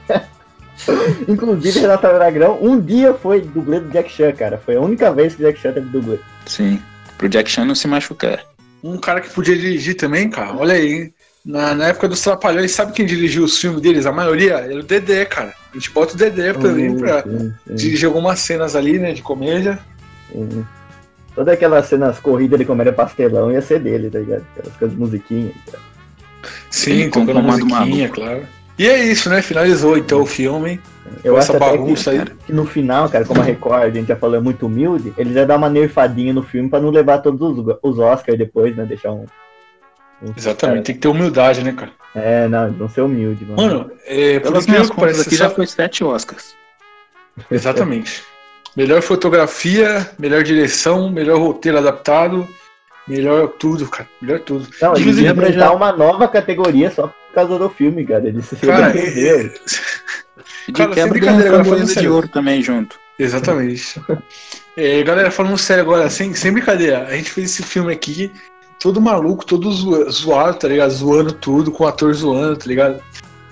Inclusive, 1.27 1.79
Renato 1.79 2.07
Aragão 2.07 2.57
um 2.61 2.79
dia 2.79 3.13
foi 3.13 3.41
dublê 3.41 3.79
do 3.79 3.89
Jack 3.89 4.11
Chan, 4.11 4.31
cara. 4.33 4.61
Foi 4.63 4.75
a 4.75 4.81
única 4.81 5.11
vez 5.11 5.35
que 5.35 5.43
o 5.43 5.45
Jack 5.45 5.59
Chan 5.59 5.73
teve 5.73 5.89
dublê. 5.89 6.19
Sim. 6.45 6.81
Pro 7.21 7.29
Jack 7.29 7.51
Chan 7.51 7.65
não 7.65 7.75
se 7.75 7.87
machucar. 7.87 8.43
Um 8.83 8.97
cara 8.97 9.21
que 9.21 9.29
podia 9.29 9.55
dirigir 9.55 9.93
também, 9.95 10.27
cara. 10.27 10.55
Olha 10.57 10.73
aí? 10.73 11.13
Na, 11.45 11.75
na 11.75 11.87
época 11.89 12.07
dos 12.07 12.19
Trapalhões, 12.19 12.71
sabe 12.71 12.93
quem 12.93 13.05
dirigiu 13.05 13.43
os 13.43 13.59
filmes 13.59 13.79
deles? 13.79 14.07
A 14.07 14.11
maioria 14.11 14.55
era 14.55 14.79
o 14.79 14.81
Dedé, 14.83 15.23
cara. 15.25 15.53
A 15.71 15.75
gente 15.75 15.91
bota 15.91 16.15
o 16.15 16.17
Dedé 16.17 16.51
também 16.53 16.97
pra 16.97 17.21
Sim, 17.21 17.53
sim, 17.67 17.75
dirigir 17.75 18.07
algumas 18.07 18.39
cenas 18.39 18.75
ali, 18.75 18.97
né, 18.97 19.13
de 19.13 19.21
comédia. 19.21 19.77
sim. 20.31 20.65
Todas 21.35 21.53
aquelas 21.53 21.85
cenas 21.85 22.19
corridas 22.19 22.57
de 22.59 22.65
comédia 22.65 22.91
pastelão 22.91 23.51
ia 23.51 23.61
ser 23.61 23.79
dele, 23.79 24.09
tá 24.09 24.17
ligado? 24.19 24.43
Aquelas 24.57 24.77
coisas 24.77 24.97
musiquinhas. 24.97 25.53
cara. 25.71 25.83
Sim, 26.71 27.03
Sim, 27.03 27.09
com 27.11 27.19
tocando 27.25 27.41
comando 27.41 27.65
musiquinha, 27.67 28.07
maluco. 28.07 28.15
claro. 28.15 28.47
E 28.77 28.87
é 28.87 29.03
isso, 29.03 29.29
né? 29.29 29.41
Finalizou 29.41 29.97
então 29.97 30.21
o 30.21 30.25
filme. 30.25 30.79
Eu 31.23 31.37
acho 31.37 31.49
essa 31.55 31.57
até 31.57 31.71
bagunça 31.77 32.11
que, 32.11 32.17
aí. 32.19 32.25
que 32.47 32.53
no 32.53 32.65
final, 32.65 33.09
cara, 33.09 33.25
como 33.25 33.41
a 33.41 33.43
Record, 33.43 33.83
a 33.83 33.89
gente 33.89 34.07
já 34.07 34.15
falou, 34.15 34.37
é 34.37 34.39
muito 34.39 34.65
humilde, 34.65 35.13
eles 35.17 35.35
iam 35.35 35.45
dar 35.45 35.57
uma 35.57 35.69
nerfadinha 35.69 36.33
no 36.33 36.41
filme 36.41 36.69
pra 36.69 36.79
não 36.79 36.89
levar 36.89 37.19
todos 37.19 37.41
os, 37.57 37.75
os 37.83 37.99
Oscars 37.99 38.37
depois, 38.37 38.75
né? 38.75 38.85
Deixar 38.85 39.11
um. 39.11 39.25
um- 40.23 40.33
Exatamente, 40.35 40.85
tem 40.85 40.95
que 40.95 41.01
ter 41.01 41.07
humildade, 41.09 41.63
né, 41.63 41.73
cara? 41.73 41.91
É, 42.15 42.47
não, 42.47 42.65
eles 42.67 42.77
vão 42.77 42.89
ser 42.89 43.01
humildes, 43.01 43.47
mano. 43.47 43.61
Mano, 43.61 43.91
é, 44.05 44.39
por 44.39 44.49
Pelas 44.51 44.67
minhas 44.67 44.89
que 44.89 44.95
contas 44.95 45.19
aqui 45.21 45.35
já 45.35 45.49
foi 45.49 45.67
sete 45.67 46.03
Oscars. 46.03 46.55
Exatamente. 47.51 48.23
Melhor 48.75 49.01
fotografia, 49.01 50.09
melhor 50.17 50.43
direção, 50.43 51.09
melhor 51.09 51.39
roteiro 51.39 51.77
adaptado, 51.77 52.47
melhor 53.07 53.49
tudo, 53.49 53.85
cara. 53.87 54.07
Melhor 54.21 54.39
tudo. 54.39 54.65
Não, 54.81 54.91
Inclusive, 54.97 55.27
inventar 55.29 55.51
já- 55.53 55.71
uma 55.71 55.91
nova 55.91 56.27
categoria 56.27 56.89
só 56.89 57.13
por 57.31 57.35
causa 57.35 57.57
do 57.57 57.69
filme, 57.69 58.05
cara. 58.05 58.27
Eles 58.27 58.45
se 58.45 58.55
Cara. 58.57 58.93
E 60.67 60.71
de 60.71 60.73
Cara, 60.73 60.93
sem 60.93 61.03
quebra 61.03 61.09
brincadeira, 61.09 61.47
agora 61.49 61.63
falando 61.65 61.85
de 61.87 61.93
sério. 61.93 62.13
ouro 62.13 62.27
também 62.27 62.61
junto. 62.61 62.99
Exatamente. 63.17 63.99
É, 64.77 65.03
galera, 65.03 65.31
falando 65.31 65.57
sério 65.57 65.83
agora, 65.83 66.09
sem, 66.09 66.33
sem 66.33 66.51
brincadeira, 66.51 67.05
a 67.07 67.15
gente 67.15 67.31
fez 67.31 67.51
esse 67.51 67.63
filme 67.63 67.91
aqui, 67.91 68.31
todo 68.79 69.01
maluco, 69.01 69.45
todo 69.45 69.71
zo- 69.71 70.09
zoado, 70.09 70.57
tá 70.59 70.67
ligado? 70.67 70.91
Zoando 70.91 71.31
tudo, 71.33 71.71
com 71.71 71.83
o 71.83 71.87
ator 71.87 72.13
zoando, 72.13 72.57
tá 72.57 72.65
ligado? 72.67 73.01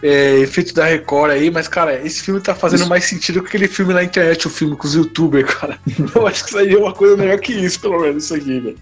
É, 0.01 0.38
efeito 0.39 0.73
da 0.73 0.85
Record 0.85 1.31
aí, 1.31 1.51
mas, 1.51 1.68
cara, 1.68 1.99
esse 2.06 2.22
filme 2.23 2.39
tá 2.39 2.56
fazendo 2.56 2.88
mais 2.88 3.03
sentido 3.06 3.41
que 3.41 3.47
aquele 3.49 3.68
filme 3.68 3.93
na 3.93 4.03
internet, 4.03 4.47
o 4.47 4.49
filme 4.49 4.76
com 4.76 4.88
os 4.88 4.95
youtubers, 4.95 5.53
cara. 5.53 5.77
Eu 6.15 6.26
acho 6.27 6.43
que 6.43 6.49
isso 6.51 6.57
aí 6.57 6.73
é 6.73 6.77
uma 6.77 6.93
coisa 6.93 7.18
melhor 7.18 7.38
que 7.39 7.53
isso, 7.53 7.80
pelo 7.81 7.99
menos, 7.99 8.23
isso 8.23 8.34
aqui, 8.35 8.60
velho. 8.60 8.77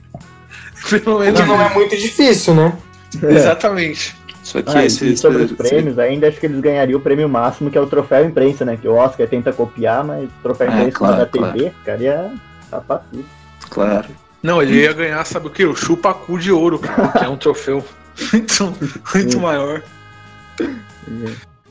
Pelo 1.04 1.20
menos. 1.20 1.40
Que 1.42 1.48
não 1.48 1.62
é 1.62 1.74
muito 1.74 1.98
difícil, 1.98 2.54
né? 2.54 2.78
Exatamente. 3.24 4.16
Só 4.48 4.62
que 4.62 4.78
Ah, 4.78 4.86
esse, 4.86 5.06
e 5.12 5.18
sobre 5.18 5.40
os 5.44 5.52
esse- 5.52 5.56
prêmios, 5.56 6.00
ainda 6.00 6.26
acho 6.30 6.40
que 6.40 6.46
eles 6.46 6.62
ganhariam 6.62 6.98
o 6.98 7.02
prêmio 7.04 7.28
máximo, 7.28 7.70
que 7.70 7.78
é 7.78 7.82
o 7.82 7.86
troféu 7.86 8.24
imprensa, 8.26 8.64
né? 8.64 8.78
Que 8.78 8.88
o 8.88 8.94
Oscar 8.94 9.28
tenta 9.28 9.52
copiar, 9.52 10.06
mas 10.06 10.24
o 10.24 10.32
troféu 10.42 10.68
É, 10.68 10.74
imprensa 10.74 10.92
claro, 10.98 11.18
da 11.18 11.26
claro. 11.26 11.54
TV, 11.58 11.74
cara, 11.84 12.02
ia 12.02 12.32
tapar 12.72 13.04
tudo. 13.12 13.26
Claro. 13.70 14.08
Não, 14.42 14.62
ele 14.62 14.76
ia 14.84 14.94
ganhar, 14.94 15.26
sabe 15.26 15.48
o 15.48 15.50
quê? 15.50 15.66
O 15.66 15.76
chupacu 15.76 16.40
de 16.40 16.50
ouro, 16.50 16.80
cara, 16.80 17.10
que 17.10 17.26
é 17.26 17.28
um 17.28 17.36
troféu 17.36 17.84
muito, 18.32 18.74
muito 19.14 19.40
maior. 19.42 19.84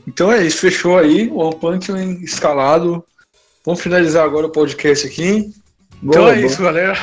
Então 0.07 0.31
é 0.31 0.45
isso, 0.45 0.59
fechou 0.59 0.97
aí 0.99 1.27
o 1.29 1.37
One 1.39 1.55
Punch 1.55 1.91
Man 1.91 2.11
escalado. 2.21 3.03
Vamos 3.65 3.81
finalizar 3.81 4.23
agora 4.23 4.45
o 4.45 4.51
podcast 4.51 5.07
aqui. 5.07 5.51
Então 6.03 6.21
Boa, 6.21 6.31
é 6.31 6.35
boa. 6.35 6.45
isso, 6.45 6.61
galera. 6.61 6.95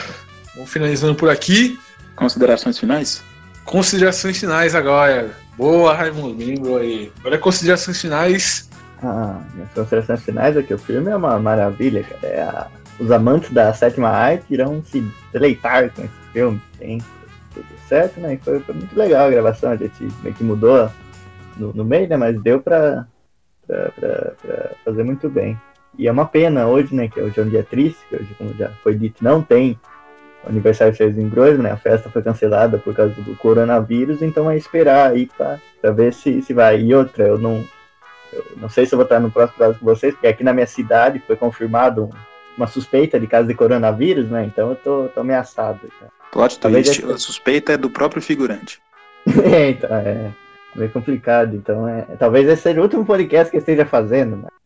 Vamos 0.55 0.70
finalizando 0.70 1.16
por 1.16 1.28
aqui. 1.28 1.76
Considerações 2.14 2.78
finais? 2.78 3.22
Considerações 3.64 4.38
finais 4.38 4.74
agora. 4.74 5.30
Boa, 5.56 5.94
Raimundo, 5.94 6.44
lembrou 6.44 6.78
aí. 6.78 7.12
Agora 7.20 7.39
considerações 7.39 8.01
finais. 8.01 8.68
Ah, 9.02 9.40
minhas 9.55 9.70
considerações 9.72 10.22
finais 10.22 10.56
é 10.56 10.62
que 10.62 10.74
o 10.74 10.78
filme 10.78 11.10
é 11.10 11.16
uma 11.16 11.39
maravilha, 11.39 12.02
cara. 12.02 12.26
É 12.26 12.43
a- 12.43 12.66
Os 12.98 13.10
amantes 13.10 13.51
da 13.51 13.74
sétima 13.74 14.09
arte 14.09 14.44
irão 14.55 14.81
se 14.85 15.05
deleitar 15.32 15.90
com 15.90 16.02
esse 16.02 16.14
filme. 16.32 16.62
Tem 16.78 16.98
tudo 17.52 17.66
certo, 17.89 18.20
né? 18.20 18.35
E 18.35 18.39
foi, 18.39 18.60
foi 18.60 18.72
muito 18.74 18.97
legal 18.97 19.26
a 19.26 19.31
gravação, 19.31 19.72
a 19.72 19.76
gente 19.76 20.01
meio 20.22 20.32
que 20.35 20.44
mudou 20.44 20.89
no, 21.56 21.72
no 21.72 21.85
meio, 21.85 22.09
né? 22.09 22.16
Mas 22.16 22.40
deu 22.40 22.60
pra, 22.60 23.05
pra, 23.66 23.90
pra- 23.90 24.32
pra 24.40 24.70
fazer 24.85 25.02
muito 25.02 25.28
bem. 25.28 25.59
E 25.98 26.06
é 26.06 26.12
uma 26.12 26.24
pena 26.24 26.68
hoje, 26.68 26.94
né? 26.94 27.09
Que 27.09 27.20
hoje 27.20 27.39
é 27.40 27.43
um 27.43 27.48
dia 27.48 27.64
triste, 27.64 27.98
que 28.09 28.14
hoje, 28.14 28.28
como 28.39 28.55
já 28.55 28.70
foi 28.82 28.94
dito, 28.94 29.24
não 29.24 29.43
tem 29.43 29.76
o 30.44 30.48
aniversário 30.48 30.92
de 30.92 30.98
César 30.98 31.22
Grosso, 31.28 31.62
né? 31.62 31.70
A 31.70 31.76
festa 31.76 32.08
foi 32.10 32.22
cancelada 32.22 32.78
por 32.78 32.94
causa 32.94 33.14
do 33.14 33.34
coronavírus, 33.36 34.22
então 34.22 34.50
é 34.50 34.56
esperar 34.56 35.10
aí 35.12 35.26
pra, 35.36 35.58
pra 35.80 35.90
ver 35.90 36.12
se, 36.12 36.42
se 36.42 36.52
vai. 36.52 36.80
E 36.80 36.94
outra, 36.94 37.24
eu 37.26 37.38
não, 37.38 37.64
eu 38.32 38.44
não 38.56 38.68
sei 38.68 38.86
se 38.86 38.94
eu 38.94 38.96
vou 38.98 39.04
estar 39.04 39.20
no 39.20 39.30
próximo 39.30 39.58
caso 39.58 39.78
com 39.78 39.84
vocês, 39.84 40.14
porque 40.14 40.26
aqui 40.26 40.44
na 40.44 40.52
minha 40.52 40.66
cidade 40.66 41.22
foi 41.26 41.36
confirmado 41.36 42.04
um- 42.04 42.10
uma 42.56 42.66
suspeita 42.68 43.18
de 43.18 43.26
caso 43.26 43.48
de 43.48 43.54
coronavírus, 43.54 44.28
né? 44.30 44.44
Então 44.44 44.70
eu 44.70 44.76
tô, 44.76 45.08
tô 45.12 45.20
ameaçado. 45.20 45.80
Então. 45.84 46.08
Plot 46.30 46.58
twist, 46.60 47.00
esse- 47.02 47.12
a 47.12 47.18
suspeita 47.18 47.72
é 47.72 47.76
do 47.76 47.90
próprio 47.90 48.22
figurante. 48.22 48.80
é, 49.44 49.70
então, 49.70 49.90
é 49.96 50.30
meio 50.76 50.90
complicado. 50.90 51.56
Então, 51.56 51.88
é, 51.88 52.02
talvez 52.18 52.48
esse 52.48 52.62
seja 52.62 52.80
o 52.80 52.82
último 52.84 53.04
podcast 53.04 53.50
que 53.50 53.56
eu 53.56 53.60
esteja 53.60 53.84
fazendo, 53.86 54.36
mas 54.36 54.46
é, 54.46 54.63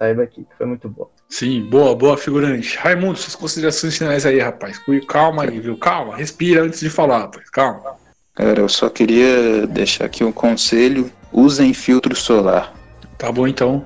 saiba 0.00 0.22
aqui 0.22 0.42
que 0.44 0.56
foi 0.56 0.66
muito 0.66 0.88
bom. 0.88 1.10
Sim, 1.28 1.62
boa, 1.68 1.94
boa, 1.94 2.16
figurante. 2.16 2.76
Raimundo, 2.78 3.18
suas 3.18 3.36
considerações 3.36 3.98
finais 3.98 4.24
aí, 4.24 4.38
rapaz. 4.38 4.80
Calma 5.06 5.44
aí, 5.44 5.60
viu? 5.60 5.76
Calma, 5.76 6.16
respira 6.16 6.62
antes 6.62 6.80
de 6.80 6.88
falar, 6.88 7.18
rapaz. 7.18 7.50
Calma. 7.50 8.00
Cara, 8.34 8.60
eu 8.60 8.68
só 8.68 8.88
queria 8.88 9.66
deixar 9.66 10.06
aqui 10.06 10.24
um 10.24 10.32
conselho: 10.32 11.10
usem 11.30 11.74
filtro 11.74 12.16
solar. 12.16 12.72
Tá 13.18 13.30
bom 13.30 13.46
então. 13.46 13.84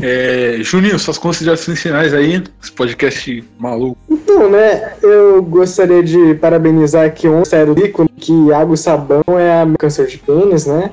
É, 0.00 0.58
Juninho, 0.60 0.98
suas 0.98 1.18
considerações 1.18 1.82
finais 1.82 2.14
aí. 2.14 2.42
Esse 2.62 2.72
podcast 2.72 3.44
maluco. 3.58 3.98
Então, 4.08 4.48
né, 4.48 4.94
eu 5.02 5.42
gostaria 5.42 6.02
de 6.02 6.34
parabenizar 6.36 7.04
aqui 7.04 7.28
um 7.28 7.44
sério 7.44 7.78
ícone 7.78 8.08
que 8.16 8.52
água 8.52 8.74
e 8.74 8.78
sabão 8.78 9.22
é 9.38 9.60
a 9.60 9.66
câncer 9.78 10.06
de 10.06 10.18
pênis, 10.18 10.66
né? 10.66 10.92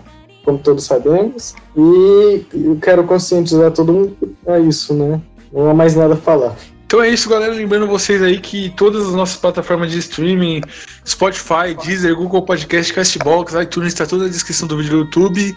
Como 0.49 0.57
todos 0.57 0.85
sabemos. 0.85 1.53
E 1.77 2.43
eu 2.51 2.76
quero 2.81 3.03
conscientizar 3.03 3.69
todo 3.69 3.93
mundo 3.93 4.17
a 4.47 4.57
isso, 4.59 4.95
né? 4.95 5.21
Não 5.53 5.69
há 5.69 5.73
mais 5.76 5.95
nada 5.95 6.15
a 6.15 6.17
falar. 6.17 6.55
Então 6.88 7.03
é 7.03 7.09
isso, 7.09 7.30
galera. 7.30 7.53
Lembrando 7.53 7.85
vocês 7.85 8.19
aí 8.23 8.39
que 8.39 8.73
todas 8.76 9.05
as 9.05 9.13
nossas 9.13 9.38
plataformas 9.38 9.91
de 9.91 9.99
streaming, 9.99 10.61
Spotify, 11.07 11.76
Deezer, 11.85 12.15
Google 12.15 12.41
Podcast, 12.41 12.91
Castbox, 12.91 13.53
iTunes, 13.53 13.93
tá 13.93 14.07
tudo 14.07 14.23
na 14.23 14.30
descrição 14.30 14.67
do 14.67 14.76
vídeo 14.76 14.91
do 14.91 14.97
YouTube. 15.01 15.55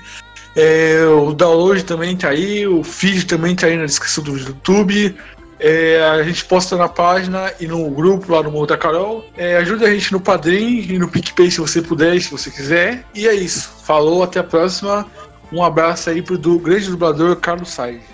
É, 0.54 1.06
o 1.06 1.32
download 1.32 1.82
também 1.84 2.14
tá 2.14 2.28
aí, 2.28 2.66
o 2.66 2.84
feed 2.84 3.24
também 3.24 3.56
tá 3.56 3.68
aí 3.68 3.78
na 3.78 3.86
descrição 3.86 4.22
do 4.22 4.32
vídeo 4.32 4.48
do 4.48 4.50
YouTube. 4.50 5.16
É, 5.64 6.02
a 6.02 6.22
gente 6.24 6.44
posta 6.44 6.76
na 6.76 6.88
página 6.88 7.52
e 7.60 7.68
no 7.68 7.88
grupo 7.88 8.32
lá 8.32 8.42
no 8.42 8.50
Morro 8.50 8.66
da 8.66 8.76
Carol. 8.76 9.24
É, 9.36 9.56
ajuda 9.58 9.86
a 9.86 9.90
gente 9.94 10.12
no 10.12 10.20
Padrim 10.20 10.84
e 10.90 10.98
no 10.98 11.08
PicPay 11.08 11.52
se 11.52 11.60
você 11.60 11.80
puder, 11.80 12.20
se 12.20 12.32
você 12.32 12.50
quiser. 12.50 13.04
E 13.14 13.28
é 13.28 13.34
isso. 13.34 13.72
Falou, 13.84 14.24
até 14.24 14.40
a 14.40 14.44
próxima. 14.44 15.06
Um 15.52 15.62
abraço 15.62 16.10
aí 16.10 16.20
pro 16.20 16.36
do 16.36 16.58
grande 16.58 16.90
dublador 16.90 17.36
Carlos 17.36 17.70
Sainz. 17.70 18.11